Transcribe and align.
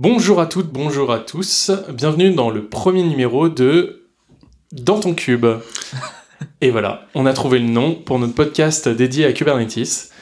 Bonjour 0.00 0.40
à 0.40 0.46
toutes, 0.46 0.68
bonjour 0.68 1.10
à 1.10 1.18
tous. 1.18 1.72
Bienvenue 1.88 2.32
dans 2.32 2.50
le 2.50 2.68
premier 2.68 3.02
numéro 3.02 3.48
de 3.48 4.06
Dans 4.70 5.00
ton 5.00 5.12
cube. 5.12 5.44
Et 6.60 6.70
voilà, 6.70 7.08
on 7.16 7.26
a 7.26 7.32
trouvé 7.32 7.58
le 7.58 7.66
nom 7.66 7.96
pour 7.96 8.20
notre 8.20 8.36
podcast 8.36 8.88
dédié 8.88 9.24
à 9.24 9.32
Kubernetes. 9.32 10.12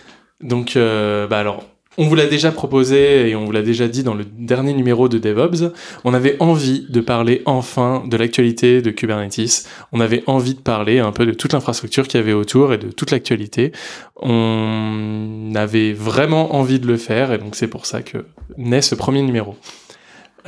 Donc, 0.40 0.76
euh, 0.76 1.26
bah 1.26 1.38
alors, 1.38 1.62
on 1.98 2.06
vous 2.06 2.14
l'a 2.14 2.26
déjà 2.26 2.52
proposé 2.52 3.28
et 3.28 3.36
on 3.36 3.44
vous 3.44 3.52
l'a 3.52 3.62
déjà 3.62 3.88
dit 3.88 4.02
dans 4.02 4.14
le 4.14 4.24
dernier 4.24 4.72
numéro 4.72 5.08
de 5.08 5.18
DevOps. 5.18 5.72
On 6.04 6.14
avait 6.14 6.36
envie 6.40 6.86
de 6.88 7.00
parler 7.00 7.42
enfin 7.46 8.02
de 8.06 8.16
l'actualité 8.16 8.82
de 8.82 8.90
Kubernetes. 8.90 9.68
On 9.92 10.00
avait 10.00 10.22
envie 10.26 10.54
de 10.54 10.60
parler 10.60 10.98
un 10.98 11.12
peu 11.12 11.26
de 11.26 11.32
toute 11.32 11.52
l'infrastructure 11.52 12.06
qu'il 12.06 12.20
y 12.20 12.22
avait 12.22 12.32
autour 12.32 12.72
et 12.72 12.78
de 12.78 12.90
toute 12.90 13.10
l'actualité. 13.10 13.72
On 14.16 15.52
avait 15.54 15.92
vraiment 15.92 16.54
envie 16.54 16.80
de 16.80 16.86
le 16.86 16.96
faire 16.96 17.32
et 17.32 17.38
donc 17.38 17.56
c'est 17.56 17.68
pour 17.68 17.86
ça 17.86 18.02
que 18.02 18.26
naît 18.56 18.82
ce 18.82 18.94
premier 18.94 19.22
numéro. 19.22 19.56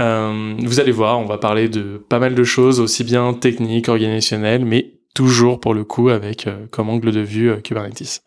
Euh, 0.01 0.55
vous 0.59 0.80
allez 0.80 0.93
voir, 0.93 1.19
on 1.19 1.24
va 1.24 1.38
parler 1.38 1.69
de 1.69 2.01
pas 2.09 2.19
mal 2.19 2.35
de 2.35 2.45
choses, 2.45 2.79
aussi 2.79 3.02
bien 3.02 3.35
techniques, 3.35 3.88
organisationnelles, 3.88 4.65
mais 4.65 4.93
toujours 5.15 5.59
pour 5.59 5.74
le 5.74 5.85
coup 5.85 6.10
avec 6.10 6.46
euh, 6.46 6.66
comme 6.71 6.88
angle 6.88 7.10
de 7.10 7.21
vue 7.21 7.51
euh, 7.51 7.57
Kubernetes. 7.57 8.23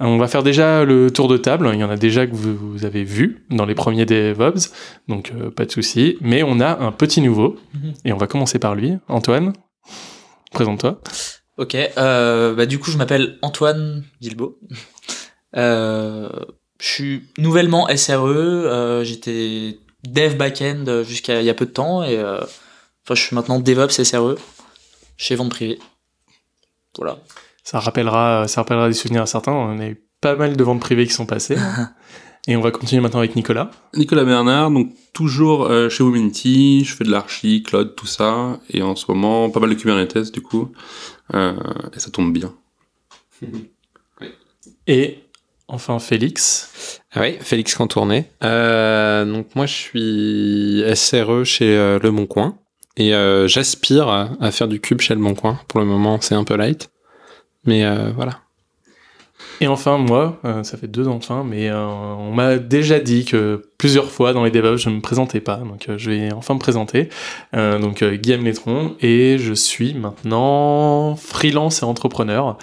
On 0.00 0.18
va 0.18 0.26
faire 0.26 0.42
déjà 0.42 0.84
le 0.84 1.10
tour 1.10 1.28
de 1.28 1.36
table. 1.36 1.70
Il 1.72 1.78
y 1.78 1.84
en 1.84 1.90
a 1.90 1.96
déjà 1.96 2.26
que 2.26 2.34
vous, 2.34 2.84
avez 2.84 3.04
vu 3.04 3.46
dans 3.50 3.64
les 3.64 3.74
premiers 3.74 4.06
DevOps, 4.06 4.72
donc 5.08 5.32
euh, 5.32 5.50
pas 5.50 5.64
de 5.64 5.70
souci. 5.70 6.16
Mais 6.20 6.42
on 6.42 6.60
a 6.60 6.78
un 6.78 6.92
petit 6.92 7.20
nouveau 7.20 7.56
mhm. 7.74 7.92
et 8.04 8.12
on 8.12 8.16
va 8.16 8.26
commencer 8.26 8.58
par 8.58 8.74
lui. 8.74 8.94
Antoine, 9.08 9.52
présente-toi. 10.52 11.00
Ok. 11.58 11.76
Euh, 11.76 12.54
bah, 12.54 12.66
du 12.66 12.78
coup, 12.78 12.90
je 12.90 12.96
m'appelle 12.96 13.38
Antoine 13.42 14.04
Guilbeault. 14.20 14.58
Euh, 15.56 16.28
je 16.80 16.88
suis 16.88 17.22
nouvellement 17.38 17.86
SRE. 17.94 19.04
J'étais 19.04 19.78
dev 20.02 20.34
backend 20.34 21.04
jusqu'à 21.04 21.42
il 21.42 21.46
y 21.46 21.48
a 21.48 21.54
peu 21.54 21.66
de 21.66 21.70
temps 21.70 22.02
et 22.02 22.18
enfin, 22.18 23.14
je 23.14 23.22
suis 23.22 23.36
maintenant 23.36 23.60
DevOps 23.60 24.02
SRE 24.02 24.34
chez 25.16 25.36
Vente 25.36 25.50
Privée. 25.50 25.78
Voilà 26.96 27.20
ça 27.64 27.80
rappellera, 27.80 28.46
ça 28.46 28.60
rappellera 28.60 28.88
des 28.88 28.94
souvenirs 28.94 29.22
à 29.22 29.26
certains. 29.26 29.52
On 29.52 29.78
a 29.80 29.86
eu 29.86 30.00
pas 30.20 30.36
mal 30.36 30.56
de 30.56 30.64
ventes 30.64 30.80
privées 30.80 31.06
qui 31.06 31.12
sont 31.12 31.26
passées. 31.26 31.56
Et 32.46 32.56
on 32.56 32.60
va 32.60 32.70
continuer 32.70 33.00
maintenant 33.00 33.20
avec 33.20 33.36
Nicolas. 33.36 33.70
Nicolas 33.94 34.24
Bernard, 34.24 34.70
donc 34.70 34.92
toujours 35.14 35.64
euh, 35.64 35.88
chez 35.88 36.04
Wominity, 36.04 36.84
je 36.84 36.94
fais 36.94 37.04
de 37.04 37.10
l'archi, 37.10 37.62
cloud, 37.62 37.94
tout 37.96 38.06
ça, 38.06 38.60
et 38.68 38.82
en 38.82 38.94
ce 38.96 39.06
moment 39.08 39.48
pas 39.48 39.60
mal 39.60 39.70
de 39.70 39.74
Kubernetes 39.74 40.30
du 40.30 40.42
coup, 40.42 40.70
euh, 41.32 41.54
et 41.96 41.98
ça 41.98 42.10
tombe 42.10 42.34
bien. 42.34 42.52
Et 44.86 45.20
enfin 45.68 45.98
Félix. 45.98 47.00
Ah 47.12 47.22
oui, 47.22 47.36
Félix 47.40 47.74
Cantourné. 47.74 48.30
Euh, 48.42 49.24
donc 49.24 49.54
moi 49.54 49.64
je 49.64 49.72
suis 49.72 50.84
SRE 50.94 51.44
chez 51.44 51.74
euh, 51.76 51.98
Le 52.02 52.10
Bon 52.10 52.26
Coin, 52.26 52.58
et 52.98 53.14
euh, 53.14 53.48
j'aspire 53.48 54.08
à, 54.08 54.30
à, 54.40 54.50
faire 54.50 54.68
du 54.68 54.80
cube 54.80 55.00
chez 55.00 55.14
Le 55.14 55.20
Bon 55.20 55.34
Coin. 55.34 55.58
Pour 55.68 55.80
le 55.80 55.86
moment 55.86 56.18
c'est 56.20 56.34
un 56.34 56.44
peu 56.44 56.56
light. 56.56 56.90
Mais 57.66 57.84
euh, 57.84 58.10
voilà. 58.14 58.40
Et 59.60 59.68
enfin, 59.68 59.98
moi, 59.98 60.40
euh, 60.44 60.62
ça 60.64 60.76
fait 60.76 60.88
deux 60.88 61.06
ans 61.06 61.14
enfin, 61.14 61.44
mais 61.48 61.68
euh, 61.68 61.86
on 61.86 62.32
m'a 62.32 62.56
déjà 62.56 62.98
dit 62.98 63.24
que 63.24 63.62
plusieurs 63.78 64.10
fois 64.10 64.32
dans 64.32 64.44
les 64.44 64.50
DevOps, 64.50 64.78
je 64.78 64.88
ne 64.90 64.96
me 64.96 65.00
présentais 65.00 65.40
pas, 65.40 65.56
donc 65.56 65.88
je 65.96 66.10
vais 66.10 66.32
enfin 66.32 66.54
me 66.54 66.58
présenter. 66.58 67.08
donc 67.52 68.02
Guillaume 68.02 68.44
Letron, 68.44 68.96
et 69.00 69.38
je 69.38 69.52
suis 69.52 69.94
maintenant 69.94 71.14
freelance 71.16 71.82
et 71.82 71.84
entrepreneur. 71.84 72.58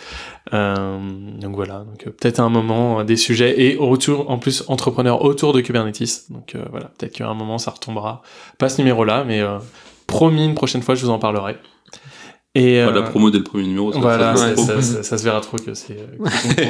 donc 0.51 1.55
voilà, 1.55 1.85
donc 1.85 2.03
peut-être 2.03 2.39
un 2.39 2.49
moment 2.49 3.03
des 3.03 3.15
sujets 3.17 3.61
et 3.61 3.77
autour, 3.77 4.29
en 4.29 4.37
plus 4.37 4.63
entrepreneur 4.67 5.23
autour 5.23 5.53
de 5.53 5.61
Kubernetes. 5.61 6.29
Donc 6.29 6.55
voilà, 6.71 6.91
peut-être 6.97 7.13
qu'à 7.13 7.27
un 7.27 7.35
moment 7.35 7.57
ça 7.57 7.71
retombera. 7.71 8.21
Pas 8.57 8.69
ce 8.69 8.79
numéro-là, 8.79 9.23
mais 9.25 9.41
promis 10.07 10.45
une 10.45 10.55
prochaine 10.55 10.81
fois 10.81 10.95
je 10.95 11.05
vous 11.05 11.11
en 11.11 11.19
parlerai. 11.19 11.57
Et 12.53 12.81
la 12.81 13.01
promo 13.03 13.31
dès 13.31 13.37
le 13.37 13.43
premier 13.43 13.65
numéro. 13.65 13.93
Ça, 13.93 13.99
voilà, 13.99 14.35
ça, 14.35 14.81
ça, 14.81 15.17
se 15.17 15.23
verra 15.23 15.39
trop 15.39 15.57
que 15.57 15.73
c'est 15.73 15.97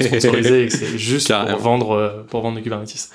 sponsorisé 0.05 0.63
et 0.63 0.67
que 0.67 0.73
c'est 0.73 0.97
juste 0.97 1.33
pour 1.33 1.59
vendre, 1.59 1.91
euh, 1.91 2.23
pour 2.29 2.41
vendre 2.41 2.59
Kubernetes. 2.61 3.09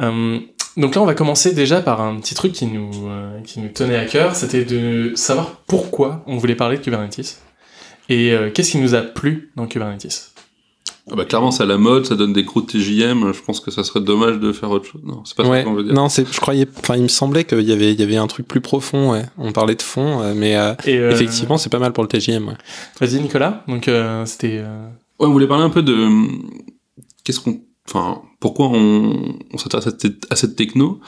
Euh, 0.00 0.38
donc 0.78 0.94
là, 0.94 1.02
on 1.02 1.06
va 1.06 1.14
commencer 1.14 1.52
déjà 1.52 1.82
par 1.82 2.00
un 2.00 2.16
petit 2.16 2.34
truc 2.34 2.52
qui 2.52 2.66
nous, 2.66 3.08
euh, 3.08 3.40
qui 3.42 3.60
nous 3.60 3.68
tenait 3.68 3.96
à 3.96 4.06
cœur, 4.06 4.34
c'était 4.34 4.64
de 4.64 5.12
savoir 5.16 5.62
pourquoi 5.66 6.22
on 6.26 6.38
voulait 6.38 6.54
parler 6.54 6.78
de 6.78 6.82
Kubernetes 6.82 7.40
et 8.08 8.34
qu'est-ce 8.54 8.70
qui 8.70 8.78
nous 8.78 8.94
a 8.94 9.02
plu 9.02 9.50
dans 9.56 9.66
Kubernetes. 9.66 10.32
Ah 11.10 11.16
bah 11.16 11.24
clairement 11.24 11.50
c'est 11.50 11.62
à 11.62 11.66
la 11.66 11.78
mode, 11.78 12.06
ça 12.06 12.16
donne 12.16 12.32
des 12.32 12.44
gros 12.44 12.60
TJM, 12.60 13.32
je 13.32 13.42
pense 13.42 13.60
que 13.60 13.70
ça 13.70 13.84
serait 13.84 14.00
dommage 14.00 14.38
de 14.38 14.52
faire 14.52 14.70
autre 14.70 14.86
chose. 14.86 15.00
Non, 15.04 15.22
c'est 15.24 15.36
pas 15.36 15.44
ça 15.44 15.62
qu'on 15.62 15.74
veut 15.74 15.84
dire. 15.84 15.94
Non, 15.94 16.08
c'est 16.08 16.30
je 16.30 16.40
croyais 16.40 16.66
enfin 16.78 16.96
il 16.96 17.02
me 17.02 17.08
semblait 17.08 17.44
qu'il 17.44 17.60
y 17.62 17.72
avait 17.72 17.92
il 17.92 18.00
y 18.00 18.02
avait 18.02 18.16
un 18.16 18.26
truc 18.26 18.46
plus 18.46 18.60
profond 18.60 19.12
ouais. 19.12 19.24
On 19.38 19.52
parlait 19.52 19.74
de 19.74 19.82
fond 19.82 20.20
euh, 20.20 20.34
mais 20.36 20.56
euh, 20.56 20.74
euh, 20.86 21.10
effectivement, 21.10 21.56
c'est 21.56 21.70
pas 21.70 21.78
mal 21.78 21.92
pour 21.92 22.02
le 22.02 22.08
TJM 22.08 22.48
ouais. 22.48 22.54
Vas-y 23.00 23.20
Nicolas. 23.20 23.64
Donc 23.68 23.90
c'était 24.26 24.62
Ouais, 25.20 25.26
on 25.26 25.32
voulait 25.32 25.48
parler 25.48 25.64
un 25.64 25.70
peu 25.70 25.82
de 25.82 26.08
qu'est-ce 27.24 27.40
qu'on 27.40 27.60
enfin 27.88 28.22
pourquoi 28.40 28.68
on, 28.68 29.36
on 29.52 29.58
s'intéresse 29.58 29.86
à 29.88 29.90
cette, 29.90 30.26
à 30.30 30.36
cette 30.36 30.56
techno 30.56 31.00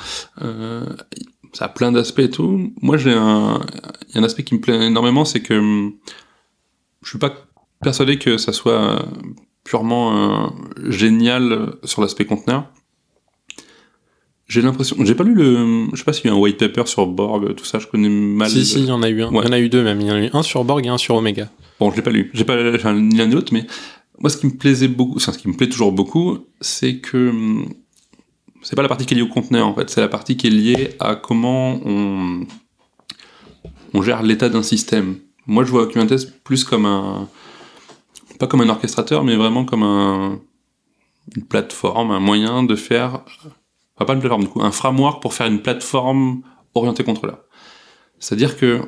ça 1.53 1.65
a 1.65 1.69
plein 1.69 1.91
d'aspects 1.91 2.21
et 2.21 2.31
tout. 2.31 2.73
Moi, 2.81 2.97
j'ai 2.97 3.13
un 3.13 3.61
il 4.09 4.15
y 4.15 4.19
a 4.19 4.21
un 4.21 4.25
aspect 4.25 4.45
qui 4.45 4.55
me 4.55 4.61
plaît 4.61 4.87
énormément, 4.87 5.25
c'est 5.25 5.41
que 5.41 5.91
je 7.03 7.09
suis 7.09 7.19
pas 7.19 7.33
persuadé 7.83 8.19
que 8.19 8.37
ça 8.37 8.53
soit 8.53 9.05
purement 9.71 10.49
euh, 10.49 10.49
génial 10.89 11.75
sur 11.85 12.03
l'aspect 12.03 12.25
conteneur. 12.25 12.65
J'ai 14.49 14.63
l'impression, 14.63 14.97
j'ai 15.05 15.15
pas 15.15 15.23
lu 15.23 15.33
le, 15.33 15.87
je 15.93 15.97
sais 15.97 16.03
pas 16.03 16.13
s'il 16.13 16.25
y 16.25 16.29
a 16.29 16.33
eu 16.33 16.37
un 16.37 16.41
white 16.41 16.59
paper 16.59 16.87
sur 16.87 17.07
Borg, 17.07 17.55
tout 17.55 17.65
ça, 17.65 17.79
je 17.79 17.87
connais 17.87 18.09
mal. 18.09 18.51
Si, 18.51 18.67
si, 18.67 18.81
il 18.81 18.87
y 18.87 18.91
en 18.91 19.01
a 19.05 19.09
eu 19.09 19.23
un. 19.23 19.31
Il 19.31 19.37
y 19.37 19.39
en 19.39 19.53
a 19.53 19.61
eu 19.61 19.69
deux 19.69 19.85
même. 19.85 20.01
Il 20.01 20.09
y 20.09 20.11
en 20.11 20.17
a 20.17 20.25
eu 20.25 20.31
un 20.33 20.43
sur 20.43 20.65
Borg 20.65 20.85
et 20.85 20.89
un 20.89 20.99
sur 20.99 21.15
Omega. 21.15 21.49
Bon, 21.79 21.93
je 21.93 21.97
l'ai 21.97 22.03
pas 22.03 22.11
lu. 22.11 22.33
J'ai 22.35 22.45
pas, 22.45 22.57
ni 22.57 23.17
l'un 23.17 23.27
ni 23.27 23.33
l'autre, 23.33 23.53
mais 23.53 23.65
moi, 24.19 24.29
ce 24.29 24.39
qui 24.39 24.47
me 24.47 24.57
plaisait 24.57 24.89
beaucoup, 24.89 25.19
enfin, 25.19 25.31
ce 25.31 25.39
qui 25.39 25.47
me 25.47 25.55
plaît 25.55 25.69
toujours 25.69 25.93
beaucoup, 25.93 26.39
c'est 26.61 26.97
que 26.97 27.29
hum, 27.29 27.69
c'est 28.63 28.75
pas 28.75 28.83
la 28.83 28.89
partie 28.89 29.07
qui 29.07 29.15
est 29.15 29.19
liée 29.19 29.23
au 29.23 29.29
conteneur, 29.29 29.69
en 29.69 29.75
fait. 29.77 29.89
C'est 29.89 30.01
la 30.01 30.09
partie 30.09 30.37
qui 30.37 30.49
est 30.49 30.51
liée 30.51 30.97
à 30.99 31.15
comment 31.15 31.81
on, 31.85 32.45
on 33.95 34.03
gère 34.03 34.25
l'état 34.25 34.49
d'un 34.49 34.65
système. 34.65 35.15
Moi, 35.47 35.63
je 35.63 35.71
vois 35.71 35.87
Kubernetes 35.87 36.43
plus 36.43 36.65
comme 36.65 36.87
un, 36.87 37.29
pas 38.41 38.47
comme 38.47 38.63
un 38.63 38.69
orchestrateur, 38.71 39.23
mais 39.23 39.37
vraiment 39.37 39.65
comme 39.65 39.83
un, 39.83 40.41
une 41.37 41.45
plateforme, 41.45 42.11
un 42.11 42.21
moyen 42.21 42.63
de 42.63 42.75
faire, 42.75 43.21
enfin 43.95 44.07
pas 44.07 44.15
une 44.15 44.21
plateforme 44.21 44.43
du 44.43 44.49
coup, 44.49 44.63
un 44.63 44.73
framework 44.73 45.23
pour 45.23 45.35
faire 45.35 45.47
une 45.47 45.61
plateforme 45.61 46.43
orientée 46.75 47.05
contrôleur. 47.05 47.39
C'est-à-dire 48.19 48.57
que, 48.57 48.81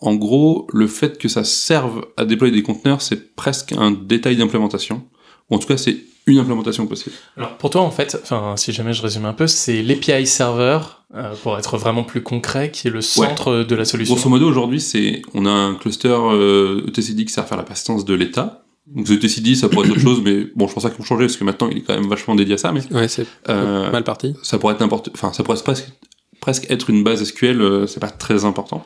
en 0.00 0.14
gros, 0.14 0.66
le 0.72 0.86
fait 0.86 1.18
que 1.18 1.28
ça 1.28 1.44
serve 1.44 2.06
à 2.16 2.24
déployer 2.24 2.54
des 2.54 2.62
conteneurs, 2.62 3.02
c'est 3.02 3.36
presque 3.36 3.72
un 3.72 3.90
détail 3.90 4.36
d'implémentation, 4.36 5.04
ou 5.50 5.56
en 5.56 5.58
tout 5.58 5.68
cas 5.68 5.76
c'est 5.76 5.98
une 6.26 6.38
implémentation 6.38 6.86
possible. 6.86 7.16
Alors 7.36 7.58
pour 7.58 7.70
toi 7.70 7.82
en 7.82 7.90
fait, 7.90 8.18
enfin 8.22 8.56
si 8.56 8.72
jamais 8.72 8.94
je 8.94 9.02
résume 9.02 9.26
un 9.26 9.34
peu, 9.34 9.46
c'est 9.46 9.82
l'API 9.82 10.26
server 10.26 10.78
euh, 11.14 11.34
pour 11.42 11.58
être 11.58 11.76
vraiment 11.76 12.04
plus 12.04 12.22
concret 12.22 12.70
qui 12.70 12.88
est 12.88 12.90
le 12.90 13.00
centre 13.02 13.64
de 13.64 13.74
la 13.74 13.84
solution. 13.84 14.14
Grosso 14.14 14.30
modo 14.30 14.46
aujourd'hui 14.46 14.80
c'est 14.80 15.22
on 15.34 15.44
a 15.44 15.50
un 15.50 15.74
cluster 15.74 16.08
euh, 16.08 16.86
etcd 16.86 17.24
qui 17.24 17.32
sert 17.32 17.44
à 17.44 17.46
faire 17.46 17.58
la 17.58 17.64
persistance 17.64 18.04
de 18.04 18.14
l'état 18.14 18.62
donc 18.94 19.06
The 19.06 19.18
TCD, 19.18 19.54
ça 19.54 19.68
pourrait 19.68 19.86
être 19.86 19.92
autre 19.92 20.00
chose, 20.00 20.20
mais 20.22 20.46
bon, 20.54 20.66
je 20.66 20.74
pense 20.74 20.84
vont 20.84 21.04
changer 21.04 21.26
parce 21.26 21.36
que 21.36 21.44
maintenant 21.44 21.68
il 21.70 21.78
est 21.78 21.82
quand 21.82 21.94
même 21.94 22.08
vachement 22.08 22.34
dédié 22.34 22.54
à 22.54 22.58
ça. 22.58 22.72
Mais 22.72 22.80
ouais, 22.92 23.08
c'est 23.08 23.26
euh, 23.48 23.90
mal 23.90 24.04
parti. 24.04 24.34
Ça 24.42 24.58
pourrait 24.58 24.74
être 24.74 24.80
n'importe, 24.80 25.10
enfin, 25.14 25.32
ça 25.32 25.42
pourrait 25.42 25.58
presque, 25.62 25.92
presque 26.40 26.70
être 26.70 26.90
une 26.90 27.04
base 27.04 27.22
SQL. 27.24 27.60
Euh, 27.60 27.86
c'est 27.86 28.00
pas 28.00 28.10
très 28.10 28.44
important. 28.44 28.84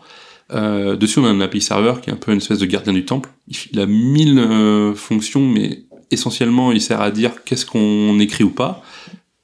Euh, 0.53 0.97
dessus, 0.97 1.19
on 1.21 1.25
a 1.25 1.29
un 1.29 1.41
API 1.41 1.61
server 1.61 1.95
qui 2.03 2.11
est 2.11 2.13
un 2.13 2.17
peu 2.17 2.33
une 2.33 2.39
espèce 2.39 2.59
de 2.59 2.67
gardien 2.67 2.93
du 2.93 3.05
temple. 3.05 3.31
Il 3.73 3.81
a 3.81 3.87
mille 3.87 4.39
euh, 4.39 4.95
fonctions, 4.95 5.47
mais 5.47 5.85
essentiellement, 6.11 6.73
il 6.73 6.81
sert 6.81 7.01
à 7.01 7.11
dire 7.11 7.45
qu'est-ce 7.45 7.67
qu'on 7.67 8.19
écrit 8.21 8.45
ou 8.45 8.51
pas. 8.51 8.83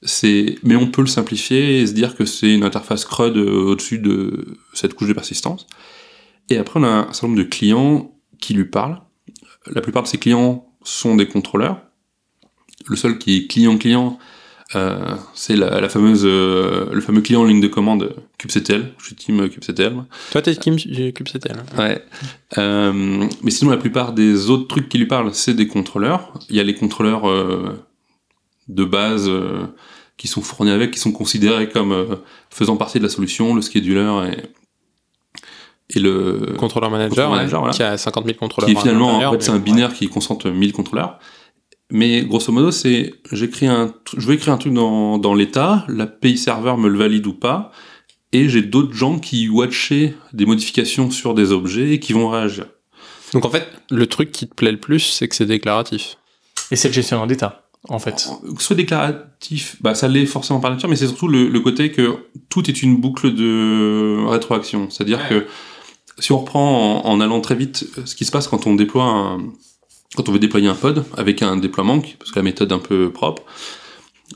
C'est, 0.02 0.56
mais 0.62 0.76
on 0.76 0.86
peut 0.86 1.02
le 1.02 1.08
simplifier 1.08 1.80
et 1.80 1.86
se 1.86 1.92
dire 1.92 2.16
que 2.16 2.24
c'est 2.24 2.52
une 2.54 2.64
interface 2.64 3.04
CRUD 3.04 3.36
euh, 3.36 3.64
au-dessus 3.64 3.98
de 3.98 4.56
cette 4.72 4.94
couche 4.94 5.08
de 5.08 5.12
persistance. 5.12 5.66
Et 6.48 6.56
après, 6.56 6.80
on 6.80 6.84
a 6.84 6.88
un 6.88 7.12
certain 7.12 7.28
nombre 7.28 7.38
de 7.38 7.44
clients 7.44 8.12
qui 8.40 8.54
lui 8.54 8.64
parlent 8.64 9.00
la 9.66 9.80
plupart 9.80 10.02
de 10.02 10.08
ses 10.08 10.18
clients 10.18 10.66
sont 10.82 11.16
des 11.16 11.26
contrôleurs. 11.26 11.80
Le 12.86 12.96
seul 12.96 13.18
qui 13.18 13.36
est 13.36 13.46
client-client, 13.46 14.18
euh, 14.76 15.16
c'est 15.34 15.56
la, 15.56 15.88
fameuse, 15.88 16.22
euh, 16.24 16.90
le 16.92 17.00
fameux 17.00 17.20
client 17.20 17.40
en 17.40 17.44
ligne 17.44 17.60
de 17.60 17.66
commande 17.66 18.14
kubectl. 18.38 18.92
Je 18.98 19.06
suis 19.06 19.14
team 19.16 19.48
kubectl. 19.48 20.04
Toi, 20.30 20.42
t'es 20.42 20.54
team 20.54 20.76
kubectl. 20.76 21.56
Ouais. 21.76 22.04
Euh, 22.58 23.26
mais 23.42 23.50
sinon, 23.50 23.70
la 23.70 23.76
plupart 23.76 24.12
des 24.12 24.48
autres 24.48 24.68
trucs 24.68 24.88
qui 24.88 24.98
lui 24.98 25.06
parlent, 25.06 25.34
c'est 25.34 25.54
des 25.54 25.66
contrôleurs. 25.66 26.32
Il 26.48 26.56
y 26.56 26.60
a 26.60 26.62
les 26.62 26.74
contrôleurs 26.74 27.24
de 28.68 28.84
base 28.84 29.30
qui 30.16 30.28
sont 30.28 30.42
fournis 30.42 30.70
avec, 30.70 30.92
qui 30.92 31.00
sont 31.00 31.12
considérés 31.12 31.68
comme 31.68 32.18
faisant 32.50 32.76
partie 32.76 32.98
de 32.98 33.04
la 33.04 33.10
solution, 33.10 33.54
le 33.54 33.62
scheduler 33.62 34.30
et, 35.94 36.00
le 36.00 36.54
contrôleur 36.58 36.90
manager, 36.90 37.70
qui 37.70 37.82
a 37.82 37.96
50 37.96 38.24
000 38.24 38.38
contrôleurs. 38.38 38.68
Qui 38.68 38.76
est 38.76 38.80
finalement, 38.80 39.18
en 39.18 39.32
fait, 39.32 39.42
c'est 39.42 39.50
un 39.50 39.58
binaire 39.58 39.92
qui 39.92 40.08
concentre 40.08 40.48
1000 40.48 40.72
contrôleurs. 40.72 41.18
Mais 41.90 42.22
grosso 42.22 42.52
modo, 42.52 42.70
c'est, 42.70 43.14
j'écris 43.32 43.66
un, 43.66 43.92
je 44.16 44.24
veux 44.26 44.34
écrire 44.34 44.52
un 44.52 44.58
truc 44.58 44.72
dans, 44.72 45.18
dans 45.18 45.34
l'état, 45.34 45.84
l'API 45.88 46.38
serveur 46.38 46.78
me 46.78 46.88
le 46.88 46.96
valide 46.96 47.26
ou 47.26 47.32
pas, 47.32 47.72
et 48.32 48.48
j'ai 48.48 48.62
d'autres 48.62 48.94
gens 48.94 49.18
qui 49.18 49.48
watchaient 49.48 50.14
des 50.32 50.46
modifications 50.46 51.10
sur 51.10 51.34
des 51.34 51.50
objets 51.50 51.94
et 51.94 51.98
qui 51.98 52.12
vont 52.12 52.28
réagir. 52.28 52.66
Donc 53.32 53.44
en 53.44 53.50
fait, 53.50 53.66
le 53.90 54.06
truc 54.06 54.30
qui 54.30 54.48
te 54.48 54.54
plaît 54.54 54.72
le 54.72 54.78
plus, 54.78 55.00
c'est 55.00 55.26
que 55.26 55.34
c'est 55.34 55.46
déclaratif. 55.46 56.16
Et 56.70 56.76
c'est 56.76 56.88
le 56.88 56.94
gestionnaire 56.94 57.26
d'état, 57.26 57.64
en 57.88 57.98
fait. 57.98 58.28
Que 58.42 58.60
ce 58.60 58.66
soit 58.66 58.76
déclaratif, 58.76 59.76
bah, 59.80 59.96
ça 59.96 60.06
l'est 60.06 60.26
forcément 60.26 60.60
par 60.60 60.70
nature, 60.70 60.88
mais 60.88 60.96
c'est 60.96 61.08
surtout 61.08 61.28
le, 61.28 61.48
le 61.48 61.60
côté 61.60 61.90
que 61.90 62.18
tout 62.48 62.68
est 62.70 62.82
une 62.82 62.96
boucle 62.96 63.34
de 63.34 64.24
rétroaction. 64.28 64.88
C'est-à-dire 64.90 65.28
que 65.28 65.46
si 66.20 66.32
on 66.32 66.38
reprend 66.38 67.04
en, 67.04 67.20
allant 67.20 67.40
très 67.40 67.54
vite 67.54 67.86
euh, 67.98 68.02
ce 68.06 68.14
qui 68.14 68.24
se 68.24 68.30
passe 68.30 68.48
quand 68.48 68.66
on 68.66 68.74
déploie 68.74 69.38
quand 70.16 70.28
on 70.28 70.32
veut 70.32 70.38
déployer 70.38 70.68
un 70.68 70.74
pod 70.74 71.04
avec 71.16 71.42
un 71.42 71.56
déploiement, 71.56 72.00
parce 72.18 72.32
que 72.32 72.38
la 72.38 72.42
méthode 72.42 72.72
est 72.72 72.74
un 72.74 72.80
peu 72.80 73.12
propre, 73.12 73.44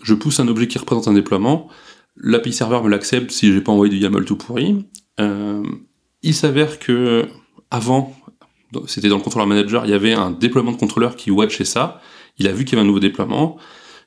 je 0.02 0.14
pousse 0.14 0.40
un 0.40 0.48
objet 0.48 0.69
qui 0.69 0.78
représente 0.78 1.08
un 1.08 1.12
déploiement, 1.12 1.69
l'API 2.16 2.52
serveur 2.52 2.84
me 2.84 2.90
l'accepte 2.90 3.31
si 3.31 3.52
j'ai 3.52 3.60
pas 3.60 3.72
envoyé 3.72 3.92
du 3.92 4.00
YAML 4.00 4.25
tout 4.25 4.36
pourri. 4.36 4.86
Euh, 5.20 5.62
il 6.22 6.34
s'avère 6.34 6.78
que 6.78 7.26
avant, 7.70 8.14
c'était 8.87 9.08
dans 9.08 9.16
le 9.16 9.22
controller 9.22 9.46
manager, 9.46 9.84
il 9.84 9.90
y 9.90 9.94
avait 9.94 10.14
un 10.14 10.30
déploiement 10.30 10.72
de 10.72 10.76
contrôleur 10.76 11.16
qui 11.16 11.30
watchait 11.30 11.64
ça. 11.64 12.00
Il 12.38 12.48
a 12.48 12.52
vu 12.52 12.64
qu'il 12.64 12.75
y 12.75 12.76
avait 12.76 12.84
un 12.84 12.87
nouveau 12.87 13.00
déploiement. 13.00 13.56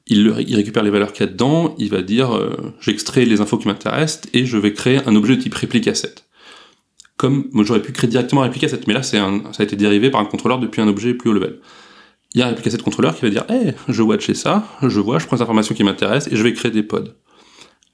Il 0.07 0.30
récupère 0.30 0.83
les 0.83 0.89
valeurs 0.89 1.12
qu'il 1.12 1.25
y 1.25 1.30
a 1.30 1.31
dedans. 1.31 1.75
Il 1.77 1.89
va 1.89 2.01
dire, 2.01 2.35
euh, 2.35 2.73
j'extrais 2.80 3.25
les 3.25 3.41
infos 3.41 3.57
qui 3.57 3.68
m'intéressent 3.68 4.30
et 4.33 4.45
je 4.45 4.57
vais 4.57 4.73
créer 4.73 5.00
un 5.06 5.15
objet 5.15 5.35
de 5.35 5.41
type 5.41 5.53
réplique 5.53 5.88
asset. 5.88 6.15
Comme 7.18 7.50
j'aurais 7.64 7.81
pu 7.81 7.92
créer 7.92 8.10
directement 8.10 8.42
un 8.42 8.46
réplique 8.46 8.64
asset, 8.64 8.80
mais 8.88 8.94
là 8.94 9.04
ça 9.04 9.18
a 9.18 9.64
été 9.64 9.75
dérivé 9.75 10.12
par 10.12 10.22
un 10.22 10.25
contrôleur 10.25 10.60
depuis 10.60 10.81
un 10.81 10.88
objet 10.88 11.14
plus 11.14 11.31
haut 11.31 11.34
level. 11.34 11.60
Il 12.34 12.40
y 12.40 12.44
a 12.44 12.46
un 12.46 12.50
réplique 12.50 12.68
asset 12.68 12.78
contrôleur 12.78 13.16
qui 13.16 13.24
va 13.24 13.30
dire, 13.30 13.46
hey, 13.50 13.74
je 13.88 14.02
watchais 14.04 14.36
ça, 14.36 14.68
je 14.84 15.00
vois, 15.00 15.18
je 15.18 15.25
prends 15.25 15.38
les 15.38 15.42
informations 15.42 15.74
qui 15.74 15.84
m'intéressent 15.84 16.31
et 16.31 16.36
je 16.36 16.44
vais 16.44 16.54
créer 16.54 16.72
des 16.72 16.84
pods. 16.84 17.16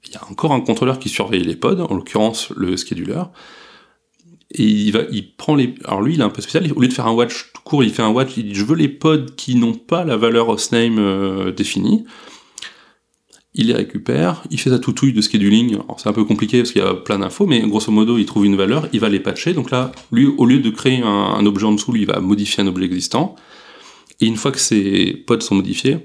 Il 0.06 0.12
y 0.12 0.16
a 0.16 0.30
encore 0.30 0.52
un 0.52 0.60
contrôleur 0.60 0.98
qui 0.98 1.08
surveille 1.08 1.44
les 1.44 1.56
pods, 1.56 1.80
en 1.88 1.94
l'occurrence 1.94 2.50
le 2.50 2.76
scheduler. 2.76 3.22
Et 4.50 4.62
il 4.62 4.92
va, 4.92 5.00
il 5.10 5.34
prend 5.34 5.54
les, 5.54 5.74
alors 5.84 6.02
lui, 6.02 6.14
il 6.14 6.20
est 6.20 6.24
un 6.24 6.30
peu 6.30 6.42
spécial. 6.42 6.70
Au 6.76 6.80
lieu 6.80 6.88
de 6.88 6.92
faire 6.92 7.06
un 7.06 7.12
watch 7.12 7.50
tout 7.52 7.62
court, 7.62 7.82
il 7.82 7.90
fait 7.90 8.02
un 8.02 8.10
watch. 8.10 8.36
Il 8.36 8.44
dit, 8.44 8.54
je 8.54 8.64
veux 8.64 8.76
les 8.76 8.88
pods 8.88 9.26
qui 9.36 9.56
n'ont 9.56 9.74
pas 9.74 10.04
la 10.04 10.16
valeur 10.16 10.48
hostname 10.48 10.98
euh, 10.98 11.50
définie. 11.50 12.04
Il 13.56 13.68
les 13.68 13.74
récupère, 13.74 14.42
il 14.50 14.58
fait 14.58 14.70
sa 14.70 14.80
toutouille 14.80 15.12
de 15.12 15.20
scheduling. 15.20 15.78
C'est 15.96 16.08
un 16.08 16.12
peu 16.12 16.24
compliqué 16.24 16.58
parce 16.58 16.72
qu'il 16.72 16.82
y 16.82 16.84
a 16.84 16.94
plein 16.94 17.20
d'infos, 17.20 17.46
mais 17.46 17.60
grosso 17.60 17.92
modo, 17.92 18.18
il 18.18 18.26
trouve 18.26 18.46
une 18.46 18.56
valeur, 18.56 18.88
il 18.92 18.98
va 18.98 19.08
les 19.08 19.20
patcher. 19.20 19.52
Donc 19.52 19.70
là, 19.70 19.92
lui, 20.10 20.26
au 20.26 20.44
lieu 20.44 20.58
de 20.58 20.70
créer 20.70 21.02
un, 21.02 21.46
objet 21.46 21.64
en 21.64 21.72
dessous, 21.72 21.94
il 21.94 22.06
va 22.06 22.18
modifier 22.18 22.64
un 22.64 22.66
objet 22.66 22.84
existant. 22.84 23.36
Et 24.20 24.26
une 24.26 24.36
fois 24.36 24.50
que 24.50 24.58
ces 24.58 25.22
pods 25.26 25.40
sont 25.40 25.54
modifiés, 25.54 25.98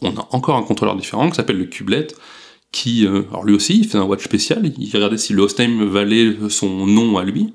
on 0.00 0.16
a 0.16 0.28
encore 0.30 0.56
un 0.56 0.62
contrôleur 0.62 0.94
différent 0.94 1.28
qui 1.28 1.36
s'appelle 1.36 1.58
le 1.58 1.64
kubelet, 1.64 2.06
qui, 2.70 3.04
euh, 3.04 3.22
alors 3.30 3.44
lui 3.44 3.54
aussi, 3.54 3.78
il 3.78 3.88
fait 3.88 3.98
un 3.98 4.04
watch 4.04 4.22
spécial, 4.22 4.72
il 4.78 4.90
regardait 4.92 5.18
si 5.18 5.32
le 5.32 5.42
hostname 5.42 5.84
valait 5.84 6.36
son 6.48 6.86
nom 6.86 7.18
à 7.18 7.24
lui, 7.24 7.52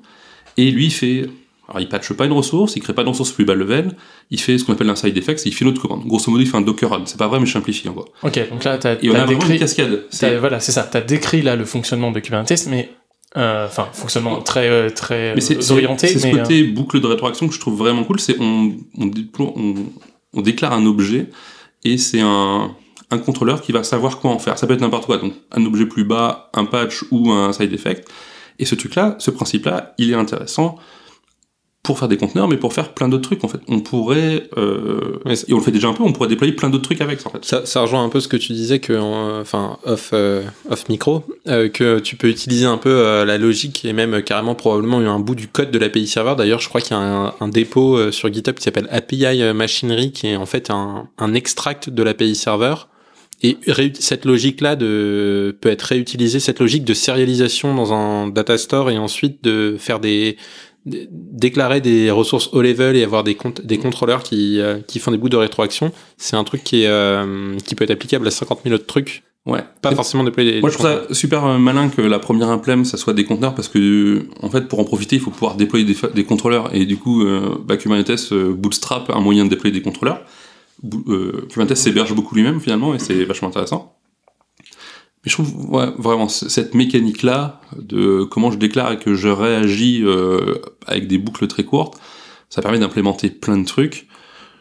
et 0.58 0.70
lui 0.70 0.86
il 0.86 0.92
fait, 0.92 1.26
alors 1.68 1.80
il 1.80 1.88
patche 1.88 2.12
pas 2.12 2.26
une 2.26 2.32
ressource, 2.32 2.76
il 2.76 2.80
crée 2.82 2.92
pas 2.94 3.02
de 3.04 3.08
ressource 3.08 3.32
plus 3.32 3.44
bas 3.44 3.54
level, 3.54 3.96
il 4.30 4.40
fait 4.40 4.56
ce 4.58 4.64
qu'on 4.64 4.72
appelle 4.72 4.88
un 4.90 4.96
side 4.96 5.16
effect, 5.16 5.38
c'est 5.40 5.48
il 5.48 5.52
fait 5.52 5.64
une 5.64 5.70
autre 5.72 5.80
commande. 5.82 6.04
Grosso 6.06 6.30
modo, 6.30 6.42
il 6.42 6.46
fait 6.48 6.56
un 6.56 6.60
docker 6.62 6.90
run, 6.90 7.02
c'est 7.06 7.18
pas 7.18 7.26
vrai, 7.28 7.40
mais 7.40 7.46
je 7.46 7.52
simplifie 7.52 7.88
encore. 7.88 8.08
Ok, 8.22 8.38
donc 8.50 8.62
là, 8.64 8.78
t'as 8.78 8.94
Et 9.02 9.10
on 9.10 9.14
a 9.14 9.16
t'as 9.18 9.24
vraiment 9.24 9.32
une 9.32 9.38
décrit, 9.48 9.58
cascade. 9.58 10.04
C'est- 10.10 10.36
voilà, 10.38 10.60
c'est 10.60 10.72
ça. 10.72 10.82
T'as 10.84 11.00
décrit 11.00 11.42
là 11.42 11.56
le 11.56 11.64
fonctionnement 11.64 12.10
de 12.12 12.20
Kubernetes, 12.20 12.66
mais 12.68 12.90
euh, 13.36 13.66
enfin 13.66 13.88
fonctionnement 13.92 14.40
très 14.40 14.68
euh, 14.68 14.88
très 14.90 15.34
Mais 15.34 15.40
c'est 15.40 15.60
c'est- 15.62 15.72
orienté, 15.72 16.06
c'est 16.08 16.18
ce 16.20 16.26
mais 16.26 16.34
euh, 16.34 16.42
côté 16.42 16.62
boucle 16.64 17.00
de 17.00 17.06
rétroaction 17.06 17.48
que 17.48 17.54
je 17.54 17.60
trouve 17.60 17.76
vraiment 17.76 18.04
cool, 18.04 18.20
c'est 18.20 18.36
on, 18.40 18.72
on, 18.98 19.10
on, 19.38 19.74
on 20.34 20.40
déclare 20.42 20.72
un 20.72 20.86
objet 20.86 21.26
et 21.84 21.98
c'est 21.98 22.20
un, 22.20 22.74
un 23.10 23.18
contrôleur 23.18 23.60
qui 23.60 23.72
va 23.72 23.82
savoir 23.82 24.18
quoi 24.20 24.30
en 24.30 24.38
faire. 24.38 24.56
Ça 24.58 24.66
peut 24.66 24.74
être 24.74 24.80
n'importe 24.80 25.06
quoi, 25.06 25.18
donc 25.18 25.32
un 25.52 25.64
objet 25.66 25.86
plus 25.86 26.04
bas, 26.04 26.48
un 26.54 26.64
patch 26.64 27.04
ou 27.10 27.30
un 27.32 27.52
side 27.52 27.72
effect. 27.72 28.08
Et 28.58 28.64
ce 28.64 28.74
truc-là, 28.74 29.16
ce 29.18 29.30
principe-là, 29.30 29.94
il 29.98 30.10
est 30.12 30.14
intéressant 30.14 30.76
pour 31.86 31.98
faire 32.00 32.08
des 32.08 32.16
conteneurs, 32.16 32.48
mais 32.48 32.56
pour 32.56 32.72
faire 32.72 32.92
plein 32.92 33.08
d'autres 33.08 33.22
trucs 33.22 33.44
en 33.44 33.48
fait. 33.48 33.60
On 33.68 33.80
pourrait, 33.80 34.48
euh, 34.56 35.20
et 35.46 35.52
on 35.52 35.58
le 35.58 35.62
fait 35.62 35.70
déjà 35.70 35.86
un 35.86 35.92
peu, 35.92 36.02
on 36.02 36.12
pourrait 36.12 36.28
déployer 36.28 36.52
plein 36.52 36.68
d'autres 36.68 36.84
trucs 36.84 37.00
avec 37.00 37.24
en 37.24 37.30
fait. 37.30 37.44
Ça, 37.44 37.64
ça 37.64 37.80
rejoint 37.80 38.02
un 38.02 38.08
peu 38.08 38.18
ce 38.18 38.26
que 38.26 38.36
tu 38.36 38.52
disais 38.52 38.80
que, 38.80 38.92
euh, 38.92 39.40
enfin, 39.40 39.78
off, 39.84 40.10
euh, 40.12 40.42
off 40.68 40.88
micro, 40.88 41.22
euh, 41.46 41.68
que 41.68 42.00
tu 42.00 42.16
peux 42.16 42.28
utiliser 42.28 42.66
un 42.66 42.76
peu 42.76 42.90
euh, 42.90 43.24
la 43.24 43.38
logique 43.38 43.84
et 43.84 43.92
même 43.92 44.14
euh, 44.14 44.20
carrément 44.20 44.56
probablement 44.56 44.98
un 44.98 45.20
bout 45.20 45.36
du 45.36 45.46
code 45.46 45.70
de 45.70 45.78
l'API 45.78 46.08
serveur. 46.08 46.34
D'ailleurs, 46.34 46.60
je 46.60 46.68
crois 46.68 46.80
qu'il 46.80 46.96
y 46.96 46.98
a 46.98 47.02
un, 47.02 47.34
un 47.40 47.48
dépôt 47.48 48.10
sur 48.10 48.32
GitHub 48.32 48.56
qui 48.56 48.64
s'appelle 48.64 48.88
API 48.90 49.52
Machinery, 49.54 50.10
qui 50.10 50.26
est 50.26 50.36
en 50.36 50.46
fait 50.46 50.70
un, 50.70 51.08
un 51.18 51.34
extract 51.34 51.88
de 51.88 52.02
l'API 52.02 52.34
serveur. 52.34 52.88
Et 53.42 53.58
cette 54.00 54.24
logique-là 54.24 54.76
de, 54.76 55.56
peut 55.60 55.68
être 55.68 55.82
réutilisée, 55.82 56.40
cette 56.40 56.58
logique 56.58 56.84
de 56.84 56.94
sérialisation 56.94 57.74
dans 57.74 57.92
un 57.92 58.28
data 58.28 58.56
store 58.56 58.90
et 58.90 58.96
ensuite 58.96 59.44
de 59.44 59.76
faire 59.78 60.00
des, 60.00 60.38
déclarer 60.86 61.80
des 61.80 62.10
ressources 62.10 62.48
haut 62.52 62.62
level 62.62 62.96
et 62.96 63.02
avoir 63.02 63.24
des, 63.24 63.34
comptes, 63.34 63.60
des 63.60 63.78
contrôleurs 63.78 64.22
qui, 64.22 64.60
euh, 64.60 64.78
qui 64.86 65.00
font 65.00 65.10
des 65.10 65.18
bouts 65.18 65.28
de 65.28 65.36
rétroaction, 65.36 65.92
c'est 66.16 66.36
un 66.36 66.44
truc 66.44 66.62
qui, 66.62 66.82
est, 66.82 66.88
euh, 66.88 67.56
qui 67.64 67.74
peut 67.74 67.84
être 67.84 67.90
applicable 67.90 68.26
à 68.26 68.30
50 68.30 68.60
000 68.62 68.74
autres 68.74 68.86
trucs. 68.86 69.24
Ouais. 69.46 69.64
Pas 69.82 69.92
Et- 69.92 69.94
forcément 69.94 70.24
déployer 70.24 70.52
des 70.52 70.60
Moi, 70.60 70.70
je 70.70 70.74
trouve 70.74 70.86
ça 70.86 71.14
super 71.14 71.44
euh, 71.44 71.58
malin 71.58 71.88
que 71.88 72.02
la 72.02 72.18
première 72.18 72.50
implème, 72.50 72.84
ça 72.84 72.96
soit 72.96 73.14
des 73.14 73.24
conteneurs, 73.24 73.54
parce 73.54 73.68
que, 73.68 74.26
en 74.42 74.50
fait, 74.50 74.68
pour 74.68 74.78
en 74.78 74.84
profiter, 74.84 75.16
il 75.16 75.22
faut 75.22 75.30
pouvoir 75.30 75.56
déployer 75.56 75.84
des, 76.14 76.24
contrôleurs, 76.24 76.74
et 76.74 76.84
du 76.84 76.96
coup, 76.96 77.22
euh, 77.22 77.56
bah, 77.64 77.76
Kubernetes 77.76 78.32
bootstrap 78.32 79.10
un 79.10 79.20
moyen 79.20 79.44
de 79.44 79.50
déployer 79.50 79.72
des 79.74 79.82
contrôleurs. 79.82 80.20
Kubernetes 80.82 81.76
s'héberge 81.76 82.14
beaucoup 82.14 82.34
lui-même, 82.34 82.60
finalement, 82.60 82.94
et 82.94 82.98
c'est 82.98 83.24
vachement 83.24 83.48
intéressant. 83.48 83.95
Mais 85.26 85.30
je 85.30 85.42
trouve 85.42 85.92
vraiment 85.98 86.28
cette 86.28 86.74
mécanique-là 86.74 87.60
de 87.76 88.22
comment 88.22 88.52
je 88.52 88.58
déclare 88.58 88.92
et 88.92 88.98
que 88.98 89.16
je 89.16 89.26
réagis 89.26 90.02
euh, 90.04 90.54
avec 90.86 91.08
des 91.08 91.18
boucles 91.18 91.48
très 91.48 91.64
courtes, 91.64 91.98
ça 92.48 92.62
permet 92.62 92.78
d'implémenter 92.78 93.30
plein 93.30 93.58
de 93.58 93.64
trucs. 93.64 94.06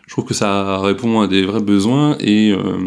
Je 0.08 0.14
trouve 0.14 0.26
que 0.26 0.34
ça 0.34 0.80
répond 0.80 1.22
à 1.22 1.28
des 1.28 1.46
vrais 1.46 1.62
besoins 1.62 2.18
et 2.20 2.50
euh, 2.52 2.78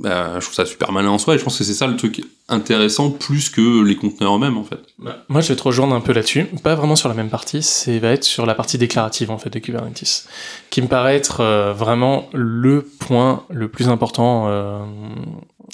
bah, 0.00 0.32
je 0.36 0.40
trouve 0.40 0.54
ça 0.54 0.64
super 0.64 0.92
malin 0.92 1.10
en 1.10 1.18
soi 1.18 1.34
et 1.34 1.38
je 1.38 1.44
pense 1.44 1.58
que 1.58 1.64
c'est 1.64 1.74
ça 1.74 1.86
le 1.86 1.96
truc 1.96 2.24
intéressant 2.48 3.10
plus 3.10 3.50
que 3.50 3.82
les 3.82 3.96
conteneurs 3.96 4.36
eux-mêmes 4.36 4.56
en 4.56 4.64
fait. 4.64 4.80
Bah, 4.98 5.24
Moi, 5.28 5.42
je 5.42 5.48
vais 5.48 5.56
te 5.56 5.62
rejoindre 5.62 5.94
un 5.94 6.00
peu 6.00 6.14
là-dessus. 6.14 6.44
Pas 6.62 6.74
vraiment 6.74 6.96
sur 6.96 7.10
la 7.10 7.14
même 7.14 7.28
partie, 7.28 7.62
c'est 7.62 7.98
va 7.98 8.12
être 8.12 8.24
sur 8.24 8.46
la 8.46 8.54
partie 8.54 8.78
déclarative 8.78 9.30
en 9.30 9.36
fait 9.36 9.50
de 9.50 9.58
Kubernetes, 9.58 10.26
qui 10.70 10.80
me 10.80 10.88
paraît 10.88 11.16
être 11.16 11.40
euh, 11.40 11.74
vraiment 11.74 12.30
le 12.32 12.82
point 12.82 13.44
le 13.50 13.68
plus 13.68 13.88
important 13.88 14.46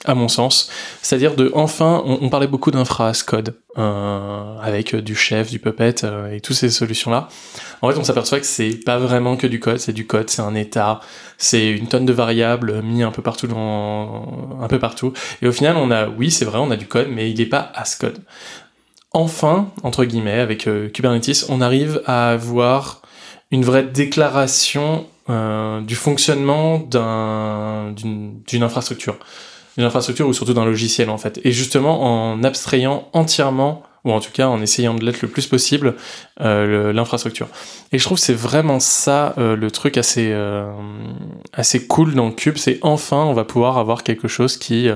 à 0.05 0.15
mon 0.15 0.29
sens. 0.29 0.71
C'est-à-dire 1.03 1.35
de 1.35 1.51
enfin, 1.55 2.03
on, 2.05 2.29
parlait 2.29 2.47
beaucoup 2.47 2.71
d'infra 2.71 3.09
as 3.09 3.23
code 3.23 3.55
euh, 3.77 4.59
avec 4.61 4.95
euh, 4.95 5.03
du 5.03 5.15
chef, 5.15 5.51
du 5.51 5.59
puppet 5.59 6.05
euh, 6.05 6.33
et 6.33 6.41
toutes 6.41 6.57
ces 6.57 6.71
solutions-là. 6.71 7.29
En 7.83 7.91
fait, 7.91 7.99
on 7.99 8.05
s'aperçoit 8.05 8.41
que 8.41 8.47
c'est 8.47 8.71
pas 8.85 8.99
vraiment 8.99 9.37
que 9.37 9.47
du 9.47 9.61
code, 9.61 9.79
c'est 9.79 9.93
du 9.93 10.07
code, 10.07 10.31
c'est 10.31 10.43
un 10.43 10.55
état, 10.55 11.01
c'est 11.39 11.71
une 11.71 11.87
tonne 11.87 12.07
de 12.07 12.13
variables 12.13 12.83
mis 12.83 13.03
un 13.03 13.11
peu 13.11 13.23
partout 13.23 13.47
dans, 13.47 14.59
un 14.61 14.69
peu 14.69 14.79
partout. 14.79 15.13
Et 15.43 15.49
au 15.49 15.53
final, 15.53 15.77
on 15.77 15.91
a, 15.91 16.09
oui, 16.09 16.31
c'est 16.31 16.45
vrai, 16.45 16.59
on 16.59 16.71
a 16.71 16.77
du 16.77 16.87
code, 16.87 17.09
mais 17.11 17.31
il 17.31 17.39
n'est 17.39 17.47
pas 17.47 17.71
as 17.75 17.97
code. 17.97 18.19
Enfin, 19.13 19.71
entre 19.83 20.05
guillemets, 20.05 20.39
avec 20.39 20.69
Kubernetes, 20.95 21.47
on 21.49 21.61
arrive 21.61 22.01
à 22.07 22.31
avoir 22.31 23.03
une 23.51 23.65
vraie 23.65 23.83
déclaration 23.83 25.07
du 25.29 25.95
fonctionnement 25.95 26.79
d'un- 26.79 27.93
d'une 27.93 28.41
d'une 28.47 28.63
infrastructure. 28.63 29.17
D'une 29.77 29.87
infrastructure 29.87 30.27
ou 30.29 30.33
surtout 30.33 30.55
d'un 30.55 30.65
logiciel, 30.65 31.11
en 31.11 31.19
fait. 31.19 31.41
Et 31.45 31.53
justement, 31.53 32.03
en 32.33 32.43
abstrayant 32.43 33.09
entièrement, 33.13 33.83
ou 34.05 34.13
en 34.13 34.21
tout 34.21 34.33
cas 34.33 34.49
en 34.49 34.63
essayant 34.63 34.95
de 34.95 35.05
l'être 35.05 35.21
le 35.21 35.29
plus 35.29 35.47
possible, 35.47 35.95
euh, 36.41 36.67
le- 36.67 36.93
l'infrastructure. 36.93 37.49
Et 37.93 37.99
je 37.99 38.05
trouve 38.05 38.19
que 38.19 38.25
c'est 38.25 38.33
vraiment 38.33 38.81
ça 38.81 39.35
euh, 39.37 39.57
le 39.57 39.71
truc 39.71 39.99
assez 39.99 40.31
euh, 40.33 40.71
assez 41.53 41.87
cool 41.87 42.15
dans 42.15 42.31
Cube, 42.31 42.57
c'est 42.57 42.79
enfin 42.81 43.19
on 43.25 43.35
va 43.35 43.45
pouvoir 43.45 43.77
avoir 43.77 44.03
quelque 44.03 44.27
chose 44.27 44.57
qui 44.57 44.89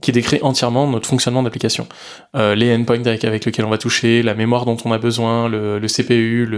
qui 0.00 0.12
décrit 0.12 0.38
entièrement 0.42 0.86
notre 0.86 1.08
fonctionnement 1.08 1.42
d'application. 1.42 1.86
Euh, 2.34 2.54
les 2.54 2.74
endpoints 2.74 3.06
avec, 3.06 3.44
lesquels 3.44 3.64
on 3.64 3.70
va 3.70 3.78
toucher, 3.78 4.22
la 4.22 4.34
mémoire 4.34 4.64
dont 4.64 4.76
on 4.84 4.92
a 4.92 4.98
besoin, 4.98 5.48
le, 5.48 5.78
le 5.78 5.88
CPU, 5.88 6.48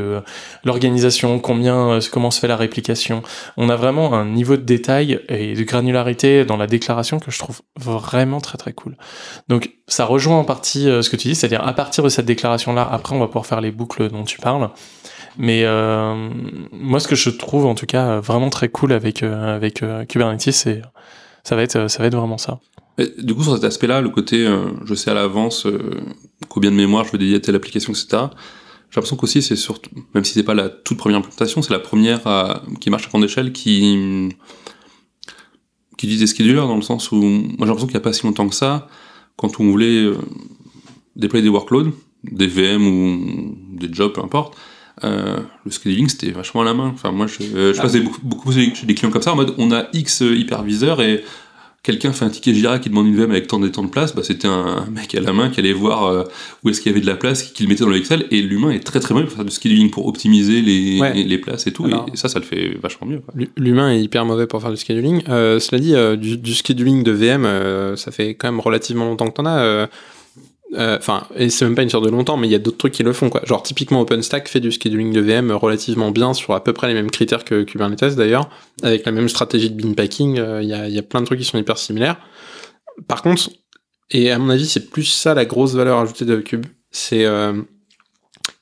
l'organisation, 0.65 1.39
combien 1.39 1.91
euh, 1.91 2.01
comment 2.11 2.31
se 2.31 2.41
fait 2.41 2.49
la 2.49 2.57
réplication. 2.57 3.23
On 3.57 3.69
a 3.69 3.77
vraiment 3.77 4.15
un 4.15 4.27
niveau 4.27 4.57
de 4.57 4.63
détail 4.63 5.21
et 5.29 5.55
de 5.55 5.63
granularité 5.63 6.45
dans 6.45 6.57
la 6.57 6.67
déclaration 6.67 7.19
que 7.19 7.31
je 7.31 7.39
trouve 7.39 7.61
vraiment 7.77 8.41
très 8.41 8.59
très 8.59 8.73
cool. 8.73 8.97
Donc 9.49 9.71
ça 9.87 10.05
rejoint 10.05 10.39
en 10.39 10.45
partie 10.45 10.89
euh, 10.89 11.03
ce 11.03 11.11
que 11.11 11.17
tu 11.17 11.29
dis, 11.29 11.35
c'est-à-dire 11.35 11.67
à 11.67 11.73
partir 11.73 12.05
de 12.05 12.09
cette 12.09 12.27
déclaration 12.27 12.73
là, 12.73 12.87
après 12.91 13.15
on 13.15 13.19
va 13.19 13.27
pouvoir 13.27 13.47
faire 13.47 13.61
les 13.61 13.71
boucles 13.71 14.09
dont 14.11 14.25
tu 14.25 14.39
parles. 14.39 14.71
Mais 15.39 15.63
euh, 15.65 16.31
moi, 16.73 17.01
ce 17.01 17.09
que 17.09 17.15
je 17.15 17.31
trouve 17.31 17.67
en 17.67 17.75
tout 17.75 17.87
cas 17.87 18.21
vraiment 18.21 18.51
très 18.51 18.69
cool 18.69 18.93
avec 18.93 19.23
euh, 19.23 19.57
avec 19.57 19.85
Kubernetes, 20.09 20.53
c'est 20.53 20.83
ça 21.45 21.57
va 21.57 21.63
être 21.63 21.89
ça 21.89 22.03
va 22.03 22.07
être 22.07 22.17
vraiment 22.17 22.39
ça. 22.39 22.59
Et 22.99 23.13
du 23.23 23.35
coup, 23.35 23.43
sur 23.45 23.55
cet 23.55 23.65
aspect-là, 23.65 24.01
le 24.01 24.09
côté 24.11 24.45
euh, 24.47 24.67
je 24.85 24.95
sais 24.95 25.11
à 25.11 25.15
l'avance 25.15 25.67
euh, 25.67 25.79
combien 26.49 26.71
de 26.71 26.77
mémoire 26.77 27.05
je 27.05 27.13
veux 27.13 27.19
dédier 27.19 27.37
à 27.37 27.41
telle 27.41 27.55
application, 27.55 27.93
etc. 27.93 28.07
J'ai 28.91 28.97
l'impression 28.97 29.17
qu'aussi 29.17 29.43
c'est 29.43 29.55
surtout, 29.57 29.91
même 30.15 30.25
si 30.25 30.33
c'est 30.33 30.43
pas 30.43 30.55
la 30.55 30.69
toute 30.69 30.97
première 30.99 31.19
implémentation, 31.19 31.61
c'est 31.63 31.73
la 31.73 31.79
première 31.79 32.27
à- 32.27 32.63
qui 32.81 32.91
marche 32.91 33.07
à 33.07 33.09
grande 33.11 33.25
échelle 33.25 33.53
qui 33.53 34.31
qui 35.97 36.07
utilise 36.07 36.21
des 36.21 36.27
schedulers 36.29 36.67
dans 36.69 36.77
le 36.77 36.83
sens 36.83 37.11
où 37.13 37.17
moi 37.17 37.43
j'ai 37.61 37.67
l'impression 37.67 37.87
qu'il 37.87 37.95
y 37.95 37.99
a 37.99 38.01
pas 38.01 38.13
si 38.13 38.25
longtemps 38.25 38.49
que 38.49 38.55
ça, 38.55 38.89
quand 39.37 39.59
on 39.61 39.65
voulait 39.71 40.05
euh, 40.05 40.17
déployer 41.17 41.43
des 41.43 41.49
workloads, 41.49 41.93
des 42.25 42.47
VM 42.47 42.87
ou 42.87 43.57
des 43.77 43.89
jobs, 43.93 44.13
peu 44.13 44.21
importe, 44.23 44.57
euh, 45.05 45.39
le 45.65 45.71
scheduling 45.71 46.09
c'était 46.09 46.31
vachement 46.31 46.63
à 46.63 46.65
la 46.65 46.75
main. 46.75 46.91
Enfin, 46.95 47.11
moi 47.13 47.27
je, 47.27 47.43
euh, 47.55 47.73
je 47.75 47.79
Ah. 47.81 47.83
passais 47.83 48.01
beaucoup, 48.01 48.21
beaucoup 48.23 48.53
chez 48.53 48.73
des 48.87 48.95
clients 48.95 49.11
comme 49.11 49.23
ça 49.23 49.33
en 49.33 49.37
mode 49.37 49.55
on 49.59 49.71
a 49.73 49.87
X 49.93 50.21
hyperviseurs 50.21 51.01
et 51.03 51.25
quelqu'un 51.89 52.13
fait 52.13 52.27
un 52.27 52.29
ticket 52.29 52.53
Jira 52.53 52.79
qui 52.79 52.91
demande 52.91 53.07
une 53.07 53.17
VM 53.17 53.31
avec 53.31 53.47
tant 53.47 53.63
et 53.65 53.73
tant 53.73 53.83
de 53.83 53.89
place, 53.89 54.15
bah, 54.15 54.21
c'était 54.23 54.47
un, 54.47 54.85
mec 54.93 55.15
à 55.15 55.21
la 55.21 55.33
main 55.33 55.49
qui 55.49 55.59
allait 55.59 55.73
voir 55.73 56.05
euh, 56.05 56.25
où 56.63 56.69
est-ce 56.69 56.83
qu'il 56.83 56.93
y 56.93 56.95
avait 56.95 57.01
de 57.01 57.07
la 57.07 57.17
place, 57.17 57.43
qui 57.45 57.63
le 57.63 57.69
mettait 57.71 57.83
dans 57.85 57.89
le 57.91 57.97
Excel 57.97 58.27
et 58.31 58.43
l'humain 58.43 58.71
est 58.71 58.81
très 58.85 59.01
très 59.01 59.15
bon 59.15 59.23
pour 59.25 59.33
faire 59.33 59.45
du 59.47 59.51
scheduling 59.51 59.91
pour 59.91 60.07
optimiser 60.07 60.61
les, 60.61 61.01
Ouais. 61.01 61.15
les, 61.15 61.25
les 61.25 61.39
places 61.39 61.67
et 61.67 61.73
tout 61.73 61.87
Alors- 61.87 62.07
et, 62.13 62.17
ça 62.19 62.29
ça 62.29 62.39
le 62.39 62.45
fait 62.45 62.77
vachement 62.83 63.07
mieux. 63.07 63.23
L'humain 63.57 63.91
est 63.93 64.01
hyper 64.03 64.27
mauvais 64.27 64.47
pour 64.47 64.61
faire 64.61 64.71
du 64.71 64.77
scheduling. 64.77 65.23
Euh, 65.31 65.59
cela 65.61 65.81
dit, 65.81 65.95
euh, 65.95 66.17
du, 66.17 66.37
du 66.37 66.53
scheduling 66.53 67.03
de 67.03 67.13
VM, 67.13 67.97
ça 67.97 68.11
fait 68.11 68.35
quand 68.35 68.49
même 68.53 68.61
relativement 68.61 69.07
longtemps 69.07 69.29
que 69.29 69.35
t'en 69.35 69.47
as. 69.47 69.89
Euh, 70.75 70.99
Enfin, 70.99 71.27
et 71.35 71.49
c'est 71.51 71.65
même 71.65 71.75
pas 71.75 71.83
une 71.83 71.91
sorte 71.91 72.05
de 72.05 72.11
longtemps, 72.11 72.37
mais 72.37 72.47
il 72.47 72.51
y 72.51 72.55
a 72.55 72.59
d'autres 72.59 72.77
trucs 72.77 72.93
qui 72.93 73.03
le 73.03 73.13
font, 73.13 73.31
quoi. 73.31 73.43
Genre, 73.45 73.63
typiquement, 73.63 74.01
OpenStack 74.01 74.49
fait 74.49 74.61
du 74.61 74.71
scheduling 74.71 75.13
de 75.13 75.21
VM 75.21 75.51
relativement 75.53 76.11
bien 76.11 76.35
sur 76.35 76.55
à 76.55 76.63
peu 76.63 76.73
près 76.73 76.89
les 76.89 76.95
mêmes 76.95 77.11
critères 77.11 77.45
que 77.45 77.63
Kubernetes, 77.63 78.17
d'ailleurs, 78.17 78.49
avec 78.83 79.05
la 79.07 79.13
même 79.13 79.29
stratégie 79.29 79.71
de 79.71 79.81
bin 79.81 79.95
packing. 79.95 80.39
euh, 80.39 80.63
Il 80.63 80.69
y, 80.69 80.75
a, 80.75 80.89
y 80.89 81.01
plein 81.03 81.21
de 81.21 81.27
trucs 81.27 81.39
qui 81.39 81.45
sont 81.45 81.59
hyper 81.59 81.79
similaires. 81.79 82.19
Par 83.07 83.23
contre, 83.23 83.51
et 84.11 84.31
à 84.31 84.39
mon 84.39 84.51
avis, 84.51 84.67
c'est 84.67 84.91
plus 84.91 85.05
ça 85.05 85.35
la 85.35 85.45
grosse 85.45 85.75
valeur 85.75 85.99
ajoutée 85.99 86.25
de 86.25 86.37
Cube, 86.37 86.67
c'est 86.91 87.25
euh, 87.25 87.55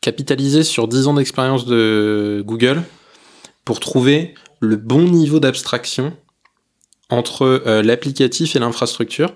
capitaliser 0.00 0.62
sur 0.62 0.88
10 0.88 1.08
ans 1.08 1.14
d'expérience 1.14 1.66
de 1.66 2.42
Google 2.44 2.82
pour 3.64 3.80
trouver 3.80 4.34
le 4.60 4.76
bon 4.76 5.02
niveau 5.02 5.40
d'abstraction 5.40 6.16
entre 7.10 7.62
l'applicatif 7.82 8.56
et 8.56 8.58
l'infrastructure 8.58 9.32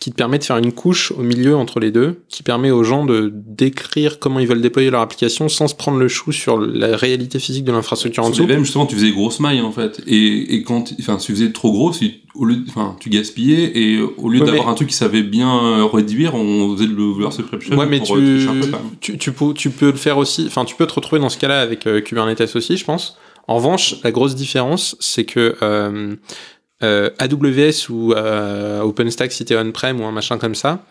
qui 0.00 0.10
te 0.10 0.16
permet 0.16 0.38
de 0.38 0.44
faire 0.44 0.58
une 0.58 0.72
couche 0.72 1.12
au 1.12 1.22
milieu 1.22 1.56
entre 1.56 1.80
les 1.80 1.90
deux, 1.90 2.22
qui 2.28 2.42
permet 2.42 2.70
aux 2.70 2.84
gens 2.84 3.04
de 3.06 3.32
décrire 3.32 4.18
comment 4.18 4.38
ils 4.40 4.46
veulent 4.46 4.60
déployer 4.60 4.90
leur 4.90 5.00
application 5.00 5.48
sans 5.48 5.68
se 5.68 5.74
prendre 5.74 5.98
le 5.98 6.08
chou 6.08 6.30
sur 6.32 6.58
la 6.58 6.96
réalité 6.96 7.38
physique 7.38 7.64
de 7.64 7.72
l'infrastructure 7.72 8.24
en 8.24 8.30
dessous. 8.30 8.46
VM, 8.46 8.64
justement, 8.64 8.86
tu 8.86 8.96
faisais 8.96 9.12
grosse 9.12 9.40
maille 9.40 9.60
en 9.60 9.70
fait. 9.72 10.02
Et, 10.06 10.56
et 10.56 10.62
quand, 10.62 10.92
enfin, 11.00 11.16
tu 11.16 11.32
faisais 11.32 11.52
trop 11.52 11.72
gros, 11.72 11.92
si, 11.92 12.20
au 12.34 12.44
lieu, 12.44 12.56
enfin, 12.68 12.96
tu 13.00 13.08
gaspillais 13.08 13.70
et 13.78 14.00
au 14.00 14.28
lieu 14.28 14.40
Ouais, 14.40 14.46
d'avoir 14.46 14.66
mais- 14.66 14.70
un 14.72 14.74
truc 14.74 14.88
qui 14.88 14.96
savait 14.96 15.22
bien 15.22 15.64
euh, 15.64 15.84
réduire, 15.86 16.34
on 16.34 16.76
faisait 16.76 16.88
de 16.88 16.94
l'over 16.94 17.30
subscription 17.30 17.76
Ouais, 17.78 17.86
mais 17.86 17.98
pour 17.98 18.08
tu, 18.08 18.12
euh, 18.22 18.48
un 18.50 18.60
peu 18.60 18.66
même. 18.66 18.80
tu, 19.00 19.16
tu, 19.16 19.32
peux, 19.32 19.54
tu 19.54 19.70
peux 19.70 19.86
le 19.92 19.96
faire 19.96 20.18
aussi, 20.18 20.44
enfin, 20.46 20.64
tu 20.66 20.74
peux 20.74 20.86
te 20.86 20.92
retrouver 20.94 21.20
dans 21.20 21.28
ce 21.30 21.38
cas-là 21.38 21.60
avec 21.60 21.86
euh, 21.86 22.00
Kubernetes 22.00 22.54
aussi, 22.56 22.76
je 22.76 22.84
pense. 22.84 23.16
En 23.46 23.56
revanche, 23.56 23.96
la 24.02 24.10
grosse 24.10 24.34
différence, 24.34 24.96
c'est 25.00 25.24
que 25.24 25.38
euh, 25.40 25.54
euh, 25.62 26.14
AWS 27.18 27.88
ou 27.90 28.12
euh, 28.12 28.80
OpenStack, 28.82 29.32
si 29.32 29.44
t'es 29.44 29.56
on-prem 29.56 30.00
ou 30.00 30.04
un 30.04 30.12
machin 30.12 30.38
comme 30.38 30.54
ça, 30.54 30.84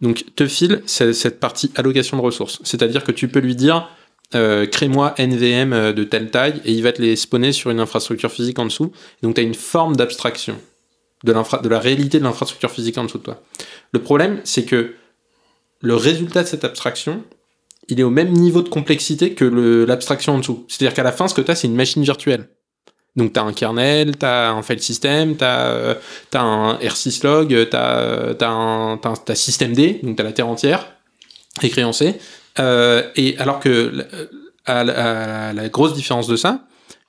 donc 0.00 0.24
te 0.34 0.46
file 0.46 0.82
ce- 0.86 1.12
cette 1.12 1.40
partie 1.40 1.70
allocation 1.74 2.16
de 2.16 2.22
ressources. 2.22 2.60
C'est-à-dire 2.64 3.02
que 3.04 3.12
tu 3.12 3.28
peux 3.28 3.40
lui 3.40 3.54
dire, 3.56 3.88
euh, 4.34 4.66
crée-moi 4.66 5.14
NVM 5.18 5.72
euh, 5.72 5.92
de 5.92 6.04
telle 6.04 6.30
taille, 6.30 6.60
et 6.64 6.72
il 6.72 6.82
va 6.82 6.92
te 6.92 7.00
les 7.00 7.16
spawner 7.16 7.52
sur 7.52 7.70
une 7.70 7.80
infrastructure 7.80 8.30
physique 8.30 8.58
en 8.58 8.64
dessous. 8.66 8.92
Donc 9.22 9.34
tu 9.34 9.40
as 9.40 9.44
une 9.44 9.54
forme 9.54 9.96
d'abstraction 9.96 10.56
de, 11.24 11.32
de 11.32 11.68
la 11.68 11.78
réalité 11.80 12.18
de 12.18 12.24
l'infrastructure 12.24 12.70
physique 12.70 12.98
en 12.98 13.04
dessous 13.04 13.18
de 13.18 13.22
toi. 13.22 13.42
Le 13.92 14.00
problème, 14.00 14.40
c'est 14.44 14.64
que 14.64 14.94
le 15.80 15.94
résultat 15.94 16.42
de 16.42 16.48
cette 16.48 16.64
abstraction, 16.64 17.22
il 17.88 18.00
est 18.00 18.02
au 18.02 18.10
même 18.10 18.32
niveau 18.32 18.62
de 18.62 18.68
complexité 18.68 19.32
que 19.34 19.44
l'abstraction 19.86 20.34
en 20.34 20.38
dessous. 20.38 20.64
C'est-à-dire 20.68 20.94
qu'à 20.94 21.02
la 21.04 21.12
fin, 21.12 21.28
ce 21.28 21.34
que 21.34 21.40
tu 21.40 21.50
as, 21.50 21.54
c'est 21.54 21.68
une 21.68 21.76
machine 21.76 22.02
virtuelle. 22.02 22.48
Donc 23.16 23.32
tu 23.32 23.40
as 23.40 23.42
un 23.42 23.52
kernel, 23.52 24.16
tu 24.18 24.26
as 24.26 24.50
un 24.50 24.62
file 24.62 24.80
system, 24.80 25.36
tu 25.36 25.44
as, 25.44 25.96
un 26.34 26.74
R6log, 26.74 27.48
tu 27.48 27.76
as, 27.76 28.28
un 28.50 28.98
t'as 28.98 29.08
un- 29.08 29.16
t'as 29.16 29.34
systemd, 29.34 29.74
donc 30.02 30.16
tu 30.16 30.22
as 30.22 30.24
la 30.24 30.32
terre 30.32 30.48
entière, 30.48 30.86
écrit 31.62 31.84
en 31.84 31.92
C. 31.92 32.14
Euh, 32.58 33.02
et 33.16 33.36
alors 33.38 33.60
que 33.60 33.92
la- 33.94 34.04
à 34.66 35.52
la, 35.52 35.68
grosse 35.68 35.94
différence 35.94 36.26
de 36.26 36.36
ça, 36.36 36.64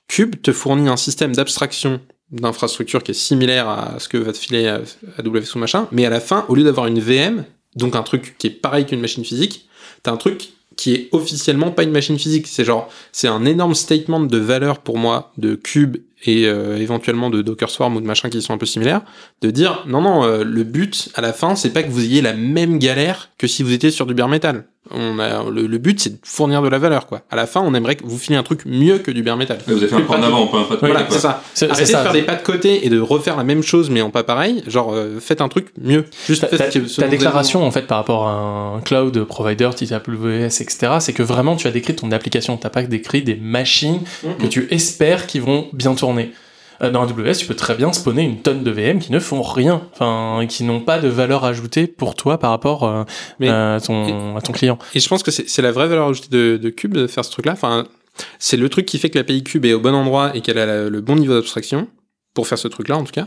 Cube 0.06 0.40
te 0.40 0.52
fournit 0.52 0.88
un 0.88 0.96
système 0.96 1.34
d'abstraction 1.34 2.00
d'infrastructure 2.30 3.02
qui 3.02 3.10
est 3.10 3.14
similaire 3.14 3.68
à 3.68 3.96
ce 3.98 4.08
que 4.08 4.16
va 4.18 4.32
te 4.32 4.38
filer 4.38 4.66
euh, 4.66 4.78
AWS 5.18 5.54
ou 5.54 5.58
machin, 5.58 5.88
mais 5.92 6.06
à 6.06 6.10
la 6.10 6.20
fin, 6.20 6.44
au 6.48 6.54
lieu 6.54 6.62
d'avoir 6.64 6.86
une 6.86 7.00
VM, 7.00 7.44
donc 7.76 7.96
un 7.96 8.02
truc 8.02 8.36
qui 8.38 8.46
est 8.46 8.50
pareil 8.50 8.86
qu'une 8.86 9.00
machine 9.00 9.24
physique, 9.24 9.68
t'as 10.02 10.12
un 10.12 10.16
truc 10.16 10.50
qui 10.78 10.94
est 10.94 11.08
officiellement 11.10 11.72
pas 11.72 11.82
une 11.82 11.90
machine 11.90 12.18
physique. 12.18 12.46
C'est 12.46 12.64
genre, 12.64 12.88
c'est 13.10 13.26
un 13.26 13.44
énorme 13.44 13.74
statement 13.74 14.20
de 14.20 14.38
valeur 14.38 14.78
pour 14.78 14.96
moi 14.96 15.32
de 15.36 15.56
Cube 15.56 15.98
et 16.24 16.46
euh, 16.46 16.76
éventuellement 16.78 17.30
de 17.30 17.42
Docker 17.42 17.70
Swarm 17.70 17.96
ou 17.96 18.00
de 18.00 18.06
machins 18.06 18.30
qui 18.30 18.40
sont 18.42 18.52
un 18.52 18.58
peu 18.58 18.66
similaires, 18.66 19.02
de 19.42 19.50
dire 19.50 19.84
non 19.86 20.00
non, 20.00 20.24
euh, 20.24 20.44
le 20.44 20.64
but 20.64 21.10
à 21.14 21.20
la 21.20 21.32
fin, 21.32 21.54
c'est 21.56 21.70
pas 21.70 21.82
que 21.82 21.90
vous 21.90 22.02
ayez 22.04 22.22
la 22.22 22.34
même 22.34 22.78
galère 22.78 23.30
que 23.38 23.46
si 23.46 23.62
vous 23.62 23.72
étiez 23.72 23.90
sur 23.90 24.06
du 24.06 24.14
bare 24.14 24.28
metal. 24.28 24.64
On 24.90 25.18
a 25.18 25.44
le, 25.50 25.66
le 25.66 25.76
but, 25.76 26.00
c'est 26.00 26.08
de 26.14 26.18
fournir 26.22 26.62
de 26.62 26.68
la 26.68 26.78
valeur 26.78 27.04
quoi. 27.06 27.20
À 27.30 27.36
la 27.36 27.46
fin, 27.46 27.60
on 27.60 27.74
aimerait 27.74 27.96
que 27.96 28.04
vous 28.06 28.16
filez 28.16 28.38
un 28.38 28.42
truc 28.42 28.62
mieux 28.64 28.96
que 28.98 29.10
du 29.10 29.22
bare 29.22 29.36
metal. 29.36 29.58
Vous 29.66 29.74
avez 29.76 29.86
fait 29.86 29.96
un 29.96 30.00
pas 30.00 30.16
en 30.16 30.22
avant, 30.22 30.46
pas 30.46 30.60
un 30.60 30.62
pas 30.64 30.74
de 30.76 30.80
Voilà, 30.80 31.00
côté, 31.02 31.12
c'est 31.12 31.18
ça. 31.20 31.42
C'est 31.52 31.66
c'est 31.66 31.72
Arrêtez 31.72 31.84
de 31.84 31.90
ça. 31.92 32.02
faire 32.04 32.12
des 32.14 32.22
pas 32.22 32.36
de 32.36 32.42
côté 32.42 32.86
et 32.86 32.88
de 32.88 32.98
refaire 32.98 33.36
la 33.36 33.44
même 33.44 33.62
chose 33.62 33.90
mais 33.90 34.00
en 34.00 34.08
pas 34.08 34.24
pareil. 34.24 34.62
Genre, 34.66 34.94
euh, 34.94 35.20
faites 35.20 35.42
un 35.42 35.48
truc 35.48 35.66
mieux. 35.78 36.06
Juste 36.26 36.48
Ta, 36.48 36.56
ta- 36.56 36.70
ta 36.70 37.06
déclaration 37.08 37.66
en 37.66 37.70
fait 37.70 37.82
par 37.86 37.98
rapport 37.98 38.28
à 38.28 38.32
un 38.76 38.80
cloud 38.80 39.24
provider 39.24 39.68
type 39.76 39.92
AWS 39.92 40.46
etc 40.62 40.92
c'est 41.00 41.12
que 41.12 41.22
vraiment 41.22 41.56
tu 41.56 41.66
as 41.66 41.70
décrit 41.70 41.94
ton 41.94 42.10
application 42.10 42.56
t'as 42.56 42.70
pas 42.70 42.82
décrit 42.82 43.20
des 43.22 43.34
machines 43.36 44.00
besoin. 44.22 44.38
que 44.38 44.46
tu 44.46 44.68
espères 44.70 45.26
qui 45.26 45.38
vont 45.38 45.66
bien 45.74 45.94
tourner 46.08 46.32
Euh, 46.80 46.90
dans 46.92 47.02
AWS 47.02 47.32
tu 47.40 47.46
peux 47.46 47.56
très 47.56 47.74
bien 47.74 47.92
spawner 47.92 48.22
une 48.22 48.40
tonne 48.40 48.62
de 48.62 48.70
VM 48.70 49.00
qui 49.00 49.10
ne 49.10 49.18
font 49.18 49.42
rien 49.42 49.82
enfin 49.92 50.46
qui 50.46 50.62
n'ont 50.62 50.78
pas 50.80 51.00
de 51.00 51.08
valeur 51.08 51.44
ajoutée 51.44 51.88
pour 51.88 52.14
toi 52.14 52.38
par 52.38 52.50
rapport 52.50 52.84
euh, 52.84 53.02
Mais- 53.40 53.48
à, 53.48 53.80
ton, 53.84 54.36
à 54.36 54.40
ton 54.40 54.52
client 54.52 54.78
Et 54.94 55.00
je 55.00 55.08
pense 55.08 55.24
que 55.24 55.32
c'est 55.32 55.60
la 55.62 55.72
vraie 55.72 55.88
valeur 55.88 56.06
ajoutée 56.08 56.28
de, 56.30 56.56
de 56.56 56.70
Cube 56.70 56.94
de 56.94 57.08
faire 57.08 57.24
ce 57.24 57.32
truc-là. 57.32 57.50
Enfin, 57.52 57.84
c'est 58.38 58.56
le 58.56 58.68
truc 58.68 58.86
qui 58.86 58.98
fait 58.98 59.10
que 59.10 59.18
l'API 59.18 59.42
Cube 59.42 59.64
est 59.64 59.72
au 59.74 59.80
bon 59.80 59.92
endroit 59.92 60.30
et 60.36 60.40
qu'elle 60.40 60.58
a 60.58 60.66
la- 60.66 60.88
le 60.88 61.00
bon 61.00 61.16
niveau 61.16 61.34
d'abstraction 61.34 61.88
pour 62.32 62.46
faire 62.46 62.58
ce 62.58 62.68
truc-là 62.68 62.96
en 62.96 63.02
tout 63.02 63.10
cas. 63.12 63.26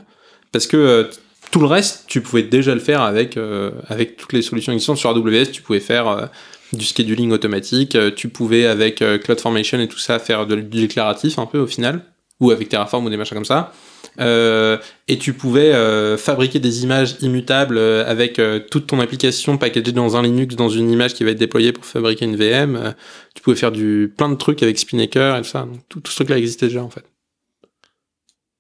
Parce 0.54 0.66
que 0.66 0.78
euh, 0.78 1.04
tout 1.52 1.60
le 1.60 1.68
reste, 1.68 2.06
tu 2.08 2.22
pouvais 2.22 2.44
déjà 2.44 2.74
le 2.74 2.80
faire 2.80 3.02
avec 3.02 3.36
euh, 3.36 3.72
avec 3.90 4.16
toutes 4.16 4.32
les 4.32 4.42
solutions 4.44 4.72
existantes 4.72 4.98
sur 4.98 5.10
AWS. 5.10 5.48
Tu 5.52 5.62
pouvais 5.62 5.82
faire 5.82 6.08
euh, 6.08 6.26
du 6.72 6.86
scheduling 6.86 7.32
automatique. 7.34 7.96
euh, 7.96 8.12
tu 8.16 8.30
pouvais 8.30 8.66
avec 8.66 9.02
euh, 9.02 9.18
CloudFormation 9.18 9.78
et 9.82 9.90
tout 9.90 10.00
ça 10.00 10.20
faire 10.20 10.48
de- 10.48 10.56
du 10.56 10.80
déclaratif 10.88 11.38
un 11.38 11.46
peu 11.48 11.60
au 11.60 11.68
final, 11.68 12.04
ou 12.42 12.52
avec 12.52 12.68
Terraform 12.68 13.06
ou 13.06 13.10
des 13.10 13.16
machins 13.18 13.36
comme 13.36 13.46
ça. 13.46 13.72
Euh, 14.20 14.78
et 15.08 15.18
tu 15.18 15.32
pouvais 15.34 15.74
euh, 15.74 16.18
fabriquer 16.18 16.60
des 16.60 16.84
images 16.84 17.16
immutables 17.22 17.78
euh, 17.78 18.04
avec 18.06 18.40
euh, 18.40 18.60
toute 18.60 18.88
ton 18.88 19.00
application 19.00 19.58
packagée 19.58 19.94
dans 19.94 20.18
un 20.18 20.24
Linux, 20.24 20.56
dans 20.56 20.68
une 20.68 20.92
image 20.92 21.14
qui 21.14 21.24
va 21.24 21.30
être 21.32 21.38
déployée 21.40 21.72
pour 21.72 21.86
fabriquer 21.86 22.26
une 22.26 22.36
VM. 22.36 22.76
Euh, 22.76 22.92
tu 23.36 23.42
pouvais 23.42 23.56
faire 23.56 23.72
du 23.72 24.14
plein 24.18 24.28
de 24.28 24.36
trucs 24.36 24.62
avec 24.64 24.78
Spinnaker 24.78 25.38
et 25.38 25.42
tout 25.44 25.48
ça. 25.48 25.62
Donc, 25.62 25.80
tout, 25.88 26.02
tout 26.02 26.12
ce 26.12 26.18
truc-là 26.18 26.38
existait 26.40 26.66
déjà 26.68 26.84
en 26.84 26.90
fait. 26.90 27.06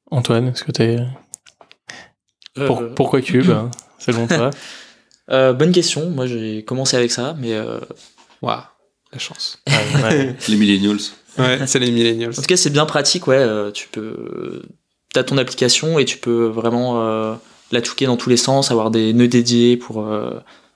Antoine 0.09 0.47
est-ce 0.49 0.63
que 0.63 0.71
t'es 0.71 0.97
pour- 2.65 2.81
Euh, 2.81 2.93
pourquoi 2.95 3.21
Cube 3.21 3.49
hein, 3.49 3.71
selon 3.99 4.27
toi 4.27 4.49
euh, 5.31 5.53
bonne 5.53 5.71
question. 5.71 6.09
Moi, 6.09 6.27
j'ai 6.27 6.63
commencé 6.65 6.97
avec 6.97 7.09
ça, 7.11 7.35
mais 7.39 7.57
Waouh, 8.41 8.61
la 9.13 9.19
chance. 9.19 9.59
Ouais, 9.67 10.03
ouais. 10.03 10.35
Les 10.49 10.55
millennials. 10.57 10.97
Ouais, 11.37 11.59
c'est 11.65 11.79
les 11.79 11.91
millennials. 11.91 12.31
en 12.31 12.33
tout 12.33 12.41
cas, 12.41 12.57
c'est 12.57 12.69
bien 12.69 12.85
pratique. 12.85 13.27
Ouais, 13.27 13.37
euh, 13.37 13.71
tu 13.71 13.87
peux, 13.89 14.61
t'as 15.13 15.23
ton 15.23 15.37
application 15.37 15.97
et 15.99 16.05
tu 16.05 16.17
peux 16.17 16.45
vraiment 16.45 17.01
euh, 17.05 17.33
la 17.71 17.81
touquer 17.81 18.05
dans 18.05 18.17
tous 18.17 18.29
les 18.29 18.37
sens, 18.37 18.69
avoir 18.71 18.91
des 18.91 19.13
nœuds 19.13 19.27
dédiés 19.29 19.77
pour 19.77 20.05
euh, 20.05 20.31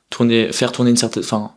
tourner, 0.09 0.51
faire 0.53 0.71
tourner 0.71 0.91
une 0.91 0.97
certaine, 0.97 1.23
enfin, 1.23 1.51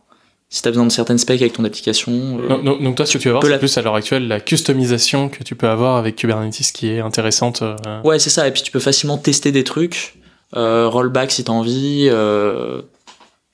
si 0.49 0.61
t'as 0.61 0.71
besoin 0.71 0.85
de 0.85 0.91
certaines 0.91 1.17
specs 1.19 1.41
avec 1.41 1.53
ton 1.53 1.63
application. 1.63 2.39
euh, 2.41 2.57
Donc, 2.79 2.95
toi, 2.95 3.05
ce 3.05 3.13
que 3.13 3.17
tu 3.19 3.27
vas 3.29 3.33
voir, 3.33 3.43
c'est 3.43 3.49
la- 3.51 3.59
plus 3.59 3.77
à 3.77 3.81
l'heure 3.81 3.95
actuelle 3.95 4.27
la 4.27 4.39
customisation 4.39 5.29
que 5.29 5.43
tu 5.43 5.55
peux 5.55 5.69
avoir 5.69 5.95
avec 5.97 6.15
Kubernetes 6.17 6.71
qui 6.73 6.87
est 6.89 6.99
intéressante. 6.99 7.61
euh, 7.61 8.01
Ouais, 8.03 8.19
c'est 8.19 8.29
ça. 8.31 8.47
Et 8.47 8.51
puis 8.51 8.63
tu 8.63 8.71
peux 8.71 8.79
facilement 8.79 9.17
tester 9.17 9.51
des 9.51 9.63
trucs, 9.63 10.15
euh, 10.57 10.87
rollback 10.89 11.31
si 11.31 11.43
t'as 11.43 11.53
envie. 11.53 12.09
euh, 12.11 12.81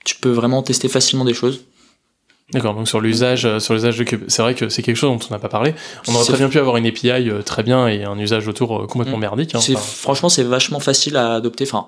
tu 0.06 0.16
peux 0.16 0.30
vraiment 0.30 0.62
tester 0.64 0.88
facilement 0.88 1.26
des 1.26 1.34
choses. 1.34 1.62
D'accord, 2.54 2.76
donc 2.76 2.88
sur 2.88 3.02
l'usage, 3.02 3.46
euh, 3.46 3.60
sur 3.60 3.74
l'usage 3.74 3.98
de 3.98 4.04
Cube, 4.04 4.24
c'est 4.28 4.42
vrai 4.44 4.54
que 4.54 4.70
c'est 4.70 4.84
quelque 4.84 4.96
chose 4.98 5.10
dont 5.18 5.26
on 5.30 5.34
n'a 5.34 5.40
pas 5.40 5.50
parlé. 5.50 5.74
On 6.08 6.14
aurait 6.14 6.26
très 6.26 6.38
bien 6.38 6.48
pu 6.50 6.60
avoir 6.60 6.78
une 6.78 6.86
API 6.86 7.10
euh, 7.30 7.42
très 7.42 7.64
bien 7.64 7.88
et 7.88 8.04
un 8.04 8.18
usage 8.20 8.48
autour 8.48 8.84
euh, 8.84 8.86
complètement 8.88 9.18
Mm. 9.18 9.22
merdique. 9.22 9.56
hein. 9.56 9.60
Enfin, 9.60 9.80
franchement, 9.80 10.30
c'est 10.30 10.44
vachement 10.44 10.80
facile 10.80 11.18
à 11.18 11.34
adopter. 11.34 11.64
Enfin, 11.64 11.88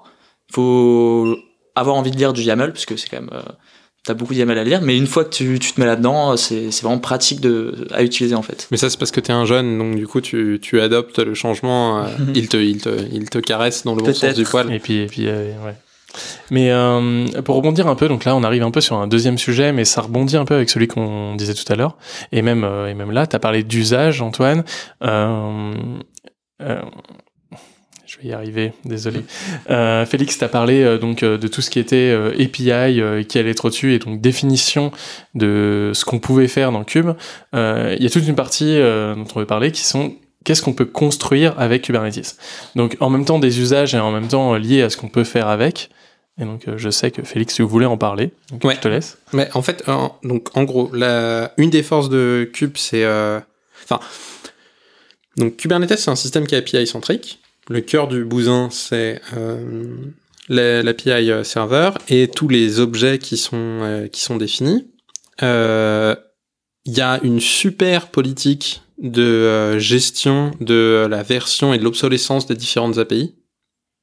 faut 0.51 1.37
avoir 1.75 1.95
envie 1.95 2.11
de 2.11 2.17
lire 2.17 2.33
du 2.33 2.41
YAML 2.41 2.71
parce 2.73 2.85
que 2.85 2.95
c'est 2.97 3.09
quand 3.09 3.19
même. 3.21 3.29
euh, 3.33 3.41
T'as 4.03 4.13
beaucoup 4.13 4.33
de 4.33 4.39
YAML 4.39 4.57
à 4.57 4.63
lire, 4.63 4.79
mais 4.81 4.95
une 4.97 5.05
fois 5.05 5.25
que 5.25 5.31
tu, 5.35 5.59
tu 5.59 5.73
te 5.73 5.81
mets 5.81 5.85
là-dedans, 5.85 6.37
c'est 6.37 6.71
c'est 6.71 6.83
vraiment 6.83 6.99
pratique 6.99 7.41
de, 7.41 7.87
à 7.91 8.03
utiliser 8.03 8.35
en 8.35 8.41
fait. 8.41 8.67
Mais 8.71 8.77
ça, 8.77 8.89
c'est 8.89 8.97
parce 8.97 9.11
que 9.11 9.19
t'es 9.19 9.33
un 9.33 9.43
jeune, 9.43 9.77
donc 9.77 9.95
du 9.97 10.07
coup, 10.07 10.21
tu, 10.21 10.59
tu 10.61 10.79
adoptes 10.79 11.19
le 11.19 11.33
changement. 11.33 12.05
euh, 12.05 12.07
il, 12.33 12.47
te, 12.47 12.55
il, 12.55 12.81
te, 12.81 12.89
il 13.11 13.29
te 13.29 13.37
caresse 13.39 13.83
dans 13.83 13.95
le 13.95 14.01
bon 14.01 14.13
sens 14.13 14.33
du 14.33 14.43
poil. 14.45 14.71
Et 14.73 14.79
puis, 14.79 14.99
et 14.99 15.05
puis 15.07 15.27
euh, 15.27 15.51
ouais. 15.65 15.75
Mais 16.51 16.71
euh, 16.71 17.25
pour 17.43 17.55
rebondir 17.55 17.87
un 17.87 17.95
peu, 17.95 18.07
donc 18.07 18.25
là 18.25 18.35
on 18.35 18.43
arrive 18.43 18.63
un 18.63 18.71
peu 18.71 18.81
sur 18.81 18.95
un 18.97 19.07
deuxième 19.07 19.37
sujet, 19.37 19.71
mais 19.71 19.85
ça 19.85 20.01
rebondit 20.01 20.37
un 20.37 20.45
peu 20.45 20.55
avec 20.55 20.69
celui 20.69 20.87
qu'on 20.87 21.35
disait 21.35 21.53
tout 21.53 21.71
à 21.71 21.75
l'heure. 21.75 21.97
Et 22.31 22.41
même, 22.41 22.63
euh, 22.63 22.89
et 22.89 22.93
même 22.93 23.11
là, 23.11 23.27
tu 23.27 23.35
as 23.35 23.39
parlé 23.39 23.63
d'usage, 23.63 24.21
Antoine. 24.21 24.63
Euh, 25.03 25.73
euh, 26.61 26.81
je 28.05 28.17
vais 28.19 28.29
y 28.29 28.33
arriver, 28.33 28.71
désolé. 28.85 29.19
Félix, 30.05 30.37
tu 30.37 30.43
as 30.43 30.47
parlé 30.47 30.97
donc 30.97 31.25
de 31.25 31.47
tout 31.49 31.61
ce 31.61 31.69
qui 31.69 31.77
était 31.77 32.17
API 32.39 33.25
qui 33.27 33.37
allait 33.37 33.51
être 33.51 33.65
au-dessus 33.65 33.95
et 33.95 33.99
donc 33.99 34.21
définition 34.21 34.93
de 35.35 35.91
ce 35.93 36.05
qu'on 36.05 36.19
pouvait 36.19 36.47
faire 36.47 36.71
dans 36.71 36.85
Cube. 36.85 37.09
Il 37.53 37.97
y 37.99 38.05
a 38.05 38.09
toute 38.09 38.25
une 38.25 38.35
partie 38.35 38.77
dont 38.77 39.25
on 39.35 39.39
veut 39.39 39.45
parler 39.45 39.73
qui 39.73 39.83
sont 39.83 40.13
qu'est-ce 40.47 40.61
qu'on 40.61 40.71
peut 40.73 40.85
construire 40.85 41.59
avec 41.59 41.81
Kubernetes. 41.83 42.37
Donc 42.75 42.95
en 43.01 43.09
même 43.09 43.25
temps 43.25 43.37
des 43.37 43.59
usages 43.59 43.93
et 43.93 43.99
en 43.99 44.11
même 44.11 44.29
temps 44.29 44.53
euh, 44.53 44.57
liés 44.59 44.81
à 44.81 44.89
ce 44.89 44.95
qu'on 44.95 45.09
peut 45.09 45.25
faire 45.25 45.49
avec. 45.49 45.89
Et 46.39 46.45
donc 46.45 46.67
euh, 46.67 46.77
je 46.77 46.89
sais 46.89 47.11
que 47.11 47.21
Félix, 47.23 47.55
tu 47.55 47.63
voulais 47.63 47.85
en 47.85 47.97
parler, 47.97 48.31
donc 48.51 48.63
Ouais. 48.63 48.75
je 48.75 48.79
te 48.79 48.87
laisse. 48.87 49.17
Mais 49.33 49.49
en 49.55 49.61
fait, 49.61 49.83
en- 49.89 50.15
donc 50.23 50.55
en 50.55 50.63
gros, 50.63 50.89
la, 50.93 51.51
une 51.57 51.69
des 51.69 51.83
forces 51.83 52.07
de 52.09 52.49
Kube, 52.53 52.77
c'est, 52.77 53.03
euh, 53.03 53.39
enfin, 53.83 53.99
donc 55.35 55.57
Kubernetes, 55.57 55.97
c'est 55.97 56.09
un 56.11 56.15
système 56.15 56.47
qui 56.47 56.55
est 56.55 56.59
API 56.59 56.87
centrique. 56.87 57.39
Le 57.69 57.81
cœur 57.81 58.07
du 58.07 58.23
bousin, 58.23 58.69
c'est 58.71 59.19
euh, 59.35 59.95
la- 60.47 60.81
l'API 60.81 61.29
serveur 61.43 61.97
et 62.07 62.29
tous 62.29 62.47
les 62.47 62.79
objets 62.79 63.19
qui 63.19 63.35
sont 63.35 63.57
euh, 63.81 64.07
qui 64.07 64.21
sont 64.21 64.37
définis. 64.37 64.87
Il 65.41 66.93
y 66.93 67.01
a 67.01 67.19
une 67.23 67.39
super 67.41 68.07
politique 68.07 68.81
de 69.01 69.21
euh, 69.23 69.79
gestion 69.79 70.51
de 70.59 71.07
la 71.09 71.23
version 71.23 71.73
et 71.73 71.77
de 71.77 71.83
l'obsolescence 71.83 72.47
des 72.47 72.55
différentes 72.55 72.97
API. 72.97 73.35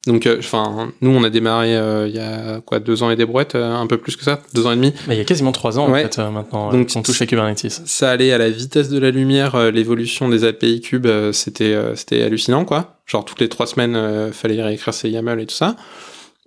Donc, 0.07 0.27
euh, 0.27 0.37
enfin, 0.39 0.93
nous, 1.01 1.11
on 1.11 1.25
a 1.25 1.31
démarré 1.31 1.75
euh, 1.75 2.07
il 2.07 2.15
y 2.15 2.19
a 2.19 2.61
quoi 2.61 2.79
deux 2.79 3.03
ans 3.03 3.11
et 3.11 3.17
des 3.17 3.25
brouettes, 3.25 3.55
euh, 3.55 3.73
un 3.75 3.87
peu 3.87 3.97
plus 3.97 4.17
que 4.17 4.23
ça, 4.23 4.43
deux 4.53 4.67
ans 4.67 4.73
et 4.73 4.77
demi. 4.77 4.93
Mais 5.09 5.15
il 5.15 5.19
y 5.19 5.21
a 5.23 5.25
quasiment 5.25 5.51
trois 5.51 5.79
ans 5.79 5.91
Ouais. 5.91 6.01
en 6.01 6.09
fait 6.09 6.19
euh, 6.19 6.31
maintenant 6.31 6.71
Donc, 6.71 6.93
qu'on 6.93 7.01
touche 7.03 7.23
à 7.23 7.27
Kubernetes. 7.27 7.71
ça 7.87 8.11
allait 8.11 8.31
à 8.31 8.37
la 8.37 8.51
vitesse 8.51 8.91
de 8.91 8.99
la 8.99 9.11
lumière, 9.11 9.55
euh, 9.55 9.71
l'évolution 9.71 10.29
des 10.29 10.45
API 10.45 10.83
cubes, 10.83 11.07
euh, 11.07 11.33
c'était 11.33 11.73
euh, 11.73 11.95
c'était 11.97 12.21
hallucinant 12.23 12.67
quoi. 12.67 12.99
Genre 13.07 13.25
toutes 13.25 13.41
les 13.41 13.49
trois 13.49 13.67
semaines, 13.67 13.97
euh, 13.97 14.31
fallait 14.31 14.63
réécrire 14.63 14.93
ses 14.93 15.09
YAML 15.09 15.41
et 15.41 15.47
tout 15.47 15.55
ça. 15.55 15.75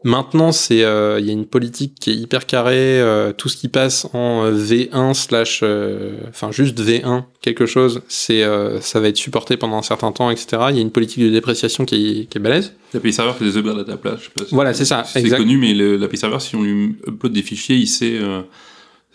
Maintenant, 0.04 0.52
c'est 0.52 0.84
euh, 0.84 1.20
il 1.20 1.26
y 1.26 1.30
a 1.30 1.34
une 1.34 1.48
politique 1.48 1.96
qui 2.00 2.12
est 2.12 2.16
hyper 2.16 2.46
carrée. 2.46 3.02
euh, 3.02 3.34
tout 3.34 3.50
ce 3.50 3.58
qui 3.58 3.68
passe 3.68 4.08
en 4.14 4.46
euh, 4.46 4.52
V1 4.52 5.14
slash, 5.16 5.62
euh, 5.64 6.12
enfin 6.30 6.52
juste 6.52 6.80
V1 6.80 7.24
quelque 7.42 7.66
chose, 7.66 8.02
c'est 8.08 8.44
euh, 8.44 8.80
ça 8.80 9.00
va 9.00 9.08
être 9.08 9.18
supporté 9.18 9.58
pendant 9.58 9.78
un 9.78 9.82
certain 9.82 10.12
temps, 10.12 10.30
etc. 10.30 10.48
Il 10.70 10.76
y 10.76 10.80
a 10.80 10.82
une 10.82 10.92
politique 10.92 11.24
de 11.24 11.30
dépréciation 11.30 11.84
qui 11.86 11.96
est, 12.22 12.26
qui 12.26 12.38
est 12.38 12.42
balèze. 12.42 12.74
L'API 12.94 13.12
serveur 13.12 13.36
fait 13.36 13.46
des 13.46 13.58
upgrades 13.58 13.80
à 13.80 13.84
ta 13.86 13.98
place. 13.98 14.20
Je 14.20 14.26
sais 14.26 14.32
pas 14.38 14.46
si- 14.46 14.54
Voilà, 14.56 14.74
c'est 14.76 14.86
ça, 14.86 15.04
C'est 15.04 15.20
connu, 15.38 15.58
mais 15.58 15.74
l'API 15.74 16.18
serveur, 16.18 16.42
si 16.42 16.56
on 16.56 16.62
lui 16.64 16.96
upload 17.08 17.34
des 17.34 17.42
fichiers, 17.42 17.76
il 17.76 17.88
sait. 17.88 18.20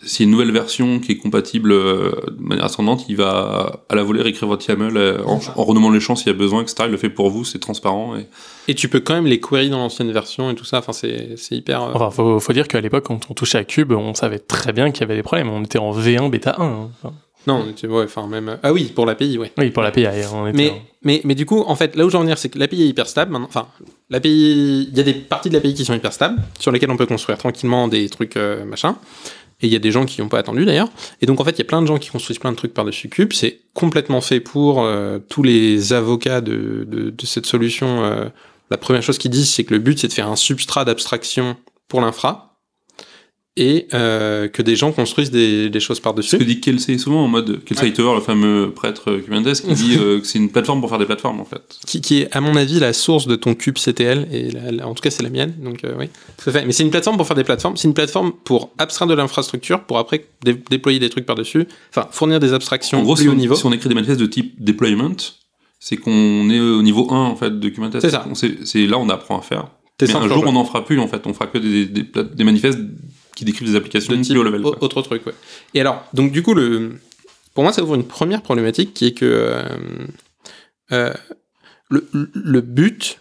S'il 0.05 0.23
y 0.23 0.23
a 0.23 0.25
une 0.25 0.31
nouvelle 0.31 0.51
version 0.51 0.99
qui 0.99 1.11
est 1.13 1.17
compatible 1.17 1.71
euh, 1.71 2.11
de 2.31 2.41
manière 2.43 2.65
ascendante, 2.65 3.05
il 3.09 3.15
va 3.17 3.81
à 3.89 3.95
la 3.95 4.03
volée 4.03 4.21
réécrire 4.21 4.47
votre 4.47 4.67
YAML 4.69 4.97
euh, 4.97 5.23
en, 5.25 5.39
en 5.55 5.63
renommant 5.63 5.89
les 5.89 5.99
champs 5.99 6.15
s'il 6.15 6.27
y 6.27 6.29
a 6.29 6.33
besoin, 6.37 6.61
etc. 6.61 6.75
Il 6.85 6.91
le 6.91 6.97
fait 6.97 7.09
pour 7.09 7.29
vous, 7.29 7.43
c'est 7.45 7.59
transparent. 7.59 8.15
Et... 8.15 8.27
Et 8.67 8.75
tu 8.75 8.87
peux 8.89 8.99
quand 8.99 9.13
même 9.13 9.25
les 9.27 9.39
query 9.39 9.69
dans 9.69 9.77
l'ancienne 9.79 10.11
version 10.11 10.49
et 10.51 10.55
tout 10.55 10.65
ça. 10.65 10.79
Enfin, 10.79 10.93
c'est 10.93 11.35
c'est 11.37 11.55
hyper. 11.55 11.81
euh, 11.83 11.91
Enfin, 11.93 12.09
faut, 12.11 12.39
faut 12.39 12.53
dire 12.53 12.67
qu'à 12.67 12.81
l'époque, 12.81 13.05
quand 13.05 13.19
on 13.29 13.33
touchait 13.33 13.57
à 13.57 13.63
Cube, 13.63 13.91
on 13.91 14.13
savait 14.13 14.39
très 14.39 14.71
bien 14.73 14.91
qu'il 14.91 15.01
y 15.01 15.03
avait 15.03 15.15
des 15.15 15.23
problèmes. 15.23 15.49
On 15.49 15.63
était 15.63 15.79
en 15.79 15.91
V1 15.91 16.29
bêta 16.29 16.55
1. 16.59 16.63
hein. 16.63 16.89
Enfin, 17.03 17.13
Non, 17.47 17.65
tu 17.75 17.87
ouais, 17.87 18.03
enfin 18.05 18.25
même. 18.27 18.57
Ah 18.63 18.71
oui, 18.71 18.85
pour 18.95 19.05
l'API, 19.05 19.37
ouais. 19.37 19.51
oui, 19.57 19.69
pour 19.71 19.83
l'API, 19.83 20.05
on 20.33 20.47
était 20.47 20.57
Mais, 20.57 20.69
en- 20.69 20.77
mais, 21.03 21.21
mais 21.25 21.35
du 21.35 21.45
coup, 21.45 21.61
en 21.67 21.75
fait, 21.75 21.95
là 21.97 22.05
où 22.05 22.09
je 22.09 22.13
veux 22.13 22.19
en 22.19 22.23
venir, 22.23 22.37
c'est 22.37 22.47
que 22.47 22.57
l'API 22.57 22.83
est 22.83 22.87
hyper 22.87 23.07
stable. 23.07 23.33
Maintenant. 23.33 23.47
Enfin, 23.49 23.67
l'API, 24.09 24.87
il 24.91 24.97
y 24.97 25.01
a 25.01 25.03
des 25.03 25.13
parties 25.13 25.49
de 25.49 25.53
l'API 25.55 25.73
qui 25.73 25.83
sont 25.83 25.93
hyper 25.93 26.13
stables, 26.13 26.41
sur 26.57 26.71
lesquelles 26.71 26.91
on 26.91 26.95
peut 26.97 27.05
construire 27.05 27.37
tranquillement 27.37 27.89
des 27.89 28.07
trucs 28.09 28.37
euh, 28.37 28.63
machin. 28.63 28.95
Et 29.61 29.67
il 29.67 29.73
y 29.73 29.75
a 29.75 29.79
des 29.79 29.91
gens 29.91 30.05
qui 30.05 30.21
n'ont 30.21 30.29
pas 30.29 30.39
attendu 30.39 30.65
d'ailleurs. 30.65 30.89
Et 31.21 31.25
donc 31.25 31.39
en 31.39 31.43
fait, 31.45 31.51
il 31.51 31.59
y 31.59 31.61
a 31.61 31.65
plein 31.65 31.81
de 31.81 31.87
gens 31.87 31.97
qui 31.97 32.09
construisent 32.09 32.39
plein 32.39 32.51
de 32.51 32.57
trucs 32.57 32.73
par-dessus 32.73 33.09
Cube. 33.09 33.33
C'est 33.33 33.59
complètement 33.73 34.21
fait 34.21 34.39
pour 34.39 34.83
euh, 34.83 35.19
tous 35.29 35.43
les 35.43 35.93
avocats 35.93 36.41
de, 36.41 36.85
de, 36.87 37.25
cette 37.25 37.45
solution. 37.45 38.03
euh, 38.03 38.29
la 38.69 38.77
première 38.77 39.03
chose 39.03 39.17
qu'ils 39.17 39.31
disent, 39.31 39.51
c'est 39.51 39.63
que 39.63 39.73
le 39.73 39.79
but, 39.79 39.99
c'est 39.99 40.07
de 40.07 40.13
faire 40.13 40.27
un 40.27 40.35
substrat 40.35 40.85
d'abstraction 40.85 41.55
pour 41.87 42.01
l'infra. 42.01 42.52
Et 43.55 43.87
euh, 43.93 44.47
que 44.47 44.63
des 44.63 44.75
gens 44.75 44.91
construisent 44.91 45.29
des, 45.29 45.69
des 45.69 45.79
choses 45.79 45.97
Ce 45.97 46.01
par-dessus. 46.01 46.39
que 46.39 46.43
dit 46.43 46.59
Kelsey 46.59 46.97
souvent 46.97 47.23
en 47.23 47.27
mode 47.27 47.63
Kelsey 47.65 47.83
Ouais. 47.83 47.89
Hightower, 47.91 48.15
le 48.15 48.21
fameux 48.21 48.71
prêtre 48.75 49.11
euh, 49.11 49.19
Kubernetes, 49.21 49.61
qui 49.61 49.73
dit 49.75 49.95
euh, 49.99 50.19
que 50.19 50.25
c'est 50.25 50.39
une 50.39 50.49
plateforme 50.49 50.79
pour 50.79 50.89
faire 50.89 50.97
des 50.97 51.05
plateformes 51.05 51.39
en 51.39 51.45
fait. 51.45 51.61
qui, 51.85 52.01
qui 52.01 52.21
est 52.21 52.35
à 52.35 52.41
mon 52.41 52.55
avis 52.55 52.79
la 52.79 52.93
source 52.93 53.27
de 53.27 53.35
ton 53.35 53.53
cube 53.53 53.75
CTL 53.77 54.27
et 54.31 54.49
la- 54.49 54.71
la- 54.71 54.87
en 54.87 54.95
tout 54.95 55.03
cas 55.03 55.11
c'est 55.11 55.21
la 55.21 55.29
mienne 55.29 55.53
donc 55.63 55.83
euh, 55.83 55.93
oui 55.99 56.07
tout 56.43 56.49
à 56.49 56.53
fait 56.53 56.65
mais 56.65 56.71
c'est 56.71 56.81
une 56.81 56.89
plateforme 56.89 57.15
pour 57.17 57.27
faire 57.27 57.35
des 57.35 57.43
plateformes 57.43 57.77
c'est 57.77 57.87
une 57.87 57.93
plateforme 57.93 58.31
pour 58.43 58.71
abstraire 58.79 59.07
de 59.07 59.13
l'infrastructure 59.13 59.83
pour 59.83 59.99
après 59.99 60.25
dé- 60.43 60.57
déployer 60.71 60.97
des 60.97 61.09
trucs 61.11 61.27
par 61.27 61.35
dessus 61.35 61.67
enfin 61.95 62.07
fournir 62.11 62.39
des 62.39 62.53
abstractions 62.53 63.01
En 63.01 63.03
gros, 63.03 63.13
plus 63.13 63.21
si 63.25 63.29
haut 63.29 63.33
on, 63.33 63.35
niveau 63.35 63.53
si 63.55 63.67
on 63.67 63.71
écrit 63.71 63.87
des 63.87 63.93
manifestes 63.95 64.19
de 64.19 64.25
type 64.25 64.55
deployment, 64.63 65.15
c'est 65.79 65.97
qu'on 65.97 66.49
est 66.49 66.59
au 66.59 66.81
niveau 66.81 67.07
1 67.13 67.15
en 67.15 67.35
fait 67.35 67.59
de 67.59 67.69
Kubernetes. 67.69 68.01
C'est 68.01 68.09
ça. 68.09 68.25
C'est 68.65 68.87
là 68.87 68.97
on 68.97 69.09
apprend 69.09 69.37
à 69.37 69.41
faire. 69.43 69.67
Mais 70.01 70.15
un 70.15 70.27
jour 70.27 70.43
on 70.47 70.53
n'en 70.53 70.65
fera 70.65 70.83
plus 70.83 70.99
en 70.99 71.07
fait. 71.07 71.21
On 71.27 71.33
fera 71.35 71.45
que 71.45 71.59
des, 71.59 71.85
des, 71.85 72.03
pla- 72.03 72.23
des 72.23 72.43
manifestes 72.43 72.79
qui 73.35 73.45
décrivent 73.45 73.69
des 73.69 73.75
applications 73.75 74.15
de 74.15 74.21
type 74.21 74.37
haut 74.37 74.43
level. 74.43 74.65
autre 74.65 75.01
truc 75.01 75.25
ouais 75.25 75.33
et 75.73 75.81
alors 75.81 76.03
donc 76.13 76.31
du 76.31 76.43
coup 76.43 76.53
le 76.53 76.99
pour 77.53 77.63
moi 77.63 77.73
ça 77.73 77.83
ouvre 77.83 77.95
une 77.95 78.05
première 78.05 78.41
problématique 78.41 78.93
qui 78.93 79.07
est 79.07 79.13
que 79.13 79.25
euh, 79.25 79.63
euh, 80.91 81.13
le, 81.89 82.07
le 82.11 82.61
but 82.61 83.19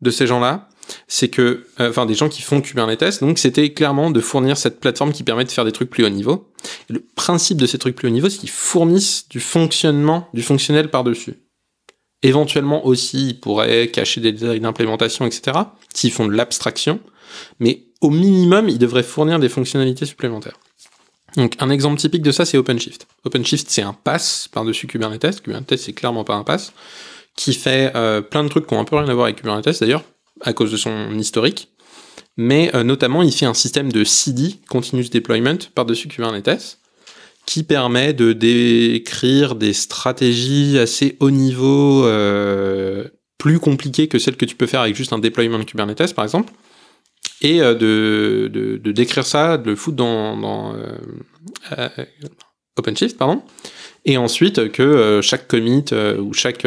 de 0.00 0.10
ces 0.10 0.26
gens-là 0.26 0.70
c'est 1.08 1.28
que, 1.28 1.66
euh, 1.80 1.90
enfin, 1.90 2.06
des 2.06 2.14
gens 2.14 2.28
qui 2.28 2.42
font 2.42 2.60
Kubernetes, 2.60 3.20
donc 3.20 3.38
c'était 3.38 3.72
clairement 3.72 4.10
de 4.10 4.20
fournir 4.20 4.56
cette 4.56 4.80
plateforme 4.80 5.12
qui 5.12 5.22
permet 5.22 5.44
de 5.44 5.50
faire 5.50 5.64
des 5.64 5.72
trucs 5.72 5.90
plus 5.90 6.04
haut 6.04 6.10
niveau. 6.10 6.50
Et 6.88 6.94
le 6.94 7.04
principe 7.14 7.58
de 7.58 7.66
ces 7.66 7.78
trucs 7.78 7.96
plus 7.96 8.08
haut 8.08 8.12
niveau, 8.12 8.28
c'est 8.28 8.38
qu'ils 8.38 8.50
fournissent 8.50 9.28
du 9.28 9.40
fonctionnement, 9.40 10.28
du 10.34 10.42
fonctionnel 10.42 10.90
par-dessus. 10.90 11.34
Éventuellement 12.22 12.86
aussi, 12.86 13.28
ils 13.28 13.40
pourraient 13.40 13.88
cacher 13.88 14.20
des 14.20 14.32
détails 14.32 14.60
d'implémentation, 14.60 15.26
etc., 15.26 15.58
s'ils 15.94 16.12
font 16.12 16.26
de 16.26 16.34
l'abstraction, 16.34 17.00
mais 17.60 17.84
au 18.00 18.10
minimum, 18.10 18.68
ils 18.68 18.78
devraient 18.78 19.02
fournir 19.02 19.38
des 19.38 19.48
fonctionnalités 19.48 20.06
supplémentaires. 20.06 20.58
Donc, 21.36 21.54
un 21.60 21.70
exemple 21.70 22.00
typique 22.00 22.22
de 22.22 22.32
ça, 22.32 22.44
c'est 22.44 22.58
OpenShift. 22.58 23.06
OpenShift, 23.24 23.68
c'est 23.68 23.82
un 23.82 23.92
pass 23.92 24.48
par-dessus 24.50 24.86
Kubernetes. 24.86 25.42
Kubernetes, 25.42 25.76
c'est 25.76 25.92
clairement 25.92 26.24
pas 26.24 26.34
un 26.34 26.42
pass, 26.42 26.72
qui 27.36 27.54
fait 27.54 27.92
euh, 27.94 28.20
plein 28.20 28.42
de 28.42 28.48
trucs 28.48 28.66
qui 28.66 28.74
ont 28.74 28.80
un 28.80 28.84
peu 28.84 28.96
rien 28.96 29.08
à 29.08 29.14
voir 29.14 29.26
avec 29.26 29.36
Kubernetes, 29.36 29.80
d'ailleurs, 29.80 30.04
à 30.40 30.52
cause 30.52 30.72
de 30.72 30.76
son 30.76 31.16
historique. 31.18 31.68
Mais 32.36 32.74
euh, 32.74 32.82
notamment, 32.82 33.22
il 33.22 33.32
fait 33.32 33.46
un 33.46 33.54
système 33.54 33.92
de 33.92 34.02
CD, 34.02 34.56
Continuous 34.68 35.08
Deployment, 35.10 35.58
par-dessus 35.74 36.08
Kubernetes, 36.08 36.78
qui 37.46 37.62
permet 37.62 38.12
de 38.12 38.32
décrire 38.32 39.54
des 39.54 39.72
stratégies 39.72 40.78
assez 40.78 41.16
haut 41.20 41.30
niveau, 41.30 42.04
euh, 42.06 43.08
plus 43.38 43.58
compliquées 43.58 44.08
que 44.08 44.18
celles 44.18 44.36
que 44.36 44.44
tu 44.44 44.56
peux 44.56 44.66
faire 44.66 44.80
avec 44.80 44.94
juste 44.94 45.12
un 45.12 45.18
deployment 45.18 45.64
Kubernetes, 45.64 46.14
par 46.14 46.24
exemple, 46.24 46.52
et 47.40 47.62
euh, 47.62 47.74
de, 47.74 48.48
de, 48.48 48.92
décrire 48.92 49.24
ça, 49.24 49.58
de 49.58 49.70
le 49.70 49.76
foutre 49.76 49.96
dans, 49.96 50.36
dans 50.36 50.74
euh, 50.74 50.96
euh, 51.78 51.88
OpenShift, 52.76 53.16
pardon, 53.16 53.42
et 54.04 54.16
ensuite 54.16 54.72
que 54.72 55.20
chaque 55.22 55.46
commit 55.46 55.84
ou 56.18 56.32
chaque 56.32 56.66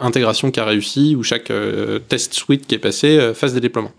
intégration 0.00 0.50
qui 0.50 0.60
a 0.60 0.66
réussi 0.66 1.16
ou 1.16 1.22
chaque 1.22 1.50
test 2.08 2.34
suite 2.34 2.66
qui 2.66 2.74
est 2.74 2.78
passé 2.78 3.32
fasse 3.34 3.54
des 3.54 3.60
déploiements 3.60 3.92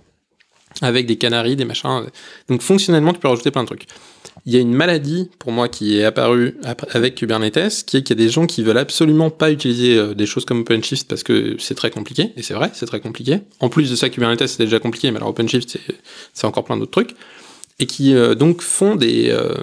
avec 0.81 1.07
des 1.07 1.15
canaries, 1.15 1.55
des 1.55 1.65
machins. 1.65 2.05
Donc 2.47 2.61
fonctionnellement, 2.61 3.11
tu 3.11 3.19
peux 3.19 3.27
rajouter 3.27 3.49
plein 3.49 3.63
de 3.63 3.67
trucs. 3.67 3.88
Il 4.47 4.53
y 4.53 4.58
a 4.58 4.60
une 4.60 4.73
maladie 4.73 5.29
pour 5.39 5.51
moi 5.51 5.67
qui 5.69 5.97
est 5.97 6.03
apparue 6.03 6.58
ap- 6.63 6.86
avec 6.93 7.15
Kubernetes, 7.15 7.84
qui 7.86 7.97
est 7.97 8.03
qu'il 8.03 8.17
y 8.17 8.21
a 8.21 8.23
des 8.25 8.31
gens 8.31 8.45
qui 8.45 8.62
veulent 8.62 8.77
absolument 8.77 9.31
pas 9.31 9.51
utiliser 9.51 9.97
euh, 9.97 10.13
des 10.13 10.27
choses 10.27 10.45
comme 10.45 10.60
OpenShift 10.62 11.08
parce 11.08 11.23
que 11.23 11.55
c'est 11.60 11.73
très 11.73 11.89
compliqué, 11.89 12.31
et 12.38 12.43
c'est 12.43 12.53
vrai, 12.53 12.69
c'est 12.73 12.86
très 12.86 12.99
compliqué. 12.99 13.39
En 13.60 13.69
plus 13.69 13.89
de 13.89 13.95
ça, 13.95 14.10
Kubernetes 14.10 14.47
c'est 14.47 14.63
déjà 14.63 14.79
compliqué, 14.79 15.10
mais 15.10 15.17
alors 15.17 15.29
OpenShift 15.29 15.79
c'est 16.34 16.45
encore 16.45 16.63
plein 16.63 16.77
d'autres 16.77 16.91
trucs 16.91 17.15
et 17.79 17.88
qui 17.88 18.13
euh, 18.15 18.36
donc 18.36 18.62
font 18.62 18.95
des, 18.95 19.29
euh, 19.31 19.53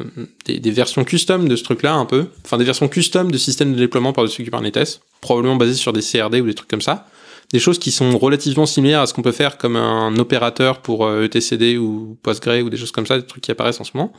des, 0.46 0.70
versions 0.70 1.02
custom 1.04 1.48
de 1.48 1.56
ce 1.56 1.62
truc-là 1.64 1.94
un 1.94 2.04
peu, 2.04 2.26
enfin 2.44 2.58
des 2.58 2.64
versions 2.64 2.88
custom 2.88 3.30
de 3.30 3.38
systèmes 3.38 3.72
de 3.72 3.78
déploiement 3.78 4.12
par-dessus 4.12 4.44
Kubernetes, 4.44 5.00
probablement 5.20 5.56
basées 5.56 5.74
sur 5.74 5.92
des 5.92 6.02
CRD 6.02 6.40
ou 6.40 6.46
des 6.46 6.54
trucs 6.54 6.68
comme 6.68 6.82
ça, 6.82 7.06
des 7.52 7.58
choses 7.58 7.78
qui 7.78 7.90
sont 7.90 8.18
relativement 8.18 8.66
similaires 8.66 9.00
à 9.00 9.06
ce 9.06 9.14
qu'on 9.14 9.22
peut 9.22 9.32
faire 9.32 9.56
comme 9.58 9.76
un 9.76 10.14
opérateur 10.16 10.80
pour 10.82 11.08
etcd 11.10 11.78
ou 11.78 12.18
Postgre 12.22 12.64
ou 12.64 12.68
des 12.68 12.76
choses 12.76 12.92
comme 12.92 13.06
ça, 13.06 13.18
des 13.18 13.26
trucs 13.26 13.42
qui 13.44 13.50
apparaissent 13.50 13.80
en 13.80 13.84
ce 13.84 13.92
moment. 13.94 14.12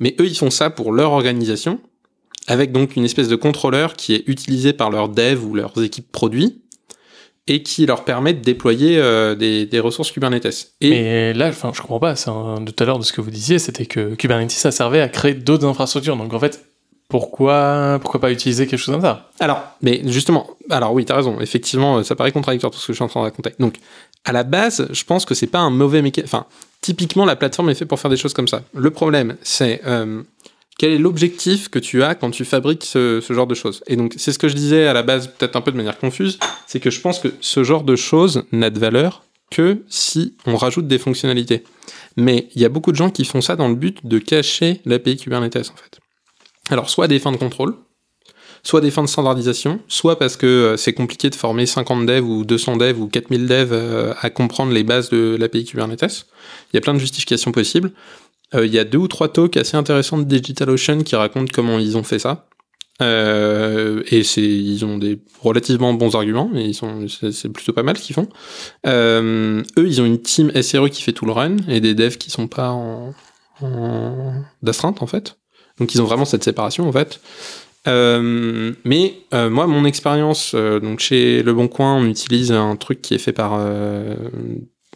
Mais 0.00 0.14
eux, 0.20 0.26
ils 0.26 0.36
font 0.36 0.50
ça 0.50 0.70
pour 0.70 0.92
leur 0.92 1.12
organisation, 1.12 1.80
avec 2.46 2.72
donc 2.72 2.96
une 2.96 3.04
espèce 3.04 3.28
de 3.28 3.36
contrôleur 3.36 3.94
qui 3.94 4.14
est 4.14 4.24
utilisé 4.26 4.72
par 4.72 4.90
leurs 4.90 5.08
devs 5.08 5.44
ou 5.44 5.54
leurs 5.54 5.82
équipes 5.82 6.10
produits, 6.10 6.60
et 7.46 7.62
qui 7.62 7.84
leur 7.84 8.04
permet 8.04 8.32
de 8.32 8.40
déployer 8.40 8.96
euh, 8.98 9.34
des, 9.34 9.66
des 9.66 9.78
ressources 9.78 10.10
Kubernetes. 10.10 10.72
Et 10.80 10.90
Mais 10.90 11.32
là, 11.34 11.48
enfin, 11.48 11.72
je 11.74 11.80
comprends 11.82 12.00
pas. 12.00 12.14
Un- 12.26 12.60
de 12.62 12.70
tout 12.70 12.82
à 12.82 12.86
l'heure 12.86 12.98
de 12.98 13.04
ce 13.04 13.12
que 13.12 13.20
vous 13.20 13.30
disiez, 13.30 13.58
c'était 13.58 13.84
que 13.84 14.14
Kubernetes 14.14 14.50
ça 14.50 14.70
servait 14.70 15.02
à 15.02 15.08
créer 15.08 15.34
d'autres 15.34 15.66
infrastructures. 15.66 16.16
Donc 16.16 16.32
en 16.32 16.38
fait, 16.38 16.64
pourquoi, 17.08 17.98
pourquoi 18.00 18.18
pas 18.18 18.32
utiliser 18.32 18.66
quelque 18.66 18.78
chose 18.78 18.94
comme 18.94 19.02
ça? 19.02 19.30
Alors, 19.40 19.62
mais 19.82 20.00
justement, 20.06 20.48
alors 20.70 20.94
oui, 20.94 21.04
t'as 21.04 21.16
raison. 21.16 21.38
Effectivement, 21.38 21.98
euh, 21.98 22.02
ça 22.02 22.16
paraît 22.16 22.32
contradictoire 22.32 22.72
tout 22.72 22.78
ce 22.78 22.86
que 22.86 22.92
je 22.94 22.96
suis 22.96 23.04
en 23.04 23.08
train 23.08 23.20
de 23.20 23.26
raconter. 23.26 23.52
Donc, 23.58 23.74
à 24.24 24.32
la 24.32 24.42
base, 24.42 24.88
je 24.90 25.04
pense 25.04 25.24
que 25.24 25.34
c'est 25.34 25.46
pas 25.46 25.58
un 25.60 25.70
mauvais 25.70 26.02
mécanisme. 26.02 26.34
Enfin, 26.34 26.46
typiquement, 26.80 27.24
la 27.24 27.36
plateforme 27.36 27.70
est 27.70 27.74
faite 27.74 27.88
pour 27.88 28.00
faire 28.00 28.10
des 28.10 28.16
choses 28.16 28.34
comme 28.34 28.48
ça. 28.48 28.62
Le 28.74 28.90
problème, 28.90 29.36
c'est 29.42 29.82
euh, 29.86 30.22
quel 30.78 30.92
est 30.92 30.98
l'objectif 30.98 31.68
que 31.68 31.78
tu 31.78 32.02
as 32.02 32.14
quand 32.14 32.30
tu 32.30 32.44
fabriques 32.44 32.84
ce, 32.84 33.20
ce 33.20 33.32
genre 33.32 33.46
de 33.46 33.54
choses? 33.54 33.82
Et 33.86 33.96
donc, 33.96 34.14
c'est 34.16 34.32
ce 34.32 34.38
que 34.38 34.48
je 34.48 34.54
disais 34.54 34.86
à 34.86 34.92
la 34.92 35.02
base, 35.02 35.28
peut-être 35.28 35.56
un 35.56 35.60
peu 35.60 35.72
de 35.72 35.76
manière 35.76 35.98
confuse, 35.98 36.38
c'est 36.66 36.80
que 36.80 36.90
je 36.90 37.00
pense 37.00 37.18
que 37.18 37.28
ce 37.40 37.64
genre 37.64 37.84
de 37.84 37.96
choses 37.96 38.44
n'a 38.52 38.70
de 38.70 38.78
valeur 38.78 39.24
que 39.50 39.82
si 39.88 40.36
on 40.46 40.56
rajoute 40.56 40.88
des 40.88 40.98
fonctionnalités. 40.98 41.62
Mais 42.16 42.48
il 42.54 42.62
y 42.62 42.64
a 42.64 42.68
beaucoup 42.68 42.92
de 42.92 42.96
gens 42.96 43.10
qui 43.10 43.24
font 43.24 43.40
ça 43.40 43.56
dans 43.56 43.68
le 43.68 43.74
but 43.74 44.04
de 44.04 44.18
cacher 44.18 44.80
l'API 44.84 45.16
Kubernetes, 45.16 45.70
en 45.70 45.76
fait. 45.76 46.00
Alors, 46.70 46.88
soit 46.88 47.08
des 47.08 47.18
fins 47.18 47.32
de 47.32 47.36
contrôle, 47.36 47.76
soit 48.64 48.80
des 48.80 48.90
fins 48.90 49.02
de 49.02 49.08
standardisation, 49.08 49.78
soit 49.88 50.18
parce 50.18 50.36
que 50.36 50.46
euh, 50.46 50.76
c'est 50.76 50.94
compliqué 50.94 51.30
de 51.30 51.34
former 51.34 51.66
50 51.66 52.06
devs 52.06 52.24
ou 52.24 52.44
200 52.44 52.78
devs 52.78 52.98
ou 52.98 53.08
4000 53.08 53.46
devs 53.46 53.68
euh, 53.72 54.14
à 54.20 54.30
comprendre 54.30 54.72
les 54.72 54.82
bases 54.82 55.10
de 55.10 55.36
l'API 55.38 55.64
Kubernetes. 55.64 56.26
Il 56.72 56.76
y 56.76 56.78
a 56.78 56.80
plein 56.80 56.94
de 56.94 56.98
justifications 56.98 57.52
possibles. 57.52 57.92
Euh, 58.54 58.66
il 58.66 58.72
y 58.72 58.78
a 58.78 58.84
deux 58.84 58.98
ou 58.98 59.08
trois 59.08 59.28
talks 59.28 59.56
assez 59.56 59.76
intéressants 59.76 60.18
de 60.18 60.24
DigitalOcean 60.24 61.02
qui 61.02 61.14
racontent 61.14 61.52
comment 61.52 61.78
ils 61.78 61.96
ont 61.96 62.02
fait 62.02 62.18
ça. 62.18 62.46
Et 63.00 64.22
c'est, 64.22 64.40
ils 64.40 64.84
ont 64.84 64.98
des 64.98 65.18
relativement 65.42 65.92
bons 65.92 66.14
arguments, 66.14 66.50
et 66.54 66.64
ils 66.64 67.10
c'est, 67.32 67.48
plutôt 67.48 67.72
pas 67.72 67.82
mal 67.82 67.98
ce 67.98 68.02
qu'ils 68.02 68.14
font. 68.14 68.28
Eux, 68.86 69.64
ils 69.76 70.00
ont 70.00 70.04
une 70.04 70.22
team 70.22 70.50
SRE 70.62 70.88
qui 70.88 71.02
fait 71.02 71.12
tout 71.12 71.26
le 71.26 71.32
run 71.32 71.56
et 71.68 71.80
des 71.80 71.94
devs 71.94 72.16
qui 72.16 72.30
sont 72.30 72.46
pas 72.46 72.70
en, 72.70 73.12
en 73.60 74.34
d'astreinte 74.62 75.02
en 75.02 75.06
fait. 75.06 75.36
Donc 75.78 75.94
ils 75.94 76.00
ont 76.00 76.04
vraiment 76.04 76.24
cette 76.24 76.44
séparation 76.44 76.88
en 76.88 76.92
fait. 76.92 77.20
Euh, 77.86 78.72
mais 78.84 79.14
euh, 79.34 79.50
moi, 79.50 79.66
mon 79.66 79.84
expérience, 79.84 80.52
euh, 80.54 80.80
donc 80.80 81.00
chez 81.00 81.42
Le 81.42 81.52
Bon 81.52 81.68
Coin, 81.68 81.96
on 81.96 82.06
utilise 82.06 82.52
un 82.52 82.76
truc 82.76 83.02
qui 83.02 83.14
est 83.14 83.18
fait 83.18 83.32
par 83.32 83.56
euh, 83.58 84.14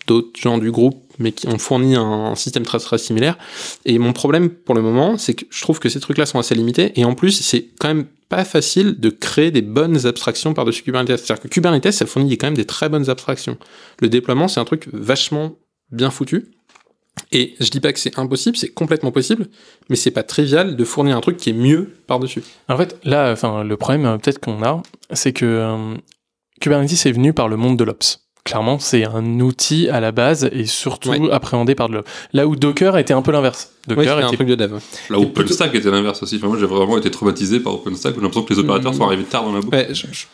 d'autres 0.07 0.41
gens 0.41 0.59
du 0.59 0.71
groupe, 0.71 0.97
mais 1.19 1.33
qui 1.33 1.49
ont 1.49 1.59
fourni 1.59 1.97
un, 1.97 2.03
un 2.03 2.35
système 2.35 2.65
très 2.65 2.79
très 2.79 2.99
similaire. 2.99 3.37
Et 3.85 3.99
mon 3.99 4.13
problème 4.13 4.49
pour 4.49 4.75
le 4.75 4.83
moment, 4.83 5.19
c'est 5.19 5.35
que 5.35 5.45
je 5.51 5.61
trouve 5.61 5.81
que 5.81 5.89
ces 5.89 6.01
trucs-là 6.01 6.27
sont 6.27 6.39
assez 6.39 6.55
limités. 6.55 6.99
Et 6.99 7.05
en 7.05 7.15
plus, 7.15 7.33
c'est 7.33 7.67
quand 7.79 7.89
même 7.89 8.07
pas 8.29 8.45
facile 8.45 8.99
de 9.01 9.11
créer 9.11 9.51
des 9.51 9.63
bonnes 9.63 10.07
abstractions 10.07 10.55
par-dessus 10.55 10.83
Kubernetes. 10.83 11.19
C'est-à-dire 11.19 11.43
que 11.43 11.49
Kubernetes, 11.49 11.93
ça 11.93 12.07
fournit 12.07 12.37
quand 12.37 12.47
même 12.47 12.57
des 12.57 12.67
très 12.67 12.89
bonnes 12.89 13.11
abstractions. 13.11 13.59
Le 14.01 14.09
déploiement, 14.09 14.49
c'est 14.49 14.61
un 14.61 14.65
truc 14.65 14.89
vachement 14.93 15.57
bien 15.91 16.11
foutu. 16.11 16.53
Et 17.33 17.55
je 17.61 17.69
dis 17.71 17.81
pas 17.81 17.93
que 17.93 17.99
c'est 17.99 18.19
impossible, 18.19 18.57
c'est 18.57 18.69
complètement 18.71 19.11
possible, 19.13 19.49
mais 19.89 19.97
c'est 19.97 20.11
pas 20.11 20.23
trivial 20.23 20.77
de 20.77 20.85
fournir 20.85 21.17
un 21.17 21.21
truc 21.21 21.37
qui 21.37 21.51
est 21.51 21.55
mieux 21.55 21.91
par-dessus. 22.07 22.43
En 22.69 22.77
fait, 22.77 22.97
là, 23.05 23.31
enfin, 23.33 23.65
le 23.65 23.77
problème 23.77 24.05
euh, 24.07 24.17
peut-être 24.19 24.39
qu'on 24.39 24.63
a, 24.63 24.83
c'est 25.13 25.33
que 25.33 25.45
euh, 25.47 25.95
Kubernetes 26.61 27.07
est 27.07 27.13
venu 27.13 27.33
par 27.33 27.49
le 27.49 27.57
monde 27.57 27.77
de 27.79 27.85
l'Ops. 27.85 28.21
Clairement, 28.45 28.79
c'est 28.79 29.05
un 29.05 29.41
outil 29.41 29.91
à 29.91 30.01
la 30.01 30.11
base 30.11 30.49
et 30.53 30.65
surtout 30.65 31.11
Ouais. 31.11 31.31
appréhendé 31.31 31.75
par 31.75 31.91
de 31.91 31.95
l'Ops. 31.97 32.11
Là 32.33 32.47
où 32.47 32.57
Docker 32.57 32.97
était 32.97 33.13
un 33.13 33.21
peu 33.21 33.31
l'inverse. 33.31 33.73
Docker 33.87 34.17
un 34.19 34.27
était 34.29 34.37
truc 34.37 34.49
de 34.49 34.55
dev. 34.55 34.73
Là, 35.11 35.19
Et 35.19 35.23
OpenStack 35.23 35.75
était 35.75 35.91
l'inverse 35.91 36.23
aussi. 36.23 36.37
Enfin, 36.37 36.47
moi, 36.49 36.57
j'ai 36.59 36.65
vraiment 36.67 36.97
été 36.97 37.11
traumatisé 37.11 37.61
par 37.61 37.75
OpenStack. 37.75 38.15
J'ai 38.15 38.21
l'impression 38.23 38.45
que 38.45 38.55
les 38.55 38.59
opérateurs 38.61 38.93
Mhm. 38.93 38.99
sont 38.99 39.05
arrivés 39.05 39.25
tard 39.25 39.45
dans 39.45 39.53
la 39.53 39.61
boucle. 39.61 39.77
Ouais, 39.77 39.89
je, 39.91 40.07
je- 40.11 40.27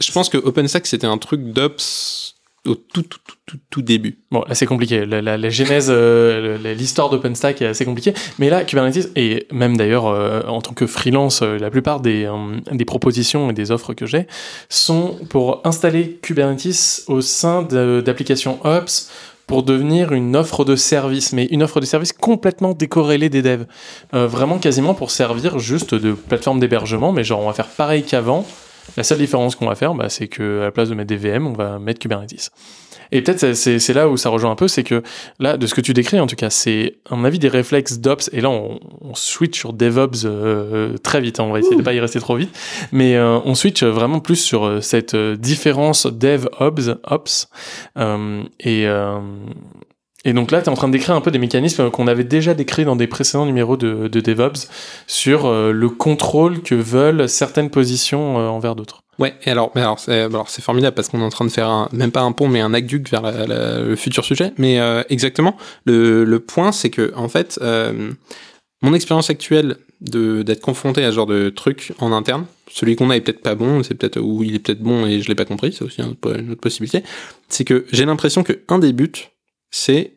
je 0.00 0.12
pense 0.12 0.30
que 0.30 0.38
OpenStack 0.38 0.86
c'était 0.86 1.06
un 1.06 1.18
truc 1.18 1.42
d'ops 1.52 2.36
au 2.68 2.74
tout, 2.74 3.02
tout, 3.02 3.18
tout, 3.26 3.36
tout, 3.46 3.56
tout 3.70 3.82
début. 3.82 4.18
Bon, 4.30 4.44
là 4.48 4.54
c'est 4.54 4.66
compliqué. 4.66 5.06
La, 5.06 5.20
la- 5.22 5.50
genèse, 5.50 5.88
euh, 5.90 6.58
l'histoire 6.74 7.10
d'OpenStack 7.10 7.62
est 7.62 7.66
assez 7.66 7.84
compliquée. 7.84 8.14
Mais 8.38 8.50
là, 8.50 8.64
Kubernetes, 8.64 9.10
et 9.16 9.46
même 9.52 9.76
d'ailleurs 9.76 10.06
euh, 10.06 10.42
en 10.46 10.60
tant 10.60 10.74
que 10.74 10.86
freelance, 10.86 11.40
euh, 11.42 11.58
la 11.58 11.70
plupart 11.70 12.00
des, 12.00 12.30
des 12.72 12.84
propositions 12.84 13.50
et 13.50 13.52
des 13.52 13.70
offres 13.70 13.94
que 13.94 14.06
j'ai 14.06 14.26
sont 14.68 15.16
pour 15.30 15.62
installer 15.64 16.18
Kubernetes 16.22 17.04
au 17.08 17.20
sein 17.20 17.62
d'applications 17.62 18.58
Ops 18.64 19.10
pour 19.46 19.62
devenir 19.62 20.12
une 20.12 20.36
offre 20.36 20.64
de 20.66 20.76
service, 20.76 21.32
mais 21.32 21.46
une 21.46 21.62
offre 21.62 21.80
de 21.80 21.86
service 21.86 22.12
complètement 22.12 22.74
décorrélée 22.74 23.30
des 23.30 23.40
devs. 23.40 23.64
Vraiment 24.12 24.58
quasiment 24.58 24.92
pour 24.92 25.10
servir 25.10 25.58
juste 25.58 25.94
de 25.94 26.12
plateforme 26.12 26.60
d'hébergement, 26.60 27.12
mais 27.12 27.24
genre 27.24 27.40
on 27.40 27.46
va 27.46 27.54
faire 27.54 27.68
pareil 27.68 28.02
qu'avant. 28.02 28.46
La 28.96 29.04
seule 29.04 29.18
différence 29.18 29.54
qu'on 29.56 29.66
va 29.66 29.74
faire, 29.74 29.94
bah, 29.94 30.08
c'est 30.08 30.28
que 30.28 30.60
à 30.60 30.64
la 30.64 30.70
place 30.72 30.88
de 30.88 30.94
mettre 30.94 31.08
des 31.08 31.16
VM, 31.16 31.46
on 31.46 31.52
va 31.52 31.78
mettre 31.78 32.00
Kubernetes. 32.00 32.50
Et 33.10 33.22
peut-être 33.22 33.54
c'est- 33.54 33.94
là 33.94 34.06
où 34.08 34.18
ça 34.18 34.28
rejoint 34.28 34.50
un 34.50 34.54
peu, 34.54 34.68
c'est 34.68 34.82
que 34.82 35.02
là, 35.38 35.56
de 35.56 35.66
ce 35.66 35.74
que 35.74 35.80
tu 35.80 35.94
décris 35.94 36.20
en 36.20 36.26
tout 36.26 36.36
cas, 36.36 36.50
c'est 36.50 36.96
à 37.10 37.16
mon 37.16 37.24
avis 37.24 37.38
des 37.38 37.48
réflexes 37.48 37.98
d'Ops, 38.00 38.28
et 38.34 38.42
là 38.42 38.50
on, 38.50 38.80
on 39.00 39.14
switch 39.14 39.58
sur 39.58 39.72
DevOps 39.72 40.24
euh, 40.26 40.98
très 40.98 41.20
vite, 41.22 41.40
hein, 41.40 41.44
on 41.44 41.52
va 41.52 41.60
essayer 41.60 41.76
de 41.76 41.82
pas 41.82 41.94
y 41.94 42.00
rester 42.00 42.20
trop 42.20 42.36
vite, 42.36 42.54
mais 42.92 43.16
euh, 43.16 43.38
on 43.46 43.54
switch 43.54 43.82
vraiment 43.82 44.20
plus 44.20 44.36
sur 44.36 44.66
euh, 44.66 44.80
cette 44.82 45.14
euh, 45.14 45.36
différence 45.36 46.06
DevOps, 46.06 46.98
Ops, 47.04 47.48
euh, 47.96 48.42
et, 48.60 48.86
euh, 48.86 49.18
et 50.24 50.32
donc 50.32 50.50
là, 50.50 50.60
tu 50.60 50.66
es 50.66 50.68
en 50.68 50.74
train 50.74 50.88
de 50.88 50.92
décrire 50.92 51.14
un 51.14 51.20
peu 51.20 51.30
des 51.30 51.38
mécanismes 51.38 51.90
qu'on 51.90 52.08
avait 52.08 52.24
déjà 52.24 52.54
décrits 52.54 52.84
dans 52.84 52.96
des 52.96 53.06
précédents 53.06 53.46
numéros 53.46 53.76
de, 53.76 54.08
de 54.08 54.20
DevOps 54.20 54.68
sur 55.06 55.46
euh, 55.46 55.70
le 55.72 55.88
contrôle 55.88 56.60
que 56.62 56.74
veulent 56.74 57.28
certaines 57.28 57.70
positions 57.70 58.38
euh, 58.38 58.48
envers 58.48 58.74
d'autres. 58.74 59.02
Ouais, 59.20 59.34
et 59.44 59.50
alors, 59.50 59.72
alors, 59.76 59.98
c'est, 59.98 60.62
formidable 60.62 60.94
parce 60.94 61.08
qu'on 61.08 61.20
est 61.20 61.24
en 61.24 61.28
train 61.28 61.44
de 61.44 61.50
faire 61.50 61.68
un, 61.68 61.88
même 61.92 62.12
pas 62.12 62.20
un 62.20 62.32
pont, 62.32 62.48
mais 62.48 62.60
un 62.60 62.72
aqueduc 62.72 63.10
vers 63.10 63.22
le 63.24 63.96
futur 63.96 64.24
sujet. 64.24 64.52
Mais 64.58 64.78
euh, 64.78 65.02
exactement, 65.08 65.56
le, 65.84 66.24
le 66.24 66.40
point, 66.40 66.70
c'est 66.70 66.90
que 66.90 67.12
en 67.16 67.28
fait, 67.28 67.58
mon 68.82 68.94
expérience 68.94 69.28
actuelle 69.28 69.76
de 70.00 70.42
d'être 70.42 70.60
confronté 70.60 71.04
à 71.04 71.10
ce 71.10 71.16
genre 71.16 71.26
de 71.26 71.48
truc 71.48 71.92
en 71.98 72.12
interne, 72.12 72.46
celui 72.70 72.94
qu'on 72.94 73.10
a 73.10 73.16
est 73.16 73.20
peut-être 73.20 73.42
pas 73.42 73.56
bon, 73.56 73.82
c'est 73.82 73.94
peut-être 73.94 74.20
ou 74.20 74.44
il 74.44 74.54
est 74.54 74.60
peut-être 74.60 74.82
bon 74.82 75.04
et 75.06 75.20
je 75.20 75.26
l'ai 75.26 75.34
pas 75.34 75.44
compris, 75.44 75.72
c'est 75.72 75.82
aussi 75.82 76.00
une 76.00 76.12
autre 76.52 76.60
possibilité. 76.60 77.02
C'est 77.48 77.64
que 77.64 77.86
j'ai 77.90 78.04
l'impression 78.04 78.44
que 78.44 78.60
un 78.68 78.78
des 78.78 78.92
buts, 78.92 79.30
c'est 79.70 80.12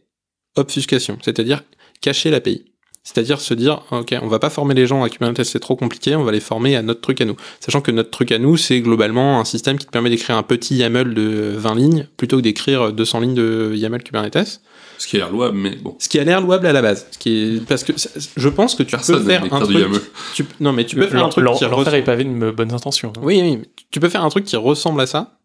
obfuscation, 0.56 1.18
c'est-à-dire 1.22 1.64
cacher 2.02 2.30
l'API. 2.32 2.66
C'est-à-dire 3.04 3.42
se 3.42 3.56
dire, 3.56 3.82
ok, 3.90 4.16
on 4.22 4.28
va 4.28 4.38
pas 4.38 4.52
former 4.52 4.76
les 4.76 4.86
gens 4.86 5.02
à 5.04 5.10
Kubernetes, 5.10 5.44
c'est 5.44 5.60
trop 5.60 5.76
compliqué, 5.76 6.16
on 6.16 6.24
va 6.24 6.32
les 6.32 6.40
former 6.40 6.76
à 6.76 6.84
notre 6.84 7.02
truc 7.02 7.20
à 7.20 7.26
nous. 7.26 7.36
Sachant 7.60 7.82
que 7.82 7.90
notre 7.90 8.12
truc 8.12 8.32
à 8.32 8.38
nous, 8.38 8.58
c'est 8.58 8.80
globalement 8.80 9.40
un 9.40 9.44
système 9.46 9.80
qui 9.80 9.88
te 9.88 9.92
permet 9.92 10.12
d'écrire 10.12 10.38
un 10.38 10.44
petit 10.44 10.76
YAML 10.76 11.16
de 11.16 11.56
20 11.58 11.76
lignes 11.76 12.08
plutôt 12.16 12.38
que 12.38 12.44
d'écrire 12.44 12.94
200 12.94 13.20
lignes 13.22 13.34
de 13.34 13.74
YAML 13.76 14.04
Kubernetes. 14.04 14.62
Ce 15.00 15.08
qui 15.08 15.16
a 15.16 15.20
l'air 15.22 15.32
louable, 15.32 15.58
mais 15.58 15.78
bon. 15.78 15.96
Ce 15.98 16.08
qui 16.10 16.20
a 16.20 16.24
l'air 16.24 16.42
louable 16.42 16.68
à 16.68 16.74
la 16.74 16.84
base. 16.84 17.08
Ce 17.10 17.18
qui 17.18 17.56
est, 17.56 17.66
parce 17.66 17.84
que 17.84 17.94
je 18.38 18.50
pense 18.50 18.76
que 18.76 18.84
tu 18.84 18.92
Personne 18.92 19.24
peux 19.24 19.30
faire 19.32 19.52
un 19.52 19.60
truc. 19.62 19.76
YAML. 19.80 20.00
Tu, 20.36 20.46
non, 20.60 20.72
mais 20.72 20.86
tu 20.86 20.96
peux 20.96 21.08
faire 21.08 21.26
un 21.26 21.30
truc 21.30 21.44
qui 21.44 21.50
L'enfer 21.50 21.76
ressemble. 21.76 21.96
est 21.98 22.04
pavé 22.04 22.24
de 22.24 22.52
bonnes 22.52 22.72
intentions. 22.72 23.12
hein. 23.18 23.22
Oui, 23.24 23.40
oui, 23.42 23.58
mais 23.58 23.66
tu 23.90 24.00
peux 24.00 24.10
faire 24.10 24.24
un 24.24 24.30
truc 24.30 24.44
qui 24.46 24.56
ressemble 24.58 25.02
à 25.02 25.08
ça, 25.08 25.40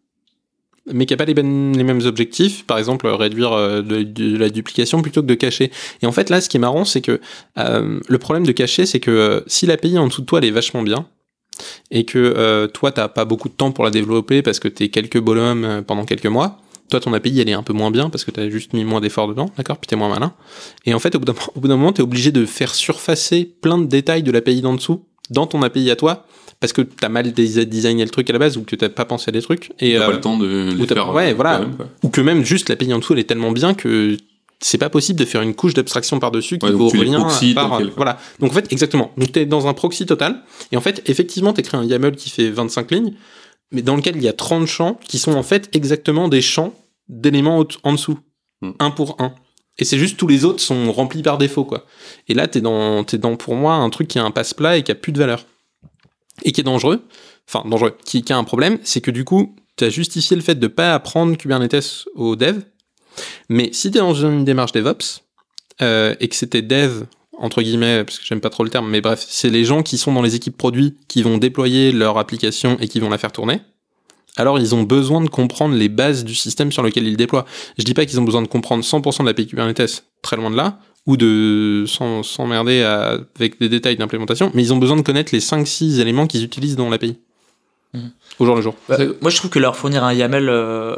mais 0.91 1.05
qui 1.05 1.13
n'a 1.13 1.17
pas 1.17 1.25
les, 1.25 1.33
bonnes- 1.33 1.75
les 1.75 1.83
mêmes 1.83 2.01
objectifs. 2.05 2.65
Par 2.65 2.77
exemple, 2.77 3.07
réduire 3.07 3.53
euh, 3.53 3.81
de, 3.81 4.37
la 4.37 4.49
duplication 4.49 5.01
plutôt 5.01 5.21
que 5.21 5.27
de 5.27 5.35
cacher. 5.35 5.71
Et 6.01 6.05
en 6.05 6.11
fait, 6.11 6.29
là, 6.29 6.41
ce 6.41 6.49
qui 6.49 6.57
est 6.57 6.59
marrant, 6.59 6.85
c'est 6.85 7.01
que 7.01 7.19
euh, 7.57 7.99
le 8.07 8.17
problème 8.17 8.45
de 8.45 8.51
cacher, 8.51 8.85
c'est 8.85 8.99
que 8.99 9.11
euh, 9.11 9.41
si 9.47 9.65
l'API 9.65 9.97
en 9.97 10.07
dessous 10.07 10.21
de 10.21 10.25
toi, 10.25 10.39
elle 10.39 10.45
est 10.45 10.51
vachement 10.51 10.83
bien, 10.83 11.07
et 11.91 12.05
que 12.05 12.17
euh, 12.19 12.67
toi, 12.67 12.91
t'as 12.91 13.07
pas 13.07 13.25
beaucoup 13.25 13.49
de 13.49 13.53
temps 13.53 13.71
pour 13.71 13.83
la 13.83 13.91
développer 13.91 14.41
parce 14.41 14.59
que 14.59 14.67
t'es 14.67 14.89
quelques 14.89 15.19
bonhommes 15.19 15.65
euh, 15.65 15.81
pendant 15.81 16.05
quelques 16.05 16.27
mois, 16.27 16.59
toi, 16.89 16.99
ton 16.99 17.11
API, 17.13 17.41
elle 17.41 17.49
est 17.49 17.53
un 17.53 17.63
peu 17.63 17.73
moins 17.73 17.91
bien 17.91 18.09
parce 18.09 18.23
que 18.23 18.31
t'as 18.31 18.49
juste 18.49 18.73
mis 18.73 18.85
moins 18.85 19.01
d'efforts 19.01 19.27
dedans, 19.27 19.49
d'accord? 19.57 19.77
Puis 19.77 19.87
t'es 19.87 19.97
moins 19.97 20.09
malin. 20.09 20.33
Et 20.85 20.93
en 20.93 20.99
fait, 20.99 21.15
au 21.15 21.19
bout 21.19 21.25
d'un 21.25 21.35
au 21.55 21.59
bout 21.59 21.67
d'un 21.67 21.75
moment, 21.75 21.91
t'es 21.91 22.01
obligé 22.01 22.31
de 22.31 22.45
faire 22.45 22.73
surfacer 22.73 23.43
plein 23.61 23.77
de 23.77 23.85
détails 23.85 24.23
de 24.23 24.31
l'API 24.31 24.61
d'en 24.61 24.73
dessous 24.73 25.05
dans 25.29 25.47
ton 25.47 25.61
API 25.63 25.91
à 25.91 25.97
toi 25.97 26.25
parce 26.59 26.73
que 26.73 26.81
t'as 26.81 27.09
mal 27.09 27.31
designé 27.33 28.03
le 28.03 28.09
truc 28.09 28.29
à 28.29 28.33
la 28.33 28.39
base 28.39 28.57
ou 28.57 28.63
que 28.63 28.75
t'as 28.75 28.89
pas 28.89 29.05
pensé 29.05 29.29
à 29.29 29.31
des 29.31 29.41
trucs. 29.41 29.71
Et, 29.79 29.93
T'as 29.95 30.03
euh, 30.03 30.05
pas 30.07 30.11
le 30.13 30.21
temps 30.21 30.37
de 30.37 30.73
les 30.77 30.87
faire. 30.87 31.13
ouais, 31.13 31.31
euh, 31.31 31.35
voilà. 31.35 31.65
ou 32.03 32.09
que 32.09 32.21
même 32.21 32.43
juste 32.43 32.69
l'API 32.69 32.93
en 32.93 32.99
dessous, 32.99 33.13
elle 33.13 33.19
est 33.19 33.23
tellement 33.25 33.51
bien 33.51 33.73
que 33.73 34.17
c'est 34.59 34.79
pas 34.79 34.89
possible 34.89 35.19
de 35.19 35.25
faire 35.25 35.43
une 35.43 35.53
couche 35.53 35.75
d'abstraction 35.75 36.19
par-dessus 36.19 36.57
qui 36.57 36.65
Ouais, 36.65 36.71
vaut 36.71 36.89
rien 36.89 37.27
qu'elle- 37.39 37.91
voilà. 37.95 38.17
Donc 38.39 38.51
en 38.51 38.53
fait, 38.55 38.71
exactement. 38.71 39.11
Donc 39.17 39.31
t'es 39.31 39.45
dans 39.45 39.67
un 39.67 39.73
proxy 39.75 40.05
total 40.07 40.41
et 40.71 40.77
en 40.77 40.81
fait, 40.81 41.07
effectivement, 41.07 41.53
t'écris 41.53 41.77
un 41.77 41.83
YAML 41.83 42.15
qui 42.15 42.29
fait 42.31 42.49
25 42.49 42.89
lignes, 42.91 43.13
mais 43.71 43.83
dans 43.83 43.95
lequel 43.95 44.15
il 44.15 44.23
y 44.23 44.27
a 44.27 44.33
30 44.33 44.65
champs 44.65 44.99
qui 45.07 45.19
sont 45.19 45.33
en 45.35 45.43
fait 45.43 45.69
exactement 45.73 46.27
des 46.27 46.41
champs 46.41 46.73
d'éléments 47.07 47.63
en 47.83 47.93
dessous, 47.93 48.17
Hmm. 48.63 48.71
un 48.79 48.89
pour 48.89 49.17
un. 49.21 49.33
Et 49.77 49.85
c'est 49.85 49.99
juste 49.99 50.17
tous 50.17 50.25
les 50.25 50.43
autres 50.43 50.59
sont 50.59 50.91
remplis 50.91 51.21
par 51.21 51.37
défaut, 51.37 51.63
quoi. 51.63 51.85
Et 52.27 52.33
là, 52.33 52.47
t'es 52.47 52.59
dans, 52.61 53.03
t'es 53.03 53.19
dans, 53.19 53.35
pour 53.35 53.53
moi, 53.55 53.75
un 53.75 53.91
truc 53.91 54.07
qui 54.07 54.17
a 54.17 54.23
un 54.23 54.31
passe-plat 54.31 54.77
et 54.77 54.81
qui 54.81 54.91
a 54.91 54.95
plus 54.95 55.11
de 55.11 55.19
valeur. 55.19 55.45
Et 56.43 56.51
qui 56.51 56.61
est 56.61 56.63
dangereux. 56.63 57.05
Enfin, 57.47 57.67
dangereux. 57.67 57.97
Qui, 58.05 58.23
a 58.29 58.37
un 58.37 58.43
problème, 58.43 58.79
c'est 58.83 59.01
que 59.01 59.11
du 59.11 59.23
coup, 59.23 59.55
t'as 59.75 59.89
justifié 59.89 60.35
le 60.35 60.41
fait 60.41 60.55
de 60.55 60.67
pas 60.67 60.93
apprendre 60.93 61.37
Kubernetes 61.37 62.05
aux 62.15 62.35
devs. 62.35 62.61
Mais 63.49 63.69
si 63.73 63.89
t'es 63.91 63.99
dans 63.99 64.13
une 64.13 64.45
démarche 64.45 64.71
DevOps, 64.71 65.23
euh, 65.81 66.15
et 66.19 66.27
que 66.27 66.35
c'était 66.35 66.61
dev, 66.61 67.03
entre 67.37 67.61
guillemets, 67.61 68.03
parce 68.03 68.17
que 68.17 68.25
j'aime 68.25 68.41
pas 68.41 68.49
trop 68.49 68.63
le 68.63 68.69
terme, 68.69 68.89
mais 68.89 69.01
bref, 69.01 69.25
c'est 69.27 69.49
les 69.49 69.63
gens 69.63 69.83
qui 69.83 69.97
sont 69.97 70.11
dans 70.11 70.23
les 70.23 70.35
équipes 70.35 70.57
produits 70.57 70.97
qui 71.07 71.21
vont 71.21 71.37
déployer 71.37 71.91
leur 71.91 72.17
application 72.17 72.77
et 72.79 72.87
qui 72.87 72.99
vont 72.99 73.09
la 73.09 73.17
faire 73.17 73.31
tourner. 73.31 73.61
Alors 74.37 74.59
ils 74.59 74.75
ont 74.75 74.83
besoin 74.83 75.21
de 75.21 75.29
comprendre 75.29 75.75
les 75.75 75.89
bases 75.89 76.23
du 76.23 76.35
système 76.35 76.71
sur 76.71 76.83
lequel 76.83 77.07
ils 77.07 77.17
déploient. 77.17 77.45
Je 77.77 77.83
dis 77.83 77.93
pas 77.93 78.05
qu'ils 78.05 78.19
ont 78.19 78.23
besoin 78.23 78.41
de 78.41 78.47
comprendre 78.47 78.83
100% 78.83 79.21
de 79.21 79.25
l'API 79.25 79.47
Kubernetes, 79.47 80.05
très 80.21 80.35
loin 80.35 80.51
de 80.51 80.55
là, 80.55 80.79
ou 81.07 81.17
de 81.17 81.85
s'emmerder 81.87 82.83
avec 82.83 83.59
des 83.59 83.69
détails 83.69 83.95
d'implémentation, 83.97 84.51
mais 84.53 84.61
ils 84.63 84.73
ont 84.73 84.77
besoin 84.77 84.97
de 84.97 85.01
connaître 85.01 85.33
les 85.33 85.39
5-6 85.39 85.99
éléments 85.99 86.27
qu'ils 86.27 86.43
utilisent 86.43 86.75
dans 86.75 86.89
l'API. 86.89 87.17
Mhm. 87.93 88.11
Au 88.39 88.45
jour 88.45 88.55
le 88.55 88.61
jour. 88.61 88.75
Bah, 88.89 88.97
moi, 89.21 89.31
je 89.31 89.37
trouve 89.37 89.49
que 89.49 89.59
leur 89.59 89.75
fournir 89.75 90.03
un 90.03 90.13
YAML 90.13 90.49
euh, 90.49 90.95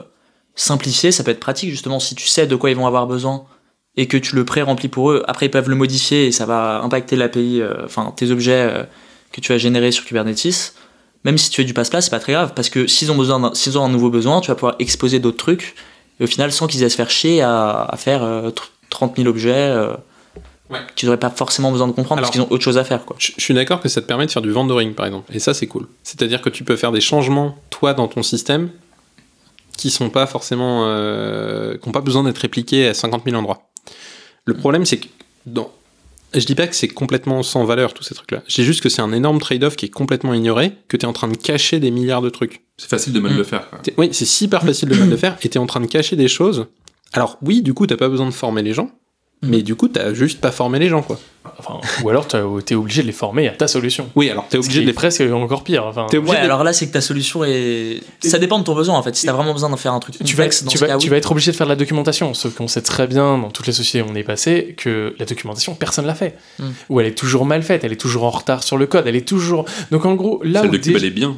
simplifié, 0.56 1.12
ça 1.12 1.24
peut 1.24 1.32
être 1.32 1.40
pratique 1.40 1.70
justement 1.70 2.00
si 2.00 2.16
tu 2.16 2.28
sais 2.28 2.48
de 2.48 2.56
quoi 2.56 2.70
ils 2.72 2.76
vont 2.76 2.88
avoir 2.88 3.08
besoin 3.08 3.46
et 3.98 4.08
que 4.08 4.18
tu 4.18 4.36
le 4.36 4.46
pré-remplis 4.46 4.88
pour 4.88 5.12
eux, 5.12 5.24
après 5.28 5.46
ils 5.48 5.52
peuvent 5.52 5.70
le 5.70 5.76
modifier 5.76 6.28
et 6.28 6.32
ça 6.32 6.46
va 6.46 6.82
impacter 6.82 7.16
l'API, 7.16 7.62
euh, 7.62 7.86
enfin 7.86 8.14
tes 8.16 8.32
objets 8.32 8.52
euh, 8.74 8.84
que 9.32 9.42
tu 9.42 9.52
as 9.54 9.58
générés 9.58 9.92
sur 9.92 10.06
Kubernetes. 10.06 10.74
Même 11.26 11.38
si 11.38 11.50
tu 11.50 11.58
fais 11.58 11.66
du 11.66 11.74
passe-plat, 11.74 12.02
c'est 12.02 12.10
pas 12.10 12.20
très 12.20 12.34
grave 12.34 12.54
parce 12.56 12.70
que 12.70 12.88
s'ils 12.88 13.12
ont 13.12 13.16
besoin, 13.18 13.40
d'un- 13.40 13.54
s'ils 13.54 13.78
ont 13.78 13.84
un 13.84 13.90
nouveau 13.90 14.10
besoin, 14.10 14.42
tu 14.42 14.48
vas 14.50 14.56
pouvoir 14.56 14.76
exposer 14.80 15.20
d'autres 15.20 15.38
trucs 15.38 15.76
et 16.20 16.24
au 16.24 16.28
final 16.28 16.52
sans 16.52 16.66
qu'ils 16.68 16.82
aient 16.82 16.86
à 16.86 16.90
se 16.90 16.96
faire 16.96 17.10
chier 17.10 17.42
à, 17.42 17.82
à 17.84 17.98
faire 17.98 18.24
euh, 18.24 18.52
30 18.90 19.16
000 19.18 19.28
objets 19.28 19.54
euh, 19.56 19.94
Ouais. 20.70 20.78
qu'ils 20.96 21.08
n'auraient 21.08 21.20
pas 21.20 21.32
forcément 21.32 21.72
besoin 21.72 21.88
de 21.88 21.94
comprendre 21.94 22.20
Alors- 22.20 22.30
parce 22.30 22.32
qu'ils 22.32 22.42
ont 22.42 22.52
autre 22.54 22.64
chose 22.64 22.78
à 22.78 22.84
faire 22.84 23.04
quoi. 23.04 23.16
Je 23.18 23.32
je 23.36 23.42
suis 23.42 23.56
d'accord 23.56 23.80
que 23.80 23.90
ça 23.90 24.02
te 24.02 24.06
permet 24.06 24.28
de 24.28 24.32
faire 24.32 24.44
du 24.44 24.52
vendoring, 24.52 24.94
par 24.94 25.08
exemple. 25.08 25.34
Et 25.34 25.40
ça, 25.40 25.56
c'est 25.56 25.66
cool. 25.66 25.88
C'est-à-dire 26.04 26.42
que 26.44 26.50
tu 26.50 26.64
peux 26.64 26.76
faire 26.76 26.92
des 26.92 27.02
changements, 27.02 27.58
toi, 27.72 27.96
dans 27.96 28.08
ton 28.08 28.22
système, 28.22 28.70
qui 29.78 29.90
sont 29.90 30.10
pas 30.12 30.28
forcément. 30.28 30.84
euh, 30.86 31.76
qui 31.78 31.88
n'ont 31.88 31.92
pas 31.94 32.02
besoin 32.02 32.24
d'être 32.24 32.38
répliqués 32.38 32.88
à 32.88 32.94
50 32.94 33.24
000 33.26 33.36
endroits. 33.36 33.70
Le 34.46 34.54
problème, 34.56 34.86
c'est 34.86 34.98
que. 34.98 35.08
Dans... 35.48 35.72
Je 36.36 36.46
dis 36.46 36.54
pas 36.54 36.68
que 36.68 36.76
c'est 36.76 36.88
complètement 36.90 37.42
sans 37.42 37.64
valeur, 37.66 37.96
tous 37.96 38.04
ces 38.04 38.14
trucs-là. 38.14 38.44
Je 38.48 38.54
dis 38.54 38.64
juste 38.64 38.82
que 38.82 38.90
c'est 38.90 39.02
un 39.02 39.12
énorme 39.14 39.40
trade-off 39.40 39.76
qui 39.76 39.88
est 39.88 39.90
complètement 39.90 40.36
ignoré, 40.36 40.74
que 40.88 40.96
tu 40.98 41.08
es 41.08 41.10
en 41.10 41.14
train 41.14 41.28
de 41.30 41.36
cacher 41.36 41.80
des 41.80 41.90
milliards 41.90 42.22
de 42.22 42.30
trucs. 42.30 42.62
C'est 42.78 42.90
facile 42.90 43.14
de 43.14 43.20
mal 43.20 43.34
Mm. 43.34 43.38
le 43.38 43.44
faire. 43.44 43.68
quoi. 43.72 43.80
Oui, 43.98 44.10
c'est 44.12 44.26
super 44.26 44.62
facile 44.64 44.90
de 44.90 44.96
mal 44.96 45.10
le 45.10 45.18
faire, 45.18 45.36
et 45.42 45.50
tu 45.50 45.58
es 45.58 45.62
en 45.62 45.66
train 45.66 45.80
de 45.80 45.88
cacher 45.88 46.16
des 46.16 46.28
choses. 46.28 46.68
Alors, 47.14 47.38
oui, 47.42 47.62
du 47.62 47.74
coup, 47.74 47.88
t'as 47.88 47.98
pas 47.98 48.10
besoin 48.10 48.26
de 48.28 48.32
former 48.34 48.62
les 48.62 48.74
gens, 48.74 48.90
mais 49.42 49.62
du 49.62 49.74
coup, 49.76 49.88
t'as 49.88 50.14
juste 50.14 50.42
pas 50.42 50.52
formé 50.52 50.80
les 50.80 50.90
gens, 50.90 51.02
quoi. 51.02 51.18
Enfin, 51.58 51.80
ou 52.04 52.10
alors 52.10 52.28
t'es 52.28 52.76
obligé 52.76 53.02
de 53.02 53.08
les 53.08 53.14
former 53.14 53.48
à 53.48 53.52
ta 53.54 53.68
solution. 53.70 54.10
Oui, 54.16 54.30
alors 54.30 54.46
t'es 54.50 54.58
Ce 54.58 54.60
obligé 54.60 54.72
qui 54.72 54.78
de 54.80 54.84
est 54.84 54.88
les 54.88 54.94
presque 54.94 55.22
encore 55.22 55.64
pire. 55.64 55.86
Enfin, 55.86 56.06
T'es 56.10 56.18
obligé 56.18 56.34
Ouais, 56.36 56.40
de- 56.42 56.46
alors 56.46 56.64
là 56.66 56.74
c'est 56.74 56.88
que 56.88 56.92
ta 56.94 57.00
solution 57.02 57.44
est. 57.46 58.02
Ça 58.22 58.38
dépend 58.38 58.60
de 58.60 58.66
ton 58.66 58.76
besoin 58.76 58.96
en 58.98 59.02
fait. 59.02 59.16
Si 59.16 59.26
t'as 59.26 59.32
vraiment 59.34 59.54
besoin 59.54 59.70
d'en 59.70 59.78
faire 59.78 59.94
un 59.94 60.00
truc 60.00 60.16
tu 60.24 60.36
vas, 60.36 60.44
dans 60.44 60.50
tu, 60.50 60.78
ce 60.78 60.78
vas, 60.80 60.88
cas, 60.88 60.98
tu 60.98 61.06
oui. 61.06 61.10
vas 61.10 61.18
être 61.18 61.32
obligé 61.32 61.52
de 61.52 61.56
faire 61.56 61.66
de 61.66 61.72
la 61.72 61.78
documentation, 61.78 62.34
sauf 62.34 62.54
qu'on 62.54 62.68
sait 62.68 62.82
très 62.82 63.08
bien 63.08 63.38
dans 63.38 63.50
toutes 63.50 63.66
les 63.68 63.74
sociétés 63.74 64.06
où 64.08 64.12
on 64.12 64.16
est 64.16 64.24
passé 64.24 64.76
que 64.78 65.16
la 65.18 65.26
documentation, 65.26 65.74
personne 65.74 66.06
l'a 66.06 66.16
fait. 66.16 66.36
Mm. 66.60 66.64
Ou 66.90 67.00
elle 67.00 67.08
est 67.08 67.18
toujours 67.18 67.46
mal 67.46 67.64
faite, 67.64 67.84
elle 67.86 67.94
est 67.94 68.00
toujours 68.02 68.26
en 68.26 68.30
retard 68.32 68.62
sur 68.64 68.78
le 68.78 68.86
code, 68.88 69.08
elle 69.08 69.16
est 69.16 69.28
toujours. 69.28 69.64
Donc 69.92 70.06
en 70.06 70.16
gros, 70.16 70.42
là 70.44 70.60
Celle 70.62 70.70
où 70.70 70.74
de 70.74 70.78
Cube, 70.78 70.92
dé- 70.94 71.00
elle 71.00 71.06
est 71.06 71.10
bien. 71.12 71.38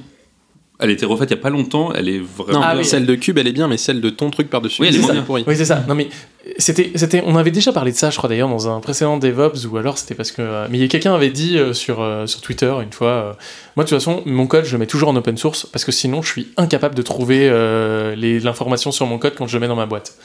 Elle 0.81 0.89
a 0.89 0.93
été 0.93 1.05
refaite 1.05 1.29
il 1.29 1.35
y 1.35 1.39
a 1.39 1.41
pas 1.41 1.49
longtemps, 1.51 1.93
elle 1.93 2.09
est 2.09 2.19
vraiment 2.19 2.59
Non, 2.59 2.65
Ah 2.65 2.71
bien. 2.73 2.81
oui. 2.81 2.85
celle 2.85 3.05
de 3.05 3.15
Cube, 3.15 3.37
elle 3.37 3.47
est 3.47 3.51
bien, 3.53 3.67
mais 3.67 3.77
celle 3.77 4.01
de 4.01 4.09
ton 4.09 4.29
truc 4.31 4.49
par-dessus, 4.49 4.81
Oui, 4.81 4.87
elle 4.89 4.95
est 4.95 4.97
c'est 4.97 5.01
moins 5.03 5.07
ça, 5.09 5.13
bien. 5.13 5.21
pourri. 5.23 5.43
Oui, 5.47 5.55
c'est 5.55 5.65
ça. 5.65 5.83
Non, 5.87 5.93
mais 5.95 6.09
c'était, 6.57 6.91
c'était, 6.95 7.23
on 7.25 7.35
avait 7.35 7.51
déjà 7.51 7.71
parlé 7.71 7.91
de 7.91 7.97
ça, 7.97 8.09
je 8.09 8.17
crois 8.17 8.27
d'ailleurs, 8.29 8.49
dans 8.49 8.67
un 8.67 8.79
précédent 8.79 9.17
DevOps, 9.17 9.65
ou 9.71 9.77
alors 9.77 9.97
c'était 9.99 10.15
parce 10.15 10.31
que. 10.31 10.41
euh, 10.41 10.67
mais 10.69 10.79
il 10.79 10.81
y 10.81 10.83
a 10.83 10.87
quelqu'un 10.87 11.13
avait 11.13 11.29
dit 11.29 11.57
euh, 11.57 11.73
sur, 11.73 12.01
euh, 12.01 12.25
sur 12.25 12.41
Twitter 12.41 12.73
une 12.83 12.91
fois 12.91 13.07
euh, 13.09 13.33
Moi, 13.75 13.85
de 13.85 13.89
toute 13.89 13.97
façon, 13.99 14.23
mon 14.25 14.47
code, 14.47 14.65
je 14.65 14.71
le 14.73 14.79
mets 14.79 14.87
toujours 14.87 15.09
en 15.09 15.15
open 15.15 15.37
source, 15.37 15.67
parce 15.71 15.85
que 15.85 15.91
sinon, 15.91 16.21
je 16.23 16.29
suis 16.31 16.47
incapable 16.57 16.95
de 16.95 17.01
trouver 17.03 17.47
euh, 17.49 18.15
les, 18.15 18.39
l'information 18.39 18.91
sur 18.91 19.05
mon 19.05 19.19
code 19.19 19.35
quand 19.37 19.45
je 19.47 19.53
le 19.55 19.59
mets 19.61 19.67
dans 19.67 19.75
ma 19.75 19.85
boîte. 19.85 20.15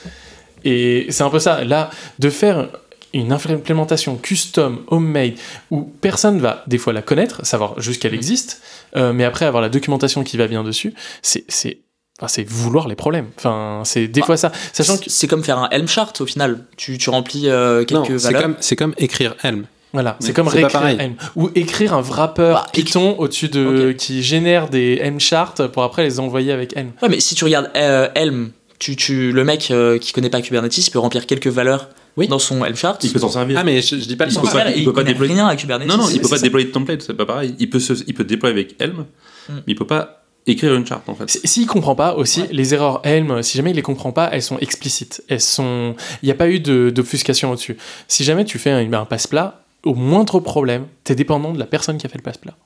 Et 0.64 1.06
c'est 1.10 1.22
un 1.22 1.30
peu 1.30 1.38
ça. 1.38 1.64
Là, 1.64 1.90
de 2.18 2.30
faire 2.30 2.68
une 3.16 3.32
implémentation 3.32 4.16
custom, 4.16 4.80
homemade, 4.88 5.34
où 5.70 5.82
personne 5.82 6.38
va 6.40 6.62
des 6.66 6.78
fois 6.78 6.92
la 6.92 7.02
connaître, 7.02 7.44
savoir 7.44 7.80
juste 7.80 8.00
qu'elle 8.02 8.14
existe, 8.14 8.62
euh, 8.96 9.12
mais 9.12 9.24
après 9.24 9.44
avoir 9.46 9.62
la 9.62 9.68
documentation 9.68 10.22
qui 10.24 10.36
va 10.36 10.46
bien 10.46 10.62
dessus, 10.64 10.94
c'est. 11.22 11.44
c'est 11.48 11.78
Enfin, 12.18 12.28
c'est 12.28 12.48
vouloir 12.48 12.88
les 12.88 12.94
problèmes. 12.94 13.26
Enfin, 13.36 13.82
c'est 13.84 14.08
des 14.08 14.20
Bah, 14.20 14.26
fois 14.26 14.36
ça. 14.38 14.50
Sachant 14.72 14.96
que 14.96 15.04
C'est 15.10 15.26
comme 15.28 15.44
faire 15.44 15.58
un 15.58 15.68
Helm 15.68 15.86
chart 15.86 16.18
au 16.22 16.24
final. 16.24 16.64
Tu, 16.78 16.96
tu 16.96 17.10
remplis 17.10 17.42
euh, 17.50 17.84
Non, 17.90 18.02
quelques 18.04 18.18
c'est 18.18 18.28
valeurs. 18.28 18.42
comme, 18.42 18.56
c'est 18.60 18.74
comme 18.74 18.94
écrire 18.96 19.36
Helm. 19.42 19.66
Voilà, 19.92 20.16
c'est 20.20 20.32
comme 20.32 20.48
réécrire. 20.48 20.98
Helm. 20.98 21.16
Ou 21.36 21.50
écrire 21.54 21.92
un 21.92 22.00
wrapper 22.00 22.52
Bah, 22.54 22.66
Python 22.72 23.16
au-dessus 23.18 23.48
de. 23.50 23.92
qui 23.92 24.22
génère 24.22 24.70
des 24.70 24.98
Helm 25.02 25.20
charts 25.20 25.70
pour 25.72 25.82
après 25.82 26.04
les 26.04 26.18
envoyer 26.18 26.52
avec 26.52 26.74
Helm. 26.74 26.92
Ouais, 27.02 27.10
mais 27.10 27.20
si 27.20 27.34
tu 27.34 27.44
regardes 27.44 27.70
euh, 27.76 28.08
Helm, 28.14 28.50
tu, 28.78 28.96
tu, 28.96 29.30
le 29.32 29.44
mec 29.44 29.70
euh, 29.70 29.98
qui 29.98 30.12
connaît 30.14 30.30
pas 30.30 30.40
Kubernetes, 30.40 30.78
il 30.78 30.90
peut 30.90 30.98
remplir 30.98 31.26
quelques 31.26 31.46
valeurs 31.48 31.90
Oui. 32.16 32.28
dans 32.28 32.38
son 32.38 32.64
Helm 32.64 32.74
chart. 32.76 33.02
Il 33.04 33.12
peut 33.12 33.18
s'en 33.18 33.28
servir. 33.28 33.58
Ah, 33.58 33.64
mais 33.64 33.82
je, 33.82 33.96
je 33.96 34.06
dis 34.06 34.16
pas 34.16 34.24
le 34.26 34.32
Il 34.32 34.40
peut 34.40 34.48
pas- 34.48 34.70
il 34.70 34.78
il 34.78 34.84
peut 34.84 34.92
pas 34.92 35.04
déployer- 35.04 35.34
rien 35.34 35.46
à 35.48 35.56
Kubernetes. 35.56 35.86
non, 35.88 35.96
non, 35.98 36.08
il 36.08 36.20
peut 36.20 36.28
pas 36.28 36.36
ça. 36.36 36.42
déployer 36.42 36.66
de 36.66 36.72
template, 36.72 37.02
c'est 37.02 37.14
pas 37.14 37.26
pareil. 37.26 37.54
Il 37.58 37.68
peut, 37.68 37.78
se, 37.80 37.92
il 38.06 38.14
peut 38.14 38.24
déployer 38.24 38.54
avec 38.54 38.80
Helm, 38.80 39.04
Mm. 39.48 39.52
mais 39.54 39.62
il 39.68 39.74
peut 39.74 39.86
pas 39.86 40.22
écrire 40.46 40.74
une 40.74 40.86
charte 40.86 41.08
en 41.08 41.14
fait. 41.14 41.28
S'il 41.44 41.66
comprend 41.66 41.94
pas 41.94 42.14
aussi, 42.14 42.44
les 42.52 42.72
erreurs 42.72 43.00
Helm, 43.04 43.42
si 43.42 43.56
jamais 43.58 43.70
il 43.70 43.76
les 43.76 43.82
comprend 43.82 44.12
pas, 44.12 44.30
elles 44.32 44.42
sont 44.42 44.58
explicites. 44.58 45.22
Elles 45.28 45.40
sont. 45.40 45.94
Il 46.22 46.26
n'y 46.26 46.32
a 46.32 46.36
pas 46.36 46.48
eu 46.48 46.60
d'obfuscation 46.60 47.50
au-dessus. 47.50 47.76
Si 48.08 48.24
jamais 48.24 48.44
tu 48.44 48.58
fais 48.58 48.70
un, 48.70 48.92
un 48.92 49.04
passe-plat, 49.04 49.62
au 49.84 49.94
moindre 49.94 50.40
problème, 50.40 50.86
t'es 51.04 51.14
dépendant 51.14 51.52
de 51.52 51.58
la 51.58 51.66
personne 51.66 51.98
qui 51.98 52.06
a 52.06 52.08
fait 52.08 52.18
le 52.18 52.22
passe-plat. 52.22 52.56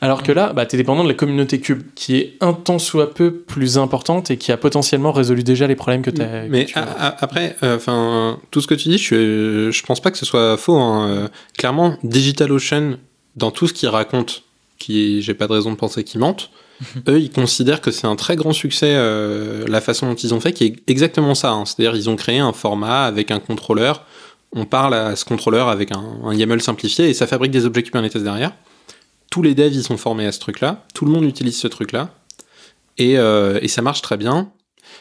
Alors 0.00 0.22
que 0.22 0.32
là, 0.32 0.52
bah, 0.52 0.64
t'es 0.66 0.76
dépendant 0.76 1.02
de 1.04 1.08
la 1.08 1.14
communauté 1.14 1.60
Cube, 1.60 1.82
qui 1.94 2.16
est 2.16 2.34
un 2.40 2.52
tant 2.52 2.78
soit 2.78 3.12
peu 3.14 3.30
plus 3.32 3.78
importante 3.78 4.30
et 4.30 4.36
qui 4.38 4.50
a 4.52 4.56
potentiellement 4.56 5.12
résolu 5.12 5.42
déjà 5.42 5.66
les 5.66 5.76
problèmes 5.76 6.02
que 6.02 6.10
Mais 6.50 6.64
tu 6.64 6.78
as. 6.78 6.82
a- 6.82 7.16
après, 7.22 7.56
euh, 7.62 7.76
enfin, 7.76 8.38
tout 8.50 8.60
ce 8.60 8.66
que 8.66 8.74
tu 8.74 8.88
dis, 8.88 8.98
je, 8.98 9.70
je 9.70 9.82
pense 9.84 10.00
pas 10.00 10.10
que 10.10 10.18
ce 10.18 10.26
soit 10.26 10.56
faux. 10.56 10.76
hein. 10.78 11.08
Euh, 11.08 11.28
Clairement, 11.58 11.96
DigitalOcean, 12.04 12.96
dans 13.36 13.50
tout 13.50 13.66
ce 13.68 13.72
qu'ils 13.74 13.88
racontent, 13.88 14.34
qui 14.78 15.22
j'ai 15.22 15.34
pas 15.34 15.46
de 15.46 15.52
raison 15.52 15.70
de 15.70 15.76
penser 15.76 16.04
qu'ils 16.04 16.20
mentent, 16.20 16.50
eux, 17.08 17.18
ils 17.20 17.30
considèrent 17.30 17.80
que 17.80 17.90
c'est 17.90 18.06
un 18.06 18.16
très 18.16 18.36
grand 18.36 18.52
succès 18.52 18.92
euh, 18.96 19.64
la 19.68 19.80
façon 19.80 20.06
dont 20.08 20.14
ils 20.14 20.34
ont 20.34 20.40
fait, 20.40 20.52
qui 20.52 20.64
est 20.64 20.76
exactement 20.86 21.34
ça. 21.34 21.52
hein. 21.52 21.64
C'est-à-dire, 21.64 21.96
ils 21.96 22.10
ont 22.10 22.16
créé 22.16 22.38
un 22.38 22.52
format 22.52 23.04
avec 23.04 23.30
un 23.30 23.38
contrôleur. 23.40 24.04
On 24.52 24.64
parle 24.64 24.94
à 24.94 25.16
ce 25.16 25.24
contrôleur 25.24 25.68
avec 25.68 25.92
un, 25.92 26.02
un 26.24 26.34
YAML 26.34 26.60
simplifié 26.62 27.08
et 27.08 27.14
ça 27.14 27.26
fabrique 27.26 27.50
des 27.52 27.66
objets 27.66 27.82
Kubernetes 27.82 28.16
derrière. 28.18 28.52
Tous 29.30 29.42
les 29.42 29.54
devs, 29.54 29.74
ils 29.74 29.82
sont 29.82 29.96
formés 29.96 30.26
à 30.26 30.32
ce 30.32 30.40
truc-là. 30.40 30.84
Tout 30.94 31.04
le 31.04 31.10
monde 31.10 31.24
utilise 31.24 31.58
ce 31.58 31.68
truc-là. 31.68 32.14
Et, 32.98 33.18
euh, 33.18 33.58
et 33.62 33.68
ça 33.68 33.82
marche 33.82 34.02
très 34.02 34.16
bien. 34.16 34.50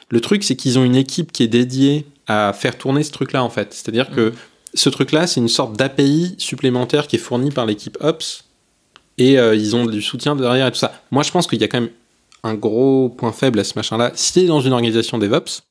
Le 0.10 0.22
truc, 0.22 0.44
c'est 0.44 0.56
qu'ils 0.56 0.78
ont 0.78 0.84
une 0.84 0.96
équipe 0.96 1.32
qui 1.32 1.44
est 1.44 1.48
dédiée 1.48 2.06
à 2.28 2.54
faire 2.54 2.78
tourner 2.78 3.04
ce 3.04 3.12
truc-là, 3.12 3.44
en 3.44 3.50
fait. 3.50 3.74
C'est-à-dire 3.74 4.12
que 4.12 4.34
ce 4.74 4.90
truc-là, 4.90 5.28
c'est 5.28 5.40
une 5.40 5.50
sorte 5.50 5.78
d'API 5.78 6.36
supplémentaire 6.38 7.08
qui 7.08 7.16
est 7.16 7.20
fournie 7.20 7.52
par 7.52 7.66
l'équipe 7.66 7.98
Ops. 8.02 8.44
Et 9.18 9.40
euh, 9.40 9.56
ils 9.56 9.76
ont 9.76 9.86
du 9.86 10.02
soutien 10.02 10.36
derrière 10.36 10.68
et 10.68 10.72
tout 10.72 10.78
ça. 10.78 11.02
Moi, 11.12 11.24
je 11.24 11.32
pense 11.32 11.48
qu'il 11.48 11.62
y 11.62 11.64
a 11.64 11.68
quand 11.68 11.80
même 11.80 11.92
un 12.44 12.54
gros 12.54 13.10
point 13.10 13.32
faible 13.32 13.60
à 13.60 13.64
ce 13.64 13.74
machin-là. 13.76 14.12
Si 14.16 14.34
t'es 14.34 14.46
dans 14.46 14.62
une 14.62 14.74
organisation 14.74 15.18
DevOps, 15.18 15.64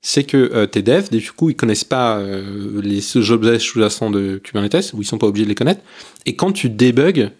c'est 0.00 0.24
que 0.24 0.36
euh, 0.54 0.66
tes 0.66 0.82
devs, 0.82 1.10
du 1.10 1.30
coup, 1.32 1.50
ils 1.50 1.56
connaissent 1.56 1.84
pas 1.84 2.18
euh, 2.18 2.80
les 2.82 3.16
objets 3.30 3.58
sous-jacents 3.58 4.10
de 4.10 4.40
Kubernetes, 4.42 4.92
ou 4.94 5.02
ils 5.02 5.04
sont 5.06 5.18
pas 5.18 5.26
obligés 5.26 5.44
de 5.44 5.48
les 5.50 5.54
connaître. 5.56 5.80
Et 6.26 6.36
quand 6.36 6.52
tu 6.52 6.68
débugs 6.70 7.30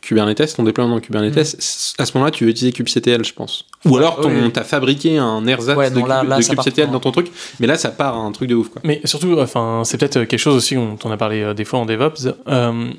Kubernetes, 0.00 0.54
ton 0.56 0.62
déploiement 0.62 0.94
dans 0.94 1.00
Kubernetes, 1.00 1.42
c- 1.44 1.94
à 1.98 2.06
ce 2.06 2.12
moment-là, 2.14 2.30
tu 2.30 2.44
veux 2.44 2.50
utiliser 2.50 2.72
kubectl, 2.72 3.24
je 3.24 3.32
pense. 3.32 3.64
Ou 3.84 3.96
alors, 3.96 4.20
Oui. 4.24 4.50
t'as 4.52 4.62
fabriqué 4.62 5.18
un 5.18 5.44
ersatz 5.46 5.76
Ouais, 5.76 5.90
de, 5.90 5.98
non, 5.98 6.06
là- 6.06 6.22
kube- 6.22 6.28
là, 6.28 6.36
de 6.38 6.42
ça 6.42 6.54
part 6.54 6.64
kubectl 6.64 6.92
dans 6.92 7.00
ton 7.00 7.10
truc, 7.10 7.28
mais 7.58 7.66
là, 7.66 7.76
ça 7.76 7.90
part 7.90 8.14
à 8.16 8.18
un 8.20 8.30
truc 8.30 8.48
de 8.48 8.54
ouf, 8.54 8.68
quoi. 8.68 8.80
Mais 8.84 9.00
surtout, 9.04 9.36
enfin, 9.40 9.82
c'est 9.84 9.98
peut-être 9.98 10.24
quelque 10.24 10.38
chose 10.38 10.54
aussi 10.54 10.76
dont 10.76 10.96
on 11.04 11.10
a 11.10 11.16
parlé 11.16 11.42
euh, 11.42 11.52
des 11.52 11.64
fois 11.64 11.80
en 11.80 11.84
DevOps. 11.86 12.28
euh, 12.46 12.90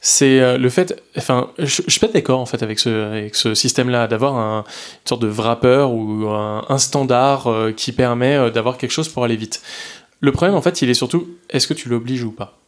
c'est 0.00 0.40
euh, 0.40 0.56
le 0.56 0.70
fait, 0.70 1.02
enfin, 1.16 1.50
je, 1.58 1.82
je 1.86 1.90
suis 1.90 2.00
pas 2.00 2.08
d'accord 2.08 2.40
en 2.40 2.46
fait 2.46 2.62
avec 2.62 2.78
ce, 2.78 3.54
système-là, 3.54 4.06
d'avoir 4.06 4.36
un, 4.36 4.60
une 4.60 5.08
sorte 5.08 5.22
de 5.22 5.28
wrapper 5.28 5.86
ou 5.90 6.26
un, 6.28 6.78
standard 6.78 7.48
euh, 7.48 7.72
qui 7.72 7.92
permet 7.92 8.36
euh, 8.36 8.50
d'avoir 8.50 8.78
quelque 8.78 8.92
chose 8.92 9.10
pour 9.10 9.24
aller 9.24 9.36
vite. 9.36 9.62
Le 10.20 10.32
problème, 10.32 10.54
en 10.54 10.62
fait, 10.62 10.80
il 10.82 10.88
est 10.88 10.94
surtout, 10.94 11.28
est-ce 11.50 11.66
que 11.66 11.74
tu 11.74 11.88
l'obliges 11.88 12.24
ou 12.24 12.32
pas? 12.32 12.58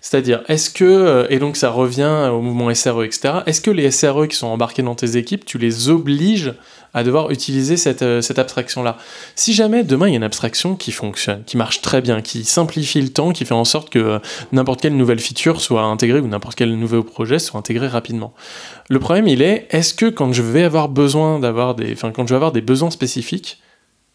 C'est-à-dire, 0.00 0.42
est-ce 0.48 0.70
que, 0.70 1.26
et 1.30 1.38
donc 1.38 1.56
ça 1.56 1.70
revient 1.70 2.30
au 2.32 2.40
mouvement 2.40 2.72
SRE, 2.74 3.04
etc., 3.04 3.40
est-ce 3.46 3.60
que 3.60 3.70
les 3.70 3.92
SRE 3.92 4.26
qui 4.26 4.36
sont 4.36 4.48
embarqués 4.48 4.82
dans 4.82 4.96
tes 4.96 5.16
équipes, 5.16 5.44
tu 5.44 5.58
les 5.58 5.88
obliges 5.88 6.54
à 6.94 7.04
devoir 7.04 7.30
utiliser 7.30 7.76
cette, 7.76 8.02
euh, 8.02 8.20
cette 8.20 8.38
abstraction-là 8.38 8.98
Si 9.34 9.52
jamais 9.54 9.84
demain 9.84 10.08
il 10.08 10.10
y 10.10 10.14
a 10.14 10.16
une 10.16 10.22
abstraction 10.22 10.76
qui 10.76 10.92
fonctionne, 10.92 11.42
qui 11.44 11.56
marche 11.56 11.82
très 11.82 12.00
bien, 12.00 12.22
qui 12.22 12.44
simplifie 12.44 13.00
le 13.00 13.10
temps, 13.10 13.32
qui 13.32 13.44
fait 13.44 13.54
en 13.54 13.64
sorte 13.64 13.90
que 13.90 13.98
euh, 13.98 14.18
n'importe 14.52 14.80
quelle 14.80 14.96
nouvelle 14.96 15.20
feature 15.20 15.60
soit 15.60 15.82
intégrée 15.82 16.20
ou 16.20 16.28
n'importe 16.28 16.56
quel 16.56 16.76
nouveau 16.76 17.02
projet 17.02 17.38
soit 17.38 17.58
intégré 17.58 17.86
rapidement. 17.86 18.32
Le 18.88 18.98
problème 18.98 19.28
il 19.28 19.42
est, 19.42 19.66
est-ce 19.70 19.94
que 19.94 20.06
quand 20.06 20.32
je 20.32 20.42
vais 20.42 20.64
avoir 20.64 20.88
besoin 20.88 21.38
d'avoir 21.38 21.74
des, 21.74 21.92
enfin 21.92 22.10
quand 22.10 22.26
je 22.26 22.30
vais 22.30 22.36
avoir 22.36 22.52
des 22.52 22.62
besoins 22.62 22.90
spécifiques, 22.90 23.60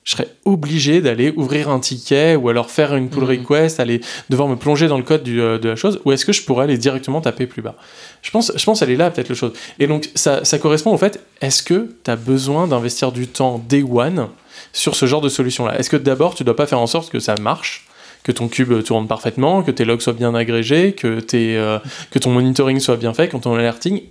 je 0.03 0.11
serais 0.11 0.27
obligé 0.45 0.99
d'aller 1.01 1.33
ouvrir 1.35 1.69
un 1.69 1.79
ticket 1.79 2.35
ou 2.35 2.49
alors 2.49 2.69
faire 2.69 2.93
une 2.95 3.09
pull 3.09 3.23
Mhm. 3.23 3.29
request, 3.29 3.79
aller 3.79 4.01
devoir 4.29 4.47
me 4.49 4.55
plonger 4.55 4.87
dans 4.87 4.97
le 4.97 5.03
code 5.03 5.23
du, 5.23 5.41
euh, 5.41 5.57
de 5.57 5.69
la 5.69 5.75
chose, 5.75 6.01
ou 6.05 6.11
est-ce 6.11 6.25
que 6.25 6.33
je 6.33 6.43
pourrais 6.43 6.65
aller 6.65 6.77
directement 6.77 7.21
taper 7.21 7.47
plus 7.47 7.61
bas? 7.61 7.75
Je 8.21 8.31
pense, 8.31 8.51
je 8.55 8.65
pense 8.65 8.81
elle 8.81 8.89
est 8.91 8.95
là 8.97 9.11
peut-être 9.11 9.29
le 9.29 9.35
chose. 9.35 9.53
Et 9.79 9.87
donc 9.87 10.09
ça, 10.15 10.43
ça 10.43 10.59
correspond 10.59 10.91
au 10.93 10.97
fait, 10.97 11.21
est-ce 11.41 11.63
que 11.63 11.89
tu 12.03 12.11
as 12.11 12.15
besoin 12.17 12.67
d'investir 12.67 13.11
du 13.11 13.27
temps 13.27 13.63
day 13.69 13.83
one 13.83 14.27
sur 14.73 14.95
ce 14.95 15.05
genre 15.05 15.21
de 15.21 15.29
solution-là? 15.29 15.79
Est-ce 15.79 15.89
que 15.89 15.97
d'abord 15.97 16.35
tu 16.35 16.43
dois 16.43 16.55
pas 16.55 16.65
faire 16.67 16.79
en 16.79 16.87
sorte 16.87 17.09
que 17.09 17.19
ça 17.19 17.35
marche 17.39 17.87
que 18.23 18.31
ton 18.31 18.47
cube 18.47 18.81
tourne 18.83 19.05
parfaitement, 19.07 19.63
que 19.63 19.71
tes 19.71 19.83
logs 19.83 19.99
soient 19.99 20.13
bien 20.13 20.33
agrégés, 20.33 20.93
que, 20.93 21.19
tes, 21.19 21.57
euh, 21.57 21.77
que 22.09 22.19
ton 22.19 22.29
monitoring 22.31 22.79
soit 22.79 22.95
bien 22.95 23.13
fait, 23.13 23.27
que 23.27 23.35
ton 23.35 23.53
alerting, 23.53 24.01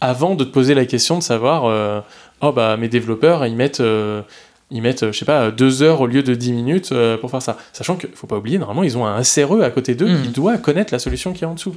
avant 0.00 0.36
de 0.36 0.44
te 0.44 0.50
poser 0.50 0.74
la 0.74 0.84
question 0.84 1.18
de 1.18 1.24
savoir, 1.24 1.64
euh, 1.64 2.00
oh 2.40 2.52
bah 2.52 2.76
mes 2.76 2.86
développeurs, 2.88 3.44
ils 3.46 3.56
mettent, 3.56 3.80
euh, 3.80 4.22
ils 4.70 4.82
mettent, 4.82 5.02
euh, 5.02 5.12
je 5.12 5.18
sais 5.18 5.24
pas, 5.24 5.50
deux 5.50 5.82
heures 5.82 6.00
au 6.02 6.06
lieu 6.06 6.22
de 6.22 6.34
10 6.34 6.52
minutes 6.52 6.90
euh, 6.92 7.16
pour 7.16 7.30
faire 7.30 7.40
ça. 7.42 7.56
Sachant 7.72 7.96
qu'il 7.96 8.10
faut 8.14 8.26
pas 8.26 8.36
oublier, 8.36 8.58
normalement, 8.58 8.82
ils 8.82 8.98
ont 8.98 9.06
un 9.06 9.22
SRE 9.22 9.62
à 9.62 9.70
côté 9.70 9.94
d'eux 9.94 10.08
Mhm. 10.08 10.22
qui 10.22 10.28
doit 10.28 10.58
connaître 10.58 10.92
la 10.92 10.98
solution 10.98 11.32
qui 11.32 11.44
est 11.44 11.46
en 11.46 11.54
dessous. 11.54 11.74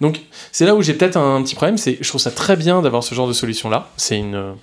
Donc, 0.00 0.20
c'est 0.52 0.64
là 0.66 0.74
où 0.74 0.82
j'ai 0.82 0.94
peut-être 0.94 1.16
un 1.16 1.42
petit 1.42 1.54
problème, 1.56 1.78
c'est 1.78 1.98
je 2.00 2.08
trouve 2.08 2.20
ça 2.20 2.30
très 2.30 2.56
bien 2.56 2.80
d'avoir 2.82 3.02
ce 3.02 3.14
genre 3.14 3.26
de 3.28 3.32
solution-là. 3.32 3.88
C'est 3.96 4.18
une, 4.18 4.54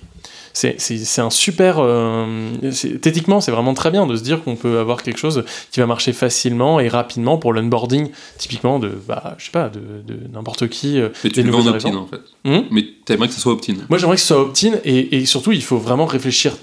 c'est 0.54 0.80
c'est- 0.80 0.96
c'est 1.04 1.20
un 1.20 1.28
super. 1.28 1.76
euh, 1.78 2.48
c'est- 2.72 2.98
Techniquement, 2.98 3.42
c'est 3.42 3.50
vraiment 3.52 3.74
très 3.74 3.90
bien 3.90 4.06
de 4.06 4.16
se 4.16 4.22
dire 4.22 4.42
qu'on 4.42 4.56
peut 4.56 4.78
avoir 4.78 5.02
quelque 5.02 5.18
chose 5.18 5.44
qui 5.70 5.80
va 5.80 5.86
marcher 5.86 6.14
facilement 6.14 6.80
et 6.80 6.88
rapidement 6.88 7.36
pour 7.36 7.52
l'onboarding, 7.52 8.08
typiquement 8.38 8.78
de, 8.78 8.88
bah, 9.06 9.34
je 9.36 9.44
sais 9.44 9.50
pas, 9.50 9.68
de, 9.68 9.80
de 9.80 10.18
n'importe 10.32 10.68
qui. 10.68 10.98
euh, 10.98 11.10
Mais 11.24 11.30
tu 11.30 11.42
des 11.42 11.42
le 11.42 11.52
vends 11.52 11.66
opt-in 11.66 11.94
en 11.94 12.06
fait. 12.06 12.20
Hmm? 12.44 12.62
Mais 12.70 12.84
t'aimerais 13.04 13.28
que 13.28 13.34
ça 13.34 13.40
soit 13.40 13.52
opt-in. 13.52 13.74
Moi, 13.90 13.98
j'aimerais 13.98 14.16
que 14.16 14.22
ce 14.22 14.28
soit 14.28 14.40
opt-in 14.40 14.72
et, 14.84 15.18
et 15.18 15.26
surtout, 15.26 15.52
il 15.52 15.62
faut 15.62 15.76
vraiment 15.76 16.06
réfléchir 16.06 16.56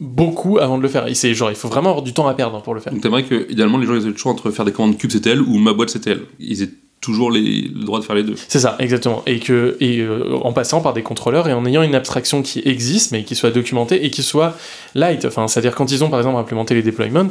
beaucoup 0.00 0.58
avant 0.58 0.78
de 0.78 0.82
le 0.82 0.88
faire. 0.88 1.06
C'est 1.14 1.34
genre, 1.34 1.50
il 1.50 1.56
faut 1.56 1.68
vraiment 1.68 1.90
avoir 1.90 2.02
du 2.02 2.12
temps 2.12 2.28
à 2.28 2.34
perdre 2.34 2.62
pour 2.62 2.74
le 2.74 2.80
faire. 2.80 2.92
Donc 2.92 3.02
t'aimerais 3.02 3.24
que, 3.24 3.50
idéalement, 3.50 3.78
les 3.78 3.86
gens 3.86 3.94
ils 3.94 4.06
aient 4.06 4.10
le 4.10 4.16
choix 4.16 4.32
entre 4.32 4.50
faire 4.50 4.64
des 4.64 4.72
commandes 4.72 4.96
cube 4.96 5.10
CTL 5.10 5.40
ou 5.40 5.58
ma 5.58 5.72
boîte 5.72 5.92
CTL. 5.92 6.20
Ils 6.38 6.62
aient 6.62 6.70
toujours 7.00 7.30
les, 7.30 7.62
le 7.62 7.84
droit 7.84 8.00
de 8.00 8.04
faire 8.04 8.16
les 8.16 8.22
deux. 8.22 8.34
C'est 8.48 8.60
ça, 8.60 8.76
exactement. 8.78 9.22
Et, 9.26 9.38
que, 9.38 9.76
et 9.80 10.00
euh, 10.00 10.36
en 10.42 10.52
passant 10.52 10.80
par 10.80 10.92
des 10.92 11.02
contrôleurs 11.02 11.48
et 11.48 11.52
en 11.52 11.64
ayant 11.64 11.82
une 11.82 11.94
abstraction 11.94 12.42
qui 12.42 12.62
existe, 12.64 13.12
mais 13.12 13.24
qui 13.24 13.34
soit 13.34 13.50
documentée 13.50 14.04
et 14.04 14.10
qui 14.10 14.22
soit 14.22 14.56
light. 14.94 15.24
Enfin, 15.24 15.48
c'est-à-dire 15.48 15.74
quand 15.74 15.90
ils 15.90 16.02
ont 16.04 16.10
par 16.10 16.18
exemple 16.20 16.38
implémenté 16.38 16.74
les 16.74 16.82
deployments, 16.82 17.30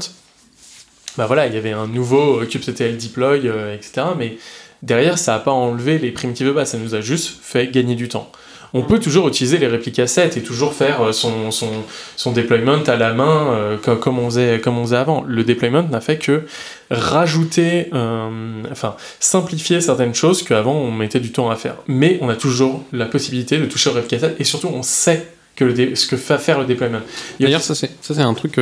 bah 1.17 1.25
voilà, 1.25 1.47
il 1.47 1.53
y 1.53 1.57
avait 1.57 1.71
un 1.71 1.87
nouveau 1.87 2.41
euh, 2.41 2.45
kubectl 2.45 2.97
deploy, 2.97 3.41
euh, 3.45 3.75
etc. 3.75 4.07
Mais 4.17 4.37
derrière, 4.83 5.17
ça 5.17 5.33
n'a 5.33 5.39
pas 5.39 5.51
enlevé 5.51 5.97
les 5.97 6.11
primitives 6.11 6.51
basses, 6.51 6.71
ça 6.71 6.77
nous 6.77 6.95
a 6.95 7.01
juste 7.01 7.39
fait 7.41 7.71
gagner 7.71 7.95
du 7.95 8.07
temps. 8.07 8.31
On 8.73 8.81
peut 8.81 8.99
toujours 8.99 9.27
utiliser 9.27 9.57
les 9.57 9.67
réplicas 9.67 10.07
7 10.07 10.37
et 10.37 10.43
toujours 10.43 10.73
faire 10.73 11.01
euh, 11.01 11.11
son, 11.11 11.51
son, 11.51 11.69
son 12.15 12.31
deployment 12.31 12.83
à 12.87 12.95
la 12.97 13.13
main 13.13 13.47
euh, 13.53 13.77
co- 13.77 13.95
comme, 13.95 14.19
on 14.19 14.25
faisait, 14.29 14.59
comme 14.61 14.77
on 14.77 14.83
faisait 14.83 14.97
avant. 14.97 15.23
Le 15.27 15.43
deployment 15.43 15.83
n'a 15.83 16.01
fait 16.01 16.17
que 16.17 16.43
rajouter, 16.91 17.89
euh, 17.93 18.63
enfin 18.71 18.95
simplifier 19.19 19.81
certaines 19.81 20.13
choses 20.15 20.43
qu'avant 20.43 20.73
on 20.75 20.91
mettait 20.91 21.19
du 21.19 21.31
temps 21.31 21.49
à 21.49 21.55
faire. 21.55 21.75
Mais 21.87 22.17
on 22.21 22.29
a 22.29 22.35
toujours 22.35 22.83
la 22.91 23.05
possibilité 23.05 23.57
de 23.57 23.65
toucher 23.65 23.89
au 23.89 23.93
replica 23.93 24.19
7 24.19 24.35
et 24.39 24.43
surtout 24.43 24.67
on 24.67 24.83
sait 24.83 25.27
que 25.55 25.95
ce 25.95 26.05
que 26.05 26.15
va 26.15 26.37
faire 26.37 26.59
le 26.59 26.65
deployment. 26.65 26.99
D'ailleurs, 27.39 27.61
ça 27.61 27.73
c'est 27.75 28.19
un 28.19 28.33
truc, 28.35 28.53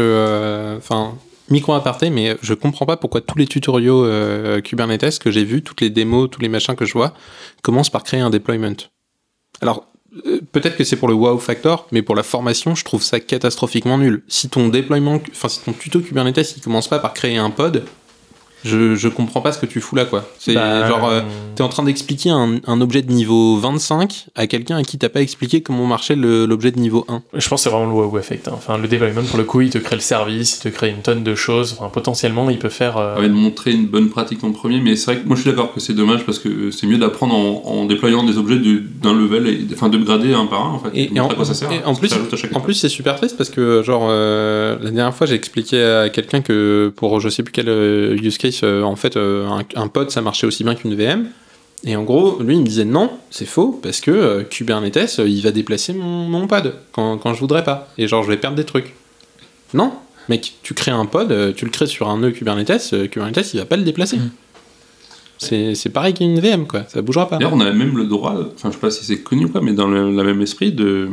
enfin 0.77 1.13
micro 1.49 1.73
aparté, 1.73 2.09
mais 2.09 2.37
je 2.41 2.53
comprends 2.53 2.85
pas 2.85 2.95
pourquoi 2.97 3.21
tous 3.21 3.37
les 3.37 3.45
tutoriaux 3.47 4.07
Kubernetes 4.63 5.19
que 5.19 5.29
j'ai 5.29 5.43
vus, 5.43 5.61
toutes 5.61 5.81
les 5.81 5.89
démos, 5.89 6.29
tous 6.31 6.41
les 6.41 6.47
machins 6.49 6.75
que 6.75 6.85
je 6.85 6.93
vois, 6.93 7.13
commencent 7.63 7.89
par 7.89 8.03
créer 8.03 8.21
un 8.21 8.29
deployment. 8.29 8.77
Alors 9.61 9.87
peut-être 10.51 10.77
que 10.77 10.83
c'est 10.83 10.95
pour 10.95 11.07
le 11.07 11.13
wow 11.13 11.37
factor, 11.37 11.87
mais 11.91 12.01
pour 12.01 12.15
la 12.15 12.23
formation, 12.23 12.75
je 12.75 12.83
trouve 12.83 13.03
ça 13.03 13.19
catastrophiquement 13.19 13.97
nul. 13.97 14.23
Si 14.27 14.49
ton 14.49 14.69
déploiement, 14.69 15.21
enfin 15.31 15.49
si 15.49 15.61
ton 15.61 15.73
tuto 15.73 15.99
Kubernetes, 15.99 16.55
il 16.57 16.61
commence 16.61 16.87
pas 16.87 16.99
par 16.99 17.13
créer 17.13 17.37
un 17.37 17.49
pod, 17.49 17.83
je 18.65 18.95
je 18.95 19.07
comprends 19.07 19.41
pas 19.41 19.51
ce 19.51 19.59
que 19.59 19.65
tu 19.65 19.79
fous 19.79 19.95
là 19.95 20.05
quoi. 20.05 20.27
C'est 20.39 20.53
Bah, 20.53 20.87
genre 20.87 21.07
euh, 21.07 21.21
T'es 21.55 21.63
en 21.63 21.69
train 21.69 21.83
d'expliquer 21.83 22.31
un, 22.31 22.59
un 22.67 22.81
objet 22.81 23.01
de 23.01 23.11
niveau 23.11 23.57
25 23.57 24.25
à 24.35 24.47
quelqu'un 24.47 24.77
à 24.77 24.83
qui 24.83 24.97
t'as 24.97 25.07
pas 25.09 25.21
expliqué 25.21 25.61
comment 25.61 25.85
marchait 25.85 26.15
l'objet 26.15 26.71
de 26.71 26.79
niveau 26.79 27.05
1. 27.07 27.21
Je 27.33 27.47
pense 27.47 27.61
que 27.61 27.63
c'est 27.63 27.69
vraiment 27.69 27.85
le 27.85 27.93
wow 27.93 28.17
effect. 28.19 28.47
hein. 28.47 28.51
Enfin, 28.55 28.77
le 28.77 28.87
deployment, 28.87 29.23
pour 29.23 29.37
le 29.37 29.43
coup, 29.45 29.61
il 29.61 29.69
te 29.69 29.77
crée 29.77 29.95
le 29.95 30.01
service, 30.01 30.57
il 30.57 30.69
te 30.69 30.75
crée 30.75 30.89
une 30.89 31.01
tonne 31.01 31.23
de 31.23 31.35
choses. 31.35 31.75
Enfin, 31.79 31.89
potentiellement, 31.89 32.49
il 32.49 32.57
peut 32.59 32.69
faire. 32.69 32.97
euh, 32.97 33.19
Ouais, 33.19 33.29
de 33.29 33.33
montrer 33.33 33.71
une 33.71 33.85
bonne 33.87 34.09
pratique 34.09 34.43
en 34.43 34.51
premier, 34.51 34.81
mais 34.81 34.95
c'est 34.97 35.13
vrai 35.13 35.21
que 35.21 35.27
moi 35.27 35.35
je 35.37 35.41
suis 35.43 35.49
d'accord 35.49 35.73
que 35.73 35.79
c'est 35.79 35.93
dommage 35.93 36.25
parce 36.25 36.39
que 36.39 36.71
c'est 36.71 36.87
mieux 36.87 36.97
d'apprendre 36.97 37.33
en, 37.35 37.61
en 37.65 37.85
déployant 37.85 38.23
des 38.23 38.37
objets 38.37 38.57
de- 38.57 38.81
d'un 39.01 39.13
level, 39.13 39.47
et, 39.47 39.65
enfin 39.73 39.87
de 39.89 39.97
grader 39.97 40.33
un 40.33 40.45
par 40.47 40.65
un 40.65 40.69
en 40.71 40.79
fait. 40.79 40.89
Et, 40.93 41.19
en, 41.19 41.27
quoi 41.29 41.45
ça 41.45 41.53
sert. 41.53 41.71
et 41.71 41.81
en 41.85 41.93
plus, 41.95 42.11
en 42.53 42.59
plus 42.61 42.73
c'est 42.73 42.89
super 42.89 43.15
triste 43.15 43.37
parce 43.37 43.49
que 43.49 43.81
genre 43.83 44.07
euh, 44.09 44.75
la 44.81 44.91
dernière 44.91 45.13
fois 45.15 45.27
j'ai 45.27 45.35
expliqué 45.35 45.81
à 45.81 46.09
quelqu'un 46.09 46.41
que 46.41 46.91
pour 46.95 47.19
je 47.21 47.29
sais 47.29 47.43
plus 47.43 47.51
quel 47.51 47.69
euh, 47.69 48.17
use 48.21 48.37
case 48.37 48.54
euh, 48.63 48.83
en 48.83 48.95
fait 48.95 49.17
euh, 49.17 49.47
un, 49.47 49.61
un 49.75 49.87
pod 49.87 50.09
ça 50.11 50.21
marchait 50.21 50.47
aussi 50.47 50.63
bien 50.63 50.75
qu'une 50.75 50.95
VM. 50.95 51.27
Et 51.83 51.95
en 51.95 52.03
gros, 52.03 52.41
lui, 52.41 52.55
il 52.55 52.61
me 52.61 52.65
disait 52.65 52.85
non, 52.85 53.11
c'est 53.29 53.45
faux, 53.45 53.79
parce 53.83 54.01
que 54.01 54.09
euh, 54.09 54.43
Kubernetes, 54.43 55.17
euh, 55.19 55.29
il 55.29 55.41
va 55.41 55.51
déplacer 55.51 55.93
mon, 55.93 56.27
mon 56.27 56.47
pod 56.47 56.73
quand, 56.91 57.19
quand 57.19 57.33
je 57.33 57.39
voudrais 57.39 57.63
pas. 57.63 57.89
Et 57.99 58.07
genre, 58.07 58.23
je 58.23 58.29
vais 58.29 58.37
perdre 58.37 58.57
des 58.57 58.63
trucs. 58.63 58.95
Non, 59.75 59.93
mec, 60.29 60.55
tu 60.63 60.73
crées 60.73 60.91
un 60.91 61.05
pod, 61.05 61.31
euh, 61.31 61.53
tu 61.53 61.65
le 61.65 61.71
crées 61.71 61.85
sur 61.85 62.09
un 62.09 62.17
nœud 62.17 62.31
Kubernetes, 62.31 62.89
euh, 62.93 63.07
Kubernetes, 63.07 63.53
il 63.53 63.59
va 63.59 63.65
pas 63.65 63.77
le 63.77 63.83
déplacer. 63.83 64.17
Mm. 64.17 64.31
C'est 65.37 65.75
c'est 65.75 65.89
pareil 65.89 66.13
qu'une 66.13 66.39
VM, 66.39 66.65
quoi, 66.65 66.85
ça 66.87 67.01
bougera 67.01 67.27
pas. 67.27 67.37
D'ailleurs, 67.37 67.53
on 67.53 67.59
a 67.59 67.71
même 67.71 67.97
le 67.97 68.05
droit, 68.05 68.35
enfin, 68.55 68.69
je 68.69 68.75
sais 68.75 68.79
pas 68.79 68.89
si 68.89 69.03
c'est 69.03 69.19
connu 69.19 69.45
ou 69.45 69.49
pas, 69.49 69.61
mais 69.61 69.73
dans 69.73 69.87
le, 69.87 70.11
la 70.11 70.23
même 70.23 70.41
esprit, 70.41 70.71
de, 70.71 71.09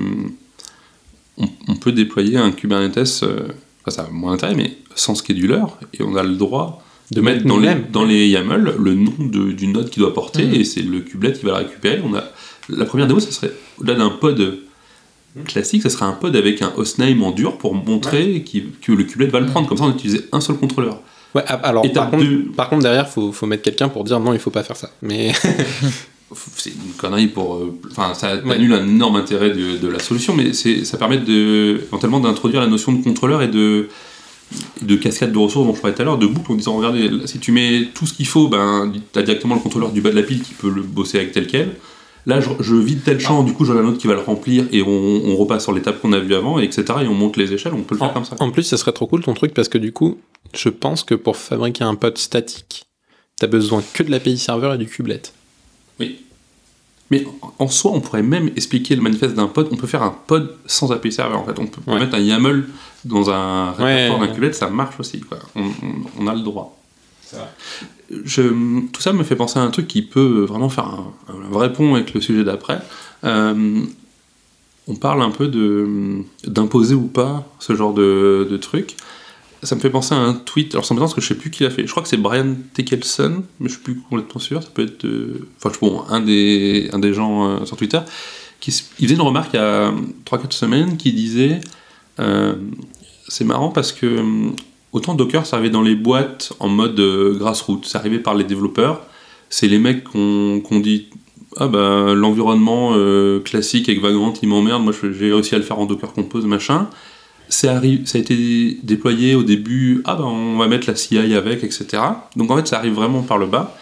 on, 1.36 1.48
on 1.68 1.74
peut 1.74 1.92
déployer 1.92 2.38
un 2.38 2.52
Kubernetes, 2.52 3.20
euh, 3.24 3.48
enfin, 3.84 3.90
ça 3.90 4.02
a 4.04 4.10
moins 4.10 4.32
d'intérêt, 4.32 4.54
mais 4.54 4.78
sans 4.94 5.16
scheduler, 5.16 5.62
et 5.92 6.02
on 6.02 6.14
a 6.14 6.22
le 6.22 6.36
droit 6.36 6.82
de, 7.12 7.20
mettre 7.20 7.44
dans 7.44 7.58
les, 7.58 7.74
dans 7.92 8.04
les 8.04 8.28
YAML 8.28 8.74
le 8.78 8.94
nom 8.94 9.12
de- 9.18 9.52
du 9.52 9.66
node 9.68 9.90
qui 9.90 10.00
doit 10.00 10.14
porter, 10.14 10.44
Mhm. 10.46 10.54
et 10.54 10.64
c'est 10.64 10.82
le 10.82 11.00
kubelet 11.00 11.32
qui 11.32 11.44
va 11.44 11.52
la 11.52 11.58
récupérer. 11.58 12.00
On 12.04 12.14
a, 12.14 12.24
la 12.68 12.84
première 12.84 13.06
démo, 13.06 13.20
ça 13.20 13.30
serait, 13.30 13.52
au-delà 13.78 13.94
d'un 13.96 14.10
pod 14.10 14.58
classique, 15.46 15.82
ça 15.82 15.88
serait 15.90 16.04
un 16.04 16.12
pod 16.12 16.34
avec 16.36 16.60
un 16.62 16.72
hostname 16.76 17.22
en 17.22 17.30
dur 17.30 17.56
pour 17.58 17.74
montrer 17.74 18.42
qu'il- 18.42 18.70
que 18.80 18.92
le 18.92 19.04
kubelet 19.04 19.28
va 19.30 19.40
le 19.40 19.46
prendre. 19.46 19.68
Comme 19.68 19.78
ça, 19.78 19.84
on 19.84 19.90
utilisait 19.92 20.26
un 20.32 20.40
seul 20.40 20.56
contrôleur. 20.56 21.00
Ouais, 21.34 21.42
alors, 21.46 21.90
par 21.94 22.10
contre, 22.10 22.24
deux. 22.24 22.44
par 22.54 22.68
contre, 22.68 22.82
derrière, 22.82 23.08
faut, 23.08 23.32
faut 23.32 23.46
mettre 23.46 23.62
quelqu'un 23.62 23.88
pour 23.88 24.04
dire 24.04 24.20
non, 24.20 24.34
il 24.34 24.38
faut 24.38 24.50
pas 24.50 24.62
faire 24.62 24.76
ça. 24.76 24.90
Mais 25.00 25.32
c'est 26.56 26.70
une 26.70 26.92
connerie 26.98 27.28
pour. 27.28 27.54
euh, 27.56 27.78
Enfin, 27.90 28.12
ça 28.14 28.36
Ouais. 28.36 28.54
annule 28.54 28.72
un 28.74 28.86
énorme 28.86 29.16
intérêt 29.16 29.50
de, 29.50 29.78
de 29.78 29.88
la 29.88 29.98
solution, 29.98 30.34
mais 30.34 30.52
c'est, 30.52 30.84
ça 30.84 30.98
permet 30.98 31.18
de, 31.18 31.80
éventuellement 31.88 32.20
d'introduire 32.20 32.60
la 32.60 32.66
notion 32.66 32.92
de 32.92 33.02
contrôleur 33.02 33.40
et 33.42 33.48
de, 33.48 33.88
de 34.80 34.96
cascade 34.96 35.32
de 35.32 35.38
ressources 35.38 35.66
dont 35.66 35.74
je 35.74 35.80
parlais 35.80 35.94
tout 35.94 36.02
à 36.02 36.04
l'heure, 36.04 36.18
de 36.18 36.26
boucle 36.26 36.52
en 36.52 36.54
disant 36.54 36.76
regardez, 36.76 37.10
si 37.26 37.38
tu 37.38 37.52
mets 37.52 37.88
tout 37.94 38.06
ce 38.06 38.14
qu'il 38.14 38.26
faut, 38.26 38.48
ben, 38.48 38.92
tu 39.12 39.18
as 39.18 39.22
directement 39.22 39.54
le 39.54 39.60
contrôleur 39.60 39.92
du 39.92 40.00
bas 40.00 40.10
de 40.10 40.16
la 40.16 40.22
pile 40.22 40.42
qui 40.42 40.54
peut 40.54 40.70
le 40.70 40.82
bosser 40.82 41.18
avec 41.18 41.32
tel 41.32 41.46
quel. 41.46 41.76
Là, 42.24 42.40
je, 42.40 42.48
je 42.60 42.76
vide 42.76 43.02
tel 43.04 43.18
champ, 43.18 43.42
du 43.42 43.52
coup, 43.52 43.64
j'en 43.64 43.74
ai 43.74 43.80
un 43.80 43.86
autre 43.86 43.98
qui 43.98 44.06
va 44.06 44.14
le 44.14 44.20
remplir 44.20 44.66
et 44.70 44.82
on, 44.82 44.88
on 44.88 45.36
repasse 45.36 45.64
sur 45.64 45.72
l'étape 45.72 46.00
qu'on 46.00 46.12
a 46.12 46.20
vue 46.20 46.34
avant, 46.34 46.60
et 46.60 46.64
etc. 46.64 46.84
Et 47.02 47.08
on 47.08 47.14
monte 47.14 47.36
les 47.36 47.52
échelles, 47.52 47.74
on 47.74 47.82
peut 47.82 47.96
le 47.96 47.98
faire 47.98 48.10
en, 48.10 48.14
comme 48.14 48.24
ça. 48.24 48.36
en 48.38 48.50
plus, 48.50 48.62
ça 48.62 48.76
serait 48.76 48.92
trop 48.92 49.06
cool 49.06 49.22
ton 49.22 49.34
truc 49.34 49.54
parce 49.54 49.68
que 49.68 49.78
du 49.78 49.92
coup, 49.92 50.18
je 50.54 50.68
pense 50.68 51.02
que 51.02 51.16
pour 51.16 51.36
fabriquer 51.36 51.82
un 51.82 51.96
pod 51.96 52.16
statique, 52.16 52.86
t'as 53.38 53.48
besoin 53.48 53.82
que 53.92 54.04
de 54.04 54.10
l'API 54.10 54.38
serveur 54.38 54.74
et 54.74 54.78
du 54.78 54.86
kubelet. 54.86 55.22
Mais 57.12 57.26
en 57.58 57.68
soi, 57.68 57.90
on 57.94 58.00
pourrait 58.00 58.22
même 58.22 58.48
expliquer 58.56 58.96
le 58.96 59.02
manifeste 59.02 59.34
d'un 59.34 59.46
pod. 59.46 59.68
On 59.70 59.76
peut 59.76 59.86
faire 59.86 60.02
un 60.02 60.14
pod 60.26 60.56
sans 60.66 60.90
API 60.92 61.12
serveur 61.12 61.38
en 61.40 61.44
fait. 61.44 61.58
On 61.58 61.66
peut 61.66 61.80
Ouais. 61.86 62.00
mettre 62.00 62.14
un 62.14 62.20
YAML 62.20 62.68
dans 63.04 63.28
un 63.30 63.72
répertoire 63.72 64.20
Ouais. 64.20 64.26
d'un 64.28 64.32
kubelet, 64.34 64.52
ça 64.52 64.68
marche 64.70 64.98
aussi. 64.98 65.20
Quoi. 65.20 65.38
On, 65.54 65.62
on- 65.64 65.70
on 66.20 66.26
a 66.26 66.34
le 66.34 66.40
droit. 66.40 66.78
C'est 67.22 67.36
vrai. 67.36 67.48
Je, 68.24 68.42
tout 68.92 69.00
ça 69.00 69.12
me 69.12 69.24
fait 69.24 69.36
penser 69.36 69.58
à 69.58 69.62
un 69.62 69.70
truc 69.70 69.88
qui 69.88 70.02
peut 70.02 70.44
vraiment 70.48 70.68
faire 70.68 70.86
un, 70.86 71.12
un 71.28 71.50
vrai 71.50 71.72
pont 71.72 71.94
avec 71.94 72.12
le 72.14 72.20
sujet 72.20 72.44
d'après. 72.44 72.78
Euh, 73.24 73.80
on 74.88 74.96
parle 74.96 75.22
un 75.22 75.30
peu 75.30 75.48
de 75.48 76.22
d'imposer 76.44 76.94
ou 76.94 77.06
pas 77.06 77.44
ce 77.58 77.74
genre 77.76 77.94
de, 77.94 78.46
de 78.50 78.56
truc. 78.56 78.96
Ça 79.64 79.76
me 79.76 79.80
fait 79.80 79.90
penser 79.90 80.12
à 80.14 80.18
un 80.18 80.34
tweet. 80.34 80.74
Alors, 80.74 80.84
c'est 80.84 80.92
embêtant 80.92 81.04
parce 81.04 81.14
que 81.14 81.20
je 81.20 81.28
sais 81.28 81.36
plus 81.36 81.50
qui 81.50 81.62
l'a 81.62 81.70
fait. 81.70 81.86
Je 81.86 81.90
crois 81.90 82.02
que 82.02 82.08
c'est 82.08 82.16
Brian 82.16 82.54
Tekelson, 82.74 83.44
mais 83.60 83.68
je 83.68 83.74
suis 83.74 83.82
plus 83.82 83.94
complètement 83.96 84.40
sûr. 84.40 84.60
Ça 84.62 84.68
peut 84.74 84.82
être. 84.82 85.04
euh, 85.04 85.46
Enfin, 85.62 85.70
bon, 85.80 86.02
un 86.08 86.20
des, 86.20 86.90
un 86.92 86.98
des 86.98 87.14
gens 87.14 87.48
euh, 87.48 87.64
sur 87.64 87.76
Twitter. 87.76 88.00
Qui, 88.60 88.70
il 88.98 89.06
faisait 89.06 89.14
une 89.14 89.22
remarque 89.22 89.50
il 89.54 89.56
y 89.56 89.60
a 89.60 89.92
3-4 90.26 90.52
semaines 90.52 90.96
qui 90.96 91.12
disait 91.12 91.60
euh, 92.18 92.54
C'est 93.28 93.44
marrant 93.44 93.68
parce 93.70 93.92
que 93.92 94.24
autant 94.92 95.14
Docker, 95.14 95.46
ça 95.46 95.56
arrivait 95.56 95.70
dans 95.70 95.82
les 95.82 95.94
boîtes 95.94 96.52
en 96.58 96.68
mode 96.68 97.00
grassroots. 97.38 97.84
C'est 97.84 97.98
arrivé 97.98 98.18
par 98.18 98.34
les 98.34 98.44
développeurs. 98.44 99.06
C'est 99.48 99.68
les 99.68 99.78
mecs 99.78 100.04
qu'on 100.04 100.60
qu'on 100.64 100.80
dit 100.80 101.06
ah 101.58 101.68
bah 101.68 102.14
l'environnement 102.14 102.94
classique 103.44 103.88
avec 103.90 104.00
Vagrant 104.00 104.32
il 104.42 104.48
m'emmerde, 104.48 104.82
moi 104.82 104.92
j'ai 105.12 105.32
réussi 105.32 105.54
à 105.54 105.58
le 105.58 105.64
faire 105.64 105.78
en 105.78 105.84
Docker 105.86 106.12
Compose 106.14 106.46
machin. 106.46 106.88
Ça 107.52 107.78
a 107.78 108.18
été 108.18 108.78
déployé 108.82 109.34
au 109.34 109.42
début, 109.42 110.00
ah 110.06 110.14
bah 110.14 110.24
on 110.24 110.56
va 110.56 110.68
mettre 110.68 110.88
la 110.88 110.96
CI 110.96 111.18
avec, 111.18 111.62
etc. 111.62 112.02
Donc 112.36 112.50
en 112.50 112.56
fait 112.56 112.66
ça 112.66 112.78
arrive 112.78 112.94
vraiment 112.94 113.22
par 113.22 113.36
le 113.38 113.46
bas. 113.46 113.76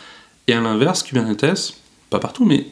Et 0.48 0.52
à 0.54 0.60
l'inverse, 0.60 1.02
Kubernetes, 1.04 1.74
pas 2.10 2.18
partout, 2.18 2.44
mais 2.44 2.66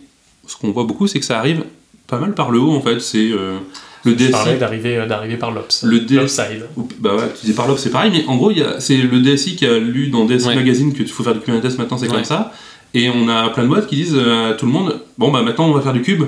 ce 0.46 0.56
qu'on 0.56 0.72
voit 0.72 0.84
beaucoup 0.84 1.06
c'est 1.06 1.20
que 1.20 1.24
ça 1.24 1.38
arrive 1.38 1.62
pas 2.08 2.18
mal 2.18 2.34
par 2.34 2.50
le 2.50 2.58
haut 2.58 2.72
en 2.72 2.80
fait. 2.80 2.98
C'est 3.00 3.30
euh, 3.30 3.58
le 4.04 4.14
DSI. 4.14 4.30
parlais 4.32 4.56
d'arriver 4.56 4.96
euh, 4.96 5.06
d'arriver 5.06 5.36
par 5.36 5.52
l'Ops. 5.52 5.84
Le 5.84 6.00
D- 6.00 6.16
L'Opside. 6.16 6.66
Ou- 6.76 6.88
Bah 6.98 7.14
ouais, 7.14 7.32
tu 7.38 7.46
dis 7.46 7.52
par 7.52 7.68
là, 7.68 7.74
c'est 7.76 7.90
pareil, 7.90 8.10
mais 8.12 8.24
en 8.26 8.36
gros, 8.36 8.50
c'est 8.80 8.96
le 8.96 9.20
DSI 9.20 9.54
qui 9.56 9.66
a 9.66 9.78
lu 9.78 10.08
dans 10.08 10.24
DSI 10.24 10.48
Ouais. 10.48 10.56
Magazine 10.56 10.92
que 10.92 11.02
tu 11.04 11.08
faut 11.10 11.22
faire 11.22 11.34
du 11.34 11.40
Kubernetes 11.40 11.78
maintenant, 11.78 11.96
c'est 11.98 12.08
Ouais. 12.08 12.14
comme 12.14 12.24
ça. 12.24 12.52
Et 12.94 13.08
on 13.10 13.28
a 13.28 13.50
plein 13.50 13.62
de 13.64 13.68
boîtes 13.68 13.86
qui 13.86 13.96
disent 13.96 14.16
euh, 14.16 14.50
à 14.50 14.54
tout 14.54 14.66
le 14.66 14.72
monde, 14.72 15.00
bon 15.18 15.30
bah 15.30 15.42
maintenant 15.42 15.68
on 15.68 15.72
va 15.72 15.80
faire 15.82 15.92
du 15.92 16.02
cube. 16.02 16.24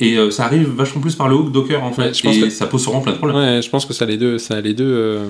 Et 0.00 0.16
euh, 0.16 0.30
ça 0.30 0.44
arrive 0.44 0.68
vachement 0.70 1.00
plus 1.00 1.16
par 1.16 1.28
le 1.28 1.34
haut 1.34 1.44
que 1.44 1.50
Docker 1.50 1.82
en 1.82 1.92
fait. 1.92 2.02
Ouais, 2.02 2.14
je 2.14 2.22
pense 2.22 2.36
et 2.36 2.40
que- 2.42 2.50
ça 2.50 2.66
pose 2.66 2.82
sûrement 2.82 3.00
plein 3.00 3.12
de 3.12 3.16
problèmes. 3.18 3.36
Ouais, 3.38 3.62
je 3.62 3.68
pense 3.68 3.84
que 3.84 3.92
ça 3.92 4.04
a 4.04 4.08
les 4.08 4.16
deux, 4.16 4.38
ça 4.38 4.54
a 4.56 4.60
les 4.60 4.72
deux, 4.74 4.84
euh, 4.86 5.28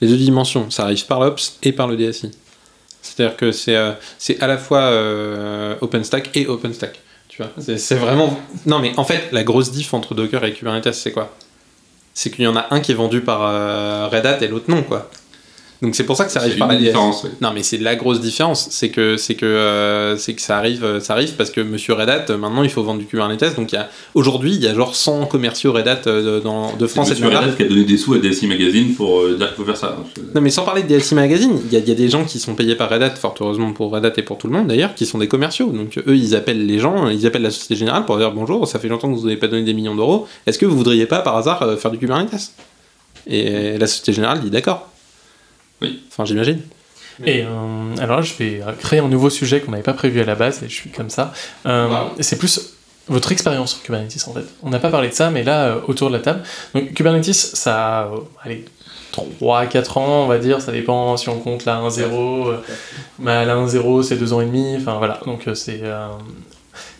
les 0.00 0.08
deux 0.08 0.16
dimensions. 0.16 0.70
Ça 0.70 0.84
arrive 0.84 1.06
par 1.06 1.20
l'Ops 1.20 1.58
et 1.62 1.70
par 1.72 1.86
le 1.86 1.96
DSI. 1.96 2.30
C'est-à-dire 3.00 3.36
que 3.36 3.52
c'est 3.52 3.76
euh, 3.76 3.92
c'est 4.18 4.40
à 4.40 4.46
la 4.48 4.58
fois 4.58 4.80
euh, 4.80 5.76
OpenStack 5.80 6.30
et 6.36 6.46
OpenStack. 6.48 6.98
Tu 7.28 7.42
vois, 7.42 7.52
c'est 7.76 7.94
vraiment. 7.94 8.38
Non, 8.66 8.80
mais 8.80 8.92
en 8.96 9.04
fait, 9.04 9.28
la 9.30 9.44
grosse 9.44 9.70
diff 9.70 9.94
entre 9.94 10.14
Docker 10.14 10.44
et 10.44 10.52
Kubernetes, 10.52 10.92
c'est 10.94 11.12
quoi? 11.12 11.36
C'est 12.12 12.30
qu'il 12.32 12.44
y 12.44 12.48
en 12.48 12.56
a 12.56 12.66
un 12.72 12.80
qui 12.80 12.90
est 12.90 12.96
vendu 12.96 13.20
par 13.20 14.10
Red 14.10 14.26
Hat 14.26 14.38
et 14.40 14.48
l'autre 14.48 14.64
non, 14.68 14.82
quoi. 14.82 15.08
Donc 15.80 15.94
c'est 15.94 16.04
pour 16.04 16.16
ça 16.16 16.24
que 16.24 16.32
ça 16.32 16.40
C'est 16.40 16.46
arrive 16.46 16.58
par 16.58 16.68
la 16.68 16.76
différence. 16.76 17.24
Non, 17.40 17.50
mais 17.54 17.62
c'est 17.62 17.78
la 17.78 17.94
grosse 17.94 18.20
différence, 18.20 18.66
c'est 18.70 18.88
que 18.88 19.16
c'est 19.16 19.36
que 19.36 19.46
euh, 19.46 20.16
c'est 20.16 20.34
que 20.34 20.42
ça 20.42 20.56
arrive, 20.56 20.84
euh, 20.84 20.98
ça 20.98 21.12
arrive 21.12 21.34
parce 21.34 21.50
que 21.50 21.60
Monsieur 21.60 21.94
Red 21.94 22.08
Hat, 22.08 22.24
euh, 22.30 22.36
maintenant, 22.36 22.64
il 22.64 22.70
faut 22.70 22.82
vendre 22.82 22.98
du 22.98 23.06
Kubernetes. 23.06 23.54
Donc 23.54 23.70
il 23.70 23.76
y 23.76 23.78
a 23.78 23.88
aujourd'hui, 24.14 24.54
il 24.54 24.60
y 24.60 24.66
a 24.66 24.74
genre 24.74 24.96
100 24.96 25.26
commerciaux 25.26 25.72
Red 25.72 25.86
Hat 25.86 26.00
euh, 26.08 26.40
dans, 26.40 26.74
de 26.76 26.86
France 26.88 27.12
et 27.12 27.14
de. 27.14 27.24
Red 27.24 27.34
Hat 27.34 27.52
qui 27.56 27.62
a 27.62 27.68
donné 27.68 27.84
des 27.84 27.96
sous 27.96 28.14
à 28.14 28.18
DSI 28.18 28.48
Magazine 28.48 28.94
pour 28.94 29.20
euh, 29.20 29.36
dire 29.36 29.48
qu'il 29.48 29.56
faut 29.56 29.64
faire 29.64 29.76
ça. 29.76 29.96
Non, 30.34 30.40
mais 30.40 30.50
sans 30.50 30.64
parler 30.64 30.82
de 30.82 30.88
DSI 30.88 31.14
Magazine, 31.14 31.60
il 31.70 31.78
y, 31.78 31.80
y 31.80 31.92
a 31.92 31.94
des 31.94 32.08
gens 32.08 32.24
qui 32.24 32.40
sont 32.40 32.54
payés 32.54 32.74
par 32.74 32.90
Red 32.90 33.02
Hat, 33.02 33.10
fort 33.10 33.34
heureusement 33.40 33.72
pour 33.72 33.92
Red 33.92 34.04
Hat 34.04 34.12
et 34.16 34.22
pour 34.22 34.38
tout 34.38 34.48
le 34.48 34.54
monde 34.54 34.66
d'ailleurs, 34.66 34.96
qui 34.96 35.06
sont 35.06 35.18
des 35.18 35.28
commerciaux. 35.28 35.70
Donc 35.70 35.96
eux, 35.98 36.16
ils 36.16 36.34
appellent 36.34 36.66
les 36.66 36.80
gens, 36.80 37.08
ils 37.08 37.24
appellent 37.24 37.42
la 37.42 37.50
Société 37.50 37.76
Générale 37.76 38.04
pour 38.04 38.18
dire 38.18 38.32
bonjour, 38.32 38.66
ça 38.66 38.80
fait 38.80 38.88
longtemps 38.88 39.12
que 39.12 39.16
vous 39.16 39.26
n'avez 39.26 39.36
pas 39.36 39.48
donné 39.48 39.62
des 39.62 39.74
millions 39.74 39.94
d'euros. 39.94 40.26
Est-ce 40.46 40.58
que 40.58 40.66
vous 40.66 40.76
voudriez 40.76 41.06
pas 41.06 41.20
par 41.20 41.36
hasard 41.36 41.62
euh, 41.62 41.76
faire 41.76 41.92
du 41.92 41.98
Kubernetes? 41.98 42.52
Et 43.26 43.76
la 43.76 43.86
Société 43.86 44.14
Générale 44.14 44.40
dit 44.40 44.48
d'accord. 44.48 44.88
Oui. 45.82 46.02
Enfin, 46.10 46.24
j'imagine. 46.24 46.60
Et 47.24 47.42
euh, 47.42 47.96
alors 48.00 48.18
là, 48.18 48.22
je 48.22 48.32
vais 48.34 48.60
créer 48.78 49.00
un 49.00 49.08
nouveau 49.08 49.28
sujet 49.30 49.60
qu'on 49.60 49.72
n'avait 49.72 49.82
pas 49.82 49.92
prévu 49.92 50.20
à 50.20 50.24
la 50.24 50.36
base, 50.36 50.62
et 50.62 50.68
je 50.68 50.74
suis 50.74 50.90
comme 50.90 51.10
ça. 51.10 51.32
Euh, 51.66 51.88
Wow. 51.88 52.12
C'est 52.20 52.38
plus 52.38 52.74
votre 53.08 53.32
expérience 53.32 53.72
sur 53.72 53.82
Kubernetes 53.82 54.24
en 54.28 54.34
fait. 54.34 54.44
On 54.62 54.70
n'a 54.70 54.78
pas 54.78 54.90
parlé 54.90 55.08
de 55.08 55.14
ça, 55.14 55.30
mais 55.30 55.42
là, 55.42 55.64
euh, 55.68 55.80
autour 55.88 56.10
de 56.10 56.16
la 56.16 56.22
table. 56.22 56.42
Donc 56.74 56.92
Kubernetes, 56.94 57.32
ça 57.34 58.00
a, 58.00 58.04
euh, 58.06 58.18
allez, 58.44 58.64
3-4 59.40 59.98
ans, 59.98 60.24
on 60.24 60.26
va 60.28 60.38
dire, 60.38 60.60
ça 60.60 60.70
dépend 60.70 61.16
si 61.16 61.28
on 61.28 61.38
compte 61.40 61.64
la 61.64 61.80
1-0. 61.80 62.48
euh, 62.50 62.56
bah, 63.18 63.44
la 63.44 63.56
1-0, 63.56 64.02
c'est 64.04 64.16
2 64.16 64.32
ans 64.32 64.40
et 64.40 64.46
demi, 64.46 64.76
enfin 64.76 64.98
voilà. 64.98 65.18
Donc 65.26 65.48
euh, 65.48 65.54
c'est. 65.54 65.80
euh, 65.82 66.06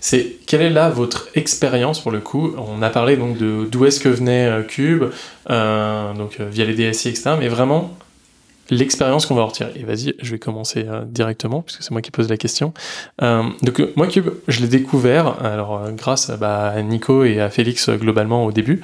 c'est 0.01 0.37
quelle 0.47 0.63
est 0.63 0.71
là 0.71 0.89
votre 0.91 1.29
expérience 1.35 2.01
pour 2.01 2.11
le 2.11 2.21
coup? 2.21 2.55
On 2.57 2.83
a 2.83 2.91
parlé 2.91 3.17
donc 3.17 3.37
de 3.37 3.69
d'où 3.71 3.85
est-ce 3.85 4.01
que 4.01 4.09
venait 4.09 4.47
euh, 4.47 4.63
Cube, 4.63 5.05
euh, 5.51 6.13
donc 6.15 6.39
euh, 6.41 6.49
via 6.51 6.65
les 6.65 6.75
DSI, 6.75 7.09
etc. 7.11 7.31
Mais 7.39 7.49
vraiment, 7.49 7.97
l'expérience 8.71 9.27
qu'on 9.27 9.35
va 9.35 9.43
en 9.43 9.47
retirer. 9.47 9.73
Et 9.77 9.85
vas-y, 9.85 10.15
je 10.21 10.31
vais 10.31 10.39
commencer 10.39 10.87
euh, 10.89 11.03
directement, 11.05 11.63
puisque 11.63 11.83
c'est 11.83 11.91
moi 11.91 12.03
qui 12.03 12.11
pose 12.11 12.29
la 12.29 12.37
question. 12.37 12.73
Euh, 13.23 13.43
donc, 13.63 13.81
euh, 13.81 13.93
moi, 13.97 14.07
Cube, 14.07 14.31
je 14.49 14.61
l'ai 14.61 14.69
découvert, 14.69 15.37
alors, 15.45 15.91
grâce 15.93 16.31
bah, 16.31 16.69
à 16.69 16.83
Nico 16.83 17.25
et 17.25 17.41
à 17.41 17.51
Félix, 17.51 17.91
globalement, 17.91 18.45
au 18.45 18.53
début. 18.53 18.83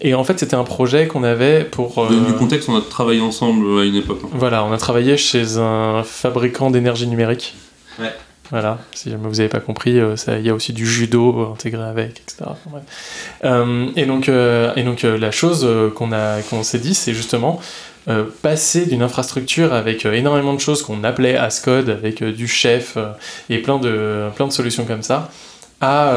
Et 0.00 0.14
en 0.14 0.24
fait, 0.24 0.38
c'était 0.38 0.56
un 0.56 0.64
projet 0.64 1.06
qu'on 1.06 1.24
avait 1.24 1.64
pour... 1.64 2.06
Donne 2.08 2.26
du 2.26 2.34
contexte, 2.34 2.68
on 2.68 2.76
a 2.76 2.82
travaillé 2.82 3.22
ensemble 3.22 3.80
à 3.80 3.84
une 3.84 3.96
époque. 3.96 4.20
hein. 4.24 4.28
voilà, 4.34 4.62
on 4.64 4.72
a 4.72 4.76
travaillé 4.76 5.16
chez 5.16 5.56
un 5.56 6.02
fabricant 6.02 6.70
d'énergie 6.70 7.06
numérique. 7.06 7.54
Ouais. 7.98 8.12
Voilà, 8.50 8.78
si 8.94 9.10
jamais 9.10 9.28
vous 9.28 9.36
n'avez 9.36 9.48
pas 9.50 9.60
compris, 9.60 9.98
euh, 9.98 10.14
il 10.28 10.46
y 10.46 10.48
a 10.48 10.54
aussi 10.54 10.72
du 10.72 10.86
judo 10.86 11.52
intégré 11.52 11.82
avec, 11.82 12.20
etc. 12.20 12.50
Euh, 13.44 13.88
et 13.94 14.06
donc, 14.06 14.28
euh, 14.28 14.72
et 14.74 14.84
donc 14.84 15.02
la 15.02 15.30
chose 15.30 15.68
qu'on 15.94 16.10
qu'on 16.48 16.62
s'est 16.62 16.78
dit, 16.78 16.94
c'est 16.94 17.12
justement 17.12 17.60
euh, 18.08 18.24
passer 18.42 18.86
d'une 18.86 19.02
infrastructure 19.02 19.74
avec 19.74 20.06
euh, 20.06 20.12
énormément 20.12 20.54
de 20.54 20.60
choses 20.60 20.82
qu'on 20.82 21.04
appelait 21.04 21.36
Ascode, 21.36 21.90
avec 21.90 22.22
euh, 22.22 22.32
du 22.32 22.48
chef 22.48 22.96
et 23.50 23.58
plein 23.58 23.78
de, 23.78 24.28
plein 24.34 24.46
de 24.46 24.52
solutions 24.52 24.84
comme 24.84 25.02
ça, 25.02 25.30
à, 25.80 26.14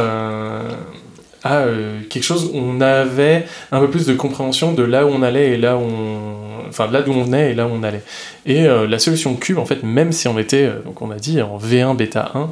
à 1.44 1.66
quelque 2.10 2.24
chose 2.24 2.52
où 2.54 2.58
on 2.58 2.82
avait 2.82 3.46
un 3.72 3.80
peu 3.80 3.90
plus 3.90 4.06
de 4.06 4.14
compréhension 4.14 4.74
de 4.74 4.84
là 4.84 5.06
où 5.06 5.10
on 5.10 5.22
allait 5.22 5.52
et 5.52 5.58
là 5.58 5.76
où 5.78 5.82
on... 5.82 6.68
Enfin, 6.70 6.90
là 6.90 7.02
d'où 7.02 7.12
on 7.12 7.24
venait 7.24 7.52
et 7.52 7.54
là 7.54 7.68
où 7.68 7.72
on 7.72 7.84
allait. 7.84 8.04
Et 8.46 8.64
la 8.64 9.00
solution 9.00 9.36
Cube, 9.36 9.58
en 9.58 9.66
fait, 9.66 9.84
même 9.84 10.12
si 10.12 10.28
on 10.28 10.40
était, 10.40 10.72
donc 10.86 11.02
on 11.02 11.12
a 11.12 11.18
dit, 11.18 11.42
en 11.42 11.58
V1, 11.58 11.96
bêta 11.96 12.32
1, 12.34 12.52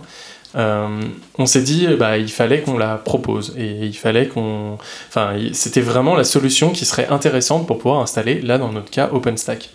euh, 0.56 1.02
on 1.38 1.46
s'est 1.46 1.62
dit, 1.62 1.88
bah, 1.98 2.18
il 2.18 2.32
fallait 2.32 2.62
qu'on 2.62 2.78
la 2.78 2.96
propose. 2.96 3.54
Et 3.58 3.86
il 3.86 3.98
fallait 3.98 4.28
qu'on... 4.28 4.78
Enfin, 5.08 5.34
c'était 5.54 5.82
vraiment 5.82 6.16
la 6.16 6.24
solution 6.24 6.72
qui 6.72 6.86
serait 6.86 7.08
intéressante 7.08 7.68
pour 7.68 7.78
pouvoir 7.78 8.02
installer, 8.02 8.42
là, 8.42 8.58
dans 8.58 8.72
notre 8.72 8.90
cas, 8.90 9.10
OpenStack. 9.12 9.70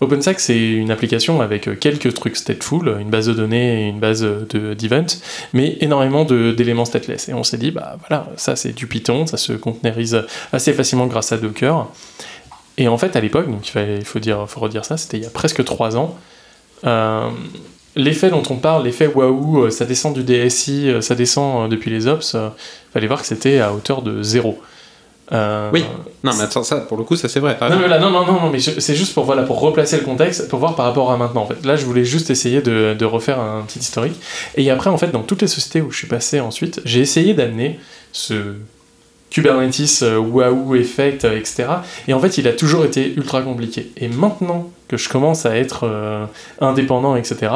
OpenStack, 0.00 0.38
c'est 0.38 0.58
une 0.58 0.90
application 0.90 1.40
avec 1.40 1.66
euh, 1.66 1.74
quelques 1.74 2.14
trucs 2.14 2.36
stateful, 2.36 2.98
une 3.00 3.10
base 3.10 3.26
de 3.26 3.32
données 3.32 3.86
et 3.86 3.88
une 3.88 3.98
base 3.98 4.22
de- 4.22 4.74
d'events, 4.74 5.18
mais 5.52 5.76
énormément 5.80 6.24
d'éléments 6.24 6.84
stateless. 6.84 7.28
Et 7.28 7.34
on 7.34 7.42
s'est 7.42 7.58
dit, 7.58 7.72
bah 7.72 7.96
voilà, 8.08 8.28
ça 8.36 8.54
c'est 8.54 8.72
du 8.72 8.86
Python, 8.86 9.26
ça 9.26 9.36
se 9.36 9.52
containerise 9.54 10.22
assez 10.52 10.72
facilement 10.72 11.06
grâce 11.06 11.32
à 11.32 11.36
Docker. 11.36 11.88
Et 12.76 12.86
en 12.86 12.96
fait, 12.96 13.16
à 13.16 13.20
l'époque, 13.20 13.46
il 13.74 14.04
faut, 14.04 14.20
dire, 14.20 14.48
faut 14.48 14.60
redire 14.60 14.84
ça, 14.84 14.96
c'était 14.96 15.16
il 15.16 15.24
y 15.24 15.26
a 15.26 15.30
presque 15.30 15.64
trois 15.64 15.96
ans, 15.96 16.16
euh, 16.84 17.28
l'effet 17.98 18.30
dont 18.30 18.42
on 18.48 18.56
parle, 18.56 18.84
l'effet 18.84 19.06
waouh, 19.06 19.64
euh, 19.64 19.70
ça 19.70 19.84
descend 19.84 20.14
du 20.14 20.22
DSI, 20.22 20.88
euh, 20.88 21.00
ça 21.02 21.14
descend 21.14 21.64
euh, 21.64 21.68
depuis 21.68 21.90
les 21.90 22.06
ops, 22.06 22.36
fallait 22.94 23.06
voir 23.06 23.20
que 23.20 23.26
c'était 23.26 23.58
à 23.60 23.74
hauteur 23.74 24.00
de 24.00 24.22
zéro. 24.22 24.58
Euh, 25.30 25.68
Oui. 25.74 25.84
Non, 26.24 26.32
mais 26.38 26.44
attends, 26.44 26.62
ça, 26.62 26.76
pour 26.76 26.96
le 26.96 27.04
coup, 27.04 27.16
ça 27.16 27.28
c'est 27.28 27.40
vrai. 27.40 27.58
non, 27.60 27.78
mais 27.78 27.88
là, 27.88 27.98
non, 27.98 28.10
non, 28.10 28.24
non, 28.24 28.40
non, 28.40 28.50
mais 28.50 28.60
c'est 28.60 28.94
juste 28.94 29.12
pour, 29.12 29.24
voilà, 29.24 29.42
pour 29.42 29.60
replacer 29.60 29.98
le 29.98 30.04
contexte, 30.04 30.48
pour 30.48 30.58
voir 30.58 30.74
par 30.74 30.86
rapport 30.86 31.10
à 31.12 31.16
maintenant. 31.18 31.42
En 31.42 31.46
fait. 31.46 31.66
Là, 31.66 31.76
je 31.76 31.84
voulais 31.84 32.04
juste 32.04 32.30
essayer 32.30 32.62
de, 32.62 32.94
de 32.98 33.04
refaire 33.04 33.38
un 33.38 33.62
petit 33.62 33.80
historique. 33.80 34.18
Et 34.56 34.70
après, 34.70 34.88
en 34.88 34.96
fait, 34.96 35.08
dans 35.10 35.22
toutes 35.22 35.42
les 35.42 35.48
sociétés 35.48 35.82
où 35.82 35.90
je 35.90 35.98
suis 35.98 36.06
passé 36.06 36.40
ensuite, 36.40 36.80
j'ai 36.86 37.00
essayé 37.00 37.34
d'amener 37.34 37.78
ce 38.12 38.54
Kubernetes, 39.30 40.00
euh, 40.02 40.18
Wahoo 40.18 40.74
Effect, 40.74 41.24
euh, 41.24 41.38
etc. 41.38 41.66
Et 42.06 42.14
en 42.14 42.20
fait, 42.20 42.38
il 42.38 42.48
a 42.48 42.52
toujours 42.52 42.84
été 42.84 43.12
ultra 43.14 43.42
compliqué. 43.42 43.92
Et 43.96 44.08
maintenant 44.08 44.70
que 44.88 44.96
je 44.96 45.08
commence 45.10 45.44
à 45.44 45.54
être 45.54 45.80
euh, 45.84 46.24
indépendant, 46.60 47.14
etc., 47.14 47.52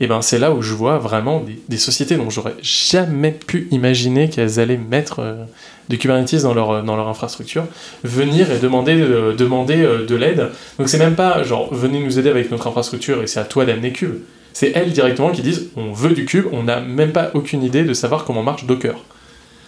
et 0.00 0.06
ben 0.06 0.22
c'est 0.22 0.38
là 0.38 0.52
où 0.52 0.62
je 0.62 0.72
vois 0.72 0.98
vraiment 0.98 1.44
des, 1.68 1.78
sociétés 1.78 2.16
dont 2.16 2.30
j'aurais 2.30 2.54
jamais 2.62 3.32
pu 3.32 3.66
imaginer 3.72 4.30
qu'elles 4.30 4.60
allaient 4.60 4.76
mettre 4.76 5.18
euh, 5.18 5.44
du 5.88 5.98
Kubernetes 5.98 6.42
dans 6.42 6.54
leur, 6.54 6.84
dans 6.84 6.94
leur 6.94 7.08
infrastructure, 7.08 7.64
venir 8.04 8.52
et 8.52 8.58
demander, 8.58 8.96
demander 9.36 9.76
de 9.76 10.14
l'aide. 10.14 10.50
Donc 10.78 10.88
c'est 10.88 10.98
même 10.98 11.14
pas 11.16 11.42
genre 11.42 11.72
venez 11.72 12.00
nous 12.00 12.18
aider 12.18 12.28
avec 12.28 12.50
notre 12.50 12.66
infrastructure 12.66 13.22
et 13.22 13.26
c'est 13.26 13.40
à 13.40 13.44
toi 13.44 13.64
d'amener 13.64 13.92
Cube. 13.92 14.16
C'est 14.52 14.72
elles 14.74 14.92
directement 14.92 15.30
qui 15.30 15.42
disent 15.42 15.70
on 15.76 15.92
veut 15.92 16.12
du 16.12 16.24
Cube, 16.24 16.46
on 16.52 16.64
n'a 16.64 16.80
même 16.80 17.12
pas 17.12 17.30
aucune 17.34 17.62
idée 17.62 17.84
de 17.84 17.94
savoir 17.94 18.24
comment 18.24 18.42
marche 18.42 18.64
Docker. 18.66 18.96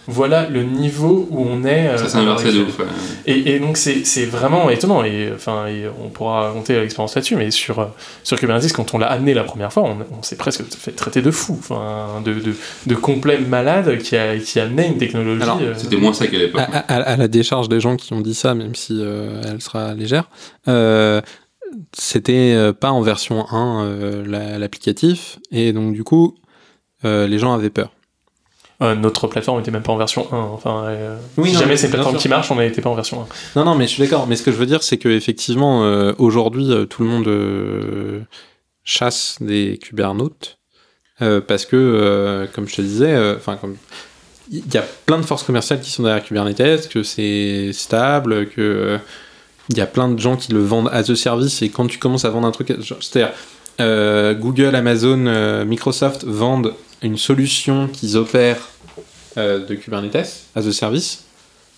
Voilà 0.09 0.49
le 0.49 0.63
niveau 0.63 1.27
où 1.29 1.45
on 1.47 1.63
est. 1.63 1.87
euh, 1.87 1.97
Ça 1.97 2.19
à 2.19 2.23
l'heure 2.23 2.39
inversé 2.39 2.57
de 2.57 2.63
ouf. 2.63 2.79
ouais. 2.79 2.85
Et, 3.25 3.55
et 3.55 3.59
donc 3.59 3.77
c'est 3.77 4.05
c'est 4.05 4.25
vraiment 4.25 4.69
étonnant 4.69 5.03
et 5.03 5.29
enfin 5.33 5.67
et 5.67 5.85
on 6.03 6.09
pourra 6.09 6.47
raconter 6.47 6.79
l'expérience 6.79 7.15
là-dessus 7.15 7.35
mais 7.35 7.51
sur 7.51 7.79
euh, 7.79 7.85
sur 8.23 8.37
Kubernetes 8.39 8.73
quand 8.73 8.93
on 8.93 8.97
l'a 8.97 9.07
amené 9.07 9.33
la 9.33 9.43
première 9.43 9.71
fois 9.71 9.83
on, 9.83 9.97
on 10.19 10.23
s'est 10.23 10.35
presque 10.35 10.63
fait 10.63 10.91
traiter 10.91 11.21
de 11.21 11.31
fou 11.31 11.55
enfin 11.59 12.21
de, 12.25 12.33
de, 12.33 12.53
de 12.87 12.95
complet 12.95 13.37
malade 13.39 13.97
qui 13.99 14.15
a 14.17 14.37
qui 14.37 14.59
amenait 14.59 14.87
une 14.87 14.97
technologie 14.97 15.43
Alors, 15.43 15.59
euh, 15.61 15.73
C'était 15.77 15.97
moins 15.97 16.13
ça 16.13 16.27
qu'à 16.27 16.37
l'époque. 16.37 16.61
À, 16.61 16.79
à- 16.79 17.01
à 17.13 17.15
la 17.17 17.27
décharge 17.27 17.69
des 17.69 17.79
gens 17.79 17.95
qui 17.95 18.13
ont 18.13 18.21
dit 18.21 18.33
ça, 18.35 18.55
même 18.55 18.75
si 18.75 18.99
euh, 19.01 19.41
elle 19.45 19.61
sera 19.61 19.93
légère, 19.93 20.29
euh, 20.67 21.21
c'était 21.93 22.53
euh, 22.55 22.73
pas 22.73 22.91
en 22.91 23.01
version 23.01 23.45
1 23.51 23.83
euh, 23.85 24.23
la- 24.25 24.57
l'applicatif, 24.59 25.37
et 25.51 25.71
donc 25.73 25.93
du 25.93 26.03
coup, 26.03 26.35
euh, 27.05 27.27
les 27.27 27.37
gens 27.37 27.53
avaient 27.53 27.69
peur. 27.69 27.91
Euh, 28.81 28.95
notre 28.95 29.27
plateforme 29.27 29.59
était 29.59 29.71
même 29.71 29.83
pas 29.83 29.91
en 29.91 29.97
version 29.97 30.25
1 30.31 30.37
enfin 30.37 30.85
euh, 30.85 31.17
Oui, 31.35 31.49
si 31.49 31.55
non, 31.55 31.59
jamais 31.61 31.71
mais 31.71 31.77
c'est 31.77 31.87
une 31.87 31.93
plateforme 31.93 32.15
qui 32.15 32.29
marche 32.29 32.49
on 32.49 32.55
n'était 32.55 32.81
pas 32.81 32.89
en 32.89 32.95
version 32.95 33.27
1 33.55 33.59
Non, 33.59 33.65
non, 33.65 33.75
mais 33.75 33.87
je 33.87 33.91
suis 33.91 34.01
d'accord. 34.01 34.25
Mais 34.25 34.37
ce 34.37 34.43
que 34.43 34.51
je 34.51 34.57
veux 34.57 34.65
dire, 34.65 34.83
c'est 34.83 34.97
que 34.97 35.09
effectivement, 35.09 35.83
euh, 35.83 36.13
aujourd'hui, 36.17 36.69
tout 36.89 37.03
le 37.03 37.09
monde 37.09 38.25
chasse 38.85 39.37
des 39.41 39.77
kubernautes 39.81 40.59
euh, 41.21 41.41
parce 41.41 41.65
que, 41.65 42.47
comme 42.53 42.69
je 42.69 42.77
te 42.77 42.81
disais, 42.81 43.35
enfin, 43.35 43.57
comme 43.57 43.75
il 44.49 44.73
y 44.73 44.77
a 44.77 44.85
plein 45.05 45.17
de 45.17 45.25
forces 45.25 45.43
commerciales 45.43 45.81
qui 45.81 45.91
sont 45.91 46.03
derrière 46.03 46.23
Kubernetes, 46.23 46.87
que 46.87 47.03
c'est 47.03 47.71
stable, 47.73 48.47
que 48.47 48.97
il 49.69 49.77
y 49.77 49.81
a 49.81 49.85
plein 49.85 50.07
de 50.07 50.17
gens 50.17 50.37
qui 50.37 50.53
le 50.53 50.63
vendent 50.63 50.89
as 50.91 51.11
a 51.11 51.15
service 51.15 51.61
et 51.61 51.69
quand 51.69 51.85
tu 51.85 51.99
commences 51.99 52.25
à 52.25 52.29
vendre 52.29 52.47
un 52.47 52.51
truc, 52.51 52.73
c'est-à-dire 53.01 53.33
Google, 54.39 54.73
Amazon, 54.73 55.65
Microsoft 55.65 56.23
vendent 56.23 56.73
une 57.01 57.17
solution 57.17 57.87
qu'ils 57.87 58.17
opèrent 58.17 58.67
euh, 59.37 59.65
de 59.65 59.75
Kubernetes 59.75 60.45
as 60.55 60.67
a 60.67 60.71
service. 60.71 61.23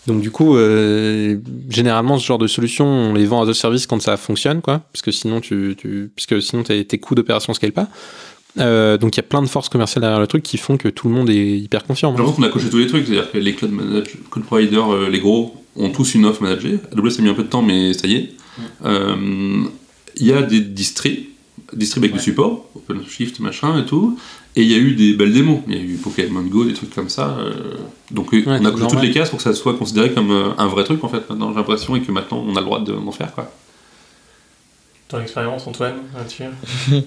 Donc 0.07 0.21
du 0.21 0.31
coup, 0.31 0.55
euh, 0.55 1.37
généralement, 1.69 2.17
ce 2.17 2.25
genre 2.25 2.39
de 2.39 2.47
solution, 2.47 2.85
on 2.87 3.13
les 3.13 3.25
vend 3.25 3.45
as 3.45 3.49
a 3.49 3.53
service 3.53 3.85
quand 3.85 4.01
ça 4.01 4.17
fonctionne, 4.17 4.61
quoi, 4.61 4.79
parce 4.91 5.03
que 5.03 5.11
sinon, 5.11 5.41
tu, 5.41 5.75
tu, 5.77 6.11
puisque 6.15 6.41
sinon 6.41 6.63
tes, 6.63 6.83
tes 6.85 6.97
coûts 6.97 7.13
d'opération 7.13 7.53
scalent 7.53 7.71
pas. 7.73 7.87
Euh, 8.59 8.97
donc 8.97 9.15
il 9.15 9.19
y 9.19 9.21
a 9.21 9.23
plein 9.23 9.41
de 9.41 9.47
forces 9.47 9.69
commerciales 9.69 10.01
derrière 10.01 10.19
le 10.19 10.27
truc 10.27 10.43
qui 10.43 10.57
font 10.57 10.75
que 10.75 10.89
tout 10.89 11.07
le 11.07 11.13
monde 11.13 11.29
est 11.29 11.57
hyper 11.57 11.83
confiant. 11.85 12.11
J'ai 12.11 12.17
l'impression 12.17 12.41
qu'on 12.41 12.47
a 12.47 12.51
coché 12.51 12.69
tous 12.69 12.79
les 12.79 12.87
trucs, 12.87 13.05
c'est-à-dire 13.05 13.31
que 13.31 13.37
les 13.37 13.53
cloud, 13.53 13.71
manage- 13.71 14.17
cloud 14.29 14.45
providers, 14.45 14.89
euh, 14.91 15.09
les 15.09 15.19
gros, 15.19 15.55
ont 15.77 15.89
tous 15.89 16.15
une 16.15 16.25
offre 16.25 16.41
managée. 16.43 16.79
AWS 16.91 17.19
a 17.19 17.21
mis 17.21 17.29
un 17.29 17.33
peu 17.33 17.43
de 17.43 17.47
temps, 17.47 17.61
mais 17.61 17.93
ça 17.93 18.07
y 18.07 18.15
est. 18.15 18.31
Euh, 18.83 19.63
Il 20.17 20.25
y 20.27 20.33
a 20.33 20.41
des 20.41 20.59
distris, 20.59 21.29
distris 21.73 21.99
avec 21.99 22.11
du 22.13 22.19
support, 22.19 22.65
OpenShift, 22.75 23.39
machin 23.39 23.79
et 23.79 23.85
tout. 23.85 24.17
Et 24.57 24.63
il 24.63 24.69
y 24.71 24.75
a 24.75 24.77
eu 24.77 24.95
des 24.95 25.13
belles 25.13 25.31
démos. 25.31 25.61
Il 25.67 25.75
y 25.75 25.79
a 25.79 25.81
eu 25.81 25.95
Pokémon 25.95 26.41
Go, 26.41 26.65
des 26.65 26.73
trucs 26.73 26.93
comme 26.93 27.07
ça. 27.09 27.37
euh, 27.39 27.51
donc 28.11 28.33
Ouais, 28.33 28.43
on 28.47 28.65
a 28.65 28.71
toutes 28.71 28.79
normal. 28.81 29.05
les 29.05 29.11
cases 29.11 29.29
pour 29.29 29.37
que 29.37 29.43
ça 29.43 29.53
soit 29.53 29.75
considéré 29.77 30.11
comme 30.11 30.31
euh, 30.31 30.49
un 30.57 30.67
vrai 30.67 30.83
truc 30.83 31.03
en 31.03 31.09
fait. 31.09 31.29
Maintenant, 31.29 31.51
j'ai 31.51 31.55
l'impression 31.57 31.95
et 31.95 32.01
que 32.01 32.11
maintenant 32.11 32.43
on 32.45 32.55
a 32.55 32.59
le 32.59 32.65
droit 32.65 32.81
de- 32.81 32.91
d'en 32.93 33.11
faire 33.11 33.31
quoi. 33.33 33.49
ton 35.07 35.21
expérience 35.21 35.65
Antoine 35.67 35.95
là-dessus? 36.15 36.43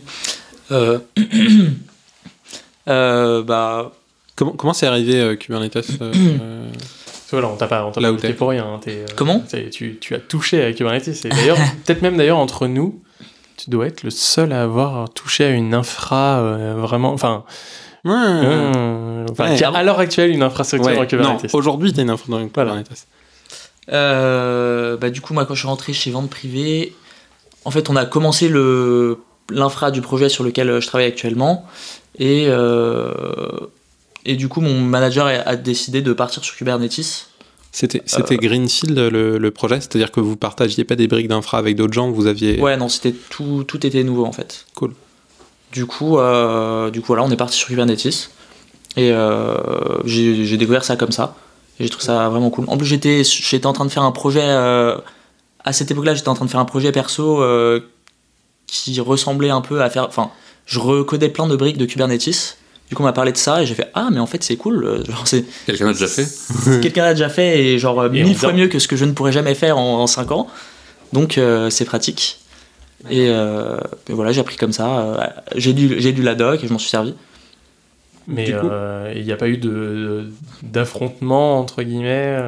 Euh, 0.72 0.99
euh, 2.88 3.42
bah, 3.42 3.92
Comment 4.36 4.53
comment 4.53 4.72
c'est 4.72 4.86
arrivé 4.86 5.20
euh, 5.20 5.36
Kubernetes 5.36 5.76
voilà 7.30 7.49
on 7.49 7.57
t'a 7.57 7.66
pas 7.66 7.84
on 7.84 7.90
t'a 7.92 8.01
Là 8.01 8.12
pas 8.12 8.32
pour 8.32 8.49
rien 8.49 8.64
hein, 8.64 8.80
Comment? 9.16 9.45
tu, 9.70 9.99
tu 10.01 10.14
as 10.14 10.18
touché 10.18 10.62
à 10.64 10.72
Kubernetes 10.72 11.09
et 11.24 11.28
d'ailleurs 11.28 11.59
peut-être 11.84 12.01
même 12.03 12.16
d'ailleurs 12.16 12.38
entre 12.38 12.66
nous 12.66 13.01
tu 13.65 13.71
dois 13.71 13.87
être 13.87 14.03
le 14.03 14.11
seul 14.11 14.53
à 14.53 14.62
avoir 14.62 15.09
touché 15.11 15.45
à 15.45 15.51
une 15.51 15.73
infra 15.75 16.39
euh, 16.41 16.75
vraiment, 16.77 17.12
enfin, 17.12 17.45
Ouais. 18.05 18.12
euh, 18.15 19.25
enfin, 19.31 19.51
Ouais. 19.51 19.57
qui 19.57 19.65
a 19.65 19.71
à 19.71 19.83
l'heure 19.83 19.99
actuelle 19.99 20.31
une 20.31 20.43
infrastructure 20.43 20.91
Ouais, 20.91 20.99
en 20.99 21.01
non, 21.03 21.07
Kubernetes. 21.07 21.55
aujourd'hui, 21.55 21.93
t'as 21.93 22.03
une 22.03 22.11
info 22.11 22.25
dans 22.31 22.37
Voilà. 22.37 22.49
Kubernetes. 22.49 23.07
Euh, 23.93 24.97
bah, 24.97 25.11
du 25.11 25.21
coup, 25.21 25.35
moi, 25.35 25.45
quand 25.47 25.55
je 25.55 25.61
suis 25.61 25.69
rentré 25.69 25.93
chez 25.93 26.11
Vente 26.11 26.31
Privée, 26.31 26.95
en 27.65 27.71
fait, 27.71 27.89
on 27.91 27.97
a 27.97 28.05
commencé 28.07 28.49
le 28.49 29.19
l'infra 29.51 29.91
du 29.91 30.01
projet 30.01 30.31
sur 30.31 30.43
lequel 30.43 30.81
je 30.81 30.87
travaille 30.87 31.07
actuellement. 31.07 31.67
Et, 32.19 32.47
euh, 32.49 33.11
et 34.25 34.37
du 34.37 34.49
coup, 34.49 34.62
mon 34.62 34.81
manager 34.81 35.27
a 35.27 35.57
décidé 35.57 36.01
de 36.01 36.12
partir 36.15 36.43
sur 36.43 36.57
Kubernetes. 36.57 37.29
C'était, 37.77 38.03
c'était 38.07 38.37
Greenfield 38.37 38.97
le, 38.97 39.37
le 39.37 39.51
projet, 39.51 39.81
c'est-à-dire 39.81 40.12
que 40.12 40.20
vous 40.20 40.37
partagiez 40.37 40.85
pas 40.85 40.95
des 40.95 41.09
briques 41.09 41.27
d'infra 41.27 41.59
avec 41.59 41.75
d'autres 41.75 41.93
gens, 41.93 42.09
vous 42.09 42.29
aviez. 42.29 42.61
Ouais, 42.61 42.77
non, 42.77 42.89
c'était 42.89 43.12
tout, 43.31 43.64
tout 43.66 43.85
était 43.85 44.05
nouveau 44.05 44.27
en 44.27 44.31
fait. 44.31 44.64
Cool. 44.77 44.95
Du 45.72 45.85
coup, 45.85 46.18
euh, 46.18 46.91
du 46.91 47.01
coup, 47.01 47.09
voilà, 47.09 47.25
on 47.25 47.31
est 47.33 47.37
parti 47.37 47.57
sur 47.57 47.66
Kubernetes. 47.66 48.31
Et 48.97 49.11
euh, 49.11 49.57
j'ai 50.05 50.57
découvert 50.57 50.85
ça 50.85 50.95
comme 50.95 51.11
ça. 51.11 51.35
Et 51.81 51.83
j'ai 51.83 51.91
trouvé 51.91 52.05
ça 52.07 52.29
vraiment 52.29 52.49
cool. 52.51 52.66
En 52.68 52.77
plus, 52.77 52.87
j'étais 52.87 53.25
j'étais 53.25 53.66
en 53.66 53.72
train 53.72 53.87
de 53.87 53.91
faire 53.91 54.05
un 54.05 54.12
projet. 54.12 54.45
euh, 54.45 54.97
à 55.64 55.72
cette 55.72 55.91
époque-là, 55.91 56.14
j'étais 56.14 56.29
en 56.29 56.35
train 56.35 56.45
de 56.45 56.51
faire 56.51 56.61
un 56.61 56.64
projet 56.64 56.93
perso 56.93 57.43
euh, 57.43 57.81
qui 58.68 59.01
ressemblait 59.01 59.51
un 59.51 59.62
peu 59.62 59.83
à 59.83 59.91
faire. 59.91 60.07
Enfin, 60.07 60.31
je 60.64 60.79
recodais 60.79 61.29
plein 61.29 61.49
de 61.49 61.57
briques 61.57 61.79
de 61.79 61.87
Kubernetes. 61.87 62.57
Du 62.89 62.95
coup, 62.95 63.03
on 63.03 63.07
m'a 63.07 63.12
parlé 63.12 63.32
de 63.32 63.37
ça 63.37 63.62
et 63.62 63.66
j'ai 63.66 63.74
fait 63.74 63.91
Ah, 63.95 64.09
mais 64.12 64.20
en 64.20 64.26
fait, 64.26 64.43
c'est 64.45 64.57
cool. 64.57 64.85
euh, 64.85 65.05
Genre, 65.09 65.26
c'est 65.26 65.45
Quelqu'un 65.66 65.87
l'a 65.87 65.93
déjà 65.95 66.07
fait 66.07 66.26
quelqu'un 66.82 67.03
l'a 67.05 67.14
déjà 67.14 67.28
fait 67.28 67.59
et 67.64 67.78
genre 67.78 67.99
euh, 68.01 68.09
Et 68.12 68.22
mille 68.22 68.37
fois 68.37 68.51
dort. 68.51 68.59
mieux 68.59 68.68
que 68.68 68.78
ce 68.78 68.87
que 68.89 68.97
je 68.97 69.05
ne 69.05 69.12
pourrais 69.12 69.32
jamais 69.32 69.55
faire 69.55 69.78
en, 69.78 70.07
5 70.07 70.30
ans. 70.32 70.49
Donc 71.12 71.39
euh, 71.39 71.70
c'est 71.70 71.85
pratique. 71.85 72.41
Et, 73.11 73.28
euh, 73.28 73.78
et 74.09 74.12
voilà, 74.12 74.32
j'ai 74.32 74.41
appris 74.41 74.57
comme 74.57 74.72
ça. 74.72 75.35
j'ai 75.55 75.72
lu, 75.72 75.97
j'ai 75.99 76.12
lu 76.12 76.22
la 76.22 76.35
doc 76.35 76.62
et 76.62 76.66
je 76.68 76.72
m'en 76.72 76.78
suis 76.78 76.91
servi. 76.91 77.14
Mais 78.26 78.51
euh, 78.53 79.12
il 79.14 79.24
n'y 79.24 79.32
a 79.32 79.37
pas 79.37 79.49
eu 79.49 79.59
de 79.59 80.26
d'affrontement 80.62 81.59
entre 81.59 81.82
guillemets, 81.82 82.39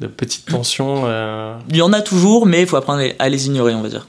de, 0.00 0.02
de 0.06 0.06
petites 0.08 0.46
tensions. 0.46 1.04
euh, 1.06 1.54
Il 1.70 1.76
y 1.76 1.82
en 1.82 1.92
a 1.92 2.02
toujours, 2.02 2.44
mais 2.46 2.62
il 2.62 2.66
faut 2.66 2.76
apprendre 2.76 3.02
à 3.18 3.28
les- 3.28 3.46
ignorer, 3.46 3.74
on 3.74 3.82
va 3.82 3.88
dire. 3.88 4.06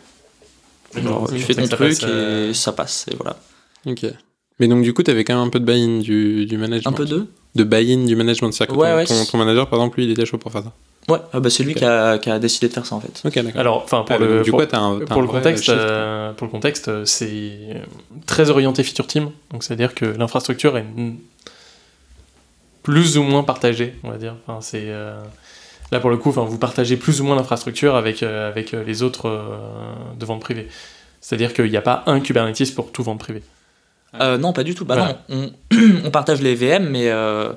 Genre, 0.95 1.29
tu 1.31 1.37
fais 1.39 1.53
ton 1.53 1.67
truc 1.67 1.99
passe, 1.99 1.99
euh, 2.09 2.49
et 2.49 2.53
ça 2.55 2.71
passe. 2.71 3.05
Et 3.11 3.15
voilà. 3.15 3.37
Ok. 3.85 4.05
Mais 4.59 4.67
donc, 4.67 4.81
du 4.83 4.93
coup, 4.93 5.03
t'avais 5.03 5.23
quand 5.23 5.35
même 5.37 5.47
un 5.47 5.49
peu 5.49 5.59
de 5.59 5.65
buy-in 5.65 5.99
du, 5.99 6.45
du 6.45 6.57
management. 6.57 6.87
Un 6.89 6.93
peu 6.93 7.05
de 7.05 7.27
De 7.55 7.63
buy-in 7.63 8.05
du 8.05 8.15
management. 8.15 8.51
C'est-à-dire 8.51 8.75
que 8.75 8.79
Ouais, 8.81 8.89
ton, 8.91 8.95
ouais, 8.97 9.05
ton, 9.05 9.13
c'est- 9.13 9.31
ton 9.31 9.37
manager, 9.37 9.67
par 9.69 9.79
exemple, 9.79 9.97
lui, 9.99 10.05
il 10.05 10.11
était 10.11 10.25
chaud 10.25 10.37
pour 10.37 10.51
faire 10.51 10.63
ça. 10.63 10.73
Ouais, 11.09 11.19
ah 11.31 11.39
bah, 11.39 11.49
c'est 11.49 11.63
lui 11.63 11.73
qui, 11.73 11.85
a, 11.85 12.17
qui 12.17 12.29
a 12.29 12.37
décidé 12.37 12.67
de 12.67 12.73
faire 12.73 12.85
ça 12.85 12.93
en 12.95 12.99
fait. 12.99 13.21
Ok, 13.23 13.33
d'accord. 13.35 13.61
Alors, 13.61 13.77
enfin 13.85 14.03
pour 14.03 14.15
Ah, 14.15 14.19
le 14.19 14.41
pour- 14.41 14.59
coup, 14.59 14.65
t'as 14.65 14.79
un, 14.79 14.99
t'as 14.99 15.05
pour 15.05 15.19
un 15.19 15.21
le 15.21 15.27
contexte, 15.27 15.69
euh, 15.69 16.33
pour 16.33 16.47
le 16.47 16.51
contexte, 16.51 17.05
c'est 17.05 17.81
très 18.25 18.49
orienté 18.49 18.83
feature 18.83 19.07
team. 19.07 19.29
Donc, 19.51 19.63
c'est-à-dire 19.63 19.95
que 19.95 20.03
l'infrastructure 20.05 20.77
est 20.77 20.83
plus 22.83 23.17
ou 23.17 23.23
moins 23.23 23.43
partagée, 23.43 23.93
on 24.03 24.09
va 24.09 24.17
dire. 24.17 24.35
Enfin, 24.47 24.59
c'est 24.61 24.83
euh, 24.87 25.15
là 25.91 25.99
pour 25.99 26.09
le 26.09 26.17
coup, 26.17 26.29
enfin, 26.29 26.43
vous 26.43 26.57
partagez 26.57 26.97
plus 26.97 27.21
ou 27.21 27.23
moins 27.25 27.35
l'infrastructure 27.35 27.95
avec 27.95 28.23
euh, 28.23 28.49
avec 28.49 28.71
les 28.73 29.03
autres 29.03 29.27
euh, 29.29 29.43
de 30.19 30.25
vente 30.25 30.41
privée. 30.41 30.67
C'est-à-dire 31.21 31.53
qu'il 31.53 31.69
n'y 31.69 31.77
a 31.77 31.81
pas 31.81 32.03
un 32.07 32.19
Kubernetes 32.19 32.73
pour 32.75 32.91
tout 32.91 33.03
vente 33.03 33.19
privée. 33.19 33.43
Euh, 34.19 34.37
non, 34.37 34.53
pas 34.53 34.63
du 34.63 34.73
tout. 34.75 34.85
Bah 34.85 34.95
Voilà. 34.95 35.19
non, 35.29 35.51
on, 35.71 35.77
on 36.05 36.11
partage 36.11 36.41
les 36.41 36.55
VM, 36.55 36.89
mais, 36.89 37.09
euh, 37.09 37.49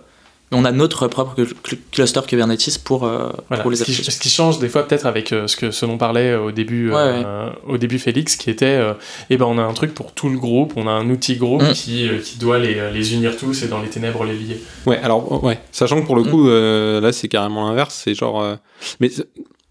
mais 0.50 0.58
on 0.58 0.64
a 0.64 0.72
notre 0.72 1.06
propre 1.06 1.34
cl- 1.40 1.54
cl- 1.64 1.78
cluster 1.92 2.20
Kubernetes 2.26 2.78
pour, 2.84 3.04
euh, 3.04 3.30
Voilà. 3.48 3.62
pour 3.62 3.70
les 3.70 3.76
ce, 3.76 3.84
qui, 3.84 3.92
applications. 3.92 4.12
ce 4.12 4.18
qui 4.20 4.28
change 4.28 4.58
des 4.58 4.68
fois 4.68 4.86
peut-être 4.86 5.06
avec 5.06 5.32
euh, 5.32 5.46
ce 5.46 5.56
que 5.56 5.70
ce 5.70 5.86
dont 5.86 5.96
parlait 5.96 6.34
au 6.34 6.50
début, 6.50 6.90
euh, 6.92 7.48
au 7.66 7.78
début 7.78 7.98
Félix, 8.00 8.34
qui 8.36 8.50
était, 8.50 8.66
euh, 8.66 8.94
eh 9.30 9.36
ben 9.36 9.46
on 9.46 9.58
a 9.58 9.62
un 9.62 9.72
truc 9.74 9.94
pour 9.94 10.12
tout 10.12 10.28
le 10.28 10.38
groupe, 10.38 10.72
on 10.76 10.86
a 10.88 10.90
un 10.90 11.08
outil 11.08 11.36
groupe 11.36 11.62
Mm. 11.62 11.72
qui, 11.72 12.08
euh, 12.08 12.18
qui 12.18 12.38
doit 12.38 12.58
les, 12.58 12.90
les 12.92 13.14
unir 13.14 13.36
tous 13.36 13.62
et 13.62 13.68
dans 13.68 13.80
les 13.80 13.88
ténèbres 13.88 14.24
les 14.24 14.34
lier. 14.34 14.60
Ouais, 14.86 14.98
alors, 14.98 15.42
ouais. 15.44 15.58
Sachant 15.70 16.00
que 16.02 16.06
pour 16.06 16.16
le 16.16 16.22
Mm. 16.24 16.30
coup, 16.30 16.48
euh, 16.48 17.00
là, 17.00 17.12
c'est 17.12 17.28
carrément 17.28 17.68
l'inverse. 17.68 18.00
C'est 18.04 18.14
genre. 18.14 18.42
euh, 18.42 18.56
Mais 18.98 19.08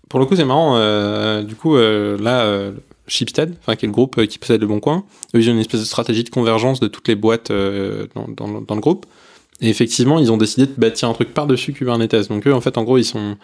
pour 0.07 0.19
le 0.19 0.25
coup, 0.25 0.35
c'est 0.37 0.45
marrant. 0.45 0.77
euh, 0.77 1.43
du 1.43 1.55
coup, 1.55 1.75
euh, 1.75 2.17
là, 2.19 2.41
euh, 2.45 2.71
Shipstead, 3.09 3.55
enfin, 3.59 3.75
qui 3.75 3.85
est 3.85 3.87
le 3.87 3.93
groupe 3.93 4.17
euh, 4.17 4.25
qui 4.25 4.37
possède 4.37 4.61
le 4.61 4.67
Bon 4.67 4.79
Coin, 4.79 5.03
eux, 5.35 5.41
ils 5.41 5.49
ont 5.49 5.53
une 5.53 5.59
espèce 5.59 5.81
de 5.81 5.85
stratégie 5.85 6.23
de 6.23 6.29
convergence 6.29 6.79
de 6.79 6.87
toutes 6.87 7.07
les 7.07 7.15
boîtes 7.15 7.51
euh, 7.51 8.07
dans, 8.15 8.75
le 8.75 8.81
groupe. 8.81 9.05
Et 9.61 9.69
effectivement, 9.69 10.19
ils 10.19 10.31
ont 10.31 10.37
décidé 10.37 10.67
de 10.67 10.73
bâtir 10.77 11.09
un 11.09 11.13
truc 11.13 11.33
par-dessus 11.33 11.73
Kubernetes. 11.73 12.29
Donc, 12.29 12.47
eux, 12.47 12.53
en 12.53 12.61
fait, 12.61 12.77
en 12.77 12.83
gros, 12.83 12.97
ils 12.97 13.03
sont. 13.03 13.35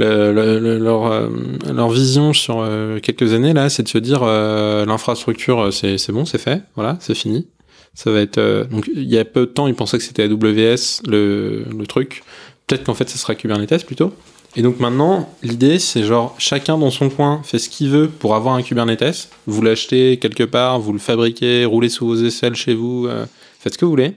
euh, 0.00 0.78
leur 0.78 1.90
vision 1.90 2.32
sur 2.32 2.64
quelques 3.02 3.32
années, 3.32 3.52
là, 3.52 3.68
c'est 3.68 3.82
de 3.82 3.88
se 3.88 3.98
dire 3.98 4.24
l'infrastructure, 4.24 5.72
c'est 5.72 6.12
bon, 6.12 6.24
c'est 6.24 6.38
fait, 6.38 6.62
voilà, 6.76 6.96
c'est 7.00 7.16
fini. 7.16 7.48
Ça 7.94 8.12
va 8.12 8.20
être. 8.20 8.38
donc, 8.70 8.88
il 8.94 9.08
y 9.08 9.18
a 9.18 9.24
peu 9.24 9.40
de 9.40 9.46
temps, 9.46 9.66
ils 9.66 9.74
pensaient 9.74 9.98
que 9.98 10.04
c'était 10.04 10.22
AWS 10.22 11.02
le 11.08 11.84
truc. 11.88 12.22
Peut-être 12.68 12.84
qu'en 12.84 12.94
fait, 12.94 13.08
ça 13.08 13.16
sera 13.16 13.34
Kubernetes 13.34 13.84
plutôt. 13.86 14.12
Et 14.56 14.62
donc 14.62 14.80
maintenant, 14.80 15.28
l'idée, 15.42 15.78
c'est 15.78 16.02
genre 16.02 16.34
chacun 16.38 16.78
dans 16.78 16.90
son 16.90 17.10
coin 17.10 17.42
fait 17.44 17.58
ce 17.58 17.68
qu'il 17.68 17.90
veut 17.90 18.08
pour 18.08 18.34
avoir 18.34 18.54
un 18.54 18.62
Kubernetes. 18.62 19.28
Vous 19.46 19.62
l'achetez 19.62 20.18
quelque 20.18 20.44
part, 20.44 20.80
vous 20.80 20.92
le 20.92 20.98
fabriquez, 20.98 21.64
roulez 21.64 21.88
sous 21.88 22.06
vos 22.06 22.16
aisselles 22.16 22.54
chez 22.54 22.74
vous, 22.74 23.06
euh, 23.06 23.26
faites 23.60 23.74
ce 23.74 23.78
que 23.78 23.84
vous 23.84 23.92
voulez. 23.92 24.14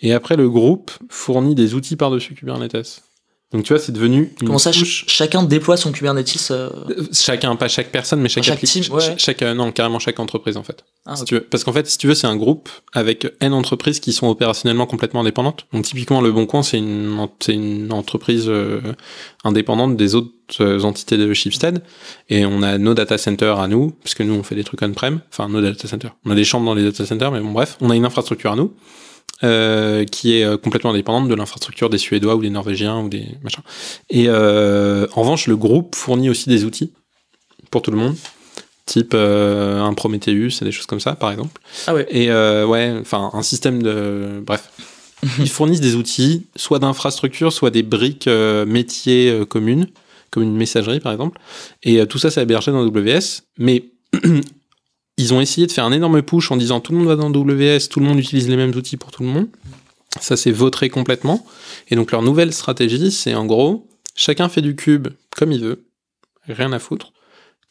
Et 0.00 0.12
après, 0.12 0.36
le 0.36 0.48
groupe 0.48 0.92
fournit 1.08 1.54
des 1.54 1.74
outils 1.74 1.96
par-dessus 1.96 2.34
Kubernetes. 2.34 3.02
Donc 3.56 3.64
tu 3.64 3.72
vois, 3.72 3.80
c'est 3.82 3.90
devenu 3.92 4.34
une 4.42 4.46
Comment 4.48 4.58
ça, 4.58 4.70
ch- 4.70 5.04
chacun 5.08 5.42
déploie 5.42 5.78
son 5.78 5.90
Kubernetes 5.90 6.48
euh, 6.50 6.68
Chacun, 7.10 7.56
pas 7.56 7.68
chaque 7.68 7.90
personne, 7.90 8.20
mais 8.20 8.28
chaque, 8.28 8.44
Chaque 8.44 8.60
team, 8.62 8.82
ouais, 8.92 9.00
ch- 9.00 9.08
ouais. 9.12 9.14
chaque, 9.16 9.40
euh, 9.40 9.54
non, 9.54 9.72
carrément 9.72 9.98
chaque 9.98 10.20
entreprise 10.20 10.58
en 10.58 10.62
fait. 10.62 10.84
ah, 11.06 11.16
Si 11.16 11.22
ok. 11.22 11.28
tu 11.28 11.34
veux. 11.36 11.40
Parce 11.40 11.64
qu'en 11.64 11.72
fait, 11.72 11.86
si 11.86 11.96
tu 11.96 12.06
veux, 12.06 12.14
c'est 12.14 12.26
un 12.26 12.36
groupe 12.36 12.68
avec 12.92 13.26
N 13.40 13.54
entreprises 13.54 13.98
qui 13.98 14.12
sont 14.12 14.28
opérationnellement 14.28 14.84
complètement 14.84 15.20
indépendantes. 15.22 15.66
Donc 15.72 15.86
typiquement, 15.86 16.20
le 16.20 16.32
Bon 16.32 16.44
Coin, 16.44 16.62
c'est 16.62 16.76
une, 16.76 17.18
en- 17.18 17.34
c'est 17.40 17.54
une 17.54 17.90
entreprise 17.94 18.44
euh, 18.46 18.82
indépendante 19.42 19.96
des 19.96 20.14
autres 20.14 20.28
euh, 20.60 20.82
entités 20.82 21.16
de 21.16 21.32
Shipstead. 21.32 21.82
Et 22.28 22.44
on 22.44 22.62
a 22.62 22.76
nos 22.76 22.92
data 22.92 23.16
centers 23.16 23.58
à 23.58 23.68
nous, 23.68 23.92
parce 24.02 24.14
que 24.14 24.22
nous, 24.22 24.34
on 24.34 24.42
fait 24.42 24.54
des 24.54 24.64
trucs 24.64 24.82
on-prem. 24.82 25.20
Enfin, 25.32 25.48
nos 25.48 25.62
data 25.62 25.88
centers. 25.88 26.14
On 26.26 26.30
a 26.30 26.34
des 26.34 26.44
chambres 26.44 26.66
dans 26.66 26.74
les 26.74 26.84
data 26.84 27.06
centers, 27.06 27.32
mais 27.32 27.40
bon, 27.40 27.52
bref, 27.52 27.78
on 27.80 27.88
a 27.88 27.96
une 27.96 28.04
infrastructure 28.04 28.52
à 28.52 28.56
nous. 28.56 28.74
Euh, 29.42 30.04
qui 30.04 30.38
est 30.38 30.44
euh, 30.44 30.56
complètement 30.56 30.90
indépendante 30.90 31.28
de 31.28 31.34
l'infrastructure 31.34 31.90
des 31.90 31.98
Suédois 31.98 32.36
ou 32.36 32.42
des 32.42 32.50
Norvégiens 32.50 33.00
ou 33.00 33.08
des 33.08 33.26
machins. 33.42 33.62
Et 34.08 34.28
euh, 34.28 35.06
en 35.12 35.20
revanche, 35.20 35.46
le 35.46 35.56
groupe 35.56 35.94
fournit 35.94 36.30
aussi 36.30 36.48
des 36.48 36.64
outils 36.64 36.92
pour 37.70 37.82
tout 37.82 37.90
le 37.90 37.98
monde, 37.98 38.16
type 38.86 39.12
euh, 39.14 39.82
un 39.82 39.92
Prometheus 39.92 40.62
et 40.62 40.64
des 40.64 40.72
choses 40.72 40.86
comme 40.86 41.00
ça, 41.00 41.16
par 41.16 41.30
exemple. 41.30 41.60
Ah 41.86 41.94
ouais. 41.94 42.06
Et 42.10 42.30
ouais, 42.30 42.96
enfin 43.00 43.30
un 43.34 43.42
système 43.42 43.82
de, 43.82 44.40
bref, 44.40 44.70
ils 45.38 45.50
fournissent 45.50 45.80
des 45.80 45.96
outils, 45.96 46.46
soit 46.56 46.78
d'infrastructure, 46.78 47.52
soit 47.52 47.70
des 47.70 47.82
briques 47.82 48.28
métiers 48.28 49.42
communes, 49.48 49.88
comme 50.30 50.44
une 50.44 50.56
messagerie 50.56 51.00
par 51.00 51.12
exemple. 51.12 51.38
Et 51.82 52.06
tout 52.06 52.18
ça, 52.18 52.30
c'est 52.30 52.42
hébergé 52.42 52.70
dans 52.70 52.86
AWS, 52.86 53.42
mais 53.58 53.84
ils 55.16 55.32
ont 55.32 55.40
essayé 55.40 55.66
de 55.66 55.72
faire 55.72 55.84
un 55.84 55.92
énorme 55.92 56.22
push 56.22 56.50
en 56.50 56.56
disant 56.56 56.80
tout 56.80 56.92
le 56.92 56.98
monde 56.98 57.08
va 57.08 57.16
dans 57.16 57.32
AWS, 57.32 57.88
tout 57.90 58.00
le 58.00 58.06
monde 58.06 58.18
utilise 58.18 58.48
les 58.48 58.56
mêmes 58.56 58.74
outils 58.74 58.96
pour 58.96 59.10
tout 59.10 59.22
le 59.22 59.28
monde. 59.28 59.48
Ça 60.20 60.36
s'est 60.36 60.50
vautré 60.50 60.88
complètement. 60.88 61.46
Et 61.88 61.96
donc 61.96 62.12
leur 62.12 62.22
nouvelle 62.22 62.52
stratégie, 62.52 63.10
c'est 63.10 63.34
en 63.34 63.46
gros, 63.46 63.88
chacun 64.14 64.48
fait 64.48 64.62
du 64.62 64.76
cube 64.76 65.08
comme 65.36 65.52
il 65.52 65.62
veut, 65.62 65.86
rien 66.46 66.72
à 66.72 66.78
foutre. 66.78 67.12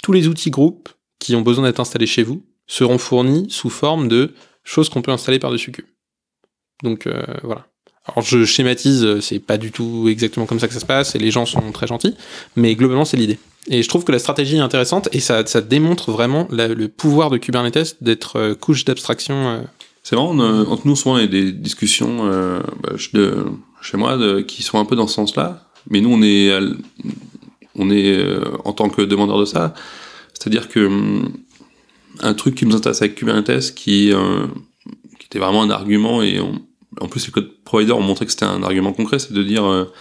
Tous 0.03 0.11
les 0.11 0.27
outils 0.27 0.51
groupes 0.51 0.89
qui 1.19 1.35
ont 1.35 1.41
besoin 1.41 1.65
d'être 1.65 1.79
installés 1.79 2.07
chez 2.07 2.23
vous 2.23 2.45
seront 2.67 2.97
fournis 2.97 3.47
sous 3.49 3.69
forme 3.69 4.07
de 4.07 4.33
choses 4.63 4.89
qu'on 4.89 5.01
peut 5.01 5.11
installer 5.11 5.39
par-dessus 5.39 5.71
cube. 5.71 5.85
Donc 6.83 7.07
euh, 7.07 7.23
voilà. 7.43 7.67
Alors 8.07 8.23
je 8.23 8.45
schématise, 8.45 9.03
euh, 9.03 9.19
c'est 9.21 9.39
pas 9.39 9.57
du 9.57 9.71
tout 9.71 10.07
exactement 10.09 10.45
comme 10.45 10.59
ça 10.59 10.67
que 10.67 10.73
ça 10.73 10.79
se 10.79 10.85
passe, 10.85 11.15
et 11.15 11.19
les 11.19 11.31
gens 11.31 11.45
sont 11.45 11.71
très 11.71 11.87
gentils, 11.87 12.15
mais 12.55 12.75
globalement 12.75 13.05
c'est 13.05 13.17
l'idée. 13.17 13.39
Et 13.67 13.81
je 13.81 13.89
trouve 13.89 14.03
que 14.03 14.11
la 14.11 14.19
stratégie 14.19 14.57
est 14.57 14.59
intéressante, 14.59 15.09
et 15.11 15.19
ça, 15.19 15.43
démontre 15.61 16.11
vraiment 16.11 16.47
le 16.51 16.87
pouvoir 16.87 17.31
de 17.31 17.37
Kubernetes 17.37 17.97
d'être 18.01 18.35
euh, 18.37 18.53
couche 18.53 18.85
d'abstraction. 18.85 19.47
euh, 19.47 19.61
C'est 20.03 20.15
marrant, 20.15 20.37
on, 20.37 20.67
entre 20.71 20.85
nous, 20.85 20.95
souvent, 20.95 21.17
il 21.17 21.21
y 21.21 21.23
a 21.25 21.27
des 21.27 21.51
discussions 21.51 22.27
bah, 22.83 22.91
chez 23.81 23.97
moi 23.97 24.19
qui 24.43 24.61
sont 24.61 24.77
un 24.77 24.85
peu 24.85 24.95
dans 24.95 25.07
ce 25.07 25.15
sens-là. 25.15 25.67
Mais 25.89 25.99
nous, 26.01 26.09
on 26.11 26.21
est, 26.21 26.51
en 28.65 28.73
tant 28.73 28.89
que 28.89 29.01
demandeur 29.01 29.39
de 29.39 29.45
ça. 29.45 29.73
C'est-à-dire 30.33 30.69
que 30.69 30.85
hum, 30.85 31.33
un 32.21 32.33
truc 32.35 32.53
qui 32.55 32.65
nous 32.67 32.75
intéresse 32.75 33.01
avec 33.01 33.15
Kubernetes, 33.15 33.73
qui, 33.73 34.11
qui 35.19 35.25
était 35.25 35.39
vraiment 35.39 35.63
un 35.63 35.71
argument, 35.71 36.21
et 36.21 36.39
on- 36.39 36.61
en 37.01 37.07
plus, 37.07 37.25
les 37.25 37.31
code 37.31 37.51
providers 37.63 37.97
ont 37.97 38.01
montré 38.03 38.25
que 38.25 38.31
c'était 38.31 38.45
un 38.45 38.63
argument 38.63 38.93
concret, 38.93 39.19
c'est 39.19 39.33
de 39.33 39.43
dire 39.43 39.65
euh, 39.65 39.91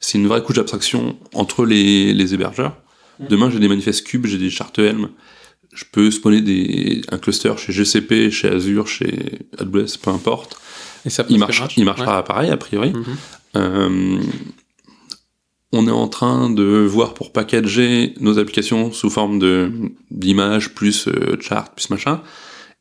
c'est 0.00 0.18
une 0.18 0.26
vraie 0.26 0.42
couche 0.42 0.56
d'abstraction 0.56 1.16
entre 1.34 1.64
les, 1.64 2.12
les 2.14 2.34
hébergeurs. 2.34 2.76
Demain, 3.20 3.50
j'ai 3.50 3.60
des 3.60 3.68
manifestes 3.68 4.04
cubes, 4.04 4.26
j'ai 4.26 4.38
des 4.38 4.50
chartes 4.50 4.78
Helm 4.78 5.10
je 5.72 5.84
peux 5.90 6.10
spawner 6.10 6.40
des, 6.40 7.02
un 7.10 7.18
cluster 7.18 7.52
chez 7.56 7.72
GCP, 7.72 8.30
chez 8.30 8.48
Azure, 8.48 8.86
chez 8.86 9.38
AWS, 9.58 9.98
peu 10.02 10.10
importe. 10.10 10.56
et 11.04 11.10
ça 11.10 11.24
Il, 11.28 11.38
marche, 11.38 11.62
il 11.76 11.84
marchera 11.84 12.22
pareil, 12.24 12.50
a 12.50 12.56
priori. 12.56 12.92
Mhm. 12.92 13.04
Euh, 13.56 14.18
on 15.72 15.88
est 15.88 15.92
en 15.92 16.08
train 16.08 16.50
de 16.50 16.62
voir 16.62 17.14
pour 17.14 17.32
packager 17.32 18.14
nos 18.20 18.38
applications 18.38 18.92
sous 18.92 19.08
forme 19.08 19.38
de 19.38 19.72
d'images 20.10 20.74
plus 20.74 21.08
euh, 21.08 21.38
chart 21.40 21.74
plus 21.74 21.88
machin, 21.88 22.20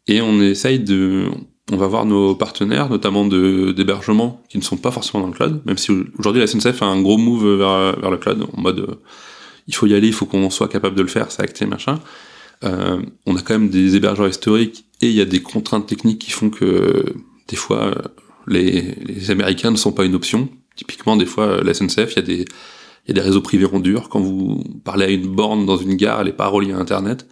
et 0.08 0.22
on 0.22 0.42
essaye 0.42 0.80
de, 0.80 1.30
on 1.72 1.78
va 1.78 1.88
voir 1.88 2.06
nos 2.06 2.36
partenaires, 2.36 2.90
notamment 2.90 3.26
d'hébergement, 3.26 4.42
qui 4.50 4.58
ne 4.58 4.64
sont 4.64 4.78
pas 4.78 4.92
forcément 4.92 5.24
dans 5.24 5.30
le 5.30 5.34
cloud, 5.34 5.62
même 5.66 5.78
si 5.78 5.92
aujourd'hui 6.18 6.42
la 6.42 6.48
SNCF 6.48 6.82
a 6.82 6.86
un 6.86 7.02
gros 7.02 7.18
move 7.18 7.58
vers, 7.58 8.00
vers 8.00 8.12
le 8.12 8.18
cloud, 8.18 8.46
en 8.54 8.62
mode 8.62 8.80
euh, 8.80 8.96
il 9.68 9.76
faut 9.76 9.86
y 9.86 9.94
aller, 9.94 10.08
il 10.08 10.14
faut 10.14 10.26
qu'on 10.26 10.50
soit 10.50 10.68
capable 10.68 10.96
de 10.96 11.02
le 11.02 11.08
faire, 11.08 11.32
c'est 11.32 11.44
acté 11.44 11.66
machin. 11.66 12.00
Euh, 12.64 13.02
on 13.26 13.36
a 13.36 13.42
quand 13.42 13.54
même 13.54 13.70
des 13.70 13.96
hébergeurs 13.96 14.28
historiques 14.28 14.86
et 15.02 15.08
il 15.08 15.16
y 15.16 15.22
a 15.22 15.26
des 15.26 15.42
contraintes 15.42 15.88
techniques 15.88 16.20
qui 16.20 16.32
font 16.32 16.50
que 16.50 17.06
des 17.48 17.56
fois 17.56 17.86
euh, 17.86 17.96
les, 18.48 18.96
les 19.06 19.32
Américains 19.32 19.72
ne 19.72 19.78
sont 19.78 19.92
pas 19.92 20.06
une 20.06 20.16
option. 20.16 20.50
Typiquement, 20.76 21.16
des 21.16 21.26
fois, 21.26 21.64
la 21.64 21.74
SNCF, 21.74 22.14
il 22.14 22.16
y 22.16 22.20
a 22.20 22.22
des 22.22 22.46
il 23.06 23.10
y 23.10 23.12
a 23.12 23.22
des 23.22 23.28
réseaux 23.28 23.42
privés 23.42 23.66
ronds 23.66 23.82
Quand 24.10 24.20
vous 24.20 24.64
parlez 24.84 25.06
à 25.06 25.10
une 25.10 25.28
borne 25.28 25.66
dans 25.66 25.78
une 25.78 25.96
gare, 25.96 26.22
elle 26.22 26.28
est 26.28 26.34
pas 26.34 26.48
reliée 26.48 26.74
à 26.74 26.78
Internet. 26.78 27.28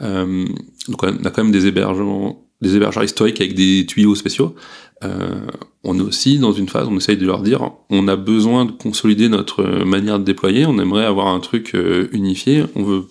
Euh, 0.00 0.44
donc 0.88 1.02
on 1.02 1.24
a 1.24 1.30
quand 1.30 1.44
même 1.44 1.52
des 1.52 1.66
hébergements, 1.66 2.43
des 2.60 2.76
hébergeurs 2.76 3.04
historiques 3.04 3.40
avec 3.40 3.54
des 3.54 3.84
tuyaux 3.86 4.14
spéciaux. 4.14 4.54
Euh, 5.02 5.46
on 5.82 5.98
est 5.98 6.02
aussi 6.02 6.38
dans 6.38 6.52
une 6.52 6.68
phase, 6.68 6.88
on 6.88 6.96
essaye 6.96 7.16
de 7.16 7.26
leur 7.26 7.42
dire, 7.42 7.72
on 7.90 8.08
a 8.08 8.16
besoin 8.16 8.64
de 8.64 8.72
consolider 8.72 9.28
notre 9.28 9.62
manière 9.84 10.18
de 10.18 10.24
déployer. 10.24 10.66
On 10.66 10.78
aimerait 10.78 11.04
avoir 11.04 11.28
un 11.28 11.40
truc 11.40 11.74
euh, 11.74 12.08
unifié. 12.12 12.64
On 12.74 12.82
veut, 12.82 13.04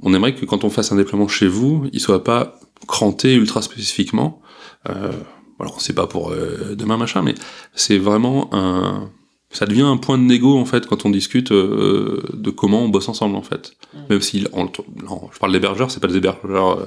on 0.00 0.14
aimerait 0.14 0.34
que 0.34 0.46
quand 0.46 0.64
on 0.64 0.70
fasse 0.70 0.92
un 0.92 0.96
déploiement 0.96 1.28
chez 1.28 1.48
vous, 1.48 1.86
il 1.92 2.00
soit 2.00 2.24
pas 2.24 2.58
cranté 2.86 3.34
ultra 3.34 3.62
spécifiquement. 3.62 4.40
Euh, 4.88 5.12
on 5.58 5.78
sait 5.78 5.94
pas 5.94 6.06
pour 6.06 6.30
euh, 6.30 6.74
demain 6.76 6.96
machin, 6.96 7.22
mais 7.22 7.34
c'est 7.74 7.98
vraiment 7.98 8.50
un 8.52 9.10
ça 9.50 9.64
devient 9.64 9.82
un 9.82 9.96
point 9.96 10.18
de 10.18 10.22
négo 10.22 10.58
en 10.58 10.64
fait 10.64 10.86
quand 10.86 11.06
on 11.06 11.10
discute 11.10 11.52
euh, 11.52 12.22
de 12.34 12.50
comment 12.50 12.82
on 12.82 12.88
bosse 12.88 13.08
ensemble 13.08 13.36
en 13.36 13.42
fait. 13.42 13.76
Même 14.10 14.20
si 14.20 14.40
je 14.40 15.38
parle 15.38 15.52
d'hébergeurs, 15.52 15.90
c'est 15.90 16.00
pas 16.00 16.08
des 16.08 16.16
hébergeurs 16.16 16.78
euh, 16.78 16.86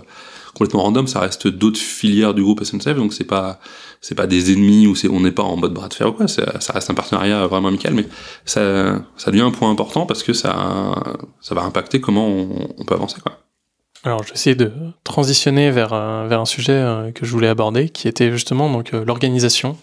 complètement 0.54 0.84
random, 0.84 1.08
ça 1.08 1.20
reste 1.20 1.48
d'autres 1.48 1.80
filières 1.80 2.34
du 2.34 2.42
groupe 2.44 2.64
SNCF, 2.64 2.96
donc 2.96 3.14
c'est 3.14 3.24
pas 3.24 3.60
c'est 4.02 4.16
pas 4.16 4.28
des 4.28 4.54
ennemis 4.54 4.88
ou 4.88 4.96
c'est 4.96 5.10
on 5.10 5.20
n'est 5.20 5.32
pas 5.32 5.44
en 5.44 5.58
mode 5.58 5.74
bras 5.74 5.88
de 5.90 5.94
fer 5.94 6.08
ou 6.10 6.12
quoi. 6.14 6.28
Ça, 6.28 6.44
reste 6.74 6.90
un 6.90 6.94
partenariat 6.94 7.48
vraiment 7.48 7.68
amical, 7.68 7.94
mais 7.94 8.06
ça 8.46 9.00
ça 9.18 9.32
devient 9.32 9.44
un 9.44 9.52
point 9.52 9.70
important 9.70 10.06
parce 10.06 10.24
que 10.24 10.34
ça 10.34 10.96
ça 11.42 11.56
va 11.56 11.62
impacter 11.64 12.02
comment 12.02 12.28
on, 12.28 12.84
peut 12.86 12.96
avancer 12.96 13.20
quoi. 13.22 13.40
Alors, 14.06 14.24
je 14.24 14.30
vais 14.30 14.36
essayer 14.36 14.56
de 14.56 14.72
transitionner 15.04 15.72
vers, 15.72 15.92
un- 15.92 16.26
vers 16.28 16.40
un 16.40 16.46
sujet 16.46 16.72
euh, 16.72 17.12
que 17.12 17.26
je 17.26 17.32
voulais 17.34 17.50
aborder, 17.50 17.90
qui 17.90 18.08
était 18.08 18.32
justement 18.32 18.72
donc 18.72 18.94
euh, 18.94 19.04
l'organisation. 19.04 19.76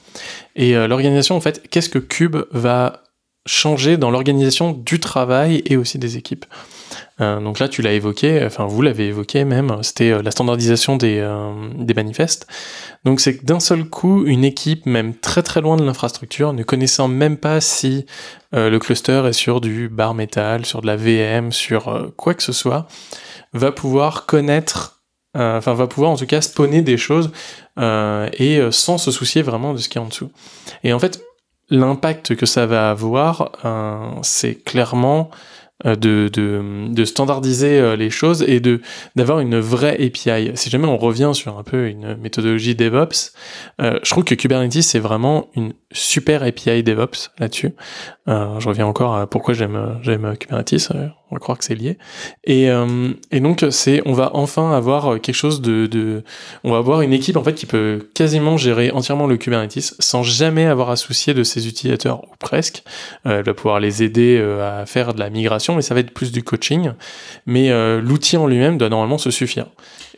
Et 0.55 0.75
euh, 0.75 0.89
l'organisation, 0.89 1.37
en 1.37 1.41
fait, 1.43 1.69
qu'est-ce 1.69 1.91
que 1.91 1.99
Cube 1.99 2.37
va 2.51 3.03
changer 3.47 3.97
dans 3.97 4.11
l'organisation 4.11 4.73
du 4.73 5.01
travail 5.01 5.63
et 5.67 5.77
aussi 5.77 5.99
des 5.99 6.17
équipes 6.17 6.45
Euh, 7.21 7.41
Donc 7.41 7.59
là, 7.59 7.69
tu 7.69 7.83
l'as 7.83 7.93
évoqué, 7.93 8.45
enfin 8.45 8.67
vous 8.67 8.83
l'avez 8.83 9.07
évoqué 9.07 9.45
même, 9.45 9.79
c'était 9.83 10.11
euh, 10.11 10.23
la 10.23 10.31
standardisation 10.31 10.97
des, 10.97 11.19
euh, 11.19 11.53
des 11.79 11.95
manifestes. 11.95 12.47
Donc 13.05 13.21
c'est 13.21 13.39
que 13.39 13.45
d'un 13.45 13.61
seul 13.61 13.85
coup, 13.85 14.27
une 14.27 14.45
équipe, 14.45 14.85
même 14.87 15.15
très 15.15 15.43
très 15.43 15.61
loin 15.61 15.77
de 15.77 15.85
l'infrastructure, 15.85 16.53
ne 16.53 16.63
connaissant 16.63 17.09
même 17.09 17.37
pas 17.37 17.61
si 17.61 18.07
le 18.53 18.79
cluster 18.79 19.23
est 19.29 19.35
sur 19.35 19.61
du 19.61 19.89
bar 19.89 20.15
métal, 20.15 20.65
sur 20.65 20.81
de 20.81 20.87
la 20.87 20.97
VM, 20.97 21.53
sur 21.53 22.13
quoi 22.17 22.33
que 22.33 22.43
ce 22.43 22.53
soit, 22.53 22.89
va 23.53 23.71
pouvoir 23.71 24.25
connaître, 24.25 25.03
enfin 25.35 25.75
va 25.75 25.87
pouvoir 25.87 26.11
en 26.11 26.17
tout 26.17 26.27
cas 26.27 26.41
spawner 26.41 26.81
des 26.81 26.97
choses 26.97 27.31
et 27.79 28.61
sans 28.71 28.97
se 28.97 29.11
soucier 29.11 29.43
vraiment 29.43 29.75
de 29.75 29.79
ce 29.79 29.89
qu'il 29.91 30.01
y 30.01 30.03
a 30.03 30.07
en 30.07 30.09
dessous. 30.09 30.31
Et 30.85 30.95
en 30.95 30.99
fait, 30.99 31.23
l'impact 31.71 32.37
que 32.37 32.47
ça 32.47 32.67
va 32.67 32.91
avoir, 32.91 33.53
euh, 33.65 34.09
c'est 34.23 34.55
clairement 34.55 35.31
euh, 35.85 35.95
de, 35.95 36.31
de, 36.33 36.89
de 36.89 37.05
standardiser 37.05 37.79
euh, 37.79 37.97
les 37.97 38.09
choses 38.09 38.43
et 38.43 38.61
de 38.61 38.81
d'avoir 39.15 39.41
une 39.41 39.59
vraie 39.59 39.95
API. 39.95 40.53
Si 40.55 40.71
jamais 40.71 40.87
on 40.87 40.97
revient 40.97 41.33
sur 41.35 41.59
un 41.59 41.63
peu 41.63 41.89
une 41.89 42.17
méthodologie 42.17 42.75
DevOps, 42.75 43.33
je 43.79 44.11
trouve 44.11 44.25
que 44.25 44.35
Kubernetes 44.35 44.83
c'est 44.83 44.99
vraiment 44.99 45.49
une 45.55 45.75
super 45.93 46.43
API 46.43 46.83
DevOps 46.83 47.31
là-dessus. 47.39 47.75
Je 48.27 48.69
reviens 48.69 48.87
encore 48.87 49.17
à 49.17 49.27
pourquoi 49.27 49.55
j'aime 49.55 49.99
j'aime 50.03 50.37
Kubernetes. 50.39 50.89
On 51.31 51.35
va 51.35 51.41
croire 51.41 51.59
que 51.59 51.65
c'est 51.65 51.75
lié. 51.75 51.99
Et, 52.45 52.71
euh, 52.71 53.11
et 53.33 53.41
donc 53.41 53.65
c'est 53.71 54.01
on 54.07 54.13
va 54.13 54.31
enfin 54.35 54.73
avoir 54.73 55.21
quelque 55.21 55.35
chose 55.35 55.61
de, 55.61 55.87
de 55.87 56.23
on 56.63 56.71
va 56.71 56.79
avoir 56.79 57.01
une 57.03 57.13
équipe 57.13 57.37
en 57.37 57.43
fait 57.43 57.55
qui 57.55 57.67
peut 57.67 58.09
quasiment 58.15 58.57
gérer 58.57 58.93
entièrement 58.93 59.27
le 59.27 59.37
Kubernetes 59.37 59.95
sans 59.99 60.23
jamais 60.23 60.67
avoir 60.67 60.91
à 60.91 60.97
soucier 60.97 61.35
de 61.35 61.43
ses 61.43 61.67
utilisateurs 61.67 62.23
ou 62.25 62.37
presque. 62.39 62.85
Euh, 63.27 63.39
elle 63.39 63.45
va 63.45 63.55
pouvoir 63.55 63.81
les 63.81 64.05
aider 64.05 64.39
euh, 64.41 64.83
à 64.83 64.87
faire 64.87 65.15
de 65.15 65.19
la 65.19 65.31
migration, 65.31 65.75
mais 65.75 65.83
ça 65.83 65.95
va 65.95 66.01
être 66.01 66.13
plus 66.13 66.31
du 66.31 66.43
coaching. 66.45 66.93
Mais 67.47 67.71
l'outil 68.01 68.37
en 68.37 68.47
lui-même 68.47 68.79
doit 68.79 68.89
normalement 68.89 69.19
se 69.19 69.31
suffire. 69.31 69.67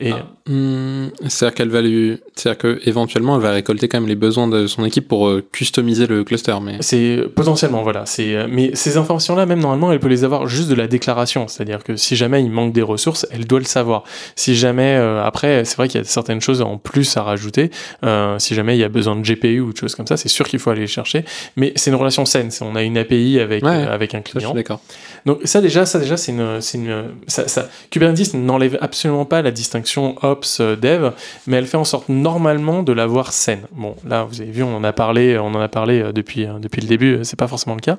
Et 0.00 0.12
Ah. 0.12 0.26
Hmm, 0.46 1.08
c'est-à-dire 1.26 1.54
qu'elle 1.54 1.68
va 1.68 1.82
lui, 1.82 2.18
c'est-à-dire 2.34 2.58
que 2.58 2.80
éventuellement 2.88 3.36
elle 3.36 3.42
va 3.42 3.50
récolter 3.50 3.88
quand 3.88 4.00
même 4.00 4.08
les 4.08 4.14
besoins 4.14 4.48
de 4.48 4.66
son 4.66 4.84
équipe 4.84 5.08
pour 5.08 5.30
customiser 5.52 6.06
le 6.06 6.24
cluster, 6.24 6.56
mais 6.62 6.76
C'est 6.80 7.24
potentiellement 7.34 7.82
voilà. 7.82 8.06
C'est 8.06 8.46
mais 8.48 8.74
ces 8.74 8.96
informations-là, 8.96 9.46
même 9.46 9.60
normalement, 9.60 9.92
elle 9.92 10.00
peut 10.00 10.08
les 10.08 10.24
avoir 10.24 10.46
juste 10.46 10.68
de 10.68 10.74
la 10.74 10.86
déclaration. 10.98 11.46
C'est-à-dire 11.48 11.82
que 11.84 11.96
si 11.96 12.16
jamais 12.16 12.42
il 12.42 12.50
manque 12.50 12.72
des 12.72 12.82
ressources, 12.82 13.26
elle 13.30 13.46
doit 13.46 13.60
le 13.60 13.64
savoir. 13.64 14.02
Si 14.36 14.56
jamais 14.56 14.96
euh, 14.96 15.22
après, 15.24 15.64
c'est 15.64 15.76
vrai 15.76 15.88
qu'il 15.88 16.00
y 16.00 16.02
a 16.02 16.06
certaines 16.06 16.40
choses 16.40 16.60
en 16.60 16.76
plus 16.76 17.16
à 17.16 17.22
rajouter. 17.22 17.70
Euh, 18.04 18.38
si 18.38 18.54
jamais 18.54 18.76
il 18.76 18.80
y 18.80 18.84
a 18.84 18.88
besoin 18.88 19.14
de 19.16 19.22
GPU 19.22 19.60
ou 19.60 19.72
de 19.72 19.76
choses 19.76 19.94
comme 19.94 20.06
ça, 20.06 20.16
c'est 20.16 20.28
sûr 20.28 20.46
qu'il 20.48 20.58
faut 20.58 20.70
aller 20.70 20.82
les 20.82 20.86
chercher. 20.86 21.24
Mais 21.56 21.72
c'est 21.76 21.90
une 21.90 21.96
relation 21.96 22.24
saine. 22.24 22.50
On 22.60 22.74
a 22.76 22.82
une 22.82 22.98
API 22.98 23.38
avec 23.40 23.62
Ouais. 23.64 23.70
euh, 23.70 23.92
avec 23.94 24.14
un 24.14 24.20
client. 24.22 24.54
d'accord. 24.54 24.80
Donc 25.26 25.40
ça 25.44 25.60
déjà, 25.60 25.84
ça 25.86 25.98
déjà, 25.98 26.16
c'est 26.16 26.32
une, 26.32 26.60
une, 26.74 27.04
ça, 27.26 27.46
ça, 27.48 27.68
Kubernetes 27.90 28.34
n'enlève 28.34 28.78
absolument 28.80 29.24
pas 29.24 29.42
la 29.42 29.50
distinction 29.50 30.16
ops 30.22 30.60
dev, 30.60 31.10
mais 31.46 31.56
elle 31.58 31.66
fait 31.66 31.76
en 31.76 31.84
sorte 31.84 32.08
normalement 32.08 32.82
de 32.82 32.92
l'avoir 32.92 33.32
saine. 33.32 33.62
Bon, 33.72 33.94
là, 34.06 34.24
vous 34.24 34.40
avez 34.40 34.50
vu, 34.50 34.62
on 34.62 34.74
en 34.76 34.84
a 34.84 34.92
parlé, 34.92 35.38
on 35.38 35.48
en 35.54 35.60
a 35.60 35.68
parlé 35.68 36.12
depuis 36.14 36.46
depuis 36.60 36.80
le 36.80 36.88
début. 36.88 37.18
C'est 37.22 37.38
pas 37.38 37.48
forcément 37.48 37.74
le 37.76 37.80
cas. 37.80 37.98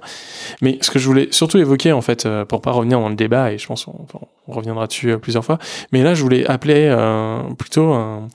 Mais 0.61 0.77
ce 0.81 0.89
que 0.91 0.97
je 0.99 1.05
voulais 1.05 1.27
surtout 1.31 1.57
évoquer 1.59 1.91
en 1.91 2.01
fait, 2.01 2.27
pour 2.47 2.61
pas 2.61 2.71
revenir 2.71 2.88
dans 2.97 3.09
le 3.09 3.15
débat, 3.15 3.51
et 3.51 3.57
je 3.57 3.67
pense 3.67 3.87
on 3.87 4.51
reviendra 4.51 4.87
dessus 4.87 5.11
euh, 5.11 5.17
plusieurs 5.17 5.45
fois. 5.45 5.57
Mais 5.91 6.01
là, 6.03 6.13
je 6.13 6.21
voulais 6.23 6.45
appeler 6.47 6.87
euh, 6.91 7.41
plutôt 7.57 7.93
un- 7.93 8.27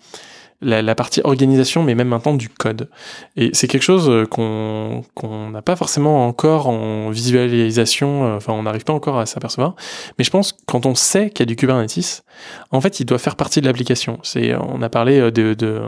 la, 0.64 0.82
la 0.82 0.94
partie 0.94 1.20
organisation, 1.22 1.82
mais 1.82 1.94
même 1.94 2.08
maintenant 2.08 2.34
du 2.34 2.48
code. 2.48 2.88
Et 3.36 3.50
c'est 3.52 3.68
quelque 3.68 3.82
chose 3.82 4.08
euh, 4.08 4.26
qu'on 4.26 5.02
qu'on 5.14 5.50
n'a 5.50 5.62
pas 5.62 5.76
forcément 5.76 6.26
encore 6.26 6.66
en 6.68 7.10
visualisation, 7.10 8.24
euh, 8.26 8.36
enfin 8.36 8.52
on 8.52 8.62
n'arrive 8.64 8.84
pas 8.84 8.92
encore 8.92 9.18
à 9.18 9.26
s'apercevoir. 9.26 9.74
Mais 10.18 10.24
je 10.24 10.30
pense 10.30 10.52
que 10.52 10.58
quand 10.66 10.86
on 10.86 10.94
sait 10.94 11.30
qu'il 11.30 11.40
y 11.40 11.42
a 11.42 11.46
du 11.46 11.56
Kubernetes, 11.56 12.24
en 12.70 12.80
fait 12.80 13.00
il 13.00 13.04
doit 13.06 13.18
faire 13.18 13.36
partie 13.36 13.60
de 13.60 13.66
l'application. 13.66 14.18
C'est, 14.22 14.54
on 14.56 14.82
a 14.82 14.88
parlé 14.88 15.20
euh, 15.20 15.30
de, 15.30 15.54
de, 15.54 15.82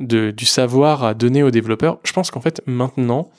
de- 0.00 0.30
du 0.30 0.44
savoir 0.44 1.04
à 1.04 1.14
donner 1.14 1.42
aux 1.42 1.50
développeurs. 1.50 1.98
Je 2.04 2.12
pense 2.12 2.30
qu'en 2.30 2.40
fait 2.40 2.60
maintenant, 2.66 3.30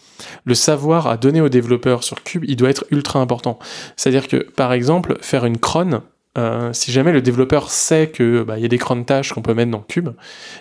le 0.46 0.56
savoir 0.56 1.08
à 1.08 1.18
donner 1.18 1.42
aux 1.42 1.50
développeurs 1.50 2.04
sur 2.04 2.24
Cube, 2.24 2.44
il 2.48 2.56
doit 2.56 2.70
être 2.70 2.86
ultra 2.92 3.20
important. 3.20 3.60
C'est-à-dire 3.96 4.28
que 4.28 4.38
par 4.38 4.74
exemple, 4.74 5.18
faire 5.22 5.46
une 5.46 5.58
cron, 5.58 6.02
euh, 6.40 6.72
si 6.72 6.92
jamais 6.92 7.12
le 7.12 7.22
développeur 7.22 7.70
sait 7.70 8.08
que 8.08 8.44
bah, 8.44 8.58
il 8.58 8.62
y 8.62 8.66
a 8.66 8.70
des 8.70 8.78
cron 8.78 9.04
tâches 9.04 9.34
qu'on 9.34 9.42
peut 9.42 9.54
mettre 9.54 9.72
dans 9.72 9.82
Cube, 9.82 10.10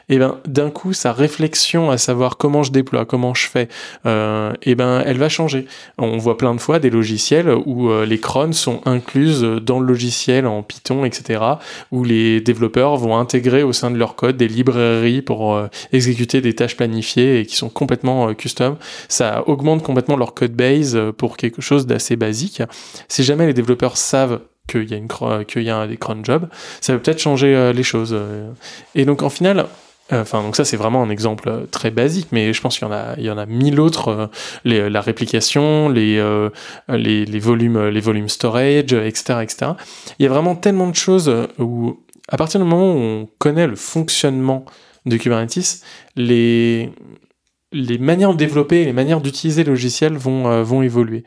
et 0.08 0.18
ben 0.18 0.38
d'un 0.46 0.70
coup 0.70 0.92
sa 0.92 1.12
réflexion 1.12 1.90
à 1.90 1.98
savoir 1.98 2.36
comment 2.36 2.64
je 2.64 2.72
déploie, 2.72 3.04
comment 3.04 3.32
je 3.32 3.46
fais, 3.46 3.68
euh, 4.04 4.52
et 4.62 4.74
ben 4.74 5.02
elle 5.06 5.18
va 5.18 5.28
changer. 5.28 5.66
On 5.96 6.18
voit 6.18 6.36
plein 6.36 6.54
de 6.54 6.60
fois 6.60 6.80
des 6.80 6.90
logiciels 6.90 7.48
où 7.66 7.90
euh, 7.90 8.06
les 8.06 8.18
crons 8.18 8.52
sont 8.52 8.80
incluses 8.86 9.42
dans 9.42 9.78
le 9.78 9.86
logiciel 9.86 10.46
en 10.46 10.62
Python, 10.62 11.04
etc. 11.04 11.42
Où 11.92 12.02
les 12.02 12.40
développeurs 12.40 12.96
vont 12.96 13.16
intégrer 13.16 13.62
au 13.62 13.72
sein 13.72 13.90
de 13.90 13.96
leur 13.96 14.16
code 14.16 14.36
des 14.36 14.48
librairies 14.48 15.22
pour 15.22 15.60
exécuter 15.92 16.40
des 16.40 16.54
tâches 16.54 16.76
planifiées 16.76 17.40
et 17.40 17.46
qui 17.46 17.56
sont 17.56 17.68
complètement 17.68 18.34
custom. 18.34 18.76
Ça 19.08 19.44
augmente 19.46 19.82
complètement 19.82 20.16
leur 20.16 20.34
code 20.34 20.52
base 20.52 20.98
pour 21.16 21.36
quelque 21.36 21.62
chose 21.62 21.86
d'assez 21.86 22.16
basique. 22.16 22.62
Si 23.08 23.22
jamais 23.22 23.46
les 23.46 23.54
développeurs 23.54 23.96
savent 23.96 24.40
qu'il 24.68 24.88
y 24.88 24.94
a 24.94 24.96
une 24.96 25.08
qu'il 25.46 25.62
y 25.62 25.70
a 25.70 25.86
des 25.86 25.96
cron 25.96 26.22
jobs, 26.22 26.48
ça 26.80 26.92
peut 26.92 27.00
peut-être 27.00 27.18
changer 27.18 27.54
euh, 27.56 27.72
les 27.72 27.82
choses. 27.82 28.12
euh. 28.12 28.50
Et 28.94 29.04
donc 29.04 29.22
en 29.22 29.30
final, 29.30 29.66
euh, 30.12 30.22
Enfin, 30.22 30.42
donc 30.42 30.56
ça 30.56 30.64
c'est 30.64 30.76
vraiment 30.76 31.02
un 31.02 31.10
exemple 31.10 31.66
très 31.70 31.90
basique, 31.90 32.28
mais 32.32 32.54
je 32.54 32.60
pense 32.62 32.78
qu'il 32.78 32.88
y 32.88 32.90
en 32.90 32.94
a, 32.94 33.14
il 33.18 33.24
y 33.24 33.30
en 33.30 33.36
a 33.36 33.44
mille 33.44 33.78
autres. 33.78 34.30
la 34.64 35.00
réplication, 35.02 35.90
les, 35.90 36.16
les, 36.88 37.38
volumes, 37.40 37.88
les 37.88 38.00
volumes 38.00 38.30
storage, 38.30 38.94
etc., 38.94 39.40
etc. 39.42 39.72
Il 40.18 40.22
y 40.22 40.26
a 40.26 40.30
vraiment 40.30 40.56
tellement 40.56 40.88
de 40.88 40.94
choses 40.94 41.30
où, 41.58 42.00
à 42.28 42.38
partir 42.38 42.58
du 42.58 42.64
moment 42.64 42.90
où 42.94 42.96
on 42.96 43.28
connaît 43.38 43.66
le 43.66 43.76
fonctionnement 43.76 44.64
de 45.04 45.16
Kubernetes, 45.18 45.82
les 46.16 46.90
les 47.72 47.98
manières 47.98 48.32
de 48.32 48.38
développer, 48.38 48.86
les 48.86 48.94
manières 48.94 49.20
d'utiliser 49.20 49.62
le 49.62 49.72
logiciel 49.72 50.16
vont 50.16 50.62
vont 50.62 50.80
évoluer. 50.80 51.24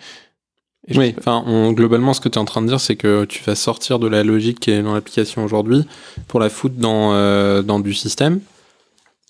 Et 0.88 0.97
Oui, 0.97 1.13
enfin, 1.19 1.43
on- 1.45 1.71
globalement, 1.73 2.13
ce 2.13 2.21
que 2.21 2.29
tu 2.29 2.36
es 2.36 2.41
en 2.41 2.45
train 2.45 2.61
de 2.61 2.67
dire, 2.67 2.79
c'est 2.79 2.95
que 2.95 3.25
tu 3.25 3.43
vas 3.43 3.55
sortir 3.55 3.99
de 3.99 4.07
la 4.07 4.23
logique 4.23 4.59
qui 4.59 4.71
est 4.71 4.82
dans 4.82 4.93
l'application 4.95 5.43
aujourd'hui 5.43 5.86
pour 6.27 6.39
la 6.39 6.49
foutre 6.49 6.75
dans, 6.77 7.13
euh, 7.13 7.61
dans 7.61 7.79
du 7.79 7.93
système. 7.93 8.39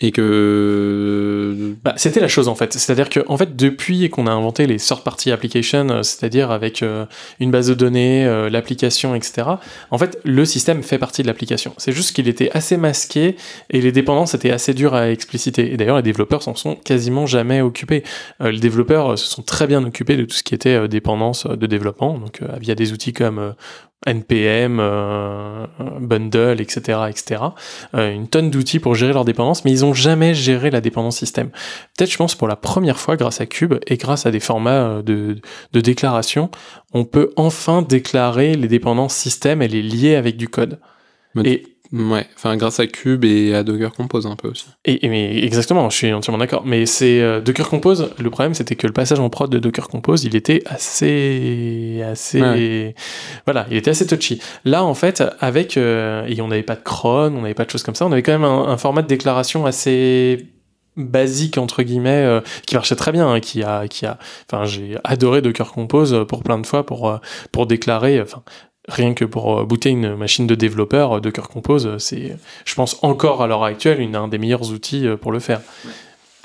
Et 0.02 0.12
que 0.12 1.76
Bah, 1.84 1.94
c'était 1.96 2.20
la 2.20 2.28
chose 2.28 2.48
en 2.48 2.56
fait. 2.56 2.74
C'est-à-dire 2.74 3.10
que 3.10 3.20
en 3.28 3.38
fait, 3.38 3.56
depuis 3.56 4.10
qu'on 4.10 4.28
a 4.28 4.32
inventé 4.32 4.66
les 4.66 4.78
third 4.78 5.04
party 5.04 5.32
applications, 5.32 5.90
euh, 5.90 6.04
c'est-à-dire 6.04 6.52
avec 6.52 6.82
euh, 6.82 7.06
une 7.40 7.52
base 7.52 7.68
de 7.68 7.74
données, 7.76 8.26
euh, 8.26 8.50
l'application, 8.50 9.16
etc. 9.16 9.48
En 9.92 9.98
fait, 9.98 10.20
le 10.24 10.44
système 10.46 10.82
fait 10.82 10.98
partie 10.98 11.22
de 11.22 11.28
l'application. 11.28 11.74
C'est 11.78 11.92
juste 11.92 12.16
qu'il 12.16 12.28
était 12.28 12.50
assez 12.52 12.78
masqué 12.78 13.36
et 13.70 13.82
les 13.82 13.92
dépendances 13.92 14.34
étaient 14.34 14.52
assez 14.52 14.74
dures 14.74 14.96
à 14.96 15.10
expliciter. 15.10 15.72
Et 15.72 15.78
d'ailleurs, 15.78 15.98
les 15.98 16.04
développeurs 16.04 16.42
s'en 16.42 16.56
sont 16.56 16.76
quasiment 16.76 17.26
jamais 17.26 17.62
occupés. 17.62 18.04
Les 18.40 18.60
développeurs 18.60 19.18
se 19.18 19.28
sont 19.28 19.44
très 19.44 19.68
bien 19.68 19.84
occupés 19.84 20.18
de 20.18 20.26
tout 20.26 20.36
ce 20.36 20.44
qui 20.44 20.56
était 20.56 20.88
dépendance 20.88 21.46
de 21.46 21.68
développement, 21.68 22.18
donc 22.18 22.42
via 22.60 22.76
des 22.76 22.92
outils 22.92 23.14
comme 23.14 23.54
NPM, 24.08 24.80
euh, 24.80 25.66
Bundle, 26.00 26.60
etc., 26.60 27.00
etc. 27.10 27.42
Euh, 27.96 28.12
une 28.12 28.28
tonne 28.28 28.50
d'outils 28.50 28.80
pour 28.80 28.96
gérer 28.96 29.14
leur 29.14 29.26
dépendance, 29.26 29.64
mais 29.64 29.72
ils 29.72 29.86
ont 29.86 29.94
jamais 29.94 30.34
géré 30.34 30.72
la 30.72 30.82
dépendance 30.82 31.18
système. 31.18 31.50
Peut-être, 31.98 32.12
je 32.12 32.18
pense, 32.18 32.34
pour 32.36 32.48
la 32.48 32.56
première 32.56 33.00
fois, 33.00 33.16
grâce 33.16 33.42
à 33.42 33.46
Cube 33.46 33.76
et 33.88 33.98
grâce 33.98 34.26
à 34.26 34.32
des 34.32 34.40
formats 34.40 34.72
euh, 34.88 35.02
de, 35.04 35.38
de 35.74 35.82
déclaration, 35.82 36.50
on 36.94 37.06
peut 37.06 37.32
enfin 37.36 37.82
déclarer 37.84 38.56
les 38.56 38.68
dépendances 38.68 39.14
système 39.16 39.62
et 39.62 39.68
les 39.68 39.82
lier 39.84 40.16
avec 40.16 40.36
du 40.38 40.48
code. 40.50 40.80
Mais- 41.36 41.50
Et, 41.50 41.71
ouais, 41.94 42.26
enfin 42.36 42.56
grâce 42.58 42.80
à 42.80 42.88
Cube 42.88 43.26
et 43.26 43.54
à 43.54 43.64
Docker 43.64 43.92
Compose 43.92 44.26
un 44.26 44.36
peu 44.36 44.48
aussi. 44.50 44.66
et, 44.86 45.06
et- 45.06 45.10
mais 45.10 45.44
exactement, 45.44 45.90
je 45.90 45.98
suis 45.98 46.14
entièrement 46.14 46.38
d'accord. 46.40 46.64
Mais 46.66 46.86
c'est 46.86 47.22
euh, 47.22 47.42
Docker 47.42 47.70
Compose. 47.70 48.12
Le 48.18 48.30
problème, 48.30 48.54
c'était 48.54 48.76
que 48.76 48.88
le 48.88 48.94
passage 48.94 49.20
en 49.20 49.30
prod 49.30 49.50
de 49.52 49.60
Docker 49.60 49.88
Compose, 49.88 50.24
il 50.24 50.36
était 50.36 50.64
assez, 50.66 52.02
assez, 52.06 52.42
Ouais. 52.42 52.96
voilà, 53.46 53.66
il 53.70 53.78
était 53.78 53.92
assez 53.92 54.08
touchy. 54.08 54.42
Là, 54.66 54.84
en 54.84 54.94
fait, 54.94 55.24
avec 55.40 55.78
euh, 55.78 56.26
et 56.28 56.42
on 56.42 56.48
n'avait 56.48 56.64
pas 56.64 56.76
de 56.76 56.82
cron, 56.84 57.34
on 57.36 57.42
n'avait 57.42 57.54
pas 57.54 57.66
de 57.66 57.70
choses 57.70 57.84
comme 57.84 57.96
ça. 57.96 58.06
On 58.06 58.12
avait 58.12 58.24
quand 58.24 58.32
même 58.34 58.44
un, 58.46 58.68
un 58.70 58.78
format 58.78 59.02
de 59.02 59.08
déclaration 59.08 59.66
assez 59.66 60.48
basique 60.98 61.58
entre 61.58 61.84
guillemets 61.84 62.26
euh, 62.26 62.42
qui 62.68 62.76
marchait 62.76 62.98
très 62.98 63.14
bien 63.14 63.26
hein, 63.32 63.40
qui 63.40 63.64
a 63.64 63.88
qui 63.88 64.06
a 64.06 64.18
enfin 64.52 64.66
j'ai 64.66 64.98
adoré 65.06 65.42
Docker 65.42 65.72
Compose 65.72 66.26
pour 66.28 66.44
plein 66.44 66.60
de 66.60 66.68
fois 66.68 66.86
pour 66.86 67.18
pour 67.54 67.66
déclarer 67.66 68.20
enfin 68.22 68.44
rien 68.88 69.14
que 69.14 69.26
pour 69.26 69.60
euh, 69.60 69.64
booter 69.64 69.90
une 69.92 70.16
machine 70.16 70.48
de 70.48 70.56
développeur 70.56 71.18
euh, 71.18 71.20
Docker 71.22 71.50
Compose 71.50 71.86
euh, 71.88 71.98
c'est 72.00 72.36
je 72.66 72.76
pense 72.76 72.98
encore 73.04 73.42
à 73.44 73.48
l'heure 73.48 73.64
actuelle 73.64 74.00
une 74.00 74.16
un 74.16 74.28
des 74.28 74.38
meilleurs 74.38 74.72
outils 74.72 75.06
pour 75.22 75.32
le 75.32 75.40
faire 75.40 75.62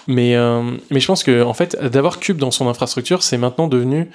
mais 0.06 0.36
euh, 0.36 0.62
mais 0.90 1.00
je 1.00 1.06
pense 1.06 1.24
que 1.24 1.42
en 1.42 1.54
fait 1.54 1.76
d'avoir 1.82 2.20
Cube 2.20 2.38
dans 2.38 2.50
son 2.50 2.68
infrastructure 2.68 3.22
c'est 3.22 3.38
maintenant 3.38 3.66
devenu 3.68 4.08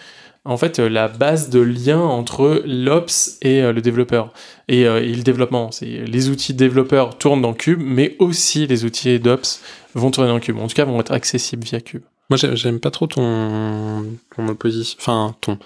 en 0.46 0.58
fait 0.58 0.80
la 0.80 1.08
base 1.08 1.50
de 1.50 1.60
lien 1.60 2.00
entre 2.00 2.64
l'ops 2.66 3.38
et 3.42 3.62
euh, 3.62 3.72
le 3.74 3.82
développeur 3.82 4.32
et, 4.68 4.86
euh, 4.88 5.02
et 5.02 5.14
le 5.14 5.24
développement 5.24 5.72
c'est 5.72 5.86
les 5.86 6.30
outils 6.30 6.54
développeurs 6.54 7.18
tournent 7.18 7.42
dans 7.42 7.54
Cube 7.54 7.82
mais 7.84 8.16
aussi 8.20 8.68
les 8.68 8.86
outils 8.86 9.20
d'ops 9.20 9.62
vont 9.94 10.12
tourner 10.12 10.30
dans 10.30 10.40
Cube 10.40 10.58
en 10.60 10.68
tout 10.68 10.76
cas 10.76 10.86
vont 10.86 11.00
être 11.00 11.12
accessibles 11.12 11.64
via 11.64 11.82
Cube 11.82 12.04
Moi, 12.30 12.38
j'ai- 12.38 12.56
j'aime 12.56 12.80
pas 12.80 12.92
trop 12.92 13.08
ton, 13.08 14.06
ton 14.36 14.48
opposition. 14.48 14.98
Enfin, 15.02 15.36
ton. 15.42 15.58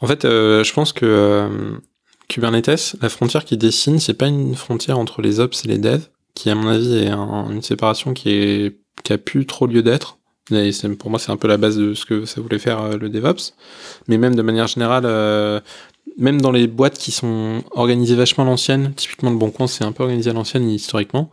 En 0.00 0.06
fait, 0.06 0.24
euh, 0.24 0.62
je 0.64 0.72
pense 0.72 0.92
que 0.92 1.06
euh, 1.06 1.78
Kubernetes, 2.28 2.96
la 3.00 3.08
frontière 3.08 3.44
qui 3.44 3.56
dessine, 3.56 3.98
c'est 3.98 4.14
pas 4.14 4.26
une 4.28 4.54
frontière 4.54 4.98
entre 4.98 5.22
les 5.22 5.40
ops 5.40 5.64
et 5.64 5.68
les 5.68 5.78
devs, 5.78 6.08
qui, 6.34 6.50
à 6.50 6.54
mon 6.54 6.68
avis, 6.68 6.96
est 6.98 7.08
un- 7.10 7.50
une 7.50 7.62
séparation 7.62 8.12
qui 8.14 8.30
est 8.30 8.76
a 9.08 9.18
plus 9.18 9.46
trop 9.46 9.66
lieu 9.68 9.82
d'être. 9.84 10.18
Et 10.50 10.70
pour 10.98 11.10
moi, 11.10 11.20
c'est 11.20 11.30
un 11.30 11.36
peu 11.36 11.46
la 11.46 11.58
base 11.58 11.76
de 11.76 11.94
ce 11.94 12.04
que 12.04 12.24
ça 12.24 12.40
voulait 12.40 12.58
faire 12.58 12.80
euh, 12.82 12.96
le 12.96 13.08
DevOps. 13.08 13.54
Mais 14.08 14.18
même 14.18 14.34
de 14.34 14.42
manière 14.42 14.66
générale, 14.66 15.04
euh, 15.06 15.60
même 16.18 16.40
dans 16.40 16.50
les 16.50 16.66
boîtes 16.66 16.98
qui 16.98 17.12
sont 17.12 17.62
organisées 17.70 18.16
vachement 18.16 18.42
à 18.44 18.46
l'ancienne, 18.48 18.92
typiquement 18.94 19.30
le 19.30 19.36
Bon 19.36 19.50
Coin, 19.50 19.66
c'est 19.68 19.84
un 19.84 19.92
peu 19.92 20.02
organisé 20.02 20.30
à 20.30 20.32
l'ancienne 20.32 20.68
historiquement. 20.68 21.30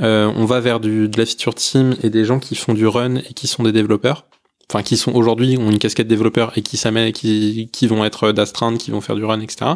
On 0.00 0.46
va 0.46 0.60
vers 0.60 0.80
du, 0.80 1.08
de 1.08 1.18
la 1.18 1.26
feature 1.26 1.54
team 1.54 1.94
et 2.02 2.08
des 2.08 2.24
gens 2.24 2.38
qui 2.38 2.54
font 2.54 2.72
du 2.72 2.86
run 2.86 3.16
et 3.16 3.34
qui 3.34 3.46
sont 3.46 3.62
des 3.62 3.72
développeurs. 3.72 4.24
Enfin, 4.72 4.82
qui 4.82 4.96
sont 4.96 5.12
aujourd'hui 5.14 5.58
ont 5.58 5.70
une 5.70 5.78
casquette 5.78 6.08
développeur 6.08 6.56
et 6.56 6.62
qui 6.62 7.86
vont 7.86 8.04
être 8.06 8.32
d'astreinte, 8.32 8.78
qui 8.78 8.90
vont 8.90 9.02
faire 9.02 9.16
du 9.16 9.24
run, 9.24 9.40
etc. 9.40 9.72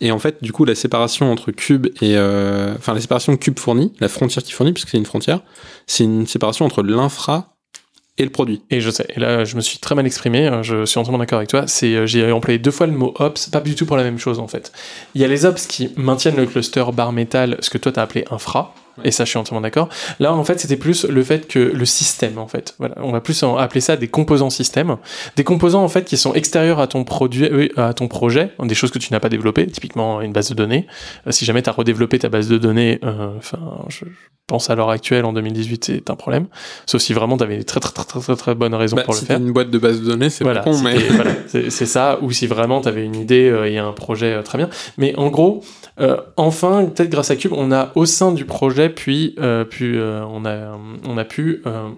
Et 0.00 0.12
en 0.12 0.18
fait, 0.18 0.42
du 0.42 0.52
coup, 0.52 0.66
la 0.66 0.74
séparation 0.74 1.32
entre 1.32 1.50
cube 1.50 1.86
et, 2.02 2.16
euh, 2.16 2.74
enfin, 2.76 2.92
la 2.92 3.00
séparation 3.00 3.34
cube 3.38 3.58
fournit, 3.58 3.92
la 4.00 4.08
frontière 4.08 4.44
qui 4.44 4.52
fournit, 4.52 4.74
puisque 4.74 4.90
c'est 4.90 4.98
une 4.98 5.06
frontière, 5.06 5.40
c'est 5.86 6.04
une 6.04 6.26
séparation 6.26 6.66
entre 6.66 6.82
l'infra 6.82 7.54
et 8.18 8.24
le 8.24 8.30
produit. 8.30 8.60
Et 8.70 8.82
je 8.82 8.90
sais, 8.90 9.06
et 9.16 9.18
là 9.18 9.44
je 9.44 9.56
me 9.56 9.62
suis 9.62 9.78
très 9.78 9.94
mal 9.94 10.04
exprimé, 10.04 10.46
euh, 10.46 10.62
je 10.62 10.84
suis 10.84 10.98
entièrement 10.98 11.18
d'accord 11.18 11.38
avec 11.38 11.48
toi, 11.48 11.66
c'est 11.66 11.94
euh, 11.94 12.06
j'ai 12.06 12.30
employé 12.30 12.58
deux 12.58 12.72
fois 12.72 12.86
le 12.86 12.92
mot 12.92 13.14
ops, 13.18 13.48
pas 13.48 13.60
du 13.60 13.74
tout 13.74 13.86
pour 13.86 13.96
la 13.96 14.02
même 14.02 14.18
chose 14.18 14.40
en 14.40 14.48
fait. 14.48 14.72
Il 15.14 15.22
y 15.22 15.24
a 15.24 15.28
les 15.28 15.46
ops 15.46 15.66
qui 15.66 15.90
maintiennent 15.96 16.36
le 16.36 16.46
cluster 16.46 16.84
bar 16.92 17.12
metal, 17.12 17.56
ce 17.60 17.70
que 17.70 17.78
toi 17.78 17.92
t'as 17.92 18.02
appelé 18.02 18.24
infra, 18.30 18.74
et 19.04 19.10
ça 19.10 19.24
je 19.24 19.30
suis 19.30 19.38
entièrement 19.38 19.60
d'accord. 19.60 19.88
Là 20.20 20.34
en 20.34 20.44
fait 20.44 20.60
c'était 20.60 20.76
plus 20.76 21.04
le 21.04 21.22
fait 21.22 21.48
que 21.48 21.58
le 21.58 21.84
système 21.84 22.38
en 22.38 22.48
fait, 22.48 22.74
voilà, 22.78 22.96
on 22.98 23.12
va 23.12 23.20
plus 23.20 23.42
appeler 23.42 23.80
ça 23.80 23.96
des 23.96 24.08
composants 24.08 24.50
système, 24.50 24.96
des 25.36 25.44
composants 25.44 25.82
en 25.82 25.88
fait 25.88 26.04
qui 26.04 26.16
sont 26.16 26.34
extérieurs 26.34 26.80
à 26.80 26.86
ton 26.86 27.04
produit, 27.04 27.48
oui, 27.52 27.70
à 27.76 27.94
ton 27.94 28.08
projet, 28.08 28.52
des 28.62 28.74
choses 28.74 28.90
que 28.90 28.98
tu 28.98 29.12
n'as 29.12 29.20
pas 29.20 29.28
développées, 29.28 29.66
typiquement 29.66 30.20
une 30.20 30.32
base 30.32 30.48
de 30.50 30.54
données. 30.54 30.86
Euh, 31.26 31.30
si 31.30 31.44
jamais 31.44 31.62
tu 31.62 31.70
as 31.70 31.72
redéveloppé 31.72 32.18
ta 32.18 32.28
base 32.28 32.48
de 32.48 32.58
données, 32.58 32.98
euh, 33.04 33.36
enfin 33.38 33.58
je, 33.88 34.04
pense 34.48 34.70
à 34.70 34.74
l'heure 34.74 34.90
actuelle 34.90 35.26
en 35.26 35.32
2018 35.34 35.84
c'est 35.84 36.10
un 36.10 36.16
problème, 36.16 36.46
sauf 36.86 37.00
si 37.00 37.12
vraiment 37.12 37.36
tu 37.36 37.44
avais 37.44 37.62
très 37.62 37.80
très 37.80 37.92
très 37.92 38.20
très 38.20 38.34
très, 38.34 38.54
bonnes 38.54 38.74
raisons 38.74 38.96
Bah, 38.96 39.02
pour 39.02 39.14
le 39.14 39.20
faire. 39.20 39.38
une 39.38 39.52
boîte 39.52 39.70
de 39.70 39.78
base 39.78 40.00
de 40.00 40.06
données, 40.06 40.30
c'est 40.30 40.42
Voilà, 40.42 40.60
pas 40.60 40.70
con, 40.70 40.78
mais 40.82 40.96
voilà, 41.10 41.32
c'est 41.48 41.70
ça, 41.70 42.18
ou 42.22 42.32
si 42.32 42.46
vraiment 42.46 42.80
tu 42.80 42.88
avais 42.88 43.04
une 43.04 43.14
idée 43.14 43.48
euh, 43.48 43.70
et 43.70 43.76
un 43.76 43.92
projet 43.92 44.32
euh, 44.32 44.42
très 44.42 44.56
bien. 44.56 44.70
Mais 44.96 45.14
en 45.16 45.28
gros, 45.28 45.62
euh, 46.00 46.16
enfin, 46.36 46.86
peut-être 46.86 47.10
grâce 47.10 47.30
à 47.30 47.36
Cube, 47.36 47.52
on 47.54 47.70
a 47.72 47.92
au 47.94 48.06
sein 48.06 48.32
du 48.32 48.46
projet, 48.46 48.87
puis, 48.88 49.34
euh, 49.38 49.64
puis 49.64 49.96
euh, 49.96 50.24
on, 50.26 50.44
a, 50.44 50.78
on 51.06 51.16
a 51.18 51.24
pu 51.24 51.62
euh, 51.66 51.88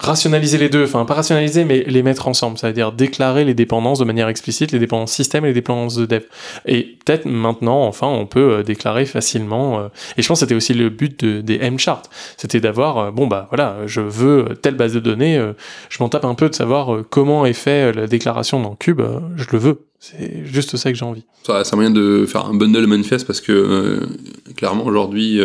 rationaliser 0.00 0.58
les 0.58 0.68
deux, 0.68 0.84
enfin 0.84 1.04
pas 1.04 1.14
rationaliser, 1.14 1.64
mais 1.64 1.84
les 1.86 2.02
mettre 2.02 2.26
ensemble, 2.28 2.58
c'est-à-dire 2.58 2.90
déclarer 2.92 3.44
les 3.44 3.54
dépendances 3.54 4.00
de 4.00 4.04
manière 4.04 4.28
explicite, 4.28 4.72
les 4.72 4.78
dépendances 4.80 5.12
système 5.12 5.44
et 5.44 5.48
les 5.48 5.54
dépendances 5.54 5.94
de 5.96 6.04
dev. 6.04 6.22
Et 6.66 6.98
peut-être 7.04 7.26
maintenant, 7.26 7.84
enfin, 7.86 8.08
on 8.08 8.26
peut 8.26 8.62
déclarer 8.64 9.06
facilement. 9.06 9.86
et 10.16 10.22
je 10.22 10.26
pense 10.28 10.40
que 10.40 10.46
c'était 10.46 10.56
aussi 10.56 10.74
le 10.74 10.90
but 10.90 11.24
de- 11.24 11.40
des 11.40 11.58
M-charts, 11.62 12.02
c'était 12.36 12.60
d'avoir, 12.60 13.12
bon 13.12 13.28
bah 13.28 13.46
voilà, 13.50 13.78
je 13.86 14.00
veux 14.00 14.46
telle 14.60 14.74
base 14.74 14.92
de 14.94 15.00
données, 15.00 15.40
je 15.88 16.02
m'en 16.02 16.08
tape 16.08 16.24
un 16.24 16.34
peu 16.34 16.48
de 16.48 16.54
savoir 16.54 16.98
comment 17.08 17.46
est 17.46 17.52
fait 17.52 17.92
la 17.92 18.06
déclaration 18.08 18.60
dans 18.60 18.74
Cube, 18.74 19.00
je 19.36 19.44
le 19.52 19.58
veux. 19.58 19.86
C'est 20.00 20.44
juste 20.44 20.76
ça 20.76 20.92
que 20.92 20.98
j'ai 20.98 21.04
envie. 21.04 21.24
Ça, 21.44 21.64
c'est 21.64 21.72
un 21.72 21.76
moyen 21.76 21.90
de 21.90 22.26
faire 22.26 22.44
un 22.44 22.52
bundle 22.54 22.86
manifeste 22.86 23.26
parce 23.26 23.40
que 23.40 24.06
clairement 24.54 24.84
aujourd'hui, 24.84 25.40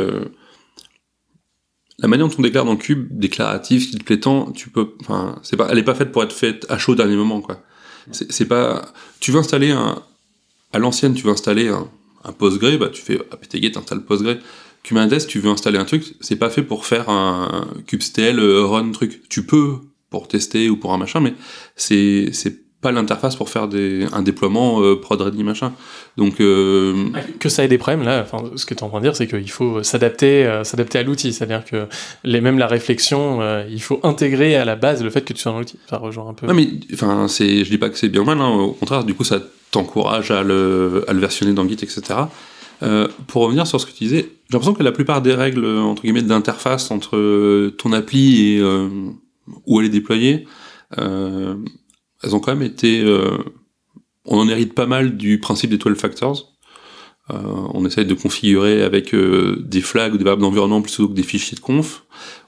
la 2.02 2.08
manière 2.08 2.28
dont 2.28 2.36
on 2.38 2.41
déclare 2.41 2.66
dans 2.66 2.78
Cube, 2.78 3.08
déclaratif, 3.12 3.88
style 3.88 4.04
plaisant, 4.04 4.52
tu 4.52 4.70
peux, 4.70 4.89
enfin, 5.02 5.39
c'est 5.43 5.58
pas, 5.58 5.68
elle 5.70 5.78
est 5.78 5.84
pas 5.84 5.95
faite 5.95 6.12
pour 6.12 6.24
être 6.24 6.34
faite 6.34 6.66
à 6.70 6.78
chaud 6.78 6.93
au 6.93 6.95
dernier 6.95 7.16
moment, 7.16 7.41
quoi. 7.41 7.62
C'est 8.12 8.47
pas, 8.47 8.93
tu 9.20 9.32
veux 9.32 9.39
installer 9.39 9.72
un, 9.72 10.02
à 10.74 10.80
l'ancienne, 10.80 11.14
tu 11.14 11.24
veux 11.24 11.32
installer 11.32 11.68
un, 11.68 11.88
un 12.24 12.32
Postgre, 12.32 12.78
bah 12.80 12.89
tu 12.91 13.02
fais 13.02 13.20
apt-get, 13.32 13.72
t'installes 13.72 14.04
Postgre. 14.04 14.38
Kubernetes, 14.84 15.28
tu 15.28 15.39
veux 15.39 15.50
installer 15.50 15.78
un 15.78 15.86
truc, 15.86 16.16
c'est 16.22 16.38
pas 16.38 16.50
fait 16.50 16.64
pour 16.64 16.86
faire 16.86 17.10
un 17.10 17.68
kubectl 17.86 18.39
euh, 18.39 18.66
run 18.66 18.91
truc. 18.91 19.28
Tu 19.30 19.45
peux 19.45 19.80
pour 20.10 20.28
tester 20.28 20.70
ou 20.70 20.78
pour 20.78 20.93
un 20.93 20.97
machin, 20.97 21.20
mais 21.20 21.34
c'est 21.76 22.30
c'est 22.32 22.68
pas 22.82 22.92
l'interface 22.92 23.36
pour 23.36 23.50
faire 23.50 23.68
des, 23.68 24.06
un 24.14 24.22
déploiement 24.22 24.82
euh, 24.82 24.96
prod 24.96 25.22
ready 25.22 25.44
machin. 25.44 25.74
Donc 26.18 26.40
euh, 26.40 27.10
Que 27.40 27.50
ça 27.50 27.64
ait 27.64 27.68
des 27.68 27.78
problèmes, 27.78 28.04
là, 28.04 28.22
enfin, 28.22 28.44
ce 28.56 28.66
que 28.66 28.74
tu 28.74 28.80
es 28.80 28.84
en 28.84 28.90
train 28.90 29.00
de 29.00 29.04
dire, 29.04 29.16
c'est 29.16 29.28
qu'il 29.28 29.50
faut 29.52 29.84
s'adapter 29.84 30.46
euh, 30.46 30.64
s'adapter 30.64 31.00
à 31.00 31.04
l'outil. 31.04 31.34
C'est-à-dire 31.34 31.66
que 31.66 31.88
les, 32.24 32.42
même 32.42 32.58
la 32.58 32.68
réflexion, 32.68 33.42
euh, 33.42 33.66
il 33.70 33.82
faut 33.82 34.00
intégrer 34.04 34.56
à 34.56 34.66
la 34.66 34.76
base 34.76 35.04
le 35.04 35.10
fait 35.10 35.22
que 35.22 35.34
tu 35.34 35.42
sois 35.42 35.52
dans 35.52 35.60
l'outil. 35.60 35.78
Ça 35.90 35.98
rejoint 35.98 36.30
un 36.30 36.34
peu. 36.34 36.48
non 36.48 36.54
mais 36.54 36.68
enfin 36.94 37.28
c'est, 37.28 37.64
je 37.66 37.70
dis 37.70 37.78
pas 37.78 37.90
que 37.90 37.98
c'est 37.98 38.10
bien 38.10 38.22
ou 38.22 38.26
mal, 38.26 38.40
hein, 38.40 38.50
au 38.50 38.72
contraire, 38.72 39.04
du 39.04 39.14
coup 39.14 39.24
ça 39.24 39.40
t'encourage 39.72 40.32
à 40.32 40.44
le, 40.44 41.04
à 41.08 41.14
le 41.14 41.20
versionner 41.20 41.54
dans 41.54 41.68
Git, 41.68 41.76
etc. 41.76 42.02
Euh, 42.82 43.08
pour 43.28 43.44
revenir 43.44 43.68
sur 43.68 43.80
ce 43.80 43.86
que 43.86 43.92
tu 43.92 44.06
disais, 44.06 44.22
j'ai 44.22 44.54
l'impression 44.54 44.74
que 44.74 44.84
la 44.84 44.92
plupart 44.92 45.22
des 45.22 45.34
règles 45.34 45.66
entre 45.66 46.04
guillemets 46.04 46.22
d'interface 46.22 46.92
entre 46.92 47.18
euh, 47.18 47.76
ton 47.78 47.92
appli 47.92 48.54
et 48.54 48.60
euh, 48.60 48.88
où 49.66 49.80
elle 49.80 49.88
est 49.88 49.90
déployée, 49.90 50.46
euh, 50.98 51.56
elles 52.24 52.36
ont 52.36 52.39
quand 52.39 52.53
même 52.55 52.67
été. 52.67 53.01
euh, 53.01 53.38
on 54.26 54.38
en 54.39 54.47
hérite 54.49 54.74
pas 54.76 54.86
mal 54.86 55.17
du 55.17 55.39
principe 55.39 55.70
des 55.70 55.78
12 55.78 55.97
factors. 55.97 56.53
Euh, 57.32 57.38
on 57.74 57.86
essaye 57.86 58.05
de 58.05 58.13
configurer 58.13 58.82
avec 58.84 59.13
euh, 59.13 59.63
des 59.65 59.82
flags 59.82 60.13
ou 60.13 60.17
des 60.17 60.24
variables 60.24 60.41
d'environnement 60.41 60.82
plutôt 60.82 61.07
que 61.07 61.13
des 61.13 61.24
fichiers 61.24 61.55
de 61.55 61.61
conf. 61.61 62.03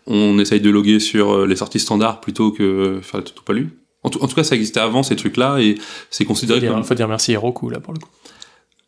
On 0.07 0.39
essaye 0.39 0.59
de 0.59 0.69
loguer 0.69 0.99
sur 0.99 1.45
les 1.45 1.55
sorties 1.55 1.80
standards 1.80 2.19
plutôt 2.22 2.51
que 2.51 2.99
faire 3.01 3.22
des 3.22 3.32
tout 3.32 3.43
pas 3.43 3.53
lu. 3.53 3.69
En 4.03 4.09
tout, 4.09 4.19
en 4.24 4.28
tout 4.28 4.36
cas, 4.36 4.43
ça 4.43 4.55
existait 4.55 4.80
avant 4.80 5.03
ces 5.03 5.15
trucs-là 5.15 5.59
et 5.59 5.76
c'est 6.09 6.26
considéré 6.26 6.65
comme. 6.67 6.84
faut 6.84 6.95
dire 6.95 7.07
merci 7.07 7.34
Heroku, 7.34 7.69
là, 7.69 7.80
pour 7.80 7.93
le 7.93 7.99
coup. 7.99 8.09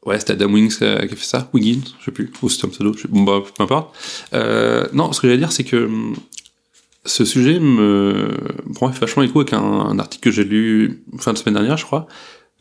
Ouais, 0.05 0.19
c'était 0.19 0.33
Adam 0.33 0.51
Wings 0.51 0.75
qui 0.77 0.83
a 0.83 1.07
fait 1.07 1.15
ça, 1.17 1.49
Wiggins, 1.53 1.81
je 1.99 2.05
sais 2.05 2.11
plus, 2.11 2.29
ou 2.41 2.49
c'était 2.49 2.65
un 2.65 2.69
pseudo, 2.69 2.93
je 2.93 3.03
sais, 3.03 3.07
bon 3.07 3.21
bah 3.21 3.41
peu 3.55 3.63
importe. 3.63 3.95
Euh, 4.33 4.85
non, 4.91 5.13
ce 5.13 5.21
que 5.21 5.27
j'allais 5.27 5.37
dire, 5.39 5.53
c'est 5.53 5.63
que 5.63 5.85
hum, 5.85 6.15
ce 7.05 7.25
sujet 7.25 7.59
me, 7.59 8.29
fait 8.79 8.99
vachement 8.99 9.23
écho 9.23 9.39
avec 9.39 9.53
un, 9.53 9.61
un 9.61 9.99
article 9.99 10.23
que 10.23 10.31
j'ai 10.31 10.43
lu 10.43 11.03
fin 11.19 11.33
de 11.33 11.37
semaine 11.37 11.55
dernière, 11.55 11.77
je 11.77 11.85
crois, 11.85 12.07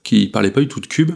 qui 0.02 0.26
parlait 0.26 0.50
pas 0.50 0.60
du 0.60 0.68
tout 0.68 0.80
de 0.80 0.86
cube, 0.86 1.12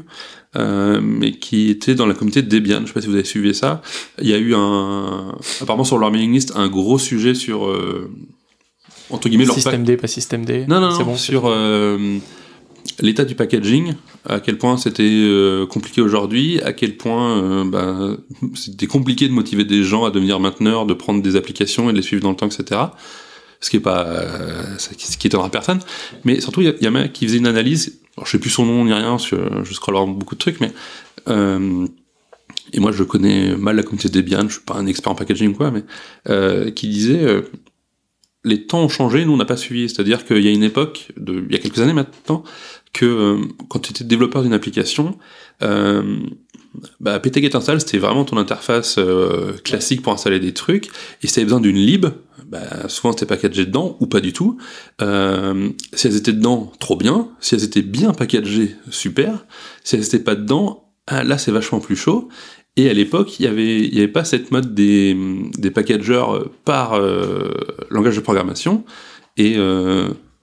euh, 0.57 1.01
mais 1.03 1.33
qui 1.33 1.71
était 1.71 1.95
dans 1.95 2.07
la 2.07 2.15
communauté 2.15 2.43
de 2.43 2.49
Debian. 2.49 2.83
Je 2.83 2.87
sais 2.87 2.93
pas 2.93 3.01
si 3.01 3.09
vous 3.09 3.15
avez 3.15 3.25
suivi 3.25 3.55
ça. 3.55 3.83
Il 4.21 4.29
y 4.29 4.35
a 4.35 4.39
eu 4.39 4.55
un, 4.55 5.37
apparemment 5.61 5.85
sur 5.85 5.99
leur 5.99 6.11
mailing 6.11 6.33
list, 6.33 6.53
un 6.55 6.69
gros 6.69 6.99
sujet 6.99 7.35
sur, 7.35 7.67
euh, 7.67 8.11
entre 9.11 9.29
guillemets, 9.29 9.45
leur 9.45 9.55
Système 9.55 9.85
D, 9.85 9.97
pas 9.97 10.07
système 10.07 10.45
D. 10.45 10.65
non, 10.69 10.81
non, 10.81 10.91
non, 10.91 11.05
bon. 11.05 11.17
sur 11.17 11.47
euh, 11.47 12.19
l'état 13.01 13.25
du 13.25 13.35
packaging, 13.35 13.95
à 14.29 14.41
quel 14.41 14.59
point 14.59 14.77
c'était 14.77 15.03
euh, 15.05 15.67
compliqué 15.67 16.01
aujourd'hui, 16.01 16.61
à 16.63 16.73
quel 16.73 16.97
point 16.97 17.39
euh, 17.39 17.65
bah, 17.65 18.17
c'était 18.55 18.87
compliqué 18.87 19.29
de 19.29 19.33
motiver 19.33 19.65
des 19.65 19.83
gens 19.83 20.05
à 20.05 20.11
devenir 20.11 20.41
mainteneurs, 20.41 20.87
de 20.87 20.95
prendre 20.95 21.23
des 21.23 21.37
applications 21.37 21.89
et 21.89 21.93
de 21.93 21.97
les 21.99 22.03
suivre 22.03 22.23
dans 22.23 22.31
le 22.31 22.37
temps, 22.37 22.49
etc. 22.49 22.81
Ce 23.61 23.71
qui 23.71 23.77
est 23.77 23.81
pas, 23.81 24.05
euh, 24.07 24.63
ce 24.79 25.17
qui 25.17 25.27
étonnera 25.27 25.51
personne. 25.51 25.81
Mais 26.25 26.41
surtout, 26.41 26.61
il 26.63 26.75
y, 26.81 26.87
a- 26.87 26.89
un 26.89 26.93
mec 26.93 27.13
qui 27.13 27.27
faisait 27.27 27.39
une 27.39 27.47
analyse. 27.47 28.01
Alors, 28.17 28.27
je 28.27 28.33
sais 28.33 28.39
plus 28.39 28.51
son 28.51 28.67
nom 28.67 28.85
ni 28.85 28.93
rien, 28.93 29.11
parce 29.11 29.29
que 29.31 29.37
je 29.65 29.75
scrolle 29.75 29.97
beaucoup 30.15 30.35
de 30.35 30.41
trucs, 30.41 30.61
mais 30.61 30.73
et 32.73 32.81
moi 32.81 32.91
je 32.91 33.05
connais 33.05 33.57
mal 33.57 33.77
la 33.77 33.83
communauté 33.83 34.09
Debian, 34.09 34.49
je 34.49 34.55
suis 34.55 34.63
pas 34.63 34.75
un 34.75 34.87
expert 34.87 35.13
en 35.13 35.15
packaging 35.15 35.51
ou 35.51 35.55
quoi, 35.55 35.71
mais 35.71 36.73
qui 36.73 36.89
disait 36.89 37.43
les 38.47 38.65
temps 38.65 38.85
ont 38.85 38.89
changé, 38.89 39.25
nous 39.25 39.33
on 39.33 39.37
n'a 39.37 39.45
pas 39.45 39.57
suivi. 39.57 39.89
C'est-à-dire 39.89 40.25
qu'il 40.25 40.39
y 40.39 40.49
a 40.49 40.53
une 40.53 40.63
époque, 40.63 41.09
il 41.19 41.49
y 41.51 41.57
a 41.57 41.59
quelques 41.59 41.81
années 41.81 41.93
maintenant, 41.93 42.45
que 42.97 43.05
euh, 43.05 43.37
quand 43.69 43.81
tu 43.81 43.91
étais 43.91 44.05
développeur 44.05 44.43
d'une 44.43 44.55
application, 44.55 45.19
euh, 45.63 46.17
bah, 46.99 47.21
ptget 47.21 47.55
install 47.55 47.81
c'était 47.81 47.99
vraiment 47.99 48.25
ton 48.25 48.39
interface 48.39 48.97
euh, 48.99 49.53
classique 49.65 50.01
pour 50.01 50.15
installer 50.15 50.41
des 50.41 50.55
trucs, 50.55 50.89
et 51.23 51.27
si 51.27 51.35
tu 51.35 51.43
besoin 51.45 51.61
d'une 51.61 51.77
lib, 51.77 52.07
bah, 52.47 52.89
souvent 52.89 53.13
c'était 53.13 53.27
packagé 53.27 53.67
dedans 53.67 53.99
ou 54.01 54.07
pas 54.07 54.21
du 54.21 54.33
tout. 54.33 54.57
Euh, 55.03 55.69
si 55.93 56.07
elles 56.07 56.17
étaient 56.17 56.33
dedans, 56.33 56.73
trop 56.79 56.97
bien. 56.97 57.29
Si 57.41 57.55
elles 57.55 57.65
étaient 57.65 57.83
bien 57.83 58.13
packagées, 58.13 58.77
super. 58.91 59.45
Si 59.85 59.97
elles 59.97 60.05
étaient 60.05 60.19
pas 60.19 60.35
dedans, 60.35 60.89
ah, 61.07 61.23
là 61.23 61.37
c'est 61.37 61.53
vachement 61.53 61.81
plus 61.81 61.97
chaud. 61.97 62.29
Et 62.77 62.89
à 62.89 62.95
l'époque, 62.95 63.41
il 63.41 63.45
y 63.45 63.47
avait, 63.47 63.81
y 63.81 63.99
avait 63.99 64.09
pas 64.09 64.25
cette 64.25 64.51
mode 64.53 64.75
des, 64.75 65.17
des 65.59 65.71
packagers 65.71 66.27
par 66.65 67.01
langage 67.91 68.17
de 68.17 68.21
programmation. 68.21 68.85
Et 69.39 69.57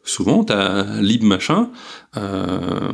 souvent, 0.03 0.43
t'as 0.43 0.99
lib 0.99 1.21
machin. 1.23 1.69
Euh, 2.17 2.91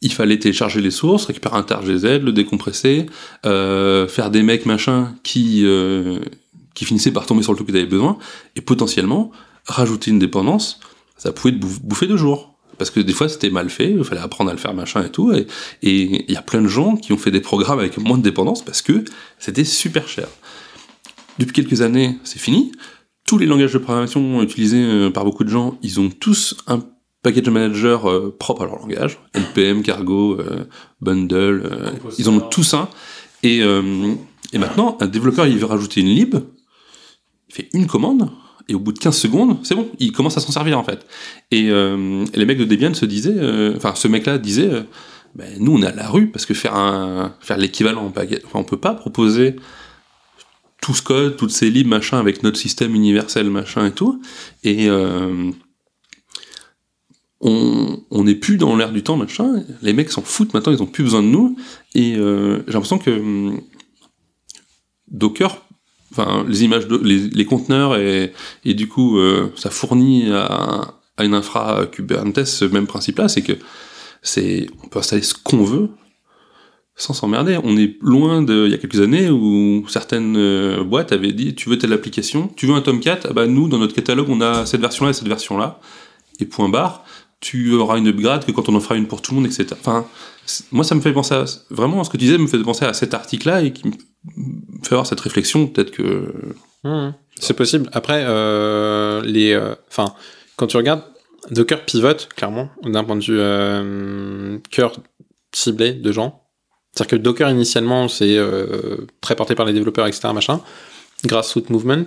il 0.00 0.12
fallait 0.12 0.38
télécharger 0.38 0.80
les 0.80 0.90
sources, 0.90 1.26
récupérer 1.26 1.56
un 1.56 1.62
tar 1.62 1.82
GZ, 1.82 2.20
le 2.22 2.32
décompresser, 2.32 3.06
euh, 3.46 4.08
faire 4.08 4.30
des 4.30 4.42
mecs 4.42 4.66
machin 4.66 5.14
qui 5.22 5.62
euh, 5.64 6.18
qui 6.74 6.84
finissaient 6.84 7.12
par 7.12 7.26
tomber 7.26 7.42
sur 7.42 7.52
le 7.52 7.56
truc 7.56 7.68
que 7.68 7.72
t'avais 7.72 7.86
besoin, 7.86 8.18
et 8.56 8.60
potentiellement 8.60 9.30
rajouter 9.66 10.10
une 10.10 10.18
dépendance, 10.18 10.80
ça 11.16 11.32
pouvait 11.32 11.52
te 11.52 11.58
bouf- 11.58 11.80
bouffer 11.82 12.06
deux 12.06 12.16
jours. 12.16 12.48
Parce 12.78 12.90
que 12.90 12.98
des 12.98 13.12
fois 13.12 13.28
c'était 13.28 13.50
mal 13.50 13.68
fait, 13.70 13.92
il 13.92 14.02
fallait 14.02 14.20
apprendre 14.22 14.50
à 14.50 14.54
le 14.54 14.58
faire 14.58 14.74
machin 14.74 15.04
et 15.04 15.10
tout, 15.10 15.32
et 15.32 15.46
il 15.82 16.30
y 16.32 16.36
a 16.36 16.42
plein 16.42 16.62
de 16.62 16.68
gens 16.68 16.96
qui 16.96 17.12
ont 17.12 17.18
fait 17.18 17.30
des 17.30 17.40
programmes 17.42 17.78
avec 17.78 17.98
moins 17.98 18.18
de 18.18 18.22
dépendance 18.22 18.64
parce 18.64 18.82
que 18.82 19.04
c'était 19.38 19.64
super 19.64 20.08
cher. 20.08 20.26
Depuis 21.38 21.52
quelques 21.52 21.82
années, 21.82 22.18
c'est 22.24 22.40
fini. 22.40 22.72
Tous 23.26 23.38
les 23.38 23.46
langages 23.46 23.72
de 23.72 23.78
programmation 23.78 24.42
utilisés 24.42 25.10
par 25.10 25.24
beaucoup 25.24 25.44
de 25.44 25.48
gens, 25.50 25.78
ils 25.82 26.00
ont 26.00 26.08
tous 26.10 26.56
un 26.66 26.82
package 27.22 27.48
manager 27.48 28.10
euh, 28.10 28.34
propre 28.36 28.62
à 28.62 28.66
leur 28.66 28.78
langage. 28.78 29.18
NPM, 29.34 29.82
Cargo, 29.82 30.38
euh, 30.38 30.64
Bundle, 31.00 31.62
euh, 31.64 31.90
ils 32.18 32.28
en 32.28 32.34
ont 32.34 32.40
tous 32.40 32.74
un. 32.74 32.88
Et, 33.42 33.62
euh, 33.62 34.14
et 34.52 34.58
maintenant, 34.58 34.96
un 35.00 35.06
développeur, 35.06 35.46
il 35.46 35.58
veut 35.58 35.66
rajouter 35.66 36.00
une 36.00 36.08
lib, 36.08 36.36
il 37.48 37.54
fait 37.54 37.68
une 37.72 37.86
commande, 37.86 38.30
et 38.68 38.74
au 38.74 38.78
bout 38.78 38.92
de 38.92 38.98
15 38.98 39.16
secondes, 39.16 39.58
c'est 39.62 39.74
bon, 39.74 39.88
il 39.98 40.12
commence 40.12 40.36
à 40.36 40.40
s'en 40.40 40.52
servir 40.52 40.78
en 40.78 40.84
fait. 40.84 41.06
Et, 41.50 41.70
euh, 41.70 42.24
et 42.32 42.38
les 42.38 42.46
mecs 42.46 42.58
de 42.58 42.64
Debian 42.64 42.94
se 42.94 43.04
disaient, 43.04 43.34
euh, 43.36 43.74
enfin 43.76 43.94
ce 43.94 44.08
mec-là 44.08 44.38
disait, 44.38 44.70
euh, 44.70 44.82
ben, 45.34 45.52
nous 45.58 45.74
on 45.74 45.82
est 45.82 45.86
à 45.86 45.94
la 45.94 46.08
rue 46.08 46.28
parce 46.28 46.46
que 46.46 46.54
faire 46.54 46.76
un 46.76 47.34
faire 47.40 47.56
l'équivalent 47.56 48.06
en 48.06 48.10
paquet, 48.10 48.40
enfin, 48.44 48.60
on 48.60 48.64
peut 48.64 48.78
pas 48.78 48.94
proposer 48.94 49.56
tout 50.80 50.94
ce 50.94 51.02
code, 51.02 51.36
toutes 51.36 51.50
ces 51.50 51.70
libres 51.70 51.90
machin 51.90 52.18
avec 52.18 52.42
notre 52.42 52.58
système 52.58 52.94
universel 52.94 53.48
machin 53.50 53.86
et 53.86 53.92
tout. 53.92 54.20
Et 54.64 54.88
euh, 54.88 55.50
on 57.42 58.24
n'est 58.24 58.36
plus 58.36 58.56
dans 58.56 58.76
l'air 58.76 58.92
du 58.92 59.02
temps 59.02 59.16
machin. 59.16 59.64
Les 59.82 59.92
mecs 59.92 60.10
s'en 60.10 60.22
foutent 60.22 60.54
maintenant, 60.54 60.72
ils 60.72 60.82
ont 60.82 60.86
plus 60.86 61.02
besoin 61.02 61.22
de 61.22 61.28
nous. 61.28 61.56
Et 61.94 62.14
euh, 62.16 62.62
j'ai 62.66 62.72
l'impression 62.72 62.98
que 62.98 63.10
hum, 63.10 63.60
Docker, 65.08 65.64
enfin 66.12 66.44
les 66.48 66.64
images, 66.64 66.86
les, 66.88 67.44
conteneurs 67.44 67.96
et, 67.96 68.32
du 68.64 68.88
coup 68.88 69.18
euh, 69.18 69.52
ça 69.56 69.70
fournit 69.70 70.30
à, 70.32 70.94
à 71.16 71.24
une 71.24 71.34
infra 71.34 71.86
Kubernetes 71.86 72.46
ce 72.46 72.64
même 72.64 72.86
principe-là, 72.86 73.28
c'est 73.28 73.42
que 73.42 73.54
c'est 74.22 74.68
on 74.84 74.88
peut 74.88 75.00
installer 75.00 75.22
ce 75.22 75.34
qu'on 75.34 75.64
veut 75.64 75.90
sans 76.94 77.14
s'emmerder. 77.14 77.58
On 77.64 77.76
est 77.76 77.96
loin 78.02 78.42
de 78.42 78.66
il 78.66 78.70
y 78.70 78.74
a 78.74 78.78
quelques 78.78 79.00
années 79.00 79.30
où 79.30 79.84
certaines 79.88 80.36
euh, 80.36 80.84
boîtes 80.84 81.12
avaient 81.12 81.32
dit 81.32 81.54
tu 81.54 81.68
veux 81.68 81.78
telle 81.78 81.92
application, 81.92 82.48
tu 82.56 82.66
veux 82.66 82.74
un 82.74 82.82
Tomcat, 82.82 83.20
ah 83.24 83.32
bah 83.32 83.46
nous 83.46 83.68
dans 83.68 83.78
notre 83.78 83.94
catalogue 83.94 84.28
on 84.28 84.40
a 84.40 84.64
cette 84.66 84.80
version-là 84.80 85.10
et 85.10 85.14
cette 85.14 85.28
version-là 85.28 85.80
et 86.40 86.46
point 86.46 86.68
barre. 86.68 87.04
Tu 87.42 87.74
auras 87.74 87.98
une 87.98 88.06
upgrade 88.06 88.46
que 88.46 88.52
quand 88.52 88.70
on 88.70 88.74
en 88.74 88.80
fera 88.80 88.96
une 88.96 89.06
pour 89.06 89.20
tout 89.20 89.34
le 89.34 89.40
monde, 89.40 89.46
etc. 89.46 89.66
Enfin, 89.72 90.06
moi 90.70 90.84
ça 90.84 90.94
me 90.94 91.02
fait 91.02 91.12
penser 91.12 91.34
à 91.34 91.44
vraiment 91.68 92.02
ce 92.04 92.08
que 92.08 92.16
tu 92.16 92.24
disais 92.24 92.38
me 92.38 92.46
fait 92.46 92.58
penser 92.62 92.86
à 92.86 92.94
cet 92.94 93.12
article-là 93.12 93.62
et 93.62 93.72
qui 93.74 93.86
me 93.88 93.92
fait 94.82 94.92
avoir 94.94 95.06
cette 95.06 95.20
réflexion. 95.20 95.66
Peut-être 95.66 95.90
que 95.90 96.32
Mhm. 96.84 97.14
C'est 97.38 97.54
possible. 97.54 97.88
Après, 97.92 98.24
euh, 98.26 99.22
les, 99.22 99.52
euh, 99.52 99.74
enfin, 99.88 100.14
quand 100.56 100.66
tu 100.66 100.76
regardes, 100.76 101.02
Docker 101.50 101.84
pivote 101.84 102.28
clairement 102.36 102.70
d'un 102.82 103.04
point 103.04 103.16
de 103.16 103.24
vue 103.24 103.38
euh, 103.38 104.58
cœur 104.70 104.92
ciblé 105.52 105.92
de 105.92 106.12
gens. 106.12 106.42
C'est-à-dire 106.94 107.18
que 107.18 107.22
Docker 107.22 107.50
initialement 107.50 108.06
c'est 108.08 108.36
euh, 108.36 109.06
très 109.20 109.34
porté 109.34 109.54
par 109.54 109.66
les 109.66 109.72
développeurs, 109.72 110.06
etc. 110.06 110.28
Machin. 110.34 110.60
Grassroots 111.24 111.70
movement. 111.70 112.04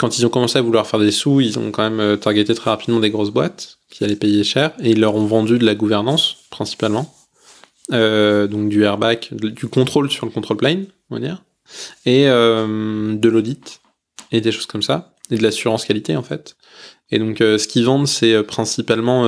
Quand 0.00 0.18
ils 0.18 0.24
ont 0.24 0.30
commencé 0.30 0.58
à 0.58 0.62
vouloir 0.62 0.86
faire 0.86 0.98
des 0.98 1.10
sous, 1.10 1.42
ils 1.42 1.58
ont 1.58 1.70
quand 1.70 1.82
même 1.82 2.00
euh, 2.00 2.16
targeté 2.16 2.54
très 2.54 2.70
rapidement 2.70 3.00
des 3.00 3.10
grosses 3.10 3.28
boîtes 3.28 3.76
qui 3.90 4.02
allaient 4.02 4.16
payer 4.16 4.44
cher 4.44 4.72
et 4.82 4.92
ils 4.92 4.98
leur 4.98 5.14
ont 5.14 5.26
vendu 5.26 5.58
de 5.58 5.66
la 5.66 5.74
gouvernance 5.74 6.38
principalement. 6.48 7.14
Euh, 7.92 8.46
donc 8.46 8.70
du 8.70 8.82
airbag, 8.84 9.28
du 9.32 9.68
contrôle 9.68 10.10
sur 10.10 10.24
le 10.24 10.32
control 10.32 10.56
plane, 10.56 10.86
on 11.10 11.16
va 11.16 11.20
dire, 11.20 11.42
et 12.06 12.28
euh, 12.28 13.14
de 13.14 13.28
l'audit 13.28 13.82
et 14.32 14.40
des 14.40 14.52
choses 14.52 14.64
comme 14.64 14.80
ça, 14.80 15.12
et 15.30 15.36
de 15.36 15.42
l'assurance 15.42 15.84
qualité 15.84 16.16
en 16.16 16.22
fait. 16.22 16.56
Et 17.10 17.18
donc 17.18 17.42
euh, 17.42 17.58
ce 17.58 17.68
qu'ils 17.68 17.84
vendent, 17.84 18.08
c'est 18.08 18.32
euh, 18.32 18.42
principalement 18.42 19.24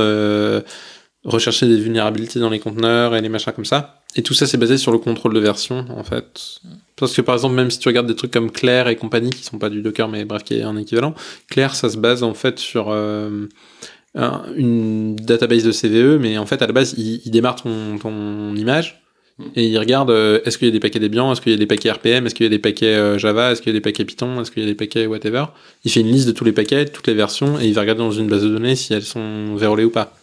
rechercher 1.25 1.69
des 1.69 1.77
vulnérabilités 1.77 2.41
dans 2.41 2.49
les 2.49 2.61
conteneurs 2.61 3.15
et 3.15 3.21
les 3.21 3.29
machins 3.29 3.53
comme 3.53 3.67
ça. 3.67 4.02
Et 4.15 4.23
tout 4.23 4.35
ça, 4.35 4.47
c'est 4.47 4.59
basé 4.59 4.77
sur 4.77 4.93
le 4.93 4.99
contrôle 4.99 5.33
de 5.35 5.41
version 5.41 5.87
en 5.97 6.05
fait. 6.05 6.61
Parce 6.97 7.15
que 7.15 7.23
par 7.23 7.35
exemple, 7.35 7.55
même 7.55 7.71
si 7.71 7.79
tu 7.79 7.89
regardes 7.89 8.07
des 8.07 8.15
trucs 8.17 8.31
comme 8.31 8.51
Claire 8.51 8.89
et 8.89 8.97
compagnie, 8.97 9.31
qui 9.31 9.43
sont 9.43 9.59
pas 9.59 9.71
du 9.71 9.81
Docker, 9.83 10.09
mais 10.09 10.25
bref, 10.25 10.45
qui 10.45 10.55
est 10.55 10.63
un 10.63 10.77
équivalent, 10.77 11.15
Claire, 11.49 11.75
ça 11.75 11.89
se 11.89 11.97
base 11.97 12.23
en 12.23 12.35
fait 12.35 12.59
sur 12.59 12.87
euh, 12.91 13.47
un- 14.15 14.43
une 14.55 15.17
database 15.17 15.65
de 15.65 15.73
CVE, 15.73 16.19
mais 16.21 16.37
en 16.37 16.45
fait, 16.47 16.61
à 16.63 16.67
la 16.67 16.73
base, 16.75 16.95
il, 16.99 17.23
il 17.25 17.31
démarre 17.31 17.57
ton, 17.57 17.99
ton 17.99 18.55
image 18.55 18.99
et 19.57 19.67
il 19.67 19.79
regarde 19.79 20.11
euh, 20.11 20.41
est-ce 20.45 20.59
qu'il 20.59 20.69
y 20.69 20.71
a 20.71 20.73
des 20.73 20.79
paquets 20.79 21.01
Debian, 21.01 21.33
est-ce 21.33 21.41
qu'il 21.41 21.51
y 21.53 21.55
a 21.55 21.59
des 21.59 21.67
paquets 21.67 21.91
RPM, 21.91 22.27
est-ce 22.27 22.35
qu'il 22.35 22.45
y 22.45 22.47
a 22.47 22.51
des 22.51 22.59
paquets 22.59 22.95
euh, 22.95 23.19
Java, 23.19 23.51
est-ce 23.53 23.63
qu'il 23.63 23.73
y 23.73 23.75
a 23.75 23.79
des 23.79 23.81
paquets 23.81 24.05
Python, 24.05 24.41
est-ce 24.43 24.51
qu'il 24.51 24.63
y 24.63 24.67
a 24.67 24.69
des 24.69 24.75
paquets 24.75 25.07
whatever. 25.07 25.47
Il 25.87 25.91
fait 25.91 26.01
une 26.01 26.13
liste 26.13 26.27
de 26.29 26.33
tous 26.33 26.45
les 26.45 26.53
paquets, 26.53 26.85
toutes 26.85 27.07
les 27.07 27.15
versions, 27.15 27.59
et 27.59 27.67
il 27.67 27.73
va 27.73 27.81
regarder 27.81 28.01
dans 28.03 28.13
une 28.13 28.29
base 28.29 28.43
de 28.43 28.51
données 28.51 28.77
si 28.77 28.93
elles 28.93 29.03
sont 29.03 29.57
vérolées 29.57 29.85
ou 29.85 29.91
pas. 29.91 30.15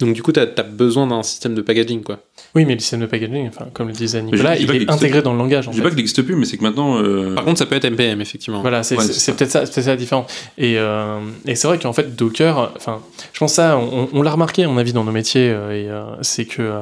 Donc 0.00 0.14
du 0.14 0.22
coup, 0.22 0.32
tu 0.32 0.40
as, 0.40 0.46
besoin 0.62 1.06
d'un 1.06 1.22
système 1.22 1.54
de 1.54 1.62
packaging, 1.62 2.02
quoi. 2.02 2.18
Oui, 2.54 2.64
mais 2.64 2.74
le 2.74 2.80
système 2.80 3.00
de 3.00 3.06
packaging, 3.06 3.46
enfin, 3.48 3.66
comme 3.72 3.88
le 3.88 3.92
disait 3.94 4.20
Nicolas, 4.22 4.56
il 4.56 4.68
est 4.70 4.90
intégré 4.90 5.22
dans 5.22 5.32
le 5.32 5.38
langage. 5.38 5.68
En 5.68 5.72
je 5.72 5.76
dis 5.76 5.82
pas 5.82 5.88
qu'il 5.90 5.96
n'existe 5.96 6.22
plus, 6.22 6.34
mais 6.34 6.44
c'est 6.44 6.56
que 6.56 6.62
maintenant. 6.62 7.00
euh, 7.00 7.34
Par 7.34 7.44
contre, 7.44 7.58
ça 7.58 7.66
peut 7.66 7.76
être 7.76 7.88
MPM, 7.88 8.20
effectivement. 8.20 8.62
Voilà, 8.62 8.82
c'est 8.82 8.96
Ouais, 8.96 9.04
peut-être 9.06 9.50
ça, 9.50 9.66
ça 9.66 9.80
la 9.82 9.96
différence. 9.96 10.30
Et, 10.58 10.76
euh, 10.76 11.20
et 11.46 11.54
c'est 11.54 11.68
vrai 11.68 11.78
qu'en 11.78 11.92
fait, 11.92 12.16
Docker, 12.16 12.72
enfin, 12.76 13.00
je 13.32 13.38
pense 13.38 13.54
ça, 13.54 13.78
on, 13.78 14.08
on 14.12 14.22
l'a 14.22 14.30
remarqué, 14.32 14.64
à 14.64 14.68
mon 14.68 14.78
avis, 14.78 14.92
dans 14.92 15.04
nos 15.04 15.12
métiers, 15.12 15.50
euh, 15.50 15.70
et 15.70 15.88
euh, 15.88 16.02
c'est 16.22 16.46
que 16.46 16.62
euh, 16.62 16.80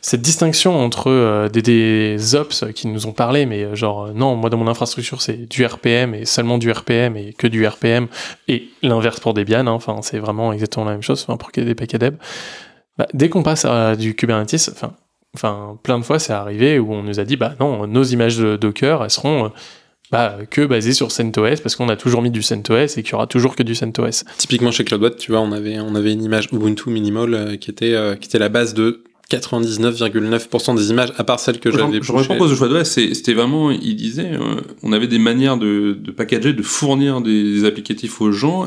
cette 0.00 0.22
distinction 0.22 0.78
entre 0.78 1.10
euh, 1.10 1.48
des, 1.48 1.62
des 1.62 2.34
ops 2.34 2.64
qui 2.74 2.86
nous 2.86 3.06
ont 3.06 3.12
parlé, 3.12 3.46
mais 3.46 3.64
euh, 3.64 3.74
genre, 3.74 4.06
euh, 4.06 4.12
non, 4.12 4.36
moi 4.36 4.48
dans 4.50 4.56
mon 4.56 4.68
infrastructure, 4.68 5.20
c'est 5.20 5.48
du 5.48 5.64
RPM 5.64 6.14
et 6.14 6.24
seulement 6.24 6.58
du 6.58 6.70
RPM 6.70 7.16
et 7.16 7.32
que 7.32 7.46
du 7.46 7.66
RPM, 7.66 8.06
et 8.46 8.68
l'inverse 8.82 9.20
pour 9.20 9.34
Debian, 9.34 9.66
hein, 9.66 9.68
enfin, 9.68 9.98
c'est 10.02 10.18
vraiment 10.18 10.52
exactement 10.52 10.86
la 10.86 10.92
même 10.92 11.02
chose, 11.02 11.24
pour 11.24 11.50
des 11.54 11.74
paquets 11.74 11.98
deb. 11.98 12.16
Bah, 12.96 13.06
dès 13.12 13.28
qu'on 13.28 13.42
passe 13.42 13.64
à 13.64 13.96
du 13.96 14.14
Kubernetes, 14.14 14.70
enfin, 14.72 14.94
enfin, 15.34 15.78
plein 15.82 15.98
de 15.98 16.04
fois, 16.04 16.18
c'est 16.18 16.32
arrivé 16.32 16.78
où 16.78 16.92
on 16.92 17.02
nous 17.02 17.20
a 17.20 17.24
dit, 17.24 17.36
bah 17.36 17.54
non, 17.60 17.86
nos 17.86 18.04
images 18.04 18.38
de 18.38 18.56
Docker, 18.56 19.02
elles 19.04 19.10
seront 19.10 19.52
bah, 20.10 20.38
que 20.50 20.64
basées 20.64 20.94
sur 20.94 21.12
CentOS 21.12 21.60
parce 21.62 21.76
qu'on 21.76 21.88
a 21.88 21.96
toujours 21.96 22.22
mis 22.22 22.30
du 22.30 22.42
CentOS 22.42 22.96
et 22.96 23.02
qu'il 23.02 23.12
y 23.12 23.14
aura 23.14 23.26
toujours 23.26 23.54
que 23.54 23.62
du 23.62 23.74
CentOS. 23.74 24.24
Typiquement 24.38 24.70
chez 24.72 24.84
CloudWatt, 24.84 25.16
tu 25.16 25.32
vois, 25.32 25.40
on 25.40 25.52
avait, 25.52 25.78
on 25.78 25.94
avait 25.94 26.12
une 26.12 26.24
image 26.24 26.48
Ubuntu 26.52 26.90
minimal 26.90 27.58
qui, 27.58 27.70
était, 27.70 27.94
qui 28.20 28.28
était 28.28 28.38
la 28.38 28.48
base 28.48 28.74
de 28.74 29.04
99,9% 29.30 30.74
des 30.76 30.90
images, 30.90 31.12
à 31.18 31.24
part 31.24 31.38
celles 31.40 31.60
que 31.60 31.70
j'avais 31.70 32.00
je 32.02 32.12
cause 32.38 32.50
le 32.50 32.56
choix 32.56 32.68
de 32.68 32.84
c'est- 32.84 33.14
c'était 33.14 33.34
vraiment, 33.34 33.70
il 33.70 33.94
disait, 33.96 34.32
euh, 34.32 34.60
on 34.82 34.92
avait 34.92 35.06
des 35.06 35.18
manières 35.18 35.56
de, 35.58 35.96
de 36.00 36.10
packager, 36.10 36.52
de 36.52 36.62
fournir 36.62 37.20
des, 37.20 37.42
des 37.54 37.64
applicatifs 37.64 38.20
aux 38.20 38.32
gens 38.32 38.66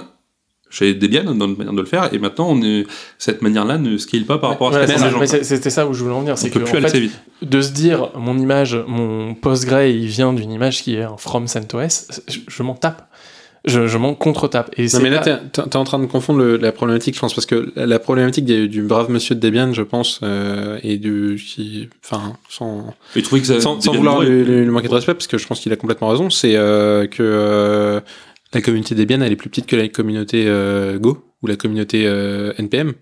chez 0.69 0.93
Debian 0.93 1.25
dans 1.25 1.47
notre 1.47 1.57
manière 1.57 1.73
de 1.73 1.81
le 1.81 1.85
faire, 1.87 2.13
et 2.13 2.19
maintenant 2.19 2.47
on 2.49 2.61
est, 2.61 2.85
cette 3.17 3.41
manière-là 3.41 3.77
ne 3.77 3.97
scale 3.97 4.23
pas 4.23 4.37
par 4.37 4.51
rapport 4.51 4.69
à 4.69 4.87
ce 4.87 4.93
mais 5.19 5.27
c'est- 5.27 5.43
C'était 5.43 5.69
ça 5.69 5.85
où 5.85 5.93
je 5.93 6.01
voulais 6.03 6.15
en 6.15 6.21
venir. 6.21 6.37
C'est 6.37 6.49
que 6.49 6.59
plus 6.59 6.69
en 6.69 6.71
aller 6.75 6.81
fait, 6.81 6.87
assez 6.87 6.99
vite. 7.01 7.19
de 7.41 7.61
se 7.61 7.71
dire 7.71 8.11
mon 8.15 8.37
image, 8.37 8.77
mon 8.87 9.33
Postgre, 9.35 9.81
il 9.81 10.05
vient 10.07 10.31
d'une 10.31 10.51
image 10.51 10.81
qui 10.83 10.95
est 10.95 11.01
un 11.03 11.17
from 11.17 11.47
CentOS, 11.47 12.21
je, 12.29 12.37
je 12.47 12.63
m'en 12.63 12.75
tape. 12.75 13.10
Je, 13.65 13.85
je 13.87 13.97
m'en 13.99 14.15
contre-tape. 14.15 14.71
Et 14.77 14.87
Non, 14.93 14.99
mais 15.01 15.09
là, 15.11 15.19
pas- 15.19 15.37
t'es 15.37 15.61
t'es 15.69 15.75
en 15.75 15.83
train 15.83 15.99
de 15.99 16.07
confondre 16.07 16.39
le- 16.39 16.57
la 16.57 16.71
problématique, 16.71 17.13
je 17.15 17.19
pense, 17.19 17.33
parce 17.35 17.45
que 17.45 17.71
la, 17.75 17.85
la 17.85 17.99
problématique 17.99 18.45
du, 18.45 18.67
du 18.67 18.81
brave 18.81 19.11
monsieur 19.11 19.35
de 19.35 19.39
Debian, 19.39 19.71
je 19.73 19.83
pense, 19.83 20.19
euh, 20.23 20.79
et 20.83 20.97
du, 20.97 21.35
qui, 21.45 21.87
enfin, 22.03 22.37
sans, 22.49 22.93
Et 23.15 23.21
trouver 23.21 23.41
que 23.41 23.47
ça, 23.47 23.61
sans, 23.61 23.77
vouloir 23.77 24.21
lui, 24.21 24.43
lui- 24.43 24.61
lui 24.61 24.65
manquer 24.65 24.87
de 24.87 24.93
respect, 24.95 25.13
parce 25.13 25.27
que 25.27 25.37
je 25.37 25.45
pense 25.45 25.59
qu'il 25.59 25.71
a 25.71 25.75
complètement 25.75 26.09
raison, 26.09 26.29
c'est 26.31 26.55
euh, 26.55 27.05
que 27.05 27.21
euh, 27.21 27.99
la 28.53 28.61
communauté 28.61 28.95
Debian, 28.95 29.21
elle 29.21 29.31
est 29.31 29.35
plus 29.35 29.49
petite 29.49 29.67
que 29.67 29.75
la 29.75 29.87
communauté 29.89 30.45
euh, 30.47 30.97
Go 30.97 31.23
ou 31.43 31.47
la 31.47 31.55
communauté 31.55 32.03
euh, 32.07 32.53
NPM. 32.57 32.93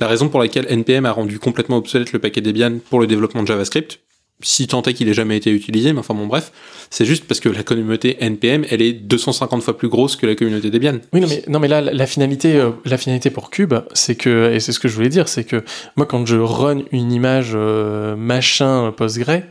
La 0.00 0.08
raison 0.08 0.28
pour 0.28 0.40
laquelle 0.40 0.66
NPM 0.68 1.04
a 1.06 1.12
rendu 1.12 1.38
complètement 1.38 1.76
obsolète 1.78 2.12
le 2.12 2.18
paquet 2.18 2.40
Debian 2.40 2.78
pour 2.90 3.00
le 3.00 3.06
développement 3.06 3.42
de 3.42 3.48
JavaScript, 3.48 4.00
si 4.42 4.66
tant 4.66 4.82
est 4.82 4.92
qu'il 4.94 5.08
ait 5.08 5.14
jamais 5.14 5.36
été 5.36 5.50
utilisé, 5.50 5.92
mais 5.92 6.00
enfin 6.00 6.14
bon 6.14 6.26
bref, 6.26 6.52
c'est 6.90 7.04
juste 7.06 7.24
parce 7.26 7.40
que 7.40 7.48
la 7.48 7.62
communauté 7.62 8.16
NPM, 8.20 8.64
elle 8.70 8.82
est 8.82 8.92
250 8.92 9.62
fois 9.62 9.76
plus 9.78 9.88
grosse 9.88 10.14
que 10.16 10.26
la 10.26 10.34
communauté 10.34 10.70
Debian. 10.70 10.98
Oui, 11.12 11.20
non, 11.20 11.26
mais, 11.28 11.42
non, 11.48 11.58
mais 11.58 11.68
là, 11.68 11.80
la, 11.80 12.06
finalité, 12.06 12.56
euh, 12.56 12.70
la 12.84 12.98
finalité 12.98 13.30
pour 13.30 13.50
Cube, 13.50 13.74
c'est 13.94 14.14
que, 14.14 14.52
et 14.52 14.60
c'est 14.60 14.72
ce 14.72 14.78
que 14.78 14.88
je 14.88 14.94
voulais 14.94 15.08
dire, 15.08 15.28
c'est 15.28 15.44
que 15.44 15.64
moi, 15.96 16.04
quand 16.06 16.26
je 16.26 16.36
run 16.36 16.82
une 16.92 17.12
image 17.12 17.52
euh, 17.54 18.14
machin 18.14 18.92
Postgre, 18.96 19.42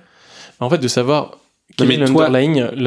en 0.60 0.70
fait, 0.70 0.78
de 0.78 0.88
savoir 0.88 1.40
quel 1.78 1.88
mais 1.88 2.06
toi- 2.14 2.26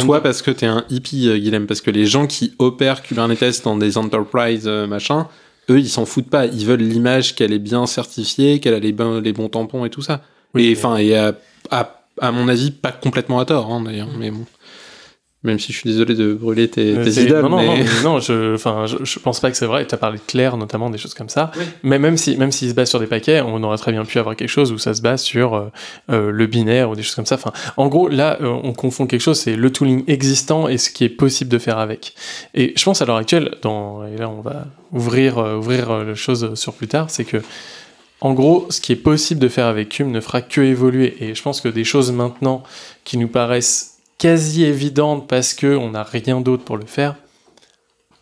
Toi, 0.07 0.23
parce 0.23 0.41
que 0.41 0.51
t'es 0.53 0.67
un 0.67 0.85
hippie, 0.91 1.29
euh, 1.29 1.37
Guilhem, 1.37 1.67
parce 1.67 1.81
que 1.81 1.91
les 1.91 2.07
gens 2.07 2.27
qui 2.29 2.55
opèrent 2.59 3.03
Kubernetes 3.03 3.63
dans 3.65 3.77
des 3.77 3.99
enterprise 3.99 4.65
euh, 4.67 4.87
machin, 4.87 5.27
eux, 5.69 5.79
ils 5.81 5.89
s'en 5.89 6.07
foutent 6.07 6.31
pas. 6.31 6.47
Ils 6.47 6.65
veulent 6.65 6.81
l'image 6.81 7.35
qu'elle 7.35 7.53
est 7.53 7.59
bien 7.59 7.85
certifiée, 7.87 8.61
qu'elle 8.61 8.75
a 8.75 8.79
les, 8.79 8.93
bons- 8.93 9.21
les 9.21 9.33
bons 9.33 9.49
tampons 9.49 9.85
et 9.85 9.91
tout 9.91 10.01
ça. 10.01 10.23
Oui, 10.55 10.67
et 10.69 10.77
enfin, 10.77 10.97
et 10.97 11.15
à, 11.15 11.37
à, 11.71 12.01
à 12.21 12.33
mon 12.33 12.49
avis, 12.49 12.71
pas 12.71 12.93
complètement 12.93 13.39
à 13.41 13.45
tort, 13.45 13.71
hein, 13.71 13.81
d'ailleurs. 13.81 14.09
Mais 14.19 14.31
bon. 14.31 14.45
Même 15.45 15.61
si 15.61 15.73
je 15.73 15.79
suis 15.79 15.89
désolé 15.89 16.17
de 16.17 16.35
brûler 16.35 16.69
tes, 16.69 16.97
Euh, 16.97 17.05
tes 17.05 17.23
idoles, 17.23 17.43
non, 17.43 17.51
non, 17.51 17.59
mais... 17.59 17.85
non, 17.85 17.85
non, 18.15 18.19
je, 18.19 18.57
enfin, 18.57 18.87
je, 18.87 19.05
je 19.05 19.19
pense 19.21 19.39
pas 19.39 19.53
que 19.53 19.57
c'est 19.57 19.67
vrai. 19.67 19.87
Tu 19.87 19.95
as 19.95 19.99
parlé 19.99 20.19
de 20.19 20.23
Claire, 20.27 20.57
notamment, 20.57 20.91
des 20.91 20.99
choses 20.99 21.15
comme 21.15 21.29
ça. 21.29 21.53
Mais 21.85 22.01
même 22.01 22.17
si, 22.17 22.37
même 22.37 22.51
se 22.51 22.73
base 22.75 22.91
sur 22.91 22.99
des 22.99 23.07
paquets, 23.07 23.41
on 23.41 23.63
aurait 23.63 23.79
très 23.79 23.93
bien 23.93 24.05
pu 24.05 24.19
avoir 24.19 24.35
quelque 24.35 24.49
chose 24.49 24.73
où 24.73 24.79
ça 24.79 24.95
se 24.95 25.01
base 25.01 25.23
sur 25.23 25.55
euh, 25.55 25.71
euh, 26.11 26.33
le 26.33 26.47
binaire 26.49 26.91
ou 26.91 26.97
des 26.97 27.05
choses 27.05 27.15
comme 27.15 27.25
ça. 27.25 27.37
Enfin, 27.37 27.53
en 27.77 27.87
gros, 27.87 28.09
là, 28.09 28.37
euh, 28.41 28.49
on 28.49 28.73
confond 28.73 29.07
quelque 29.07 29.21
chose, 29.21 29.39
c'est 29.39 29.55
le 29.55 29.71
tooling 29.71 30.03
existant 30.09 30.67
et 30.67 30.77
ce 30.77 30.91
qui 30.91 31.05
est 31.05 31.09
possible 31.09 31.53
de 31.53 31.59
faire 31.59 31.79
avec. 31.79 32.15
Et 32.55 32.73
je 32.77 32.85
pense 32.85 33.01
à 33.01 33.05
l'heure 33.05 33.17
actuelle, 33.17 33.55
dans, 33.63 34.05
et 34.09 34.17
là, 34.17 34.29
on 34.29 34.41
va 34.41 34.67
ouvrir, 34.91 35.39
euh, 35.39 35.57
ouvrir 35.57 35.99
les 36.05 36.17
choses 36.17 36.57
sur 36.57 36.73
plus 36.73 36.89
tard, 36.89 37.11
c'est 37.11 37.25
que, 37.25 37.41
en 38.21 38.35
gros, 38.35 38.67
ce 38.71 38.81
qui 38.81 38.93
est 38.93 38.97
possible 38.97 39.41
de 39.41 39.49
faire 39.49 39.67
avec 39.67 39.91
Cube 39.91 40.09
ne 40.09 40.21
fera 40.21 40.43
que 40.43 40.61
évoluer. 40.61 41.17
Et 41.21 41.35
je 41.35 41.43
pense 41.43 41.61
que 41.61 41.69
des 41.69 41.85
choses 41.85 42.11
maintenant 42.11 42.63
qui 43.05 43.17
nous 43.17 43.29
paraissent 43.29 43.99
quasi 44.19 44.65
évidentes 44.65 45.29
parce 45.29 45.55
que 45.55 45.77
on 45.77 45.91
n'a 45.91 46.03
rien 46.03 46.41
d'autre 46.41 46.65
pour 46.65 46.77
le 46.77 46.87
faire, 46.87 47.15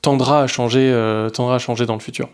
tendra 0.02 0.42
à 0.42 0.46
changer, 0.46 0.90
euh, 0.92 1.30
tendra 1.30 1.56
à 1.56 1.58
changer 1.58 1.86
dans 1.86 1.94
le 1.94 2.00
futur, 2.00 2.28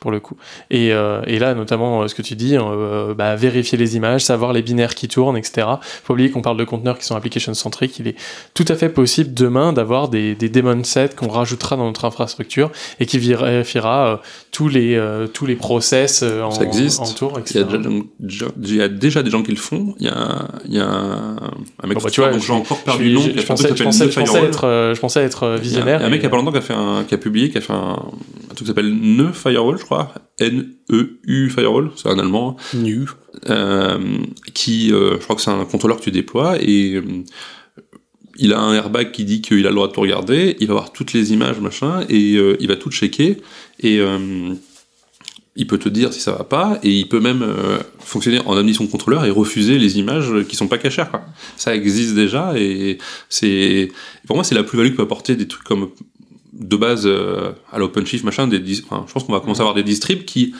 pour 0.00 0.10
le 0.12 0.20
coup. 0.20 0.36
Et, 0.70 0.92
euh, 0.92 1.22
et 1.26 1.38
là, 1.40 1.54
notamment, 1.54 2.02
euh, 2.02 2.08
ce 2.08 2.14
que 2.14 2.22
tu 2.22 2.36
dis, 2.36 2.56
euh, 2.56 3.14
bah, 3.14 3.34
vérifier 3.34 3.76
les 3.76 3.96
images, 3.96 4.24
savoir 4.24 4.52
les 4.52 4.62
binaires 4.62 4.94
qui 4.94 5.08
tournent, 5.08 5.36
etc. 5.36 5.66
Faut 6.04 6.12
oublier 6.12 6.30
qu'on 6.30 6.40
parle 6.42 6.56
de 6.56 6.62
conteneurs 6.64 6.98
qui 6.98 7.04
sont 7.04 7.16
application 7.16 7.52
centriques. 7.54 7.98
Il 7.98 8.06
est 8.08 8.14
tout 8.54 8.64
à 8.68 8.76
fait 8.76 8.90
possible 8.90 9.34
demain 9.34 9.72
d'avoir 9.72 10.08
des, 10.08 10.36
des 10.36 10.48
daemon 10.48 10.84
sets 10.84 11.10
qu'on 11.16 11.28
rajoutera 11.28 11.76
dans 11.76 11.86
notre 11.86 12.04
infrastructure 12.04 12.70
et 13.00 13.06
qui 13.06 13.18
vérifiera 13.18 14.20
tous 14.52 14.68
les 14.68 15.02
tous 15.34 15.46
les 15.46 15.56
process 15.56 16.22
en, 16.22 16.50
Ça 16.52 16.62
existe. 16.64 17.00
en 17.00 17.06
tour, 17.12 17.32
Il 17.50 17.56
y, 17.56 17.58
a 17.58 17.62
etc. 17.62 17.78
il 18.62 18.74
y 18.76 18.82
a 18.82 18.88
déjà 18.88 19.22
des 19.24 19.30
gens 19.30 19.42
qui 19.42 19.50
le 19.50 19.56
font. 19.56 19.94
Il 19.98 20.06
y 20.06 20.10
a, 20.10 20.48
il 20.66 20.74
y 20.74 20.80
a 20.80 20.86
un, 20.88 21.36
un 21.82 21.86
mec 21.86 21.98
Bon, 21.98 22.04
bah, 22.04 22.10
tu 22.10 22.20
vois, 22.20 22.38
j'ai 22.38 22.52
encore 22.52 22.78
perdu 22.84 23.04
le 23.08 23.14
nom, 23.14 23.20
je- 23.22 23.42
pensais, 23.44 23.68
je 23.74 23.74
je 23.74 24.36
être, 24.36 24.92
je 24.94 25.00
pensais 25.00 25.22
être 25.22 25.56
visionnaire. 25.60 25.98
Il 25.98 26.02
y 26.02 26.04
a 26.04 26.06
un 26.06 26.10
mec 26.10 26.20
il 26.20 26.24
y 26.24 26.26
a 26.26 26.30
pas 26.30 26.36
longtemps 26.36 26.52
qui 26.52 26.58
a 26.58 26.62
fait 26.62 26.74
un, 26.74 27.02
qui 27.04 27.14
a 27.14 27.18
publié, 27.18 27.50
qui 27.50 27.58
a 27.58 27.60
fait 27.60 27.72
un, 27.72 27.96
un 27.98 28.54
truc 28.54 28.58
qui 28.58 28.66
s'appelle 28.66 28.92
Ne 28.94 29.32
Firewall, 29.32 29.76
je 29.78 29.84
crois. 29.88 30.14
N-E-U 30.38 31.50
Firewall, 31.50 31.90
c'est 31.96 32.08
un 32.08 32.18
allemand. 32.18 32.56
Nu. 32.74 33.06
euh, 33.48 34.18
qui, 34.54 34.92
euh, 34.92 35.16
je 35.18 35.24
crois 35.24 35.36
que 35.36 35.42
c'est 35.42 35.50
un 35.50 35.64
contrôleur 35.64 35.98
que 35.98 36.04
tu 36.04 36.10
déploies 36.10 36.56
et 36.60 36.94
euh, 36.94 37.02
il 38.38 38.52
a 38.52 38.60
un 38.60 38.74
airbag 38.74 39.10
qui 39.10 39.24
dit 39.24 39.42
qu'il 39.42 39.66
a 39.66 39.70
le 39.70 39.74
droit 39.74 39.88
de 39.88 39.92
tout 39.92 40.00
regarder, 40.00 40.56
il 40.60 40.68
va 40.68 40.74
voir 40.74 40.92
toutes 40.92 41.12
les 41.12 41.32
images, 41.32 41.58
machin, 41.60 42.04
et 42.08 42.36
euh, 42.36 42.56
il 42.60 42.68
va 42.68 42.76
tout 42.76 42.90
checker 42.90 43.38
et 43.80 43.98
euh, 43.98 44.54
il 45.56 45.66
peut 45.66 45.78
te 45.78 45.88
dire 45.88 46.12
si 46.12 46.20
ça 46.20 46.32
va 46.32 46.44
pas 46.44 46.78
et 46.84 46.90
il 46.90 47.08
peut 47.08 47.18
même 47.18 47.42
euh, 47.42 47.78
fonctionner 47.98 48.38
en 48.46 48.54
de 48.84 48.90
contrôleur 48.90 49.24
et 49.24 49.30
refuser 49.30 49.78
les 49.78 49.98
images 49.98 50.32
qui 50.48 50.54
sont 50.54 50.68
pas 50.68 50.78
cachées. 50.78 51.02
Quoi. 51.10 51.22
Ça 51.56 51.74
existe 51.74 52.14
déjà 52.14 52.52
et 52.56 52.98
c'est 53.28 53.90
pour 54.26 54.36
moi 54.36 54.44
c'est 54.44 54.54
la 54.54 54.62
plus-value 54.62 54.92
que 54.92 54.96
peut 54.96 55.02
apporter 55.02 55.34
des 55.34 55.48
trucs 55.48 55.64
comme 55.64 55.90
de 56.52 56.76
base 56.76 57.02
euh, 57.06 57.52
à 57.72 57.78
l'OpenShift 57.78 58.24
machin. 58.24 58.46
Des, 58.48 58.60
enfin, 58.84 59.04
je 59.06 59.12
pense 59.12 59.24
qu'on 59.24 59.32
va 59.32 59.40
commencer 59.40 59.60
à 59.60 59.62
avoir 59.64 59.74
des 59.74 59.82
distribs 59.82 60.24
qui 60.24 60.54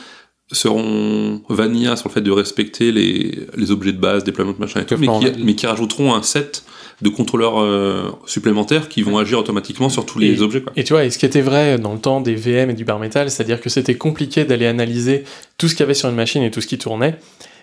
seront 0.51 1.41
vanilla 1.49 1.95
sur 1.95 2.09
le 2.09 2.13
fait 2.13 2.21
de 2.21 2.31
respecter 2.31 2.91
les, 2.91 3.39
les 3.55 3.71
objets 3.71 3.91
de 3.93 3.99
base, 3.99 4.23
déploiement 4.23 4.53
machin 4.57 4.81
et 4.81 4.85
tout, 4.85 4.95
mais 4.97 5.07
qui, 5.07 5.43
mais 5.43 5.55
qui 5.55 5.67
rajouteront 5.67 6.13
un 6.15 6.23
set 6.23 6.63
de 7.01 7.09
contrôleurs 7.09 7.61
euh, 7.61 8.09
supplémentaires 8.25 8.89
qui 8.89 9.03
vont 9.03 9.17
agir 9.19 9.39
automatiquement 9.39 9.89
sur 9.89 10.05
tous 10.05 10.19
les 10.19 10.39
Et- 10.39 10.41
objets. 10.41 10.61
Quoi. 10.61 10.73
Et 10.75 10.83
tu 10.83 10.93
vois, 10.93 11.05
et 11.05 11.11
ce 11.11 11.17
qui 11.17 11.25
était 11.25 11.41
vrai 11.41 11.77
dans 11.77 11.93
le 11.93 11.99
temps 11.99 12.19
des 12.19 12.35
VM 12.35 12.71
et 12.71 12.73
du 12.73 12.83
bar 12.83 12.99
metal, 12.99 13.29
c'est-à-dire 13.31 13.61
que 13.61 13.69
c'était 13.69 13.95
compliqué 13.95 14.43
d'aller 14.43 14.65
analyser 14.65 15.23
tout 15.57 15.67
ce 15.67 15.75
qu'il 15.75 15.81
y 15.81 15.83
avait 15.83 15.93
sur 15.93 16.09
une 16.09 16.15
machine 16.15 16.41
et 16.43 16.51
tout 16.51 16.61
ce 16.61 16.67
qui 16.67 16.77
tournait. 16.77 17.15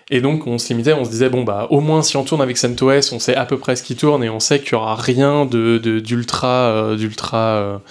Et 0.09 0.21
donc 0.21 0.47
on 0.47 0.57
se 0.57 0.69
limitait, 0.69 0.93
on 0.93 1.03
se 1.03 1.09
disait 1.09 1.29
bon 1.29 1.43
bah 1.43 1.67
au 1.69 1.81
moins 1.81 2.01
si 2.01 2.15
on 2.15 2.23
tourne 2.23 2.41
avec 2.41 2.57
CentOS, 2.57 3.11
on 3.11 3.19
sait 3.19 3.35
à 3.35 3.45
peu 3.45 3.57
près 3.57 3.75
ce 3.75 3.83
qui 3.83 3.97
tourne 3.97 4.23
et 4.23 4.29
on 4.29 4.39
sait 4.39 4.59
qu'il 4.61 4.71
y 4.71 4.75
aura 4.75 4.95
rien 4.95 5.45
de 5.45 5.77
de- 5.79 5.99
d'ultra 5.99 6.47
euh, 6.69 6.95
d'ultra 6.95 7.81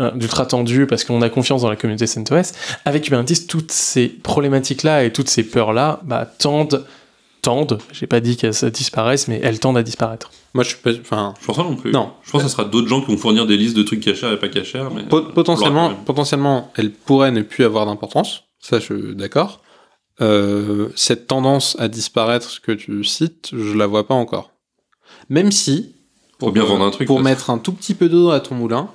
euh, 0.00 0.10
d'ultra 0.12 0.46
tendu 0.46 0.86
parce 0.86 1.04
qu'on 1.04 1.22
a 1.22 1.28
confiance 1.28 1.62
dans 1.62 1.70
la 1.70 1.76
communauté 1.76 2.06
CentOS. 2.06 2.52
Avec 2.84 3.04
Kubernetes, 3.04 3.46
toutes 3.46 3.70
ces 3.72 4.08
problématiques 4.08 4.82
là 4.82 5.04
et 5.04 5.12
toutes 5.12 5.28
ces 5.28 5.44
peurs 5.44 5.72
là 5.72 6.00
bah, 6.04 6.26
tendent 6.26 6.84
tendent, 7.42 7.78
j'ai 7.90 8.06
pas 8.06 8.20
dit 8.20 8.36
qu'elles 8.36 8.70
disparaissent, 8.70 9.26
mais 9.26 9.40
elles 9.42 9.60
tendent 9.60 9.78
à 9.78 9.82
disparaître. 9.82 10.30
Moi, 10.52 10.62
je 10.62 10.68
suis 10.70 10.78
pas... 10.78 10.90
Enfin, 11.00 11.32
Je 11.40 11.46
pense 11.46 11.56
pas 11.56 11.62
non 11.62 11.74
plus. 11.74 11.90
Non. 11.90 12.12
Je 12.22 12.30
pense 12.32 12.42
que 12.42 12.48
ce 12.48 12.52
sera 12.52 12.64
d'autres 12.66 12.88
gens 12.88 13.00
qui 13.00 13.10
vont 13.10 13.16
fournir 13.16 13.46
des 13.46 13.56
listes 13.56 13.74
de 13.74 13.82
trucs 13.82 14.00
cachés 14.00 14.30
et 14.30 14.36
pas 14.36 14.48
cachés. 14.50 14.82
Mais 14.94 15.04
Pot- 15.04 15.28
euh, 15.28 15.32
potentiellement, 15.32 15.94
potentiellement, 16.04 16.70
elle 16.76 16.92
pourrait 16.92 17.30
ne 17.30 17.40
plus 17.40 17.64
avoir 17.64 17.86
d'importance. 17.86 18.42
Ça, 18.58 18.78
je 18.78 18.84
suis 18.84 19.16
d'accord. 19.16 19.62
Euh, 20.20 20.88
cette 20.96 21.28
tendance 21.28 21.76
à 21.78 21.88
disparaître 21.88 22.60
que 22.60 22.72
tu 22.72 23.04
cites, 23.04 23.48
je 23.54 23.74
la 23.74 23.86
vois 23.86 24.06
pas 24.06 24.14
encore. 24.14 24.50
Même 25.30 25.50
si, 25.50 25.94
Pour 26.38 26.52
bien 26.52 26.64
vendre 26.64 26.84
un 26.84 26.90
truc, 26.90 27.06
pour 27.06 27.20
mettre 27.20 27.48
un 27.48 27.56
tout 27.56 27.72
petit 27.72 27.94
peu 27.94 28.10
d'eau 28.10 28.30
à 28.32 28.40
ton 28.40 28.54
moulin, 28.54 28.90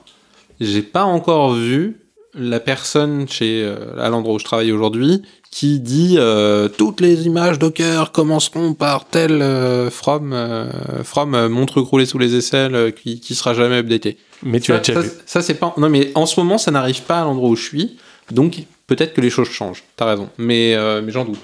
j'ai 0.60 0.82
pas 0.82 1.04
encore 1.04 1.54
vu 1.54 1.98
la 2.38 2.60
personne 2.60 3.28
chez 3.30 3.64
euh, 3.64 3.98
à 4.00 4.10
l'endroit 4.10 4.36
où 4.36 4.40
je 4.40 4.44
travaille 4.44 4.72
aujourd'hui 4.72 5.22
qui 5.52 5.80
dit 5.80 6.16
euh, 6.18 6.68
toutes 6.68 7.00
les 7.00 7.26
images 7.28 7.60
Docker 7.60 8.12
commenceront 8.12 8.74
par 8.74 9.06
tel 9.06 9.42
euh, 9.42 9.90
from 9.90 10.34
euh, 10.34 10.66
from 11.04 11.34
euh, 11.34 11.48
mon 11.48 11.66
truc 11.66 11.88
roulé 11.88 12.06
sous 12.06 12.18
les 12.20 12.36
aisselles 12.36 12.76
euh, 12.76 12.92
qui 12.92 13.22
qui 13.22 13.36
sera 13.36 13.54
jamais 13.54 13.78
updaté. 13.80 14.18
Mais 14.44 14.60
tu 14.60 14.68
Ça, 14.68 14.74
l'as 14.74 14.80
déjà 14.80 14.94
ça, 14.96 15.00
vu. 15.00 15.10
ça, 15.26 15.42
c'est 15.42 15.54
pas. 15.54 15.74
Non, 15.78 15.88
mais 15.90 16.12
en 16.16 16.26
ce 16.26 16.38
moment, 16.40 16.58
ça 16.58 16.72
n'arrive 16.72 17.04
pas 17.04 17.22
à 17.22 17.24
l'endroit 17.24 17.50
où 17.50 17.56
je 17.56 17.64
suis. 17.64 17.96
Donc, 18.32 18.64
peut-être 18.88 19.14
que 19.14 19.22
les 19.22 19.30
choses 19.30 19.48
changent. 19.50 19.84
T'as 19.96 20.06
raison. 20.06 20.28
Mais, 20.38 20.76
euh, 20.76 21.02
mais 21.02 21.14
j'en 21.14 21.24
doute. 21.24 21.40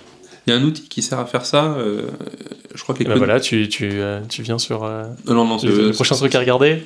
Il 0.46 0.52
y 0.52 0.54
a 0.56 0.60
un 0.60 0.64
outil 0.64 0.90
qui 0.90 1.02
sert 1.02 1.20
à 1.20 1.26
faire 1.26 1.46
ça. 1.46 1.76
euh, 1.78 2.02
je 2.76 2.82
crois 2.84 2.96
Et 2.96 2.98
qu'il 3.00 3.08
ben 3.08 3.16
voilà, 3.18 3.40
tu, 3.40 3.70
tu, 3.70 3.90
euh, 3.94 4.20
tu 4.28 4.42
viens 4.42 4.58
sur 4.58 4.84
euh, 4.84 5.04
Non, 5.26 5.46
non, 5.46 5.58
le 5.64 5.92
prochain 5.92 6.16
truc 6.16 6.36
à 6.36 6.40
regarder. 6.40 6.84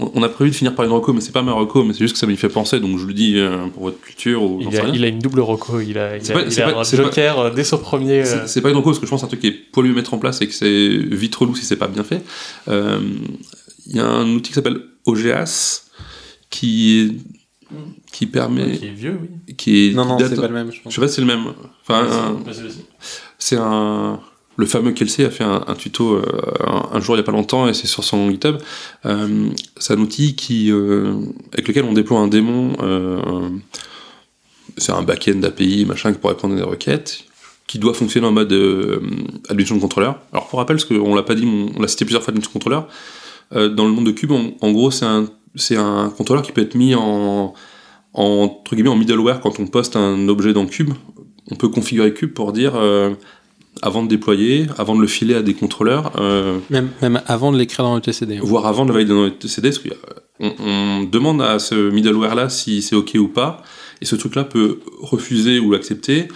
On 0.00 0.22
a 0.22 0.28
prévu 0.28 0.50
de 0.50 0.54
finir 0.54 0.76
par 0.76 0.84
une 0.84 0.92
reco, 0.92 1.12
mais 1.12 1.20
c'est 1.20 1.32
pas 1.32 1.42
ma 1.42 1.52
reco, 1.52 1.82
mais 1.82 1.92
c'est 1.92 1.98
juste 1.98 2.12
que 2.12 2.20
ça 2.20 2.26
m'y 2.28 2.36
fait 2.36 2.48
penser, 2.48 2.78
donc 2.78 2.98
je 2.98 3.04
le 3.06 3.12
dis 3.14 3.36
euh, 3.36 3.66
pour 3.74 3.82
votre 3.82 4.00
culture 4.00 4.42
ou 4.44 4.60
Il 4.60 4.68
a, 4.78 4.82
rien. 4.84 4.92
il 4.94 5.04
a 5.04 5.08
une 5.08 5.18
double 5.18 5.40
reco, 5.40 5.80
il 5.80 5.98
a, 5.98 6.16
il 6.16 6.24
C'est 6.24 6.32
a, 6.32 6.36
pas- 6.36 6.42
il 6.44 6.52
c'est 6.52 6.62
a 6.62 6.66
pas- 6.66 6.80
un 6.80 6.84
pas- 6.84 6.96
joker 6.96 7.38
euh, 7.40 7.50
dès 7.50 7.64
son 7.64 7.78
premier. 7.78 8.20
euh, 8.24 8.46
C'est- 8.46 8.60
pas 8.60 8.70
une 8.70 8.76
reco 8.76 8.90
parce 8.90 9.00
que 9.00 9.06
je 9.06 9.10
pense 9.10 9.22
que 9.22 9.26
c'est 9.26 9.26
un 9.26 9.38
truc 9.38 9.40
qui 9.40 9.48
est 9.48 9.72
poilu 9.72 9.90
à 9.90 9.94
mettre 9.94 10.14
en 10.14 10.18
place 10.18 10.40
et 10.40 10.46
que 10.46 10.54
c'est 10.54 10.88
vite 10.98 11.34
relou 11.34 11.56
si 11.56 11.64
c'est 11.64 11.74
pas 11.76 11.88
bien 11.88 12.04
fait. 12.04 12.22
Euh, 12.68 13.00
Il 13.88 13.96
y 13.96 14.00
a 14.00 14.06
un 14.06 14.28
outil 14.34 14.50
qui 14.50 14.54
s'appelle 14.54 14.80
OGAS 15.04 15.82
qui 16.50 17.16
qui 18.12 18.26
permet 18.26 18.78
qui 18.78 18.86
est 18.86 18.90
vieux, 18.90 19.18
oui. 19.20 19.54
qui 19.56 19.88
est 19.88 19.94
Non, 19.94 20.04
non, 20.04 20.18
c'est 20.18 20.36
pas 20.36 20.46
le 20.46 20.54
même, 20.54 20.70
je 20.70 20.76
je 20.76 20.82
pense. 20.82 20.94
sais 20.94 21.00
pas 21.00 21.08
si 21.08 21.14
c'est 21.16 21.20
le 21.22 21.26
même 21.26 21.44
enfin 21.82 22.06
c'est 23.38 23.56
un 23.56 24.20
le 24.58 24.66
fameux 24.66 24.90
Kelsey 24.90 25.24
a 25.24 25.30
fait 25.30 25.44
un, 25.44 25.74
tuto 25.78 26.14
euh, 26.14 26.22
un, 26.92 27.00
jour 27.00 27.14
il 27.14 27.18
y 27.18 27.20
a 27.20 27.24
pas 27.24 27.32
longtemps 27.32 27.68
et 27.68 27.74
c'est 27.74 27.86
sur 27.86 28.02
son 28.02 28.28
GitHub. 28.28 28.56
Euh, 29.06 29.50
c'est 29.76 29.94
un 29.94 30.00
outil 30.00 30.34
qui 30.34 30.72
euh, 30.72 31.14
avec 31.52 31.68
lequel 31.68 31.84
on 31.84 31.92
déploie 31.92 32.18
un 32.18 32.26
démon 32.26 32.72
c'est 34.76 34.92
un 34.92 35.02
back-end 35.02 35.42
API 35.44 35.86
machin 35.86 36.12
qui 36.12 36.18
pourrait 36.18 36.36
prendre 36.36 36.56
des 36.56 36.62
requêtes 36.62 37.24
qui 37.68 37.78
doit 37.78 37.94
fonctionner 37.94 38.26
en 38.26 38.32
mode 38.32 38.52
admission 39.48 39.76
de 39.76 39.80
contrôleur. 39.80 40.18
Alors 40.32 40.48
pour 40.48 40.58
rappel 40.58 40.76
parce 40.76 40.84
qu'on 40.84 41.14
l'a 41.14 41.22
pas 41.22 41.36
dit 41.36 41.46
on 41.46 41.80
l'a 41.80 41.88
cité 41.88 42.04
plusieurs 42.04 42.22
fois 42.22 42.32
admission 42.32 42.50
de 42.50 42.52
contrôleur 42.52 42.88
dans 43.52 43.86
le 43.86 43.92
monde 43.92 44.06
de 44.06 44.10
Cube 44.10 44.32
en, 44.32 44.72
gros 44.72 44.90
c'est 44.90 45.76
un 45.76 46.10
contrôleur 46.10 46.42
qui 46.42 46.50
peut 46.50 46.62
être 46.62 46.74
mis 46.74 46.96
en 46.96 47.54
en, 48.14 48.24
entre 48.44 48.74
guillemets, 48.74 48.88
en 48.88 48.96
middleware, 48.96 49.40
quand 49.40 49.60
on 49.60 49.66
poste 49.66 49.94
un 49.94 50.28
objet 50.28 50.54
dans 50.54 50.66
Cube, 50.66 50.90
on 51.50 51.56
peut 51.56 51.68
configurer 51.68 52.14
Cube 52.14 52.32
pour 52.32 52.52
dire, 52.52 52.72
avant 53.82 54.02
de 54.02 54.08
déployer, 54.08 54.66
avant 54.78 54.94
de 54.96 55.00
le 55.00 55.06
filer 55.06 55.34
à 55.34 55.42
des 55.42 55.54
contrôleurs, 55.54 56.12
euh, 56.18 56.58
Même, 56.70 56.90
même 57.02 57.20
avant 57.26 57.52
de 57.52 57.58
l'écrire 57.58 57.84
dans 57.84 57.94
le 57.94 58.00
TCD. 58.00 58.38
voire 58.42 58.66
avant 58.66 58.84
de 58.84 58.88
le 58.90 58.94
valider 58.94 59.12
dans 59.14 59.24
le 59.24 59.30
TCD, 59.30 59.70
parce 59.70 59.78
qu'on 59.78 60.52
on 60.64 61.04
demande 61.04 61.42
à 61.42 61.58
ce 61.58 61.90
middleware-là 61.90 62.48
si 62.48 62.82
c'est 62.82 62.96
OK 62.96 63.12
ou 63.16 63.28
pas, 63.28 63.62
et 64.00 64.04
ce 64.04 64.16
truc-là 64.16 64.44
peut 64.44 64.80
refuser 65.00 65.58
ou 65.58 65.70
l'accepter, 65.72 66.28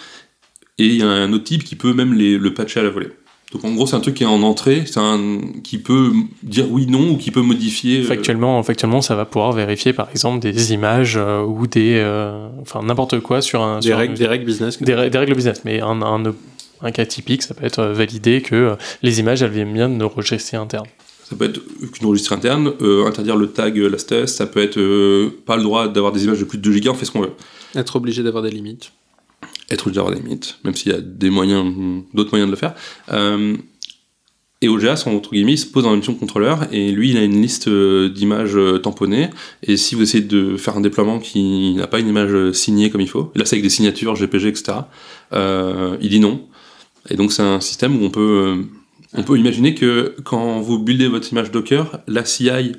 et 0.79 0.87
il 0.87 0.97
y 0.97 1.03
a 1.03 1.07
un 1.09 1.33
autre 1.33 1.45
type 1.45 1.65
qui 1.65 1.77
peut 1.77 1.93
même 1.93 2.15
les- 2.15 2.39
le 2.39 2.55
patcher 2.55 2.81
à 2.81 2.83
la 2.83 2.91
volée. 2.91 3.09
Donc 3.53 3.67
en 3.67 3.75
gros, 3.75 3.87
c'est 3.87 3.97
un 3.97 4.01
truc 4.01 4.15
qui 4.15 4.23
est 4.23 4.27
en 4.27 4.43
entrée, 4.43 4.85
c'est 4.87 4.99
un 4.99 5.39
qui 5.63 5.77
peut 5.77 6.11
dire 6.43 6.65
oui, 6.71 6.87
non, 6.87 7.11
ou 7.11 7.17
qui 7.19 7.31
peut 7.31 7.43
modifier. 7.43 8.01
euh, 8.01 8.05
Factuellement, 8.05 8.63
factuellement, 8.63 9.03
ça 9.03 9.15
va 9.15 9.27
pouvoir 9.27 9.53
vérifier 9.53 9.93
par 9.93 10.09
exemple 10.11 10.39
des 10.41 10.73
images 10.73 11.19
euh, 11.19 11.43
ou 11.45 11.67
des, 11.67 11.97
euh, 11.97 12.49
enfin 12.63 12.81
n'importe 12.83 13.21
quoi 13.21 13.43
sur 13.43 13.63
un, 13.63 13.81
Des 13.81 13.89
sur 13.89 13.97
un- 13.97 13.99
règles, 13.99 14.15
des 14.15 14.27
règles 14.27 14.47
business. 14.47 14.83
des, 14.83 15.11
des 15.11 15.19
règles 15.19 15.35
business. 15.35 15.61
Mais 15.67 15.83
un, 15.83 16.01
un, 16.01 16.23
un 16.83 16.93
cas 16.93 17.07
typique, 17.07 17.43
ça 17.43 17.55
peut 17.55 17.65
être 17.65 17.81
euh, 17.81 17.93
validé 17.93 18.43
que 18.43 18.55
euh, 18.55 18.75
les 19.03 19.21
images 19.21 19.43
elles 19.43 19.51
viennent 19.51 19.73
bien 19.73 19.89
de 19.89 19.95
nos 19.95 20.09
registres 20.09 20.55
internes. 20.55 20.87
Ça 21.33 21.37
peut 21.37 21.47
être 21.47 21.61
qu'une 21.93 22.09
registre 22.09 22.35
interne, 22.35 22.73
euh, 22.83 23.07
interdire 23.07 23.37
le 23.37 23.47
tag 23.47 23.77
lastest, 23.79 24.37
ça 24.37 24.47
peut 24.47 24.61
être 24.61 24.79
euh, 24.79 25.31
pas 25.47 25.57
le 25.57 25.63
droit 25.63 25.89
d'avoir 25.89 26.13
des 26.13 26.25
images 26.25 26.41
de 26.41 26.45
plus 26.45 26.59
de 26.59 26.63
2 26.63 26.73
gigas, 26.73 26.91
on 26.91 26.95
fait 26.95 27.07
ce 27.07 27.11
qu'on 27.11 27.23
veut. 27.23 27.33
Être 27.75 27.97
obligé 27.97 28.23
d'avoir 28.23 28.43
des 28.43 28.51
limites. 28.51 28.93
Être 29.71 29.87
obligé 29.87 29.97
d'avoir 29.97 30.15
des 30.15 30.21
limites, 30.21 30.59
même 30.63 30.75
s'il 30.75 30.93
y 30.93 30.95
a 30.95 31.01
des 31.01 31.31
moyens, 31.31 31.75
d'autres 32.13 32.33
moyens 32.33 32.49
de 32.49 32.55
le 32.55 32.59
faire. 32.59 32.75
Euh, 33.13 33.57
et 34.61 34.69
OGA, 34.69 34.95
entre 35.07 35.31
guillemets, 35.31 35.55
il 35.55 35.59
se 35.59 35.67
pose 35.67 35.87
en 35.87 35.97
mission 35.97 36.13
de 36.13 36.19
contrôleur, 36.19 36.69
et 36.71 36.93
lui, 36.93 37.11
il 37.11 37.17
a 37.17 37.25
une 37.25 37.41
liste 37.41 37.69
d'images 37.69 38.57
tamponnées, 38.83 39.31
et 39.63 39.79
si 39.79 39.95
vous 39.95 40.03
essayez 40.03 40.23
de 40.23 40.57
faire 40.59 40.77
un 40.77 40.83
déploiement 40.83 41.19
qui 41.19 41.75
n'a 41.75 41.87
pas 41.87 41.99
une 41.99 42.09
image 42.09 42.53
signée 42.53 42.91
comme 42.91 43.01
il 43.01 43.09
faut, 43.09 43.33
là 43.35 43.45
c'est 43.45 43.57
avec 43.57 43.65
des 43.65 43.71
signatures, 43.71 44.15
GPG, 44.15 44.49
etc., 44.49 44.81
euh, 45.33 45.97
il 46.01 46.11
dit 46.11 46.21
non. 46.21 46.47
Et 47.11 47.17
donc 47.17 47.33
c'est 47.33 47.43
un 47.43 47.61
système 47.61 48.01
où 48.01 48.05
on 48.05 48.11
peut, 48.11 48.21
euh, 48.21 48.63
on 49.15 49.23
peut 49.23 49.39
imaginer 49.39 49.75
que 49.75 50.15
quand 50.25 50.61
vous 50.61 50.79
buildez 50.79 51.09
votre 51.09 51.31
image 51.33 51.51
Docker, 51.51 52.01
la 52.07 52.25
CI 52.25 52.73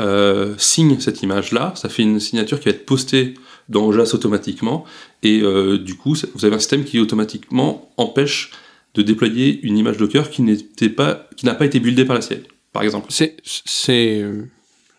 euh, 0.00 0.54
signe 0.58 0.98
cette 1.00 1.22
image-là, 1.22 1.72
ça 1.76 1.88
fait 1.88 2.02
une 2.02 2.20
signature 2.20 2.60
qui 2.60 2.66
va 2.66 2.72
être 2.72 2.86
postée 2.86 3.34
dans 3.68 3.86
OJAS 3.86 4.10
automatiquement, 4.14 4.84
et 5.22 5.40
euh, 5.40 5.78
du 5.78 5.94
coup, 5.94 6.14
vous 6.34 6.44
avez 6.44 6.54
un 6.54 6.58
système 6.58 6.84
qui 6.84 7.00
automatiquement 7.00 7.90
empêche 7.96 8.50
de 8.94 9.02
déployer 9.02 9.60
une 9.62 9.78
image 9.78 9.96
Docker 9.96 10.30
qui 10.30 10.42
n'était 10.42 10.90
pas, 10.90 11.28
qui 11.36 11.46
n'a 11.46 11.54
pas 11.54 11.64
été 11.64 11.80
buildée 11.80 12.04
par 12.04 12.14
la 12.14 12.22
CI, 12.22 12.40
par 12.72 12.82
exemple. 12.82 13.06
C'est, 13.08 13.36
c'est, 13.44 14.22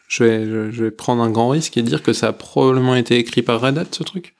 je 0.07 0.23
vais, 0.23 0.45
je 0.71 0.83
vais 0.83 0.91
prendre 0.91 1.21
un 1.21 1.29
grand 1.29 1.49
risque 1.49 1.77
et 1.77 1.81
dire 1.83 2.01
que 2.01 2.11
ça 2.11 2.29
a 2.29 2.33
probablement 2.33 2.95
été 2.95 3.17
écrit 3.17 3.43
par 3.43 3.61
Red 3.61 3.77
Hat, 3.77 3.85
ce 3.91 4.03
truc. 4.03 4.33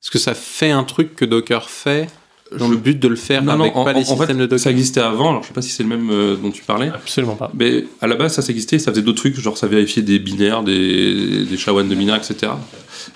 Parce 0.00 0.10
que 0.10 0.18
ça 0.18 0.34
fait 0.34 0.70
un 0.70 0.84
truc 0.84 1.16
que 1.16 1.24
Docker 1.24 1.70
fait 1.70 2.08
dans 2.56 2.68
le 2.68 2.76
but 2.76 2.98
de 2.98 3.08
le 3.08 3.16
faire 3.16 3.42
Non, 3.42 3.56
non, 3.56 3.64
avec 3.64 3.76
en, 3.76 3.84
pas 3.84 3.92
les 3.92 3.98
en- 3.98 4.02
en 4.02 4.04
systèmes 4.04 4.26
fait, 4.26 4.34
de 4.34 4.40
Docker. 4.46 4.58
ça 4.60 4.70
existait 4.70 5.00
avant, 5.00 5.30
alors 5.30 5.42
je 5.42 5.48
sais 5.48 5.54
pas 5.54 5.62
si 5.62 5.70
c'est 5.70 5.82
le 5.82 5.88
même 5.88 6.10
euh, 6.10 6.36
dont 6.36 6.50
tu 6.50 6.62
parlais, 6.62 6.88
Absolument 6.88 7.34
pas. 7.36 7.50
mais 7.54 7.84
à 8.00 8.06
la 8.06 8.14
base, 8.16 8.34
ça, 8.34 8.42
ça 8.42 8.50
existait, 8.50 8.78
ça 8.78 8.90
faisait 8.92 9.02
d'autres 9.02 9.18
trucs, 9.18 9.38
genre 9.38 9.58
ça 9.58 9.66
vérifiait 9.66 10.02
des 10.02 10.18
binaires, 10.18 10.62
des, 10.62 11.44
des 11.44 11.56
SHA-1 11.56 11.88
de 11.88 11.94
binaires, 11.94 12.16
etc. 12.16 12.52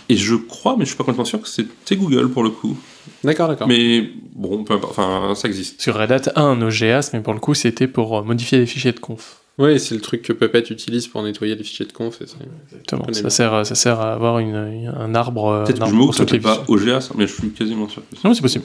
Et 0.09 0.17
je 0.17 0.35
crois, 0.35 0.75
mais 0.79 0.85
je 0.85 0.91
suis 0.91 0.97
pas 0.97 1.05
complètement 1.05 1.25
sûr, 1.25 1.41
que 1.41 1.49
c'était 1.49 1.97
Google 1.97 2.29
pour 2.31 2.43
le 2.43 2.51
coup. 2.51 2.77
D'accord, 3.25 3.49
d'accord. 3.49 3.69
Mais 3.69 4.11
bon, 4.35 4.65
peu 4.65 4.75
importe, 4.75 4.99
enfin, 4.99 5.35
ça 5.35 5.49
existe. 5.49 5.81
Sur 5.81 5.97
Red 5.99 6.13
Hat 6.13 6.23
a 6.35 6.43
un 6.43 6.61
OGAS, 6.61 7.11
mais 7.13 7.21
pour 7.21 7.35
le 7.35 7.41
coup, 7.41 7.55
c'était 7.55 7.87
pour 7.87 8.19
euh, 8.19 8.23
modifier 8.23 8.59
les 8.59 8.67
fichiers 8.67 8.93
de 8.93 9.01
conf. 9.01 9.39
Oui, 9.59 9.79
c'est 9.79 9.95
le 9.95 10.01
truc 10.01 10.23
que 10.23 10.33
Puppet 10.33 10.61
utilise 10.71 11.07
pour 11.09 11.23
nettoyer 11.23 11.55
les 11.55 11.63
fichiers 11.63 11.85
de 11.87 11.93
conf. 11.93 12.17
c'est- 12.19 12.25
Exactement. 12.73 13.05
Ça 13.13 13.31
sert, 13.31 13.67
ça 13.67 13.75
sert 13.75 14.01
à 14.01 14.15
avoir 14.15 14.39
une, 14.39 14.55
un 14.55 15.15
arbre. 15.15 15.65
Peut-être 15.67 15.79
que 15.79 15.91
je 15.91 15.95
pour 16.07 16.15
ça 16.15 16.25
pas. 16.43 16.65
OGAS, 16.69 17.11
mais 17.17 17.27
je 17.27 17.35
suis 17.35 17.51
quasiment 17.51 17.89
sûr. 17.89 18.03
que 18.11 18.17
c'est- 18.17 18.27
Non, 18.27 18.33
c'est 18.35 18.41
possible. 18.41 18.65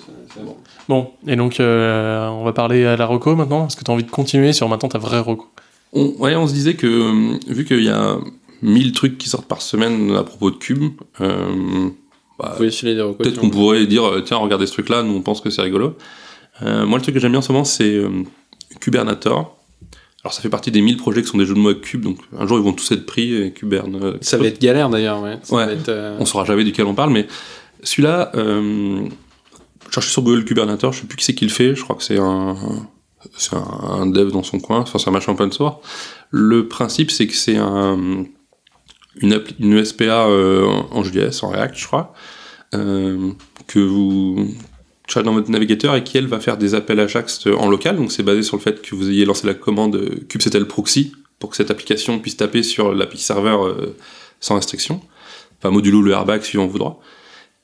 Bon, 0.87 1.09
et 1.27 1.35
donc 1.35 1.59
euh, 1.59 2.27
on 2.29 2.43
va 2.45 2.53
parler 2.53 2.85
à 2.85 2.95
la 2.95 3.05
reco 3.05 3.35
maintenant. 3.35 3.67
Est-ce 3.67 3.75
que 3.75 3.83
tu 3.83 3.91
as 3.91 3.93
envie 3.93 4.05
de 4.05 4.09
continuer 4.11 4.53
sur 4.53 4.69
maintenant 4.69 4.87
ta 4.89 4.97
vraie 4.97 5.19
reco 5.19 5.47
On, 5.93 6.13
ouais, 6.19 6.35
on 6.35 6.47
se 6.47 6.53
disait 6.53 6.75
que, 6.75 6.87
euh, 6.87 7.37
vu 7.47 7.65
qu'il 7.65 7.83
y 7.83 7.89
a 7.89 8.17
1000 8.61 8.93
trucs 8.93 9.17
qui 9.17 9.27
sortent 9.27 9.47
par 9.47 9.61
semaine 9.61 10.15
à 10.15 10.23
propos 10.23 10.51
de 10.51 10.55
Cube, 10.55 10.93
euh, 11.21 11.89
bah, 12.39 12.55
peut-être 13.23 13.39
qu'on 13.39 13.47
on- 13.47 13.49
pourrait 13.49 13.85
dire, 13.87 14.03
tiens, 14.25 14.37
regardez 14.37 14.67
ce 14.67 14.71
truc-là, 14.73 15.03
nous 15.03 15.13
on 15.15 15.21
pense 15.21 15.41
que 15.41 15.49
c'est 15.49 15.61
rigolo. 15.61 15.95
Euh, 16.63 16.85
moi, 16.85 16.97
le 16.97 17.01
truc 17.03 17.13
que 17.13 17.19
j'aime 17.21 17.31
bien 17.31 17.39
en 17.39 17.43
ce 17.43 17.51
moment, 17.51 17.65
c'est 17.65 17.93
euh, 17.93 18.09
Kubernator. 18.79 19.56
Alors, 20.23 20.33
ça 20.33 20.41
fait 20.41 20.49
partie 20.49 20.71
des 20.71 20.81
1000 20.81 20.97
projets 20.97 21.21
qui 21.21 21.27
sont 21.27 21.37
des 21.37 21.45
jeux 21.45 21.53
de 21.53 21.59
mots 21.59 21.69
avec 21.69 21.81
Cube, 21.81 22.01
donc 22.01 22.17
un 22.37 22.45
jour 22.47 22.57
ils 22.57 22.63
vont 22.63 22.73
tous 22.73 22.91
être 22.91 23.05
pris 23.05 23.33
et 23.35 23.51
Kubern. 23.53 23.95
euh, 23.95 24.17
Ça 24.21 24.37
va 24.37 24.47
être 24.47 24.59
galère 24.59 24.89
d'ailleurs, 24.89 25.21
ouais. 25.21 25.37
Ça 25.43 25.55
Ouais. 25.55 25.65
va 25.67 25.71
être, 25.71 25.89
euh, 25.89 26.17
On 26.19 26.25
saura 26.25 26.43
jamais 26.43 26.63
duquel 26.63 26.85
on 26.85 26.95
parle, 26.95 27.11
mais 27.11 27.27
celui-là, 27.83 28.31
euh, 28.35 29.07
cherchez 29.91 30.09
sur 30.09 30.23
Google 30.23 30.43
Kubernator, 30.43 30.91
je 30.91 31.01
sais 31.01 31.07
plus 31.07 31.17
qui 31.17 31.23
c'est 31.25 31.35
qui 31.35 31.45
le 31.45 31.51
fait, 31.51 31.75
je 31.75 31.83
crois 31.83 31.95
que 31.95 32.03
c'est 32.03 32.17
un, 32.19 32.55
c'est 33.37 33.53
un, 33.55 33.59
un 33.61 34.05
dev 34.07 34.31
dans 34.31 34.43
son 34.43 34.59
coin, 34.59 34.79
enfin 34.79 34.97
c'est 34.99 35.07
un 35.07 35.13
machin 35.13 35.31
open 35.33 35.51
source. 35.51 35.77
Le 36.31 36.67
principe, 36.67 37.11
c'est 37.11 37.27
que 37.27 37.35
c'est 37.35 37.57
un, 37.57 38.25
une, 39.21 39.43
une 39.59 39.85
SPA 39.85 40.27
euh, 40.27 40.65
en 40.65 40.97
en 40.97 41.03
JS, 41.03 41.43
en 41.43 41.49
React, 41.49 41.77
je 41.77 41.85
crois, 41.87 42.13
euh, 42.73 43.31
que 43.67 43.79
vous 43.79 44.47
dans 45.15 45.33
votre 45.33 45.49
navigateur 45.49 45.95
et 45.95 46.03
qui, 46.03 46.17
elle, 46.17 46.27
va 46.27 46.39
faire 46.39 46.57
des 46.57 46.75
appels 46.75 46.99
à 46.99 47.03
Ajax 47.03 47.47
en 47.47 47.69
local, 47.69 47.95
donc 47.95 48.11
c'est 48.11 48.23
basé 48.23 48.43
sur 48.43 48.57
le 48.57 48.61
fait 48.61 48.81
que 48.81 48.93
vous 48.93 49.09
ayez 49.09 49.25
lancé 49.25 49.47
la 49.47 49.53
commande 49.53 49.95
euh, 49.95 50.25
kubectl 50.27 50.65
proxy 50.65 51.13
pour 51.39 51.49
que 51.49 51.55
cette 51.55 51.71
application 51.71 52.19
puisse 52.19 52.37
taper 52.37 52.61
sur 52.63 52.93
l'API 52.93 53.17
serveur 53.17 53.65
euh, 53.65 53.95
sans 54.39 54.55
restriction 54.55 55.01
enfin 55.59 55.71
modulo 55.71 56.01
le 56.01 56.11
airbag 56.11 56.41
suivant 56.41 56.67
vos 56.67 56.77
droits, 56.77 56.99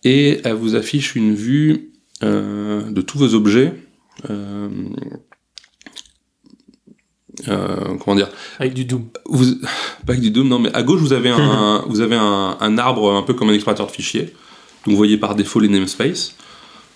et 0.04 0.42
elle 0.44 0.56
vous 0.56 0.76
affiche 0.76 1.16
une 1.16 1.34
vue 1.34 1.92
euh, 2.24 2.90
de 2.90 3.02
tous 3.02 3.18
vos 3.18 3.34
objets. 3.34 3.74
euh, 4.30 4.70
euh, 7.48 7.98
comment 7.98 8.16
dire? 8.16 8.30
Avec 8.60 8.74
du 8.74 8.86
Doom. 8.86 9.06
vous, 9.26 9.56
Pas 10.06 10.14
avec 10.14 10.22
du 10.22 10.32
Doom, 10.32 10.48
non, 10.48 10.60
mais 10.60 10.74
à 10.74 10.84
gauche 10.84 11.00
vous 11.00 11.14
avez 11.14 11.30
un, 11.30 11.84
vous 11.88 12.02
avez 12.02 12.16
un, 12.16 12.58
un 12.60 12.78
arbre 12.78 13.14
un 13.14 13.24
peu 13.24 13.34
comme 13.34 13.50
un 13.50 13.54
explorateur 13.54 13.88
de 13.88 13.92
fichiers. 13.92 14.34
Donc 14.86 14.92
vous 14.92 14.98
voyez 14.98 15.18
par 15.18 15.36
défaut 15.36 15.60
les 15.60 15.70
namespaces. 15.70 16.36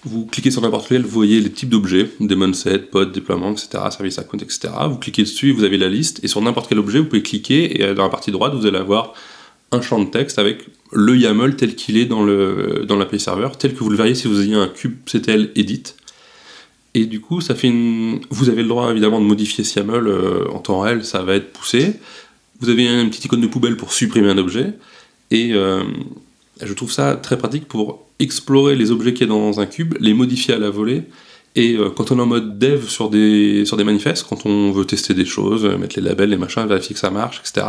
Vous 0.03 0.25
cliquez 0.25 0.51
sur 0.51 0.61
n'importe 0.61 0.85
lequel, 0.85 1.03
vous 1.03 1.09
voyez 1.09 1.41
les 1.41 1.51
types 1.51 1.69
d'objets, 1.69 2.09
daemon 2.19 2.53
set, 2.53 2.91
pod, 2.91 3.11
déploiement, 3.11 3.51
etc., 3.51 3.69
service 3.89 4.19
account, 4.19 4.37
etc. 4.37 4.69
Vous 4.89 4.97
cliquez 4.97 5.23
dessus, 5.23 5.51
vous 5.51 5.63
avez 5.63 5.77
la 5.77 5.89
liste, 5.89 6.23
et 6.23 6.27
sur 6.27 6.41
n'importe 6.41 6.69
quel 6.69 6.79
objet, 6.79 6.99
vous 6.99 7.05
pouvez 7.05 7.23
cliquer, 7.23 7.81
et 7.81 7.93
dans 7.93 8.03
la 8.03 8.09
partie 8.09 8.31
droite, 8.31 8.53
vous 8.53 8.65
allez 8.65 8.77
avoir 8.77 9.13
un 9.71 9.81
champ 9.81 9.99
de 9.99 10.09
texte 10.09 10.39
avec 10.39 10.65
le 10.91 11.17
YAML 11.17 11.55
tel 11.55 11.75
qu'il 11.75 11.97
est 11.97 12.05
dans 12.05 12.23
le 12.23 12.85
dans 12.87 12.95
l'API 12.95 13.19
serveur, 13.19 13.57
tel 13.57 13.73
que 13.73 13.79
vous 13.79 13.89
le 13.89 13.97
verriez 13.97 14.15
si 14.15 14.27
vous 14.27 14.41
ayez 14.41 14.55
un 14.55 14.67
kubectl 14.67 15.51
edit. 15.55 15.83
Et 16.93 17.05
du 17.05 17.19
coup, 17.19 17.41
ça 17.41 17.53
fait 17.53 17.67
une... 17.67 18.21
vous 18.29 18.49
avez 18.49 18.61
le 18.61 18.69
droit 18.69 18.89
évidemment 18.89 19.19
de 19.19 19.25
modifier 19.25 19.63
ce 19.63 19.79
YAML 19.79 20.07
euh, 20.07 20.47
en 20.51 20.59
temps 20.59 20.79
réel, 20.79 21.03
ça 21.03 21.21
va 21.21 21.35
être 21.35 21.51
poussé. 21.51 21.93
Vous 22.59 22.69
avez 22.69 22.87
une 22.87 23.09
petite 23.09 23.25
icône 23.25 23.41
de 23.41 23.47
poubelle 23.47 23.77
pour 23.77 23.91
supprimer 23.93 24.29
un 24.29 24.37
objet. 24.37 24.73
Et 25.29 25.53
euh, 25.53 25.83
je 26.61 26.73
trouve 26.73 26.91
ça 26.91 27.15
très 27.15 27.37
pratique 27.37 27.67
pour 27.67 28.05
explorer 28.19 28.75
les 28.75 28.91
objets 28.91 29.13
qu'il 29.13 29.27
y 29.27 29.29
a 29.29 29.33
dans 29.33 29.59
un 29.59 29.65
cube, 29.65 29.95
les 29.99 30.13
modifier 30.13 30.53
à 30.53 30.57
la 30.57 30.69
volée. 30.69 31.03
Et 31.55 31.75
euh, 31.75 31.89
quand 31.89 32.11
on 32.11 32.19
est 32.19 32.21
en 32.21 32.27
mode 32.27 32.59
dev 32.59 32.87
sur 32.87 33.09
des, 33.09 33.65
sur 33.65 33.77
des 33.77 33.83
manifestes, 33.83 34.27
quand 34.29 34.45
on 34.45 34.71
veut 34.71 34.85
tester 34.85 35.15
des 35.15 35.25
choses, 35.25 35.65
euh, 35.65 35.77
mettre 35.77 35.95
les 35.99 36.07
labels, 36.07 36.29
les 36.29 36.37
machins, 36.37 36.65
vérifier 36.67 36.93
que 36.93 36.99
ça 36.99 37.09
marche, 37.09 37.41
etc., 37.41 37.65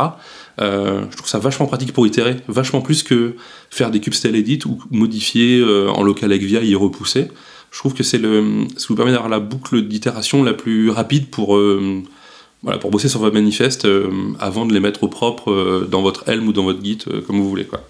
euh, 0.61 1.05
je 1.09 1.17
trouve 1.17 1.27
ça 1.27 1.39
vachement 1.39 1.65
pratique 1.65 1.91
pour 1.91 2.05
itérer, 2.05 2.37
vachement 2.47 2.81
plus 2.81 3.01
que 3.01 3.35
faire 3.71 3.89
des 3.89 3.99
kubectl 3.99 4.35
edit 4.35 4.59
ou 4.65 4.77
modifier 4.91 5.63
en 5.63 6.03
local 6.03 6.31
avec 6.31 6.43
VI 6.43 6.71
et 6.71 6.75
repousser. 6.75 7.29
Je 7.71 7.79
trouve 7.79 7.93
que 7.93 8.03
c'est 8.03 8.17
le, 8.17 8.65
ça 8.77 8.85
vous 8.89 8.95
permet 8.95 9.11
d'avoir 9.11 9.29
la 9.29 9.39
boucle 9.39 9.81
d'itération 9.81 10.43
la 10.43 10.53
plus 10.53 10.89
rapide 10.89 11.29
pour, 11.29 11.59
voilà, 12.63 12.77
pour 12.77 12.91
bosser 12.91 13.07
sur 13.07 13.21
vos 13.21 13.31
manifestes 13.31 13.85
euh, 13.85 14.09
avant 14.39 14.65
de 14.65 14.73
les 14.73 14.79
mettre 14.79 15.03
au 15.03 15.07
propre 15.07 15.87
dans 15.89 16.01
votre 16.01 16.27
Helm 16.27 16.47
ou 16.47 16.53
dans 16.53 16.63
votre 16.63 16.83
Git, 16.83 16.99
comme 17.25 17.37
vous 17.37 17.49
voulez. 17.49 17.65
Quoi. 17.65 17.81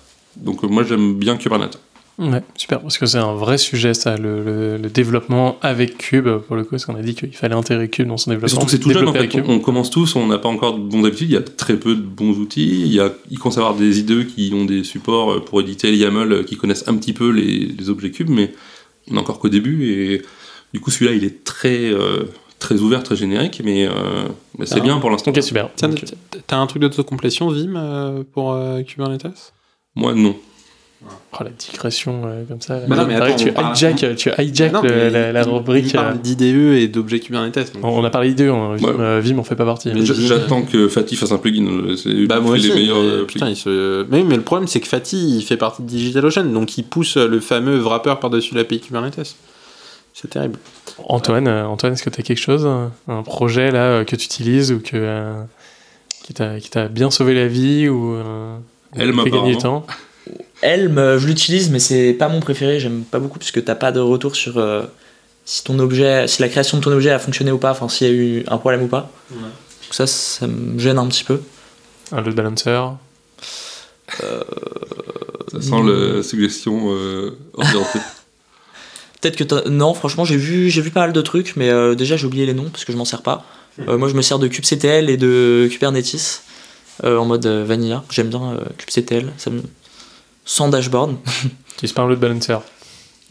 Donc 0.43 0.63
euh, 0.63 0.67
moi 0.67 0.83
j'aime 0.83 1.15
bien 1.15 1.37
Kubernetes. 1.37 1.79
Ouais, 2.17 2.43
super, 2.57 2.81
parce 2.81 2.97
que 2.97 3.05
c'est 3.05 3.17
un 3.17 3.33
vrai 3.33 3.57
sujet, 3.57 3.93
ça, 3.93 4.17
le, 4.17 4.43
le- 4.43 4.77
le 4.77 4.89
développement 4.89 5.57
avec 5.61 5.97
Cube, 5.97 6.27
pour 6.47 6.57
le 6.57 6.63
coup, 6.63 6.71
parce 6.71 6.85
qu'on 6.85 6.95
a 6.95 7.01
dit 7.01 7.15
qu'il 7.15 7.33
fallait 7.33 7.55
intégrer 7.55 7.87
Cube 7.87 8.07
dans 8.09 8.17
son 8.17 8.31
Et 8.31 8.33
développement. 8.33 8.49
surtout 8.59 8.65
que 8.65 8.71
c'est 8.73 8.79
tout 8.79 8.91
jeune 8.91 9.07
en 9.07 9.13
fait. 9.13 9.29
Cube. 9.29 9.45
On, 9.47 9.53
on 9.53 9.59
commence 9.59 9.89
tous, 9.89 10.17
on 10.17 10.27
n'a 10.27 10.37
pas 10.37 10.49
encore 10.49 10.73
de 10.77 10.81
bons 10.83 11.05
habitudes, 11.05 11.29
il 11.29 11.33
y 11.33 11.37
a 11.37 11.41
très 11.41 11.77
peu 11.77 11.95
de 11.95 12.01
bons 12.01 12.31
outils. 12.39 12.81
Il, 12.81 12.91
y 12.93 12.99
a, 12.99 13.13
il 13.31 13.39
commence 13.39 13.57
à 13.57 13.61
avoir 13.61 13.75
des 13.75 13.99
IDE 14.01 14.27
qui 14.27 14.51
ont 14.53 14.65
des 14.65 14.83
supports 14.83 15.31
euh, 15.31 15.39
pour 15.39 15.61
éditer 15.61 15.91
les 15.91 15.97
YAML 15.97 16.31
euh, 16.33 16.43
qui 16.43 16.57
connaissent 16.57 16.85
un 16.89 16.95
petit 16.97 17.13
peu 17.13 17.29
les, 17.31 17.67
les 17.67 17.89
objets 17.89 18.11
cubes, 18.11 18.29
mais 18.29 18.51
on 19.09 19.15
est 19.15 19.19
encore 19.19 19.39
qu'au 19.39 19.47
début 19.49 19.89
et 19.89 20.21
du 20.73 20.81
coup 20.81 20.91
celui-là 20.91 21.13
il 21.13 21.23
est 21.23 21.45
très, 21.45 21.85
euh, 21.85 22.25
très 22.59 22.81
ouvert, 22.81 23.01
très 23.01 23.15
générique, 23.15 23.61
mais, 23.63 23.87
euh, 23.87 23.93
mais 24.57 24.65
c'est 24.65 24.79
Ah. 24.79 24.83
bien 24.83 24.97
pour 24.99 25.09
l'instant. 25.09 25.31
Ok, 25.31 25.41
super. 25.41 25.69
T'as 26.47 26.57
un 26.57 26.67
truc 26.67 26.81
d'autocomplétion 26.81 27.47
Vim 27.49 28.25
pour 28.33 28.51
euh, 28.51 28.81
Kubernetes? 28.83 29.53
Moi 29.95 30.13
non. 30.13 30.35
Oh, 31.31 31.43
la 31.45 31.49
digression 31.51 32.23
euh, 32.25 32.43
comme 32.45 32.59
ça. 32.59 32.79
Bah 32.87 32.97
non, 32.97 33.05
mais 33.07 33.15
attends, 33.15 33.33
tu 33.37 33.49
on 33.51 33.53
parle- 33.53 33.73
hijack, 33.73 34.15
tu 34.17 34.29
hijack 34.37 34.73
Non, 34.73 34.81
le- 34.81 34.89
mais 34.89 35.31
la, 35.31 35.43
rubrique. 35.43 35.85
il 35.87 35.93
parle 35.93 36.15
euh, 36.15 36.17
d'IDE 36.17 36.41
et 36.75 36.87
d'objets 36.89 37.21
Kubernetes. 37.21 37.73
donc- 37.73 37.85
on 37.85 38.03
a 38.03 38.09
parlé 38.09 38.33
d'eux, 38.33 38.49
hein, 38.49 38.75
Vim, 38.75 38.85
Ouais. 38.87 38.93
euh, 38.99 39.21
Vim 39.23 39.37
en 39.37 39.43
fait 39.45 39.55
pas 39.55 39.63
partie. 39.63 39.91
J'attends 40.03 40.63
que 40.63 40.89
Fatih 40.89 41.15
fasse 41.15 41.31
un 41.31 41.37
plugin. 41.37 41.65
C'est 41.95 42.25
Bah 42.27 42.41
moi 42.41 42.55
aussi, 42.55 42.67
les 42.67 42.73
meilleurs 42.75 42.97
mais, 43.01 43.25
putain, 43.25 43.45
plugins. 43.45 43.49
il 43.49 43.55
se... 43.55 44.05
mais, 44.09 44.23
mais 44.23 44.35
le 44.35 44.41
problème 44.41 44.67
c'est 44.67 44.81
que 44.81 44.87
Fatih 44.89 45.37
il 45.37 45.41
fait 45.43 45.55
partie 45.55 45.83
de 45.83 45.87
DigitalOcean 45.87 46.43
donc 46.51 46.77
il 46.77 46.83
pousse 46.83 47.15
le 47.15 47.39
fameux 47.39 47.79
wrapper 47.79 48.15
par-dessus 48.19 48.53
l'API 48.55 48.81
Kubernetes. 48.81 49.35
C'est 50.13 50.27
terrible. 50.29 50.59
Antoine, 51.05 51.47
euh, 51.47 51.65
Antoine, 51.65 51.93
est-ce 51.93 52.03
que 52.03 52.09
tu 52.09 52.19
as 52.19 52.23
quelque 52.23 52.41
chose, 52.41 52.65
un, 52.67 53.23
projet 53.23 53.71
là 53.71 54.03
que 54.03 54.17
tu 54.17 54.25
utilises 54.25 54.73
ou 54.73 54.79
que 54.81 54.89
euh, 54.95 55.41
qui 56.25 56.33
t'a 56.33 56.59
qui 56.59 56.69
t'a 56.69 56.89
bien 56.89 57.09
sauvé 57.09 57.33
la 57.33 57.47
vie 57.47 57.87
ou 57.87 58.15
euh, 58.97 59.01
Helm, 59.01 59.21
fait 59.23 59.29
gagner 59.29 59.51
du 59.51 59.57
temps 59.57 59.85
Helm, 60.61 60.97
euh, 60.97 61.17
je 61.19 61.27
l'utilise, 61.27 61.69
mais 61.69 61.79
c'est 61.79 62.13
pas 62.13 62.27
mon 62.29 62.39
préféré. 62.39 62.79
J'aime 62.79 63.03
pas 63.03 63.19
beaucoup 63.19 63.39
parce 63.39 63.51
que 63.51 63.59
t'as 63.59 63.75
pas 63.75 63.91
de 63.91 63.99
retour 63.99 64.35
sur 64.35 64.57
euh, 64.57 64.83
si 65.45 65.63
ton 65.63 65.79
objet, 65.79 66.27
si 66.27 66.41
la 66.41 66.49
création 66.49 66.77
de 66.77 66.83
ton 66.83 66.91
objet 66.91 67.11
a 67.11 67.19
fonctionné 67.19 67.51
ou 67.51 67.57
pas, 67.57 67.71
enfin 67.71 67.87
s'il 67.89 68.07
y 68.07 68.09
a 68.09 68.13
eu 68.13 68.43
un 68.47 68.57
problème 68.57 68.83
ou 68.83 68.87
pas. 68.87 69.09
Donc 69.31 69.41
ça, 69.91 70.05
ça 70.05 70.47
me 70.47 70.77
gêne 70.77 70.97
un 70.97 71.07
petit 71.07 71.23
peu. 71.23 71.41
Un 72.11 72.21
load 72.21 72.35
balancer 72.35 72.79
Ça 75.51 75.61
sent 75.61 75.81
la 75.83 76.23
suggestion 76.23 76.93
euh, 76.93 77.37
orientée. 77.53 77.99
Peut-être 79.21 79.35
que 79.35 79.43
t'as- 79.43 79.69
non, 79.69 79.93
franchement, 79.93 80.23
j'ai 80.25 80.37
vu, 80.37 80.69
j'ai 80.69 80.81
vu 80.81 80.91
pas 80.91 81.01
mal 81.01 81.13
de 81.13 81.21
trucs, 81.21 81.55
mais 81.57 81.69
euh, 81.69 81.93
déjà 81.95 82.15
j'ai 82.15 82.25
oublié 82.25 82.45
les 82.45 82.53
noms 82.53 82.69
parce 82.69 82.85
que 82.85 82.91
je 82.93 82.97
m'en 82.97 83.05
sers 83.05 83.21
pas. 83.21 83.45
Euh, 83.87 83.97
moi, 83.97 84.07
je 84.09 84.13
me 84.13 84.21
sers 84.21 84.39
de 84.39 84.47
kubectl 84.47 85.09
et 85.09 85.17
de 85.17 85.67
Kubernetes 85.71 86.15
euh, 86.15 86.48
en 87.03 87.25
mode 87.25 87.45
euh, 87.45 87.63
vanilla. 87.65 88.03
J'aime 88.09 88.29
bien 88.29 88.53
euh, 88.53 88.65
kubectl, 88.77 89.27
ça 89.37 89.49
me... 89.49 89.61
sans 90.45 90.69
dashboard. 90.69 91.15
Tu 91.77 91.85
utilises 91.85 91.93
pas 91.93 92.01
un 92.01 92.07
load 92.09 92.19
balancer 92.19 92.57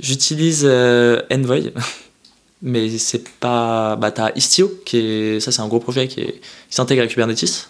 J'utilise 0.01 0.63
euh, 0.65 1.21
Envoy, 1.31 1.73
mais 2.63 2.89
c'est 2.99 3.29
pas. 3.41 3.97
Bah, 3.97 4.11
t'as 4.11 4.31
Istio, 4.37 4.71
qui 4.87 4.97
est. 4.99 5.41
Ça, 5.41 5.53
c'est 5.53 5.61
un 5.61 5.69
gros 5.69 5.81
projet 5.81 6.09
qui, 6.09 6.21
est... 6.21 6.33
qui 6.33 6.75
s'intègre 6.75 7.03
à 7.03 7.07
Kubernetes. 7.07 7.69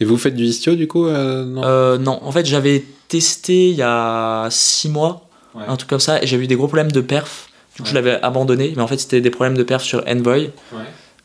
Et 0.00 0.04
vous 0.04 0.16
faites 0.18 0.34
du 0.34 0.44
Istio 0.44 0.74
du 0.76 0.88
coup 0.88 1.06
euh, 1.06 1.44
non? 1.44 1.62
Euh, 1.64 1.98
non, 1.98 2.18
en 2.22 2.32
fait, 2.32 2.44
j'avais 2.46 2.84
testé 3.08 3.70
il 3.70 3.76
y 3.76 3.82
a 3.82 4.48
6 4.50 4.88
mois, 4.90 5.26
Ouais. 5.54 5.64
un 5.66 5.76
truc 5.76 5.90
comme 5.90 6.00
ça, 6.00 6.22
et 6.22 6.26
j'ai 6.26 6.36
eu 6.36 6.46
des 6.46 6.54
gros 6.54 6.68
problèmes 6.68 6.92
de 6.92 7.00
perf. 7.00 7.48
Du 7.76 7.82
coup, 7.82 7.88
je 7.88 7.94
l'avais 7.94 8.20
abandonné, 8.22 8.72
mais 8.76 8.82
en 8.82 8.86
fait, 8.86 8.98
c'était 8.98 9.20
des 9.20 9.30
problèmes 9.30 9.56
de 9.56 9.62
perf 9.64 9.82
sur 9.82 10.02
Envoy. 10.06 10.50
Ouais. 10.72 10.78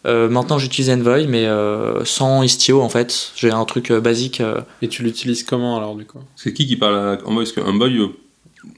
Euh, 0.06 0.30
maintenant, 0.30 0.58
j'utilise 0.60 0.90
Envoy, 0.92 1.26
mais 1.28 1.46
euh, 1.46 2.06
sans 2.06 2.44
Istio, 2.44 2.82
en 2.82 2.90
fait. 2.90 3.32
J'ai 3.36 3.52
un 3.52 3.66
truc 3.66 3.92
euh, 3.92 4.00
basique. 4.00 4.40
euh. 4.42 4.62
Et 4.82 4.88
tu 4.88 5.04
l'utilises 5.04 5.44
comment 5.44 5.78
alors 5.78 5.96
du 5.96 6.06
coup? 6.06 6.20
C'est 6.36 6.54
qui 6.54 6.68
qui 6.68 6.76
parle 6.76 6.96
à 6.96 7.18
Envoy? 7.26 7.44
Parce 7.44 7.52
que 7.54 7.62
Envoy, 7.62 7.98
euh, 7.98 8.08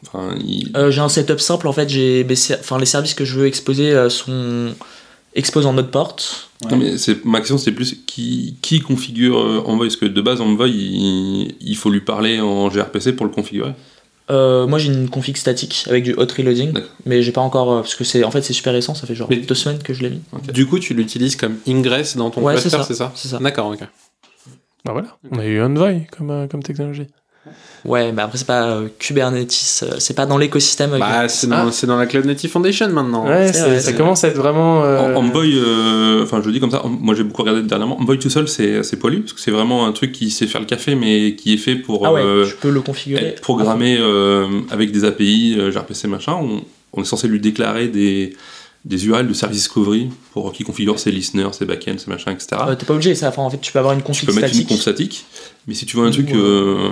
enfin, 0.05 0.35
il- 0.39 0.71
Euh, 0.77 0.89
j'ai 0.91 1.01
un 1.01 1.09
setup 1.09 1.39
simple, 1.39 1.67
en 1.67 1.73
fait. 1.73 1.89
J'ai 1.89 2.25
enfin, 2.59 2.77
les 2.79 2.85
services 2.85 3.13
que 3.13 3.25
je 3.25 3.37
veux 3.39 3.45
exposer 3.47 3.91
euh, 3.91 4.09
sont 4.09 4.73
exposés 5.35 5.67
en 5.67 5.73
mode 5.73 5.91
porte. 5.91 6.49
Non, 6.71 6.77
mais 6.77 6.97
c'est- 6.97 7.23
ma 7.25 7.39
question 7.39 7.57
c'est 7.59 7.71
plus 7.71 7.95
qui, 8.07 8.55
qui 8.61 8.79
configure 8.79 9.37
euh, 9.39 9.61
Envoy? 9.65 9.87
Parce 9.87 9.97
que 9.97 10.05
de 10.05 10.21
base, 10.21 10.39
Envoy, 10.41 10.69
il, 10.71 11.55
il 11.61 11.75
faut 11.75 11.89
lui 11.89 12.01
parler 12.01 12.39
en 12.39 12.69
gRPC 12.69 13.13
pour 13.13 13.25
le 13.25 13.31
configurer. 13.31 13.73
Euh, 14.29 14.67
moi 14.67 14.77
j'ai 14.77 14.91
une 14.91 15.09
config 15.09 15.37
statique 15.37 15.85
avec 15.89 16.03
du 16.03 16.13
hot 16.13 16.27
reloading, 16.37 16.73
mais 17.05 17.21
j'ai 17.23 17.31
pas 17.31 17.39
encore 17.41 17.71
euh, 17.71 17.79
parce 17.81 17.95
que 17.95 18.03
c'est 18.03 18.23
en 18.25 18.31
fait 18.31 18.41
c'est 18.41 18.51
super 18.53 18.73
récent, 18.73 18.93
ça 18.93 19.07
fait 19.07 19.15
genre 19.15 19.29
Mais- 19.29 19.37
deux 19.37 19.55
semaines 19.55 19.81
que 19.81 19.93
je 19.93 20.01
l'ai 20.03 20.09
mis. 20.09 20.21
Du 20.53 20.65
coup 20.65 20.79
tu 20.79 20.93
l'utilises 20.93 21.37
comme 21.37 21.55
ingress 21.67 22.17
dans 22.17 22.29
ton 22.29 22.41
Ouais, 22.41 22.53
cluster 22.53 22.69
c'est 22.69 22.93
ça. 22.93 23.11
c'est 23.15 23.27
ça 23.29 23.37
ça. 23.37 23.39
D'accord 23.43 23.67
ok. 23.71 23.79
Bah 24.85 24.91
voilà, 24.93 25.17
on 25.31 25.39
a 25.39 25.45
eu 25.45 25.61
Envoy 25.61 26.07
comme, 26.11 26.29
euh, 26.31 26.47
comme 26.47 26.61
technologie. 26.63 27.07
Ouais, 27.85 28.11
mais 28.11 28.21
après 28.21 28.37
c'est 28.37 28.47
pas 28.47 28.63
euh, 28.67 28.87
Kubernetes, 28.99 29.83
euh, 29.83 29.95
c'est 29.99 30.15
pas 30.15 30.25
dans 30.25 30.37
l'écosystème. 30.37 30.93
euh, 30.93 30.99
Bah 30.99 31.29
c'est 31.29 31.47
dans, 31.47 31.95
la 31.97 32.05
Cloud 32.05 32.25
Native 32.25 32.49
Foundation 32.49 32.89
maintenant. 32.89 33.25
Ouais, 33.25 33.53
ça 33.53 33.93
commence 33.93 34.23
à 34.23 34.29
être 34.29 34.35
vraiment. 34.37 34.83
euh, 34.83 35.13
En- 35.15 35.23
Envoy, 35.23 35.53
euh, 35.55 36.23
enfin 36.23 36.41
je 36.41 36.47
le 36.47 36.53
dis 36.53 36.59
comme 36.59 36.71
ça, 36.71 36.81
moi 36.85 37.15
j'ai 37.15 37.23
beaucoup 37.23 37.43
regardé 37.43 37.61
dernièrement. 37.61 37.97
Envoy 37.99 38.17
tout 38.19 38.29
seul, 38.29 38.47
c'est 38.49 38.83
c'est 38.83 38.97
poilu 38.97 39.21
parce 39.21 39.33
que 39.33 39.39
c'est 39.39 39.51
vraiment 39.51 39.85
un 39.85 39.91
truc 39.93 40.11
qui 40.11 40.31
sait 40.31 40.47
faire 40.47 40.59
le 40.61 40.67
café, 40.67 40.95
mais 40.95 41.35
qui 41.35 41.53
est 41.53 41.57
fait 41.57 41.75
pour 41.75 42.05
Ah 42.05 42.11
ouais, 42.13 42.21
euh, 42.21 42.45
je 42.45 42.55
peux 42.55 42.71
le 42.71 42.81
configurer. 42.81 43.25
être 43.27 43.41
programmé 43.41 43.97
euh, 43.99 44.47
avec 44.69 44.91
des 44.91 45.05
API, 45.05 45.55
euh, 45.57 45.71
gRPC 45.71 46.07
machin. 46.07 46.33
On, 46.41 46.61
on 46.93 47.01
est 47.03 47.05
censé 47.05 47.27
lui 47.27 47.39
déclarer 47.39 47.87
des, 47.87 48.35
des 48.87 49.05
URL 49.05 49.27
de 49.27 49.33
service 49.33 49.57
discovery 49.59 50.09
pour 50.33 50.51
qu'il 50.53 50.65
configure 50.65 50.97
ses 50.97 51.11
listeners, 51.11 51.53
ses 51.53 51.65
backends, 51.65 51.97
ses 51.97 52.09
machins, 52.09 52.31
etc. 52.31 52.47
Euh, 52.67 52.75
T'es 52.75 52.85
pas 52.85 52.93
obligé 52.93 53.13
ça, 53.15 53.27
enfin, 53.29 53.41
en 53.43 53.49
fait 53.49 53.59
tu 53.59 53.71
peux 53.73 53.79
avoir 53.79 53.93
une 53.93 53.99
tu 53.99 54.05
config 54.05 54.25
peux 54.27 54.33
mettre 54.33 54.47
une 54.47 54.53
statique. 54.53 54.67
conf 54.69 54.79
statique, 54.81 55.25
mais 55.67 55.73
si 55.73 55.85
tu 55.85 55.97
veux 55.97 56.05
un 56.05 56.11
truc 56.11 56.27
Ouais. 56.29 56.35
euh, 56.35 56.89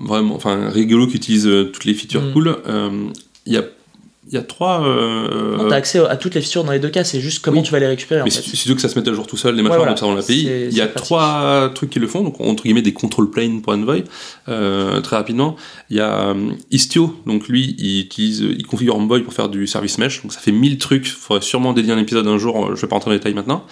vraiment, 0.00 0.34
enfin 0.34 0.68
rigolo 0.68 1.06
qui 1.06 1.16
utilise 1.16 1.46
euh, 1.46 1.70
toutes 1.72 1.84
les 1.84 1.94
features 1.94 2.22
Mm. 2.22 2.32
cool, 2.32 2.56
euh, 2.66 3.08
il 3.46 3.52
y 3.52 3.56
a 3.56 3.62
il 4.30 4.34
y 4.34 4.36
a 4.36 4.42
trois. 4.42 4.84
euh, 4.86 5.56
Non, 5.56 5.68
t'as 5.68 5.76
accès 5.76 5.98
à 5.98 6.16
toutes 6.16 6.34
les 6.34 6.40
features 6.40 6.64
dans 6.64 6.72
les 6.72 6.78
deux 6.78 6.88
cas, 6.90 7.02
c'est 7.04 7.20
juste 7.20 7.42
comment 7.42 7.58
Oui. 7.60 7.64
tu 7.66 7.72
vas 7.72 7.78
les 7.80 7.86
récupérer 7.86 8.22
mais 8.24 8.30
veux 8.30 8.74
que 8.74 8.80
ça 8.80 8.88
se 8.88 8.98
mette 8.98 9.08
à 9.08 9.12
jour 9.14 9.26
tout 9.26 9.36
seul, 9.36 9.54
les 9.56 9.62
machins 9.62 9.72
Ouais, 9.72 9.76
voilà. 9.78 9.92
comme 9.92 9.98
ça 9.98 10.06
dans 10.06 10.14
l'API, 10.14 10.44
C'est- 10.44 10.68
il 10.70 10.76
y 10.76 10.80
a 10.80 10.84
c'est 10.84 10.90
pratique. 10.90 11.04
trois 11.06 11.70
trucs 11.74 11.90
qui 11.90 11.98
le 11.98 12.06
font, 12.06 12.22
donc 12.22 12.40
entre 12.40 12.62
guillemets 12.64 12.82
des 12.82 12.92
control 12.92 13.30
planes 13.30 13.62
pour 13.62 13.72
Envoy, 13.72 14.04
euh, 14.48 15.00
très 15.00 15.16
rapidement. 15.16 15.56
Il 15.90 15.96
y 15.96 16.00
a 16.00 16.28
euh, 16.30 16.50
Istio, 16.70 17.16
donc 17.26 17.48
lui 17.48 17.74
il 17.78 18.00
utilise, 18.00 18.40
il 18.40 18.66
configure 18.66 18.96
Envoy 18.96 19.22
pour 19.22 19.32
faire 19.32 19.48
du 19.48 19.66
service 19.66 19.98
mesh, 19.98 20.22
donc 20.22 20.32
ça 20.32 20.40
fait 20.40 20.52
1000 20.52 20.78
trucs, 20.78 21.06
il 21.06 21.10
faudrait 21.12 21.42
sûrement 21.42 21.72
dédier 21.72 21.92
un 21.92 21.98
épisode 21.98 22.26
un 22.26 22.38
jour, 22.38 22.66
euh, 22.66 22.74
je 22.76 22.80
vais 22.82 22.88
pas 22.88 22.96
rentrer 22.96 23.08
dans 23.10 23.12
les 23.14 23.18
détails 23.18 23.34
maintenant. 23.34 23.64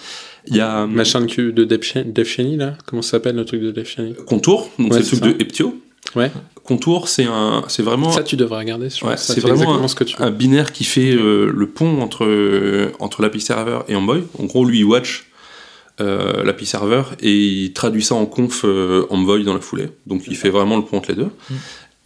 Il 0.49 0.55
y 0.55 0.61
a 0.61 0.83
euh, 0.83 0.87
Machin 0.87 1.21
de, 1.21 1.51
de 1.51 1.63
Dev 1.65 2.23
Cheney, 2.25 2.55
là? 2.55 2.75
Comment 2.85 3.01
ça 3.01 3.11
s'appelle 3.11 3.35
le 3.35 3.43
truc 3.45 3.61
de 3.61 3.71
Dev 3.71 3.85
Cheney 3.85 4.13
Contour, 4.25 4.69
donc 4.79 4.93
Ouais, 4.93 4.93
c'est 4.93 4.99
le 4.99 5.03
c'est 5.03 5.19
truc 5.19 5.31
ça. 5.31 5.37
de 5.37 5.41
Eptio. 5.43 5.77
Ouais. 6.15 6.31
Contour, 6.63 7.07
c'est 7.07 7.25
un, 7.25 7.63
c'est 7.67 7.83
vraiment 7.83 8.11
Ça 8.11 8.23
tu 8.23 8.35
devrais 8.35 8.59
regarder. 8.59 8.89
je 8.89 9.03
Ouais, 9.05 9.11
pense. 9.11 9.23
Ça 9.23 9.33
c'est 9.33 9.41
vraiment 9.41 9.55
exactement 9.61 9.87
ce 9.87 9.95
que 9.95 10.03
tu 10.03 10.17
veux. 10.17 10.23
un 10.23 10.31
binaire 10.31 10.71
qui 10.71 10.83
fait 10.83 11.11
euh, 11.13 11.51
le 11.53 11.67
pont 11.69 12.01
entre, 12.01 12.25
euh, 12.25 12.91
entre 12.99 13.21
l'API 13.21 13.39
server 13.41 13.79
et 13.87 13.95
Envoy. 13.95 14.23
En 14.39 14.45
gros, 14.45 14.65
lui, 14.65 14.79
il 14.79 14.83
watch 14.85 15.25
euh, 15.99 16.43
l'API 16.43 16.65
server 16.65 17.03
et 17.21 17.33
il 17.33 17.73
traduit 17.73 18.03
ça 18.03 18.15
en 18.15 18.25
conf 18.25 18.61
euh, 18.65 19.05
Envoy 19.09 19.43
dans 19.43 19.53
la 19.53 19.61
foulée. 19.61 19.89
Donc, 20.05 20.23
il 20.27 20.35
fait 20.35 20.49
vraiment 20.49 20.77
le 20.77 20.83
pont 20.83 20.97
entre 20.97 21.09
les 21.09 21.15
deux. 21.15 21.29
Mm. 21.49 21.53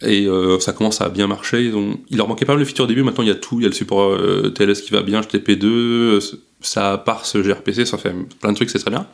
Et 0.04 0.26
euh, 0.26 0.58
ça 0.58 0.72
commence 0.72 1.00
à 1.00 1.08
bien 1.08 1.26
marcher. 1.26 1.64
Ils 1.64 1.74
ont- 1.76 1.96
il 2.10 2.16
leur 2.16 2.26
manquait 2.28 2.44
pas 2.44 2.54
mal 2.54 2.60
de 2.60 2.64
features 2.66 2.84
au 2.84 2.88
début. 2.88 3.02
Maintenant, 3.02 3.22
il 3.22 3.28
y 3.28 3.32
a 3.32 3.36
tout. 3.36 3.60
Il 3.60 3.62
y 3.62 3.66
a 3.66 3.68
le 3.68 3.74
support 3.74 4.10
euh, 4.12 4.50
TLS 4.54 4.80
qui 4.82 4.90
va 4.92 5.02
bien, 5.02 5.20
HTTP2, 5.20 5.64
euh, 5.66 6.20
ça 6.60 6.98
parse 6.98 7.36
gRPC, 7.36 7.84
ça 7.86 7.98
fait 7.98 8.12
plein 8.40 8.50
de 8.50 8.56
trucs, 8.56 8.70
c'est 8.70 8.78
très 8.80 8.90
bien. 8.90 9.06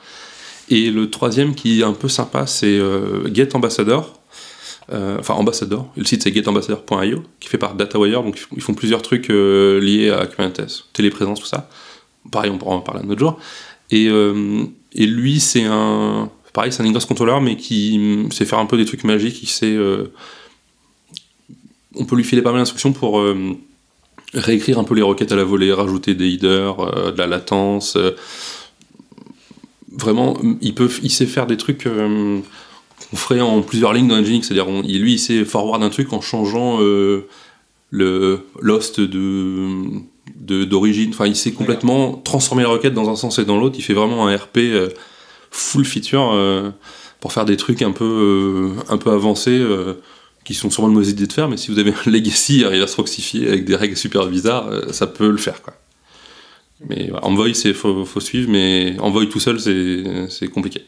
Et 0.70 0.90
le 0.90 1.08
troisième 1.10 1.54
qui 1.54 1.80
est 1.80 1.84
un 1.84 1.92
peu 1.94 2.08
sympa, 2.08 2.46
c'est 2.46 2.78
euh, 2.78 3.32
Get 3.34 3.54
Ambassador. 3.56 4.14
Euh, 4.90 5.18
enfin 5.20 5.34
Ambassador, 5.34 5.92
et 5.96 6.00
le 6.00 6.06
site 6.06 6.22
c'est 6.22 6.34
getambassador.io, 6.34 7.22
qui 7.40 7.48
fait 7.50 7.58
par 7.58 7.74
DataWire, 7.74 8.22
donc 8.22 8.40
ils 8.56 8.62
font- 8.62 8.72
plusieurs 8.72 9.02
trucs 9.02 9.28
euh, 9.28 9.78
liés 9.80 10.08
à 10.10 10.26
Kubernetes, 10.26 10.84
téléprésence, 10.94 11.40
tout 11.40 11.46
ça. 11.46 11.68
Pareil, 12.32 12.50
on 12.50 12.56
pourra 12.56 12.74
en 12.74 12.80
parler 12.80 13.02
un 13.04 13.10
autre 13.10 13.18
jour. 13.20 13.38
Et, 13.90 14.08
euh, 14.08 14.64
et 14.94 15.06
lui, 15.06 15.40
c'est 15.40 15.64
un. 15.64 16.30
Pareil, 16.54 16.72
c'est 16.72 16.82
un 16.82 16.86
ingress 16.86 17.04
controller, 17.04 17.38
mais 17.42 17.56
qui 17.56 18.26
sait 18.30 18.46
faire 18.46 18.58
un 18.58 18.66
peu 18.66 18.78
des 18.78 18.86
trucs 18.86 19.04
magiques. 19.04 19.42
Il 19.42 19.48
sait. 19.48 19.76
on 21.94 22.04
peut 22.06 22.16
lui 22.16 22.24
filer 22.24 22.40
pas 22.42 22.50
mal 22.52 22.60
d'instructions 22.60 22.92
pour 22.92 23.22
réécrire 24.34 24.78
un 24.78 24.84
peu 24.84 24.94
les 24.94 25.02
requêtes 25.02 25.32
à 25.32 25.36
la 25.36 25.44
volée, 25.44 25.72
rajouter 25.72 26.14
des 26.14 26.30
headers, 26.32 27.12
de 27.12 27.18
la 27.18 27.26
latence. 27.26 27.96
vraiment, 29.92 30.38
il, 30.60 30.74
peut, 30.74 30.90
il 31.02 31.10
sait 31.10 31.26
faire 31.26 31.46
des 31.46 31.56
trucs 31.56 31.86
qu'on 33.10 33.16
ferait 33.16 33.40
en 33.40 33.62
plusieurs 33.62 33.92
lignes 33.92 34.08
dans 34.08 34.20
Nginx. 34.20 34.46
C'est-à-dire, 34.46 34.68
on- 34.68 34.82
lui, 34.82 35.14
il 35.14 35.18
sait 35.18 35.44
forward 35.44 35.82
un 35.82 35.90
truc 35.90 36.12
en 36.12 36.20
changeant 36.20 36.80
euh, 36.80 37.26
le 37.90 38.40
l'host 38.60 39.00
de 39.00 39.68
de- 40.36 40.64
d'origine. 40.64 41.10
Enfin, 41.10 41.26
il 41.26 41.36
sait 41.36 41.52
complètement 41.52 42.12
transformer 42.12 42.62
la 42.62 42.68
requête 42.68 42.94
dans 42.94 43.08
un 43.08 43.16
sens 43.16 43.38
et 43.38 43.44
dans 43.44 43.58
l'autre. 43.58 43.76
Il 43.78 43.82
fait 43.82 43.94
vraiment 43.94 44.26
un 44.28 44.36
RP 44.36 44.58
euh, 44.58 44.88
full 45.50 45.84
feature 45.84 46.30
euh, 46.32 46.70
pour 47.20 47.32
faire 47.32 47.44
des 47.46 47.56
trucs 47.56 47.82
un 47.82 47.92
peu 47.92 48.70
un 48.88 48.98
peu 48.98 49.10
avancés. 49.10 49.60
qui 50.44 50.54
sont 50.54 50.70
sûrement 50.70 50.88
une 50.88 50.94
mauvaise 50.94 51.10
idée 51.10 51.26
de 51.26 51.32
faire, 51.32 51.48
mais 51.48 51.58
si 51.58 51.70
vous 51.70 51.78
avez 51.78 51.92
un 51.92 52.10
legacy 52.10 52.64
à 52.64 52.68
reverse 52.70 52.94
proxifier 52.94 53.48
avec 53.48 53.64
des 53.66 53.76
règles 53.76 53.96
super 53.98 54.26
bizarres, 54.28 54.70
ça 54.92 55.06
peut 55.06 55.28
le 55.30 55.36
faire. 55.36 55.60
Quoi. 55.60 55.74
Mais 56.88 57.08
voilà, 57.10 57.26
Envoy, 57.26 57.54
c'est 57.54 57.74
faut, 57.74 58.04
faut 58.06 58.20
suivre, 58.20 58.48
mais 58.50 58.96
Envoy 59.00 59.28
tout 59.28 59.40
seul, 59.40 59.60
c'est 59.60 60.04
c'est 60.30 60.48
compliqué. 60.48 60.84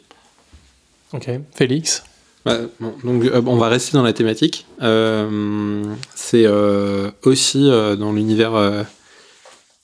Ok, 1.12 1.28
Félix? 1.55 2.05
Bah, 2.45 2.59
bon, 2.81 2.95
donc 3.05 3.25
euh, 3.25 3.43
on 3.47 3.57
va 3.57 3.69
rester 3.69 3.93
dans 3.93 4.03
la 4.03 4.12
thématique. 4.12 4.67
Euh, 4.83 5.83
c'est 6.15 6.45
euh, 6.47 7.11
aussi 7.25 7.69
dans 7.99 8.12
l'univers 8.12 8.87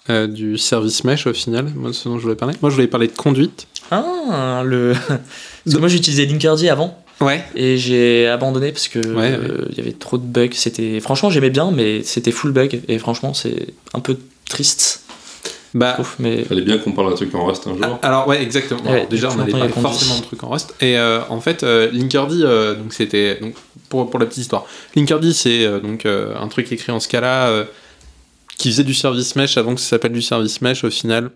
du 0.09 0.57
service 0.57 1.05
mesh 1.05 1.27
au 1.27 1.33
final, 1.33 1.67
moi, 1.75 1.93
ce 1.93 2.09
dont 2.09 2.19
je 2.19 2.23
voulais 2.23 2.37
parler. 2.37 2.55
Moi 2.63 2.71
je 2.71 2.77
voulais 2.77 2.87
parler 2.87 3.09
de 3.09 3.17
conduite. 3.17 3.67
Ah, 3.91 4.63
le. 4.65 4.93
Parce 5.65 5.75
que 5.75 5.79
moi 5.81 5.89
j'utilisais 5.89 6.27
Linkerd 6.27 6.65
avant 6.65 7.03
Ouais. 7.21 7.43
et 7.55 7.79
j'ai 7.79 8.29
abandonné 8.29 8.73
parce 8.73 8.89
que 8.89 8.99
Ouais, 8.99 9.39
il 9.71 9.79
y 9.79 9.81
avait 9.81 9.93
trop 9.93 10.19
de 10.19 10.23
bugs. 10.23 10.51
C'était 10.53 11.01
franchement 11.01 11.31
j'aimais 11.31 11.49
bien, 11.51 11.71
mais 11.71 12.03
c'était 12.03 12.31
full 12.31 12.53
bug 12.53 12.83
et 12.89 12.99
franchement 12.99 13.33
c'est 13.33 13.69
un 13.95 14.01
peu 14.01 14.19
triste. 14.49 15.06
Bah, 15.75 15.93
trouve, 15.93 16.15
mais 16.21 16.45
Fallait 16.45 16.63
bien 16.63 16.79
qu'on 16.79 16.93
parle 16.93 17.11
d'un 17.11 17.17
truc 17.17 17.35
en 17.35 17.45
Rust 17.45 17.67
un 17.67 17.77
jour. 17.77 17.81
Ah, 17.83 17.99
Alors 18.09 18.29
ouais 18.29 18.43
exactement. 18.43 18.83
Ouais, 18.85 18.91
Alors, 18.91 19.07
déjà 19.09 19.29
on 19.29 19.39
allait 19.41 19.53
longtemps, 19.53 19.59
il 19.59 19.61
y 19.61 19.67
a 19.67 19.69
parler 19.69 19.73
qu'on 19.73 19.81
dit. 19.81 19.87
forcément 19.87 20.19
de 20.21 20.25
trucs 20.25 20.43
en 20.45 20.49
Rust 20.51 20.75
et 20.81 20.97
euh, 20.99 21.21
en 21.29 21.41
fait 21.41 21.63
euh, 21.63 21.91
Linkerd 21.93 22.33
euh, 22.33 22.75
donc 22.75 22.93
c'était 22.93 23.39
donc 23.41 23.55
pour, 23.89 24.09
pour 24.09 24.19
la 24.19 24.27
petite 24.27 24.43
histoire. 24.43 24.65
Linkerd 24.95 25.31
c'est 25.33 25.65
euh, 25.67 25.81
donc 25.81 26.07
euh, 26.07 26.35
un 26.39 26.49
truc 26.49 26.71
écrit 26.73 26.93
en 26.93 27.01
Scala 27.01 27.49
euh, 27.49 27.65
qui 28.57 28.71
faisait 28.71 28.85
du 28.85 28.95
service 28.95 29.37
mesh 29.37 29.57
avant 29.59 29.75
que 29.75 29.81
ça 29.81 29.89
s'appelle 29.89 30.13
du 30.13 30.23
service 30.23 30.63
mesh 30.63 30.83
au 30.85 30.91
final 30.91 31.31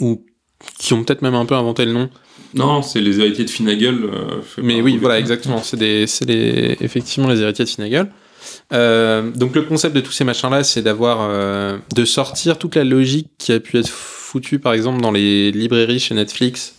ou 0.00 0.24
qui 0.78 0.92
ont 0.92 1.02
peut-être 1.04 1.22
même 1.22 1.34
un 1.34 1.46
peu 1.46 1.54
inventé 1.54 1.84
le 1.84 1.92
nom. 1.92 2.10
Non, 2.54 2.82
c'est 2.82 3.00
les 3.00 3.18
héritiers 3.18 3.44
de 3.44 3.50
Finagel. 3.50 3.94
euh, 4.04 4.42
fait 4.42 4.62
Mais 4.62 4.80
oui 4.82 4.96
voilà 4.98 5.18
exactement 5.18 5.62
c'est 5.62 5.76
des 5.76 6.06
c'est 6.06 6.24
les 6.24 6.76
effectivement 6.80 7.28
les 7.28 7.40
héritiers 7.40 7.64
de 7.64 7.70
Finagel. 7.70 8.10
Euh, 8.72 9.30
donc 9.30 9.54
le 9.54 9.62
concept 9.62 9.94
de 9.94 10.00
tous 10.00 10.12
ces 10.12 10.24
machins 10.24 10.50
là 10.50 10.64
c'est 10.64 10.82
d'avoir 10.82 11.18
euh, 11.20 11.76
de 11.94 12.04
sortir 12.04 12.58
toute 12.58 12.76
la 12.76 12.84
logique 12.84 13.28
qui 13.38 13.52
a 13.52 13.60
pu 13.60 13.78
être 13.78 13.88
foutue 13.88 14.58
par 14.58 14.72
exemple 14.72 15.00
dans 15.00 15.10
les 15.10 15.52
librairies 15.52 16.00
chez 16.00 16.14
Netflix 16.14 16.74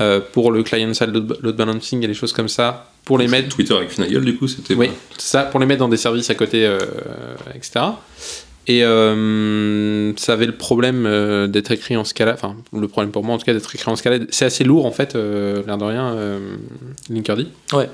euh, 0.00 0.20
pour 0.32 0.50
le 0.50 0.62
client-side 0.62 1.10
load 1.12 1.38
load 1.42 1.56
balancing 1.56 2.02
et 2.02 2.06
les 2.06 2.14
choses 2.14 2.32
comme 2.32 2.48
ça, 2.48 2.90
pour 3.04 3.18
les 3.18 3.28
mettre, 3.28 3.54
Twitter 3.54 3.74
avec 3.74 3.90
Finagel, 3.90 4.24
du 4.24 4.34
coup, 4.34 4.48
c'était. 4.48 4.74
oui, 4.74 4.90
ça, 5.18 5.42
pour 5.42 5.60
les 5.60 5.66
mettre 5.66 5.80
dans 5.80 5.90
des 5.90 5.98
services 5.98 6.30
à 6.30 6.34
côté, 6.34 6.64
euh, 6.64 6.78
etc. 7.54 7.80
Et 8.66 8.82
euh, 8.82 10.16
ça 10.16 10.34
avait 10.34 10.46
le 10.46 10.56
problème 10.56 11.04
euh, 11.04 11.48
d'être 11.48 11.70
écrit 11.70 11.96
en 11.96 12.04
Scala, 12.04 12.32
enfin 12.32 12.56
le 12.72 12.88
problème 12.88 13.10
pour 13.10 13.24
moi 13.24 13.34
en 13.34 13.38
tout 13.38 13.44
cas 13.44 13.52
d'être 13.52 13.74
écrit 13.74 13.90
en 13.90 13.96
Scala, 13.96 14.18
c'est 14.30 14.44
assez 14.44 14.64
lourd 14.64 14.86
en 14.86 14.90
fait, 14.90 15.16
euh, 15.16 15.62
l'air 15.66 15.76
de 15.76 15.84
rien, 15.84 16.12
euh, 16.12 16.56
Linkerd. 17.10 17.46
Ouais. 17.72 17.90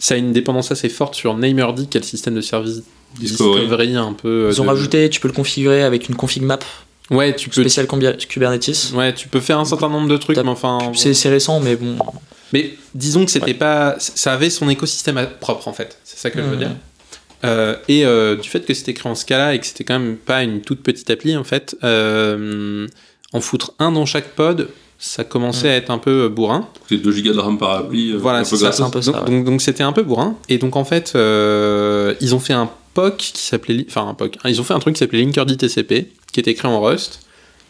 Ça 0.00 0.14
a 0.14 0.16
une 0.16 0.32
dépendance 0.32 0.72
assez 0.72 0.88
forte 0.88 1.14
sur 1.14 1.36
Namerd, 1.36 1.88
qui 1.88 1.96
est 1.96 2.00
le 2.00 2.06
système 2.06 2.34
de 2.34 2.40
service 2.40 2.82
Discovery. 3.18 3.60
discovery 3.60 3.96
un 3.96 4.12
peu. 4.14 4.46
euh, 4.46 4.50
ils 4.52 4.60
ont 4.60 4.64
rajouté, 4.66 5.08
tu 5.10 5.20
peux 5.20 5.28
le 5.28 5.34
configurer 5.34 5.82
avec 5.84 6.08
une 6.08 6.16
config 6.16 6.42
map 6.42 6.58
Ouais, 7.10 7.34
tu 7.36 7.48
peux. 7.50 7.60
spéciale 7.62 7.86
Kumbi- 7.86 8.26
Kubernetes. 8.26 8.92
Ouais, 8.94 9.12
tu 9.14 9.28
peux 9.28 9.40
faire 9.40 9.58
un 9.58 9.64
certain 9.64 9.88
nombre 9.88 10.08
de 10.08 10.16
trucs, 10.16 10.36
mais 10.38 10.48
enfin. 10.48 10.78
C'est 10.94 11.12
c'est 11.14 11.28
récent, 11.28 11.60
mais 11.60 11.76
bon. 11.76 11.96
Mais 12.52 12.74
disons 12.94 13.24
que 13.24 13.30
c'était 13.30 13.54
pas, 13.54 13.94
ça 13.98 14.32
avait 14.32 14.50
son 14.50 14.68
écosystème 14.68 15.24
propre 15.40 15.68
en 15.68 15.72
fait. 15.72 15.98
C'est 16.04 16.18
ça 16.18 16.30
que 16.30 16.38
je 16.40 16.44
veux 16.46 16.56
dire. 16.56 16.70
Euh, 17.44 17.76
et 17.88 18.04
euh, 18.04 18.36
du 18.36 18.48
fait 18.48 18.60
que 18.60 18.74
c'était 18.74 18.90
écrit 18.92 19.08
en 19.08 19.14
Scala 19.14 19.54
et 19.54 19.58
que 19.60 19.66
c'était 19.66 19.82
quand 19.84 19.98
même 19.98 20.16
pas 20.16 20.42
une 20.42 20.60
toute 20.60 20.82
petite 20.82 21.08
appli 21.10 21.36
en 21.36 21.42
fait, 21.44 21.74
euh, 21.84 22.86
en 23.32 23.40
foutre 23.40 23.72
un 23.78 23.92
dans 23.92 24.04
chaque 24.06 24.28
pod, 24.36 24.68
ça 25.02 25.24
commençait 25.24 25.68
à 25.70 25.76
être 25.76 25.90
un 25.90 25.96
peu 25.98 26.28
bourrin. 26.28 26.68
C'est 26.88 26.98
2 26.98 27.10
gigas 27.10 27.32
de 27.32 27.38
RAM 27.38 27.56
par 27.58 27.70
appli. 27.70 28.12
euh, 28.12 28.18
Voilà, 28.18 28.44
c'est 28.44 28.56
ça, 28.56 28.84
un 28.84 28.90
peu 28.90 29.00
ça, 29.00 29.12
Donc- 29.12 29.28
ouais. 29.28 29.42
Donc 29.42 29.62
c'était 29.62 29.82
un 29.82 29.92
peu 29.92 30.02
bourrin. 30.02 30.36
Et 30.50 30.58
donc 30.58 30.76
en 30.76 30.84
fait, 30.84 31.12
euh, 31.16 32.14
ils 32.20 32.34
ont 32.34 32.38
fait 32.38 32.52
un 32.52 32.68
POC 32.94 33.16
qui 33.16 33.42
s'appelait, 33.42 33.86
enfin 33.88 34.06
un 34.08 34.14
POC, 34.14 34.36
hein, 34.44 34.48
ils 34.50 34.60
ont 34.60 34.64
fait 34.64 34.74
un 34.74 34.78
truc 34.78 34.94
qui 34.94 34.98
s'appelait 35.00 35.22
Linkerd 35.22 35.56
TCP, 35.56 36.08
qui 36.32 36.40
était 36.40 36.50
écrit 36.50 36.68
en 36.68 36.80
Rust, 36.82 37.20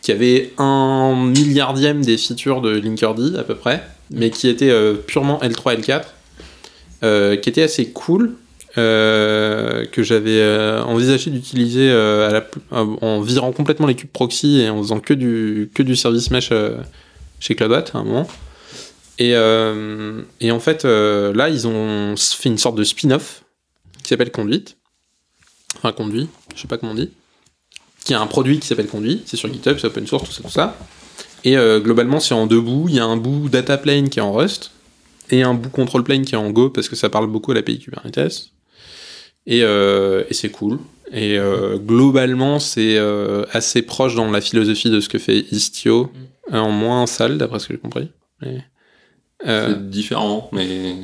qui 0.03 0.11
avait 0.13 0.53
un 0.59 1.15
milliardième 1.15 2.03
des 2.05 2.17
features 2.19 2.61
de 2.63 2.71
Linkerd 2.71 3.37
à 3.39 3.45
peu 3.45 3.55
près, 3.55 3.83
mais 4.11 4.31
qui 4.31 4.49
était 4.49 4.71
euh, 4.71 4.95
purement 4.95 5.39
L3 5.41 5.77
L4, 5.81 6.03
euh, 7.05 7.37
qui 7.37 7.49
était 7.49 7.63
assez 7.63 7.91
cool. 7.93 8.35
euh, 8.79 9.85
que 9.91 10.03
j'avais 10.05 10.39
euh, 10.41 10.81
envisagé 10.85 11.31
d'utiliser 11.33 11.91
euh, 11.91 12.41
en 12.71 12.97
en 13.03 13.21
virant 13.21 13.51
complètement 13.51 13.89
les 13.89 13.97
cubes 13.97 14.09
proxy 14.13 14.61
et 14.61 14.69
en 14.71 14.81
faisant 14.81 15.01
que 15.01 15.13
du, 15.13 15.71
que 15.75 15.83
du 15.83 15.97
service 15.97 16.31
mesh 16.31 16.51
euh, 16.53 16.77
chez 17.41 17.57
CloudWatt 17.57 17.95
à 17.95 17.99
un 17.99 18.05
moment. 18.05 18.29
Et, 19.21 19.33
euh, 19.35 20.23
et 20.41 20.51
en 20.51 20.61
fait, 20.61 20.87
euh, 20.87 21.35
là, 21.35 21.51
ils 21.51 21.67
ont 21.67 22.15
fait 22.17 22.49
une 22.49 22.57
sorte 22.57 22.77
de 22.77 22.85
spin-off 22.85 23.45
qui 24.03 24.09
s'appelle 24.09 24.33
Conduite. 24.33 24.79
Enfin, 25.77 25.93
Conduit, 25.93 26.29
je 26.55 26.63
sais 26.63 26.69
pas 26.69 26.79
comment 26.79 26.93
on 26.93 26.97
dit. 26.97 27.11
Qui 28.03 28.15
a 28.15 28.21
un 28.21 28.27
produit 28.27 28.59
qui 28.59 28.67
s'appelle 28.67 28.87
Conduit. 28.87 29.23
C'est 29.27 29.37
sur 29.37 29.53
GitHub, 29.53 29.77
c'est 29.79 29.89
open 29.89 30.07
source, 30.07 30.25
tout 30.25 30.33
ça, 30.33 30.43
tout 30.43 30.51
ça. 30.51 30.79
Et 31.45 31.59
euh, 31.59 31.81
globalement, 31.81 32.19
c'est 32.19 32.33
en 32.33 32.47
deux 32.47 32.63
bouts. 32.63 32.87
Il 32.89 32.95
y 32.95 32.99
a 32.99 33.05
un 33.05 33.19
bout 33.19 33.51
data 33.51 33.77
plane 33.77 34.09
qui 34.09 34.21
est 34.21 34.23
en 34.23 34.33
Rust 34.33 34.71
et 35.29 35.43
un 35.43 35.53
bout 35.53 35.69
control 35.69 36.03
plane 36.03 36.25
qui 36.25 36.35
est 36.35 36.39
en 36.39 36.51
Go 36.51 36.71
parce 36.71 36.89
que 36.89 36.97
ça 36.97 37.11
parle 37.11 37.27
beaucoup 37.27 37.53
à 37.53 37.55
l'API 37.55 37.79
Kubernetes. 37.79 38.53
Et, 39.47 39.61
et 39.61 40.35
c'est 40.35 40.51
cool. 40.51 40.79
Et 41.13 41.39
globalement, 41.77 42.59
c'est 42.59 42.99
assez 43.53 43.83
proche 43.83 44.15
dans 44.15 44.31
la 44.31 44.41
philosophie 44.41 44.91
de 44.91 45.01
ce 45.01 45.09
que 45.09 45.19
fait 45.19 45.47
Istio, 45.51 46.11
en 46.59 46.71
moins 46.71 47.07
sale, 47.07 47.39
d'après 47.39 47.59
ce 47.59 47.69
que 47.69 47.75
j'ai 47.75 47.79
compris. 47.81 48.11
Mais, 48.43 48.59
euh, 49.47 49.69
C'est 49.69 49.91
différent, 49.91 50.49
mais. 50.53 50.97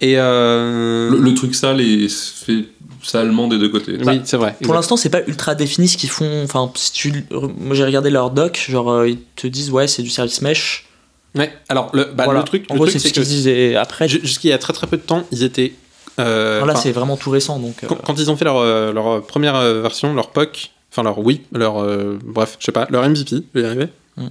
et 0.00 0.18
euh, 0.18 1.10
Le, 1.10 1.18
le 1.18 1.34
truc 1.34 1.54
sale 1.54 1.80
est 1.80 2.08
fait 2.08 2.66
salement 3.02 3.48
des 3.48 3.58
deux 3.58 3.68
côtés. 3.68 3.98
oui, 4.04 4.20
c'est 4.24 4.36
vrai. 4.36 4.54
Pour 4.62 4.74
l'instant, 4.74 4.96
c'est 4.96 5.10
pas 5.10 5.22
ultra 5.26 5.54
défini 5.54 5.88
ce 5.88 5.96
qu'ils 5.96 6.10
font. 6.10 6.42
Enfin, 6.44 6.70
si 6.76 6.92
tu, 6.92 7.24
moi 7.30 7.74
j'ai 7.74 7.84
regardé 7.84 8.10
leur 8.10 8.30
doc, 8.30 8.64
genre 8.68 8.90
euh, 8.90 9.08
ils 9.08 9.18
te 9.36 9.46
disent 9.46 9.70
ouais, 9.70 9.88
c'est 9.88 10.02
du 10.02 10.10
service 10.10 10.40
mesh. 10.42 10.86
Ouais. 11.34 11.52
Alors 11.68 11.90
le, 11.94 12.04
bah, 12.04 12.24
Voilà. 12.24 12.40
le 12.40 12.44
truc, 12.44 12.66
en 12.70 12.74
le 12.74 12.78
gros, 12.80 12.86
c'est 12.88 12.98
ce 12.98 13.08
qu'ils 13.08 13.22
disaient. 13.24 13.74
Après, 13.74 14.06
ju- 14.08 14.20
jusqu'il 14.22 14.50
y 14.50 14.52
a 14.52 14.58
très 14.58 14.72
très 14.72 14.86
peu 14.86 14.96
de 14.98 15.02
temps, 15.02 15.24
ils 15.32 15.42
étaient. 15.42 15.72
euh, 16.20 16.64
là, 16.64 16.74
c'est 16.76 16.92
vraiment 16.92 17.16
tout 17.16 17.30
récent, 17.30 17.58
donc. 17.58 17.82
euh, 17.82 17.86
quand, 17.88 17.96
quand 17.96 18.18
ils 18.20 18.30
ont 18.30 18.36
fait 18.36 18.44
leur, 18.44 18.62
leur 18.92 19.22
première 19.26 19.58
version, 19.80 20.14
leur 20.14 20.30
POC, 20.30 20.70
enfin 20.92 21.02
leur 21.02 21.18
oui, 21.18 21.40
leur 21.52 21.82
euh, 21.82 22.18
bref, 22.24 22.56
je 22.60 22.66
sais 22.66 22.72
pas, 22.72 22.86
leur 22.90 23.08
MVP, 23.08 23.30
je 23.54 23.60
vais 23.60 23.62
y 23.62 23.64
arriver. 23.66 23.88
Mm. 24.18 24.26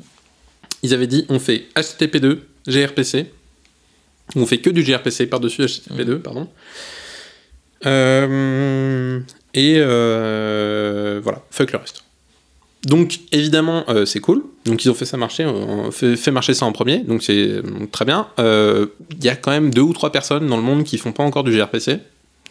Ils 0.83 0.93
avaient 0.93 1.07
dit 1.07 1.25
on 1.29 1.39
fait 1.39 1.65
HTTP2, 1.75 2.39
gRPC, 2.67 3.27
on 4.35 4.45
fait 4.45 4.59
que 4.59 4.69
du 4.69 4.83
gRPC 4.83 5.27
par-dessus 5.27 5.63
HTTP2, 5.63 6.19
pardon. 6.19 6.47
Euh, 7.85 9.19
et 9.53 9.75
euh, 9.77 11.19
voilà, 11.23 11.43
fuck 11.51 11.71
le 11.71 11.79
reste. 11.79 12.03
Donc 12.85 13.19
évidemment 13.31 13.83
euh, 13.89 14.05
c'est 14.05 14.19
cool. 14.19 14.43
Donc 14.65 14.83
ils 14.83 14.89
ont 14.89 14.93
fait 14.93 15.05
ça 15.05 15.17
marcher, 15.17 15.45
on 15.45 15.91
fait, 15.91 16.15
fait 16.15 16.31
marcher 16.31 16.53
ça 16.53 16.65
en 16.65 16.71
premier, 16.71 16.99
donc 16.99 17.21
c'est 17.23 17.61
très 17.91 18.05
bien. 18.05 18.27
Il 18.37 19.23
y 19.23 19.29
a 19.29 19.35
quand 19.35 19.51
même 19.51 19.73
deux 19.73 19.81
ou 19.81 19.93
trois 19.93 20.11
personnes 20.11 20.47
dans 20.47 20.57
le 20.57 20.63
monde 20.63 20.83
qui 20.83 20.97
font 20.97 21.11
pas 21.11 21.23
encore 21.23 21.43
du 21.43 21.55
gRPC. 21.55 21.99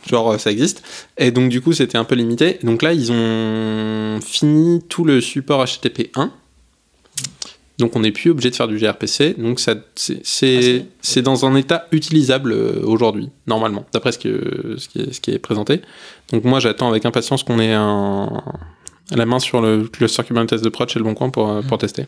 Genre 0.08 0.40
ça 0.40 0.50
existe. 0.50 0.82
Et 1.18 1.30
donc 1.30 1.50
du 1.50 1.60
coup 1.60 1.72
c'était 1.72 1.98
un 1.98 2.04
peu 2.04 2.14
limité. 2.14 2.58
Donc 2.62 2.82
là 2.82 2.92
ils 2.92 3.12
ont 3.12 4.20
fini 4.20 4.82
tout 4.88 5.04
le 5.04 5.20
support 5.20 5.64
HTTP 5.64 6.10
1. 6.14 6.32
Donc 7.80 7.96
on 7.96 8.00
n'est 8.00 8.12
plus 8.12 8.30
obligé 8.30 8.50
de 8.50 8.54
faire 8.54 8.68
du 8.68 8.78
gRPC. 8.78 9.34
Donc 9.38 9.58
ça 9.58 9.74
c'est 9.94 10.86
Ah, 11.16 11.20
dans 11.22 11.46
un 11.46 11.54
état 11.56 11.86
utilisable 11.92 12.52
euh, 12.52 12.80
aujourd'hui 12.84 13.30
normalement 13.46 13.84
d'après 13.92 14.12
ce 14.12 14.18
que 14.18 14.76
ce 14.78 14.88
qui 14.88 15.00
est, 15.00 15.12
ce 15.12 15.20
qui 15.20 15.32
est 15.32 15.38
présenté. 15.38 15.80
Donc 16.32 16.44
moi 16.44 16.60
j'attends 16.60 16.88
avec 16.88 17.04
impatience 17.04 17.42
qu'on 17.42 17.58
ait 17.58 17.72
un 17.72 18.42
la 19.10 19.26
main 19.26 19.40
sur 19.40 19.60
le 19.60 19.88
cluster 19.88 20.22
Kubernetes 20.22 20.62
de 20.62 20.68
prod 20.68 20.88
chez 20.88 20.98
le 20.98 21.04
bon 21.04 21.14
coin 21.14 21.30
pour, 21.30 21.48
euh, 21.48 21.62
pour 21.62 21.78
tester. 21.78 22.06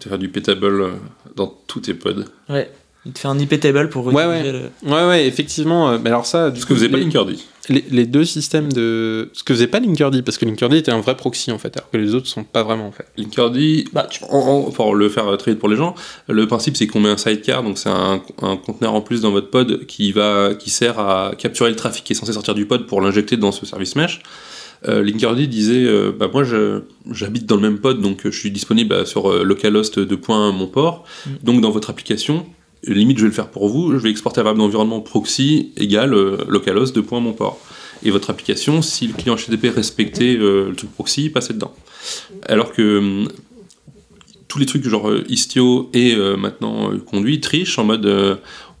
Tu 0.00 0.08
faire 0.08 0.18
du 0.18 0.28
pétable 0.28 0.80
euh, 0.80 0.92
dans 1.36 1.52
tous 1.66 1.80
tes 1.80 1.94
pods. 1.94 2.24
Ouais. 2.48 2.70
Il 3.04 3.12
te 3.12 3.18
fait 3.18 3.26
un 3.28 3.36
IP 3.38 3.58
table 3.58 3.88
pour 3.88 4.06
Ouais, 4.06 4.26
ouais. 4.26 4.44
le- 4.52 4.88
Ouais 4.88 5.06
ouais 5.08 5.26
effectivement. 5.26 5.90
euh, 5.90 5.98
mais 6.02 6.10
alors 6.10 6.24
ça 6.24 6.50
du 6.50 6.60
Ce 6.60 6.66
que 6.66 6.74
faisait 6.74 6.88
pas 6.88 6.98
les- 6.98 7.02
Linkerd. 7.02 7.32
les, 7.68 7.84
les 7.90 8.06
deux 8.06 8.24
systèmes 8.24 8.72
de 8.72 9.28
ce 9.32 9.42
que 9.42 9.54
faisait 9.54 9.66
pas 9.66 9.80
Linkerd 9.80 10.22
parce 10.22 10.38
que 10.38 10.44
Linkerd 10.44 10.72
était 10.74 10.92
un 10.92 11.00
vrai 11.00 11.16
proxy 11.16 11.50
en 11.50 11.58
fait 11.58 11.76
alors 11.76 11.90
que 11.90 11.96
les 11.96 12.14
autres 12.14 12.28
sont 12.28 12.44
pas 12.44 12.62
vraiment 12.62 12.86
en 12.86 12.92
fait. 12.92 13.06
Linkerd, 13.16 13.56
Bah, 13.92 14.06
tu- 14.08 14.22
en- 14.30 14.38
en- 14.38 14.70
pour 14.70 14.94
le 14.94 15.08
faire 15.08 15.36
très 15.36 15.50
vite 15.50 15.58
pour 15.58 15.68
les 15.68 15.74
gens, 15.76 15.96
le 16.28 16.46
principe 16.46 16.76
c'est 16.76 16.86
qu'on 16.86 17.00
met 17.00 17.08
un 17.10 17.16
sidecar, 17.16 17.64
donc 17.64 17.76
c'est 17.76 17.88
un, 17.88 18.22
un 18.40 18.56
conteneur 18.56 18.94
en 18.94 19.00
plus 19.00 19.20
dans 19.20 19.32
votre 19.32 19.50
pod 19.50 19.84
qui 19.86 20.12
va, 20.12 20.54
qui 20.56 20.70
sert 20.70 21.00
à 21.00 21.32
capturer 21.36 21.70
le 21.70 21.76
trafic 21.76 22.04
qui 22.04 22.12
est 22.12 22.16
censé 22.16 22.32
sortir 22.32 22.54
du 22.54 22.66
pod 22.66 22.86
pour 22.86 23.00
l'injecter 23.00 23.36
dans 23.36 23.50
ce 23.50 23.66
service 23.66 23.96
mesh. 23.96 24.20
Euh, 24.88 25.02
Linkerd 25.02 25.38
disait, 25.40 25.84
euh, 25.86 26.12
bah 26.16 26.28
moi 26.32 26.42
j'habite 27.10 27.46
dans 27.46 27.56
le 27.56 27.62
même 27.62 27.78
pod, 27.78 28.00
donc 28.00 28.26
euh, 28.26 28.30
je 28.30 28.38
suis 28.38 28.50
disponible 28.52 29.06
sur 29.06 29.30
euh, 29.30 29.42
localhost 29.44 29.98
de 29.98 30.14
point 30.16 30.50
mon 30.52 30.66
port. 30.68 31.04
Mm. 31.26 31.30
Donc 31.42 31.60
dans 31.60 31.70
votre 31.70 31.90
application, 31.90 32.46
limite 32.86 33.18
je 33.18 33.22
vais 33.24 33.28
le 33.28 33.34
faire 33.34 33.48
pour 33.48 33.68
vous, 33.68 33.92
je 33.92 33.98
vais 33.98 34.10
exporter 34.10 34.40
la 34.40 34.44
variable 34.44 34.60
d'environnement 34.60 35.00
proxy 35.00 35.72
égale 35.76 36.14
euh, 36.14 36.36
localhost 36.48 36.94
de 36.94 37.00
point 37.00 37.20
mon 37.20 37.32
port. 37.32 37.58
Et 38.04 38.10
votre 38.10 38.30
application, 38.30 38.82
si 38.82 39.06
le 39.06 39.12
client 39.14 39.36
HTTP 39.36 39.72
respectait 39.74 40.36
euh, 40.36 40.70
le 40.70 40.74
truc 40.74 40.90
proxy, 40.92 41.30
passait 41.30 41.54
dedans. 41.54 41.72
Alors 42.48 42.72
que 42.72 42.98
hum, 42.98 43.28
tous 44.48 44.58
les 44.58 44.66
trucs 44.66 44.86
genre 44.88 45.08
euh, 45.08 45.24
Istio 45.28 45.88
et 45.94 46.14
euh, 46.14 46.36
maintenant 46.36 46.92
euh, 46.92 46.98
Conduit 46.98 47.40
trichent 47.40 47.78
en 47.78 47.84
mode 47.84 48.04
euh, 48.06 48.34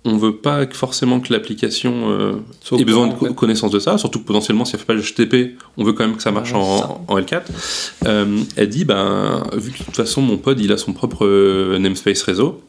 on 0.04 0.16
veut 0.16 0.34
pas 0.34 0.66
que 0.66 0.74
forcément 0.76 1.20
que 1.20 1.32
l'application 1.32 2.10
euh, 2.10 2.32
ait 2.80 2.84
besoin 2.84 3.06
de 3.06 3.14
co- 3.14 3.32
connaissance 3.34 3.70
de 3.70 3.78
ça, 3.78 3.96
surtout 3.98 4.18
que 4.18 4.24
potentiellement 4.26 4.64
si 4.64 4.74
elle 4.74 4.80
fait 4.80 4.86
pas 4.86 4.96
HTTP, 4.96 5.56
on 5.76 5.84
veut 5.84 5.92
quand 5.92 6.04
même 6.04 6.16
que 6.16 6.22
ça 6.24 6.32
marche 6.32 6.50
Ouais, 6.52 6.58
en, 6.58 7.04
en 7.06 7.18
L4. 7.20 7.42
Euh, 8.06 8.38
elle 8.56 8.68
dit 8.68 8.84
ben 8.84 9.44
vu 9.56 9.70
que 9.70 9.78
de 9.78 9.84
toute 9.84 9.94
façon 9.96 10.20
mon 10.20 10.38
pod 10.38 10.58
il 10.60 10.72
a 10.72 10.76
son 10.76 10.92
propre 10.92 11.24
euh, 11.24 11.78
namespace 11.78 12.22
réseau, 12.22 12.60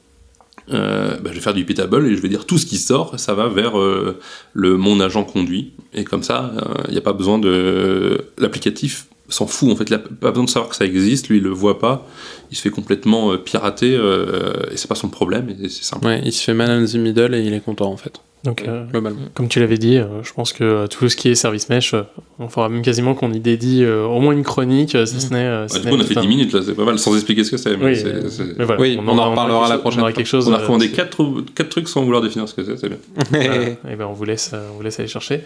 euh, 0.72 1.18
ben, 1.20 1.30
je 1.32 1.36
vais 1.36 1.42
faire 1.42 1.54
du 1.54 1.66
pitable 1.66 2.08
et 2.08 2.16
je 2.16 2.22
vais 2.22 2.30
dire 2.30 2.46
tout 2.46 2.58
ce 2.58 2.66
qui 2.66 2.78
sort, 2.78 3.20
ça 3.20 3.34
va 3.34 3.48
vers 3.48 3.78
euh, 3.80 4.20
le 4.54 4.78
mon 4.78 5.00
agent 5.00 5.24
conduit 5.24 5.74
et 5.94 6.04
comme 6.04 6.24
ça 6.24 6.54
il 6.88 6.92
n'y 6.92 6.98
a 6.98 7.02
pas 7.02 7.14
besoin 7.14 7.38
de 7.38 8.26
l'applicatif 8.38 9.08
s'en 9.30 9.48
fout 9.48 9.72
en 9.72 9.76
fait, 9.76 9.86
il 9.86 9.94
a 9.94 10.00
pas 10.00 10.32
besoin 10.32 10.46
de 10.46 10.50
savoir 10.50 10.70
que 10.70 10.76
ça 10.76 10.86
existe, 10.86 11.30
lui 11.30 11.38
il 11.38 11.44
le 11.44 11.50
voit 11.50 11.80
pas, 11.80 12.08
il 12.52 12.58
se 12.58 12.62
fait 12.62 12.70
complètement 12.70 13.34
euh, 13.34 13.38
pirater 13.38 13.96
euh, 13.96 14.54
et 14.72 14.78
c'est 14.78 14.88
pas 14.88 14.96
son 14.96 15.10
problème 15.10 15.54
c'est 15.64 15.84
simple. 15.84 16.08
Il 16.24 16.32
se 16.32 16.44
fait 16.44 16.54
man 16.54 16.70
in 16.70 16.86
the 16.86 16.96
middle 16.96 17.34
et 17.34 17.42
il 17.42 17.54
est 17.54 17.64
content 17.64 17.92
en 17.92 17.98
fait. 17.98 18.20
Donc, 18.44 18.64
euh, 18.68 18.84
Globalement. 18.92 19.20
comme 19.36 19.48
tu 19.48 19.62
l'avais 19.62 19.78
dit, 19.78 19.96
euh, 19.98 20.22
je 20.22 20.34
pense 20.34 20.52
que 20.52 20.64
euh, 20.66 20.88
tout 20.88 21.08
ce 21.08 21.16
qui 21.16 21.30
est 21.30 21.36
service 21.36 21.70
mesh, 21.70 21.94
euh, 21.94 22.02
on 22.40 22.50
fera 22.50 22.68
même 22.68 22.82
quasiment 22.82 23.14
qu'on 23.14 23.32
y 23.32 23.40
dédie 23.40 23.84
euh, 23.86 24.04
au 24.06 24.20
moins 24.20 24.34
une 24.34 24.44
chronique, 24.44 24.96
euh, 24.96 25.06
si 25.06 25.16
Mm. 25.16 25.20
ce 25.20 25.30
n'est. 25.34 25.40
euh, 25.40 25.68
si 25.70 25.78
Ah, 25.78 25.80
du 25.80 25.88
coup, 25.88 25.96
on 25.96 26.00
a 26.02 26.04
fait 26.04 26.14
tout 26.14 26.20
un- 26.20 26.24
10 26.24 26.28
minutes 26.28 26.54
là, 26.54 26.60
c'est 26.66 26.74
pas 26.76 26.84
mal, 26.84 27.00
sans 27.00 27.16
expliquer 27.16 27.46
ce 27.46 27.52
que 27.52 27.58
c'est. 27.58 27.78
mais 27.78 27.86
Oui, 27.86 27.96
c'est- 27.96 28.30
c'est- 28.30 28.58
mais 28.58 28.66
voilà, 28.66 28.82
Oui, 28.82 28.98
on 29.02 29.08
en 29.18 29.30
reparlera 29.30 29.60
quelque 29.62 29.70
la 29.70 29.78
prochaine 29.78 30.00
On 30.00 30.04
aura 30.04 30.12
fois. 30.12 30.18
quelque 30.18 30.28
chose. 30.28 30.48
On 30.50 30.54
a 30.54 30.58
recommandé 30.58 30.88
c'est- 30.88 30.92
4, 30.96 31.24
quatre 31.56 31.70
trucs 31.70 31.88
sans 31.88 32.04
vouloir 32.04 32.22
définir 32.22 32.50
ce 32.50 32.54
que 32.54 32.66
c'est, 32.66 32.76
c'est 32.78 32.90
bien. 32.90 32.98
Voilà. 33.32 33.56
Et 33.92 33.96
ben 33.98 34.08
on 34.10 34.14
vous 34.14 34.26
laisse, 34.26 34.52
on 34.54 34.76
vous 34.76 34.84
laisse 34.84 35.00
aller 35.00 35.08
chercher. 35.08 35.42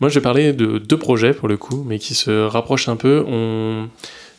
Moi, 0.00 0.08
je 0.08 0.14
vais 0.14 0.22
parler 0.22 0.54
de 0.54 0.78
deux 0.78 0.96
projets 0.96 1.34
pour 1.34 1.48
le 1.48 1.58
coup, 1.58 1.84
mais 1.86 1.98
qui 1.98 2.14
se 2.14 2.46
rapprochent 2.46 2.88
un 2.88 2.96
peu. 2.96 3.24
On... 3.28 3.88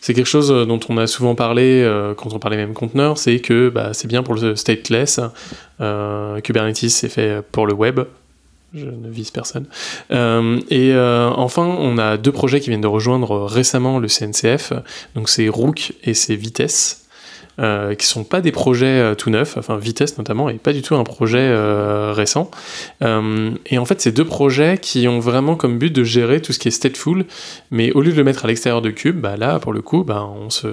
C'est 0.01 0.13
quelque 0.13 0.27
chose 0.27 0.51
euh, 0.51 0.65
dont 0.65 0.79
on 0.89 0.97
a 0.97 1.07
souvent 1.07 1.35
parlé 1.35 1.81
euh, 1.83 2.13
quand 2.13 2.33
on 2.33 2.39
parlait 2.39 2.57
même 2.57 2.73
conteneur, 2.73 3.17
c'est 3.17 3.39
que 3.39 3.69
bah, 3.69 3.93
c'est 3.93 4.07
bien 4.07 4.23
pour 4.23 4.35
le 4.35 4.55
stateless. 4.55 5.19
Euh, 5.81 6.39
Kubernetes, 6.41 6.89
c'est 6.89 7.09
fait 7.09 7.41
pour 7.51 7.67
le 7.67 7.73
web. 7.73 8.01
Je 8.73 8.85
ne 8.85 9.09
vise 9.09 9.31
personne. 9.31 9.65
Et 10.11 10.93
enfin, 10.95 11.63
on 11.63 11.97
a 11.97 12.17
deux 12.17 12.31
projets 12.31 12.59
qui 12.59 12.69
viennent 12.69 12.81
de 12.81 12.87
rejoindre 12.87 13.45
récemment 13.45 13.97
le 13.97 14.07
CNCF. 14.07 14.73
Donc 15.15 15.27
c'est 15.27 15.49
Rook 15.49 15.93
et 16.03 16.13
c'est 16.13 16.35
Vitesse. 16.35 17.08
Euh, 17.59 17.93
qui 17.93 18.05
sont 18.05 18.23
pas 18.23 18.39
des 18.39 18.53
projets 18.53 18.85
euh, 18.85 19.15
tout 19.15 19.29
neufs, 19.29 19.57
enfin 19.57 19.77
Vitesse 19.77 20.17
notamment, 20.17 20.47
et 20.47 20.53
pas 20.53 20.71
du 20.71 20.81
tout 20.81 20.95
un 20.95 21.03
projet 21.03 21.39
euh, 21.39 22.13
récent. 22.13 22.49
Euh, 23.01 23.51
et 23.65 23.77
en 23.77 23.83
fait, 23.83 23.99
c'est 23.99 24.13
deux 24.13 24.23
projets 24.23 24.77
qui 24.77 25.09
ont 25.09 25.19
vraiment 25.19 25.55
comme 25.55 25.77
but 25.77 25.91
de 25.91 26.05
gérer 26.05 26.41
tout 26.41 26.53
ce 26.53 26.59
qui 26.59 26.69
est 26.69 26.71
stateful, 26.71 27.25
mais 27.69 27.91
au 27.91 28.01
lieu 28.01 28.13
de 28.13 28.17
le 28.17 28.23
mettre 28.23 28.45
à 28.45 28.47
l'extérieur 28.47 28.81
de 28.81 28.91
Cube, 28.91 29.19
bah 29.19 29.35
là, 29.35 29.59
pour 29.59 29.73
le 29.73 29.81
coup, 29.81 30.05
bah, 30.05 30.25
on, 30.25 30.49
se, 30.49 30.67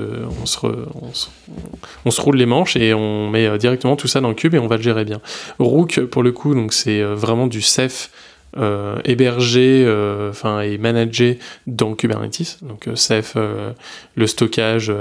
roule 2.21 2.37
les 2.37 2.47
manches 2.47 2.77
et 2.77 2.95
on 2.95 3.31
met 3.31 3.59
directement 3.59 3.97
tout 3.97 4.07
ça 4.07 4.21
dans 4.21 4.33
Cube 4.35 4.55
et 4.55 4.59
on 4.61 4.69
va 4.69 4.77
le 4.77 4.83
gérer 4.83 5.05
bien. 5.05 5.21
Rook, 5.59 6.01
pour 6.03 6.23
le 6.23 6.31
coup, 6.31 6.55
donc 6.55 6.73
c'est 6.73 7.03
vraiment 7.03 7.49
du 7.49 7.63
Ceph 7.63 8.11
euh, 8.57 8.97
hébergé 9.05 9.85
euh, 9.87 10.31
enfin 10.31 10.61
et 10.61 10.79
managé 10.79 11.39
dans 11.67 11.95
Kubernetes. 11.95 12.59
Donc 12.63 12.89
euh, 12.89 12.95
Ceph, 12.95 13.35
euh, 13.37 13.73
le 14.15 14.27
stockage 14.27 14.93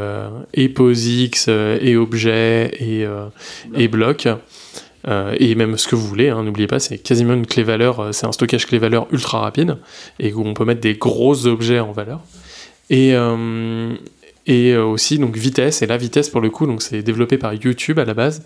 et 0.53 0.69
POSIX 0.69 1.48
et 1.82 1.95
objets 1.95 2.72
et, 2.80 3.06
et 3.76 3.88
blocs. 3.88 4.27
Euh, 5.07 5.36
et 5.40 5.53
même 5.56 5.77
ce 5.77 5.88
que 5.88 5.95
vous 5.95 6.07
voulez, 6.07 6.30
hein, 6.30 6.44
n'oubliez 6.44 6.68
pas, 6.68 6.80
c'est 6.80 6.98
quasiment 6.98 7.34
une 7.34 7.45
clé 7.45 7.64
valeur, 7.64 7.99
euh, 7.99 8.11
c'est 8.11 8.26
un 8.26 8.32
stockage 8.32 8.65
clé 8.65 8.80
valeur 8.80 9.07
ultra 9.11 9.40
rapide 9.40 9.77
et 10.19 10.34
où 10.34 10.41
on 10.45 10.53
peut 10.53 10.65
mettre 10.65 10.82
des 10.82 10.95
gros 10.95 11.45
objets 11.45 11.80
en 11.80 11.91
valeur. 11.91 12.22
Et, 12.90 13.14
euh, 13.14 13.94
et 14.47 14.73
euh, 14.73 14.85
aussi 14.85 15.17
donc 15.17 15.35
vitesse, 15.35 15.81
et 15.81 15.88
la 15.88 15.97
vitesse 15.97 16.30
pour 16.30 16.41
le 16.41 16.49
coup, 16.49 16.67
donc 16.67 16.81
c'est 16.81 17.01
développé 17.01 17.38
par 17.38 17.53
YouTube 17.53 17.99
à 17.99 18.05
la 18.05 18.13
base, 18.13 18.43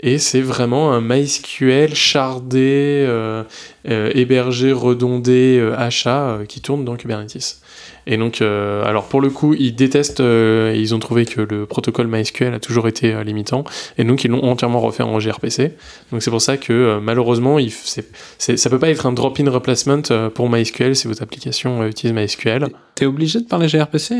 et 0.00 0.18
c'est 0.18 0.40
vraiment 0.40 0.92
un 0.92 1.00
MySQL 1.00 1.94
shardé, 1.94 3.04
euh, 3.06 3.44
euh, 3.88 4.10
hébergé, 4.14 4.72
redondé, 4.72 5.72
achat 5.76 6.40
qui 6.48 6.60
tourne 6.60 6.84
dans 6.84 6.96
Kubernetes. 6.96 7.61
Et 8.06 8.16
donc, 8.16 8.42
euh, 8.42 8.84
alors 8.84 9.04
pour 9.04 9.20
le 9.20 9.30
coup, 9.30 9.54
ils 9.54 9.74
détestent, 9.74 10.20
euh, 10.20 10.74
ils 10.76 10.94
ont 10.94 10.98
trouvé 10.98 11.24
que 11.24 11.40
le 11.40 11.66
protocole 11.66 12.06
MySQL 12.08 12.52
a 12.52 12.58
toujours 12.58 12.88
été 12.88 13.14
euh, 13.14 13.22
limitant, 13.22 13.64
et 13.98 14.04
donc 14.04 14.24
ils 14.24 14.30
l'ont 14.30 14.42
entièrement 14.44 14.80
refait 14.80 15.02
en 15.04 15.16
gRPC. 15.18 15.72
Donc 16.10 16.22
c'est 16.22 16.30
pour 16.30 16.42
ça 16.42 16.56
que 16.56 16.98
malheureusement, 17.00 17.58
il, 17.58 17.70
c'est- 17.70 18.56
ça 18.56 18.70
peut 18.70 18.78
pas 18.80 18.90
être 18.90 19.06
un 19.06 19.12
drop-in 19.12 19.48
replacement 19.50 20.02
pour 20.34 20.50
MySQL 20.50 20.96
si 20.96 21.06
votre 21.06 21.22
application 21.22 21.86
utilise 21.86 22.12
MySQL. 22.14 22.66
T'es 22.96 23.06
obligé 23.06 23.40
de 23.40 23.46
parler 23.46 23.68
gRPC 23.68 24.14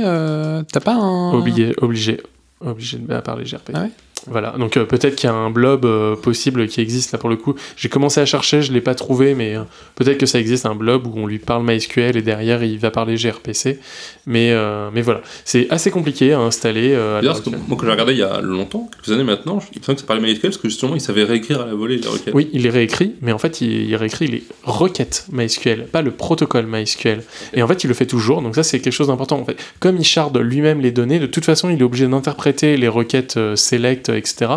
T'as 0.72 0.80
pas 0.80 0.94
un. 0.94 1.32
Obligé, 1.34 1.74
obligé, 1.80 2.20
obligé 2.60 2.98
de 2.98 3.20
parler 3.20 3.44
gRPC. 3.44 3.72
Ah 3.74 3.82
ouais? 3.82 3.90
Voilà, 4.28 4.52
donc 4.52 4.76
euh, 4.76 4.84
peut-être 4.84 5.16
qu'il 5.16 5.28
y 5.28 5.32
a 5.32 5.34
un 5.34 5.50
blob 5.50 5.84
euh, 5.84 6.14
possible 6.14 6.68
qui 6.68 6.80
existe 6.80 7.12
là 7.12 7.18
pour 7.18 7.28
le 7.28 7.36
coup. 7.36 7.54
J'ai 7.76 7.88
commencé 7.88 8.20
à 8.20 8.26
chercher, 8.26 8.62
je 8.62 8.72
l'ai 8.72 8.80
pas 8.80 8.94
trouvé, 8.94 9.34
mais 9.34 9.56
euh, 9.56 9.62
peut-être 9.96 10.18
que 10.18 10.26
ça 10.26 10.38
existe 10.38 10.64
un 10.64 10.74
blob 10.74 11.06
où 11.06 11.12
on 11.16 11.26
lui 11.26 11.38
parle 11.38 11.64
MySQL 11.64 12.16
et 12.16 12.22
derrière 12.22 12.62
il 12.62 12.78
va 12.78 12.90
parler 12.90 13.16
gRPC. 13.16 13.80
Mais, 14.26 14.54
mais 14.92 15.02
voilà, 15.02 15.22
c'est 15.44 15.68
assez 15.70 15.90
compliqué 15.90 16.32
à 16.32 16.40
installer. 16.40 16.90
D'ailleurs, 16.90 17.42
que 17.42 17.50
moi, 17.50 17.58
quand 17.70 17.84
j'ai 17.84 17.90
regardé 17.90 18.12
il 18.12 18.18
y 18.18 18.22
a 18.22 18.40
longtemps, 18.40 18.88
quelques 18.94 19.12
années 19.12 19.24
maintenant, 19.24 19.58
il 19.72 19.80
me 19.80 19.84
semble 19.84 19.96
que 19.96 20.02
ça 20.02 20.06
parlait 20.06 20.22
MySQL 20.22 20.50
parce 20.50 20.58
que 20.58 20.68
justement, 20.68 20.94
il 20.94 21.00
savait 21.00 21.24
réécrire 21.24 21.60
à 21.60 21.66
la 21.66 21.74
volée 21.74 21.96
les 21.96 22.08
requêtes. 22.08 22.34
Oui, 22.34 22.48
il 22.52 22.62
les 22.62 22.70
réécrit, 22.70 23.14
mais 23.20 23.32
en 23.32 23.38
fait, 23.38 23.60
il, 23.60 23.90
il 23.90 23.96
réécrit 23.96 24.28
les 24.28 24.44
requêtes 24.62 25.26
MySQL, 25.32 25.86
pas 25.86 26.02
le 26.02 26.12
protocole 26.12 26.66
MySQL. 26.66 27.22
Et 27.54 27.62
en 27.62 27.66
fait, 27.66 27.82
il 27.82 27.88
le 27.88 27.94
fait 27.94 28.06
toujours, 28.06 28.42
donc 28.42 28.54
ça, 28.54 28.62
c'est 28.62 28.78
quelque 28.78 28.92
chose 28.92 29.08
d'important. 29.08 29.40
En 29.40 29.44
fait, 29.44 29.56
comme 29.80 29.96
il 29.96 30.04
charde 30.04 30.38
lui-même 30.38 30.80
les 30.80 30.92
données, 30.92 31.18
de 31.18 31.26
toute 31.26 31.44
façon, 31.44 31.68
il 31.68 31.80
est 31.80 31.84
obligé 31.84 32.06
d'interpréter 32.06 32.76
les 32.76 32.88
requêtes 32.88 33.38
select, 33.56 34.11
etc., 34.16 34.52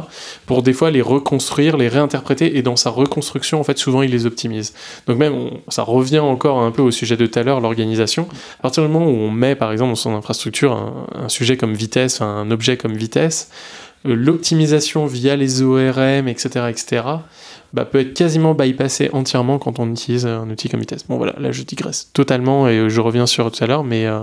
pour 0.45 0.63
des 0.63 0.73
fois 0.73 0.91
les 0.91 1.01
reconstruire, 1.01 1.77
les 1.77 1.87
réinterpréter, 1.87 2.57
et 2.57 2.61
dans 2.61 2.75
sa 2.75 2.89
reconstruction, 2.89 3.59
en 3.59 3.63
fait, 3.63 3.77
souvent, 3.77 4.01
il 4.01 4.11
les 4.11 4.25
optimise. 4.25 4.73
Donc 5.07 5.17
même, 5.17 5.49
ça 5.67 5.83
revient 5.83 6.19
encore 6.19 6.59
un 6.59 6.71
peu 6.71 6.81
au 6.81 6.91
sujet 6.91 7.17
de 7.17 7.25
tout 7.25 7.39
à 7.39 7.43
l'heure, 7.43 7.59
l'organisation. 7.61 8.27
À 8.59 8.63
partir 8.63 8.83
du 8.83 8.89
moment 8.89 9.07
où 9.07 9.15
on 9.15 9.31
met, 9.31 9.55
par 9.55 9.71
exemple, 9.71 9.91
dans 9.91 9.95
son 9.95 10.15
infrastructure, 10.15 10.73
un, 11.13 11.29
sujet 11.29 11.57
comme 11.57 11.73
vitesse, 11.73 12.21
un 12.21 12.49
objet 12.51 12.77
comme 12.77 12.93
vitesse, 12.93 13.49
euh, 14.05 14.15
l'optimisation 14.15 15.05
via 15.05 15.35
les 15.35 15.61
ORM, 15.61 16.27
etc., 16.27 16.67
etc., 16.69 17.03
bah, 17.73 17.83
peut 17.83 17.99
être 17.99 18.13
quasiment 18.13 18.53
bypassé 18.53 19.09
entièrement 19.11 19.59
quand 19.59 19.79
on 19.79 19.91
utilise 19.91 20.25
un 20.25 20.49
outil 20.49 20.69
comme 20.69 20.79
vitesse. 20.79 21.05
Bon 21.09 21.17
voilà, 21.17 21.35
là 21.39 21.51
je 21.51 21.63
digresse 21.63 22.09
totalement 22.13 22.69
et 22.69 22.77
euh, 22.77 22.89
je 22.89 23.01
reviens 23.01 23.25
sur 23.25 23.51
tout 23.51 23.63
à 23.63 23.67
l'heure, 23.67 23.83
mais, 23.83 24.05
euh, 24.05 24.21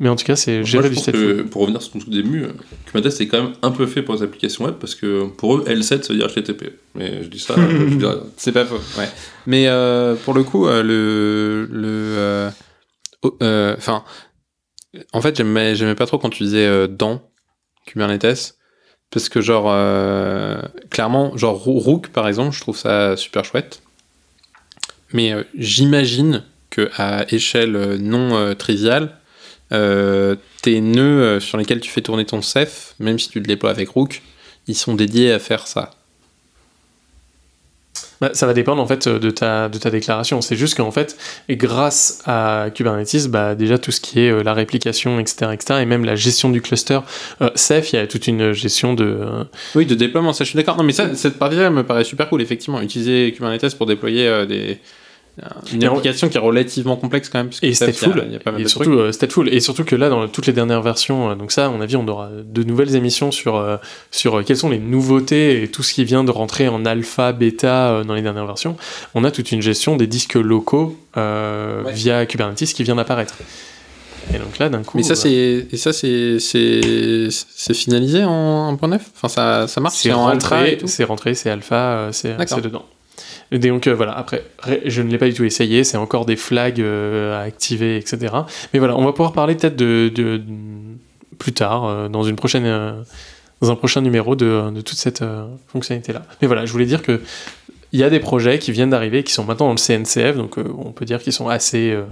mais 0.00 0.08
en 0.08 0.16
tout 0.16 0.24
cas 0.24 0.36
c'est 0.36 0.64
gérer 0.64 0.90
du 0.90 0.96
que, 0.96 1.42
pour 1.42 1.62
revenir 1.62 1.82
sur 1.82 1.92
ton 1.92 1.98
tout 1.98 2.10
début, 2.10 2.46
Kubernetes 2.86 3.12
c'est 3.12 3.26
quand 3.28 3.42
même 3.42 3.52
un 3.62 3.70
peu 3.70 3.86
fait 3.86 4.02
pour 4.02 4.14
les 4.14 4.22
applications 4.22 4.64
web 4.64 4.74
parce 4.80 4.94
que 4.94 5.26
pour 5.28 5.56
eux, 5.56 5.64
L7 5.66 6.02
ça 6.02 6.12
veut 6.12 6.18
dire 6.18 6.28
HTTP. 6.28 6.72
Mais 6.94 7.22
je 7.22 7.28
dis 7.28 7.38
ça, 7.40 7.54
je 7.88 7.94
dirais- 7.96 8.16
C'est 8.36 8.52
pas 8.52 8.64
faux, 8.64 8.80
ouais. 8.98 9.08
Mais 9.46 9.66
euh, 9.68 10.14
pour 10.14 10.34
le 10.34 10.42
coup, 10.44 10.66
euh, 10.66 10.82
le. 10.82 11.68
le 11.72 12.50
euh, 13.42 13.74
Enfin. 13.76 14.04
en 15.12 15.20
fait, 15.20 15.36
j'aimais, 15.36 15.74
j'aimais 15.74 15.94
pas 15.94 16.06
trop 16.06 16.18
quand 16.18 16.30
tu 16.30 16.44
disais 16.44 16.66
euh, 16.66 16.86
dans 16.86 17.20
Kubernetes. 17.86 18.54
Parce 19.10 19.28
que, 19.30 19.40
genre, 19.40 19.64
euh, 19.68 20.60
clairement, 20.90 21.34
genre 21.36 21.56
Roo- 21.64 21.78
Rook, 21.80 22.08
par 22.08 22.28
exemple, 22.28 22.54
je 22.54 22.60
trouve 22.60 22.76
ça 22.76 23.16
super 23.16 23.44
chouette. 23.44 23.82
Mais 25.14 25.32
euh, 25.32 25.44
j'imagine 25.56 26.44
que 26.70 26.90
à 26.96 27.24
échelle 27.32 27.96
non 28.00 28.36
euh, 28.36 28.54
triviale, 28.54 29.17
euh, 29.72 30.36
tes 30.62 30.80
nœuds 30.80 31.22
euh, 31.22 31.40
sur 31.40 31.58
lesquels 31.58 31.80
tu 31.80 31.90
fais 31.90 32.00
tourner 32.02 32.24
ton 32.24 32.42
Ceph, 32.42 32.94
même 32.98 33.18
si 33.18 33.28
tu 33.28 33.40
le 33.40 33.46
déploies 33.46 33.70
avec 33.70 33.88
Rook, 33.90 34.22
ils 34.66 34.74
sont 34.74 34.94
dédiés 34.94 35.32
à 35.32 35.38
faire 35.38 35.66
ça. 35.66 35.90
Bah, 38.20 38.30
ça 38.32 38.46
va 38.46 38.52
dépendre 38.54 38.82
en 38.82 38.86
fait 38.86 39.08
de 39.08 39.30
ta, 39.30 39.68
de 39.68 39.78
ta 39.78 39.90
déclaration. 39.90 40.40
C'est 40.40 40.56
juste 40.56 40.76
qu'en 40.76 40.90
fait, 40.90 41.16
grâce 41.50 42.20
à 42.26 42.68
Kubernetes, 42.74 43.28
bah, 43.28 43.54
déjà 43.54 43.78
tout 43.78 43.92
ce 43.92 44.00
qui 44.00 44.20
est 44.20 44.30
euh, 44.30 44.42
la 44.42 44.54
réplication, 44.54 45.20
etc., 45.20 45.52
etc., 45.52 45.80
et 45.82 45.84
même 45.84 46.04
la 46.04 46.16
gestion 46.16 46.50
du 46.50 46.60
cluster, 46.60 46.98
euh, 47.42 47.50
Ceph, 47.54 47.92
il 47.92 47.96
y 47.96 47.98
a 47.98 48.06
toute 48.06 48.26
une 48.26 48.52
gestion 48.52 48.94
de... 48.94 49.04
euh, 49.04 49.44
Oui, 49.76 49.86
de 49.86 49.94
déploiement, 49.94 50.32
ça 50.32 50.44
je 50.44 50.50
suis 50.50 50.56
d'accord. 50.56 50.76
Non, 50.76 50.82
mais 50.82 50.92
ça, 50.92 51.14
cette 51.14 51.38
partie-là 51.38 51.70
me 51.70 51.84
paraît 51.84 52.04
super 52.04 52.28
cool, 52.28 52.42
effectivement. 52.42 52.80
Utiliser 52.80 53.32
Kubernetes 53.32 53.76
pour 53.76 53.86
déployer 53.86 54.26
euh, 54.26 54.46
des, 54.46 54.80
une 55.72 55.84
application 55.84 56.28
qui 56.28 56.36
est 56.36 56.40
relativement 56.40 56.96
complexe 56.96 57.28
quand 57.28 57.38
même. 57.38 57.48
parce 57.48 57.60
que 57.60 57.66
et 57.66 57.74
stateful, 57.74 58.12
il 58.14 58.18
y 58.18 58.20
a- 58.20 58.26
il 58.26 58.32
y 58.32 58.36
a 58.36 58.38
pas 58.40 58.50
mal 58.52 58.60
et 58.60 58.64
de 58.64 58.68
surtout 58.68 58.90
trucs. 58.90 58.98
euh, 59.00 59.12
stateful, 59.12 59.48
et 59.52 59.60
surtout 59.60 59.84
que 59.84 59.96
là 59.96 60.08
dans 60.08 60.26
toutes 60.28 60.46
les 60.46 60.52
dernières 60.52 60.82
versions, 60.82 61.30
euh, 61.30 61.34
donc 61.34 61.52
ça 61.52 61.66
à 61.66 61.68
mon 61.68 61.80
avis 61.80 61.96
on 61.96 62.06
aura 62.08 62.28
de 62.44 62.62
nouvelles 62.62 62.94
émissions 62.96 63.30
sur 63.30 63.56
euh, 63.56 63.76
sur 64.10 64.44
quelles 64.44 64.56
sont 64.56 64.70
les 64.70 64.78
nouveautés 64.78 65.62
et 65.62 65.68
tout 65.68 65.82
ce 65.82 65.92
qui 65.94 66.04
vient 66.04 66.24
de 66.24 66.30
rentrer 66.30 66.68
en 66.68 66.84
alpha, 66.84 67.32
bêta 67.32 68.02
dans 68.06 68.14
les 68.14 68.22
dernières 68.22 68.46
versions. 68.46 68.76
On 69.14 69.24
a 69.24 69.30
toute 69.30 69.52
une 69.52 69.62
gestion 69.62 69.96
des 69.96 70.06
disques 70.06 70.34
locaux 70.34 70.96
euh, 71.16 71.82
Ouais. 71.84 71.92
via 71.92 72.26
Kubernetes 72.26 72.72
qui 72.74 72.82
vient 72.82 72.96
d'apparaître. 72.96 73.34
Et 74.34 74.38
donc 74.38 74.58
là 74.58 74.68
d'un 74.68 74.82
coup, 74.82 74.98
Mais 74.98 75.02
ça, 75.02 75.14
c'est, 75.14 75.66
et 75.72 75.76
ça, 75.78 75.92
c'est, 75.94 76.38
c'est, 76.38 77.74
finalisé 77.74 78.24
en 78.24 78.74
1.9 78.74 79.00
Enfin, 79.16 79.28
ça, 79.28 79.66
ça 79.68 79.80
marche 79.80 79.96
c'est 79.96 80.12
rentré, 80.12 80.78
c'est 80.84 81.04
rentré, 81.04 81.34
c'est 81.34 81.48
alpha, 81.48 82.08
c'est 82.12 82.36
dedans. 82.60 82.84
Et 83.50 83.58
donc 83.58 83.86
euh, 83.86 83.94
voilà, 83.94 84.12
après, 84.16 84.44
je 84.84 85.00
ne 85.02 85.10
l'ai 85.10 85.18
pas 85.18 85.26
du 85.28 85.34
tout 85.34 85.44
essayé, 85.44 85.82
c'est 85.84 85.96
encore 85.96 86.26
des 86.26 86.36
flags 86.36 86.80
euh, 86.80 87.38
à 87.38 87.42
activer, 87.42 87.96
etc. 87.96 88.34
Mais 88.72 88.78
voilà, 88.78 88.96
on 88.96 89.04
va 89.04 89.12
pouvoir 89.12 89.32
parler 89.32 89.54
peut-être 89.54 89.76
de, 89.76 90.10
de- 90.14 90.36
de- 90.38 90.42
plus 91.38 91.52
tard, 91.52 91.84
euh, 91.86 92.08
dans 92.08 92.24
une 92.24 92.36
prochaine, 92.36 92.64
dans 93.60 93.70
un 93.70 93.74
prochain 93.76 94.00
numéro 94.02 94.36
de, 94.36 94.70
de 94.70 94.80
toute 94.82 94.98
cette 94.98 95.22
euh, 95.22 95.46
fonctionnalité-là. 95.68 96.22
Mais 96.42 96.46
voilà, 96.46 96.66
je 96.66 96.72
voulais 96.72 96.84
dire 96.86 97.02
que 97.02 97.20
il 97.92 97.98
y 97.98 98.02
a 98.04 98.10
des 98.10 98.20
projets 98.20 98.58
qui 98.58 98.70
viennent 98.70 98.90
d'arriver, 98.90 99.22
qui 99.22 99.32
sont 99.32 99.44
maintenant 99.44 99.66
dans 99.68 99.72
le 99.72 99.78
CNCF, 99.78 100.36
donc 100.36 100.58
euh, 100.58 100.64
on 100.76 100.92
peut 100.92 101.06
dire 101.06 101.22
qu'ils 101.22 101.32
sont 101.32 101.48
assez 101.48 101.90
euh, 101.92 102.02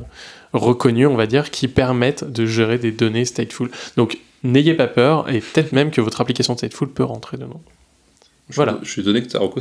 reconnus, 0.55 1.07
on 1.07 1.17
va 1.17 1.27
dire, 1.27 1.51
qui 1.51 1.69
permettent 1.69 2.25
de 2.25 2.47
gérer 2.47 2.79
des 2.79 2.93
données 2.93 3.27
stateful. 3.27 3.71
Donc 3.99 4.17
n'ayez 4.43 4.73
pas 4.73 4.87
peur, 4.87 5.29
et 5.29 5.41
peut-être 5.41 5.73
même 5.73 5.91
que 5.91 6.01
votre 6.01 6.21
application 6.23 6.57
stateful 6.57 6.89
peut 6.89 7.05
rentrer 7.05 7.37
dedans. 7.37 7.61
Je 8.49 8.53
suis- 8.53 8.57
Voilà. 8.57 8.79
Je 8.83 8.91
suis 8.91 9.03
étonné 9.03 9.23
que 9.23 9.29
Taroko 9.29 9.61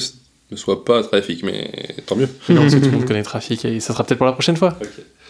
ne 0.52 0.56
soit 0.56 0.86
pas 0.86 1.04
trafic, 1.04 1.44
mais 1.44 1.72
tant 2.06 2.16
mieux. 2.16 2.30
Non, 2.50 2.62
parce 2.62 2.76
que 2.76 2.80
tout 2.80 2.86
le 2.86 2.92
monde 2.92 3.06
connaît 3.08 3.24
Trafic 3.24 3.66
et 3.66 3.80
ça 3.80 3.94
sera 3.94 4.04
peut-être 4.04 4.20
pour 4.20 4.28
la 4.28 4.34
prochaine 4.34 4.58
fois. 4.58 4.78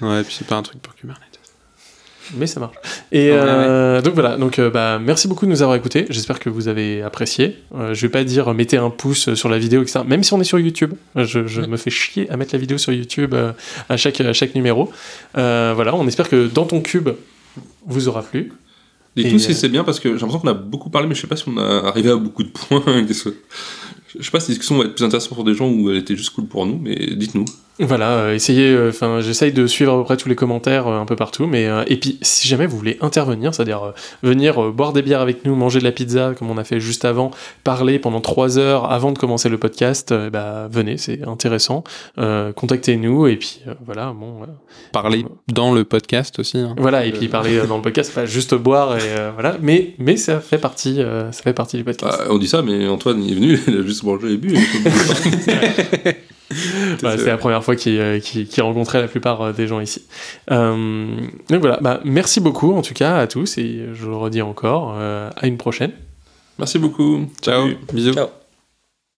Ouais, 0.01 0.21
et 0.21 0.23
puis 0.23 0.35
c'est 0.37 0.47
pas 0.47 0.55
un 0.55 0.61
truc 0.61 0.81
pour 0.81 0.93
Kubernetes. 0.95 1.39
mais 2.35 2.47
ça 2.47 2.59
marche. 2.59 2.75
Et 3.11 3.29
Ouais, 3.29 3.37
euh, 3.37 4.01
donc 4.01 4.13
voilà, 4.13 4.35
donc 4.35 4.59
euh, 4.59 4.69
bah 4.69 4.99
merci 4.99 5.27
beaucoup 5.29 5.45
de 5.45 5.51
nous 5.51 5.61
avoir 5.61 5.77
écoutés. 5.77 6.05
J'espère 6.09 6.39
que 6.39 6.49
vous 6.49 6.67
avez 6.67 7.01
apprécié. 7.01 7.57
Euh, 7.75 7.93
je 7.93 8.01
vais 8.01 8.11
pas 8.11 8.23
dire 8.25 8.53
mettez 8.53 8.77
un 8.77 8.89
pouce 8.89 9.33
sur 9.35 9.47
la 9.47 9.57
vidéo, 9.57 9.81
etc. 9.81 10.01
Même 10.05 10.23
si 10.23 10.33
on 10.33 10.41
est 10.41 10.45
sur 10.45 10.59
YouTube, 10.59 10.93
je, 11.15 11.47
je 11.47 11.61
me 11.61 11.77
fais 11.77 11.91
chier 11.91 12.29
à 12.29 12.35
mettre 12.35 12.53
la 12.53 12.59
vidéo 12.59 12.77
sur 12.77 12.91
YouTube 12.91 13.33
euh, 13.33 13.53
à 13.87 13.95
chaque 13.95 14.19
à 14.19 14.33
chaque 14.33 14.53
numéro. 14.53 14.91
Euh, 15.37 15.71
voilà, 15.75 15.95
on 15.95 16.07
espère 16.07 16.27
que 16.27 16.47
dans 16.47 16.65
ton 16.65 16.81
cube 16.81 17.09
vous 17.85 18.07
aura 18.09 18.21
plu. 18.21 18.51
Tout, 19.15 19.39
si 19.39 19.51
euh, 19.51 19.53
c'est 19.53 19.69
bien 19.69 19.85
parce 19.85 20.01
que 20.01 20.09
j'ai 20.09 20.19
l'impression 20.19 20.39
qu'on 20.39 20.47
a 20.49 20.53
beaucoup 20.53 20.89
parlé, 20.89 21.07
mais 21.07 21.15
je 21.15 21.21
sais 21.21 21.27
pas 21.27 21.37
si 21.37 21.45
on 21.47 21.57
a 21.57 21.87
arrivé 21.87 22.09
à 22.09 22.17
beaucoup 22.17 22.43
de 22.43 22.49
points. 22.49 22.83
Je 24.17 24.23
sais 24.23 24.31
pas 24.31 24.39
si 24.39 24.51
la 24.51 24.53
discussion 24.53 24.77
va 24.77 24.85
être 24.85 24.95
plus 24.95 25.05
intéressante 25.05 25.33
pour 25.33 25.43
des 25.43 25.53
gens 25.53 25.69
ou 25.69 25.89
elle 25.89 25.97
était 25.97 26.15
juste 26.15 26.31
cool 26.31 26.45
pour 26.45 26.65
nous, 26.65 26.77
mais 26.77 26.95
dites-nous. 27.15 27.45
Voilà, 27.79 28.11
euh, 28.11 28.33
essayez. 28.35 28.73
Enfin, 28.87 29.19
j'essaye 29.19 29.51
de 29.51 29.67
suivre 29.67 29.93
à 29.93 29.97
peu 29.97 30.03
près 30.05 30.15
tous 30.15 30.29
les 30.29 30.35
commentaires 30.35 30.87
euh, 30.87 30.97
un 30.99 31.05
peu 31.05 31.17
partout. 31.17 31.45
Mais 31.45 31.65
euh, 31.67 31.83
et 31.87 31.97
puis, 31.97 32.17
si 32.21 32.47
jamais 32.47 32.67
vous 32.67 32.77
voulez 32.77 32.97
intervenir, 33.01 33.53
c'est-à-dire 33.53 33.83
euh, 33.83 33.91
venir 34.23 34.63
euh, 34.63 34.71
boire 34.71 34.93
des 34.93 35.01
bières 35.01 35.19
avec 35.19 35.43
nous, 35.43 35.55
manger 35.55 35.79
de 35.79 35.83
la 35.83 35.91
pizza 35.91 36.33
comme 36.39 36.49
on 36.49 36.57
a 36.57 36.63
fait 36.63 36.79
juste 36.79 37.03
avant, 37.03 37.31
parler 37.65 37.99
pendant 37.99 38.21
trois 38.21 38.57
heures 38.57 38.89
avant 38.91 39.11
de 39.11 39.17
commencer 39.19 39.49
le 39.49 39.57
podcast, 39.57 40.13
euh, 40.13 40.29
bah 40.29 40.69
venez, 40.71 40.95
c'est 40.97 41.27
intéressant. 41.27 41.83
Euh, 42.17 42.53
Contactez-nous 42.53 43.27
et 43.27 43.35
puis 43.35 43.59
euh, 43.67 43.73
voilà, 43.85 44.13
bon. 44.17 44.43
euh, 44.43 44.45
Parler 44.93 45.25
dans 45.49 45.73
le 45.73 45.83
podcast 45.83 46.39
aussi. 46.39 46.57
hein. 46.59 46.75
voilà, 46.77 47.05
et 47.05 47.11
puis 47.11 47.27
parler 47.27 47.57
euh, 47.57 47.65
dans 47.67 47.75
le 47.75 47.81
podcast, 47.83 48.13
pas 48.13 48.25
juste 48.25 48.55
boire 48.55 48.95
et 48.97 49.01
euh, 49.03 49.31
voilà. 49.33 49.57
Mais 49.61 49.95
mais 49.99 50.15
ça 50.15 50.39
fait 50.39 50.59
partie, 50.59 51.01
euh, 51.01 51.29
ça 51.33 51.41
fait 51.43 51.51
partie 51.53 51.75
du 51.75 51.83
podcast. 51.83 52.19
Bah, 52.19 52.25
on 52.29 52.37
dit 52.37 52.47
ça, 52.47 52.61
mais 52.61 52.87
Antoine 52.87 53.21
il 53.21 53.31
est 53.33 53.35
venu, 53.35 53.59
il 53.67 53.77
a 53.79 53.81
juste 53.85 54.03
mangé 54.03 54.31
et 54.31 54.37
bu. 54.37 54.55
Bah, 57.05 57.17
c'est 57.17 57.25
la 57.25 57.37
première 57.37 57.63
fois 57.63 57.75
qu'il 57.75 57.99
euh, 57.99 58.19
rencontrait 58.59 59.01
la 59.01 59.07
plupart 59.07 59.41
euh, 59.41 59.51
des 59.51 59.67
gens 59.67 59.79
ici. 59.79 60.03
Euh, 60.51 61.17
donc 61.49 61.59
voilà, 61.59 61.79
bah, 61.81 61.99
merci 62.03 62.39
beaucoup 62.39 62.73
en 62.73 62.81
tout 62.81 62.93
cas 62.93 63.17
à 63.17 63.27
tous 63.27 63.57
et 63.57 63.89
je 63.93 64.07
le 64.07 64.15
redis 64.15 64.41
encore, 64.41 64.95
euh, 64.97 65.29
à 65.35 65.47
une 65.47 65.57
prochaine. 65.57 65.91
Merci 66.57 66.79
beaucoup. 66.79 67.25
Ciao, 67.41 67.63
Salut. 67.63 67.77
bisous. 67.93 68.13
Ciao. 68.13 68.44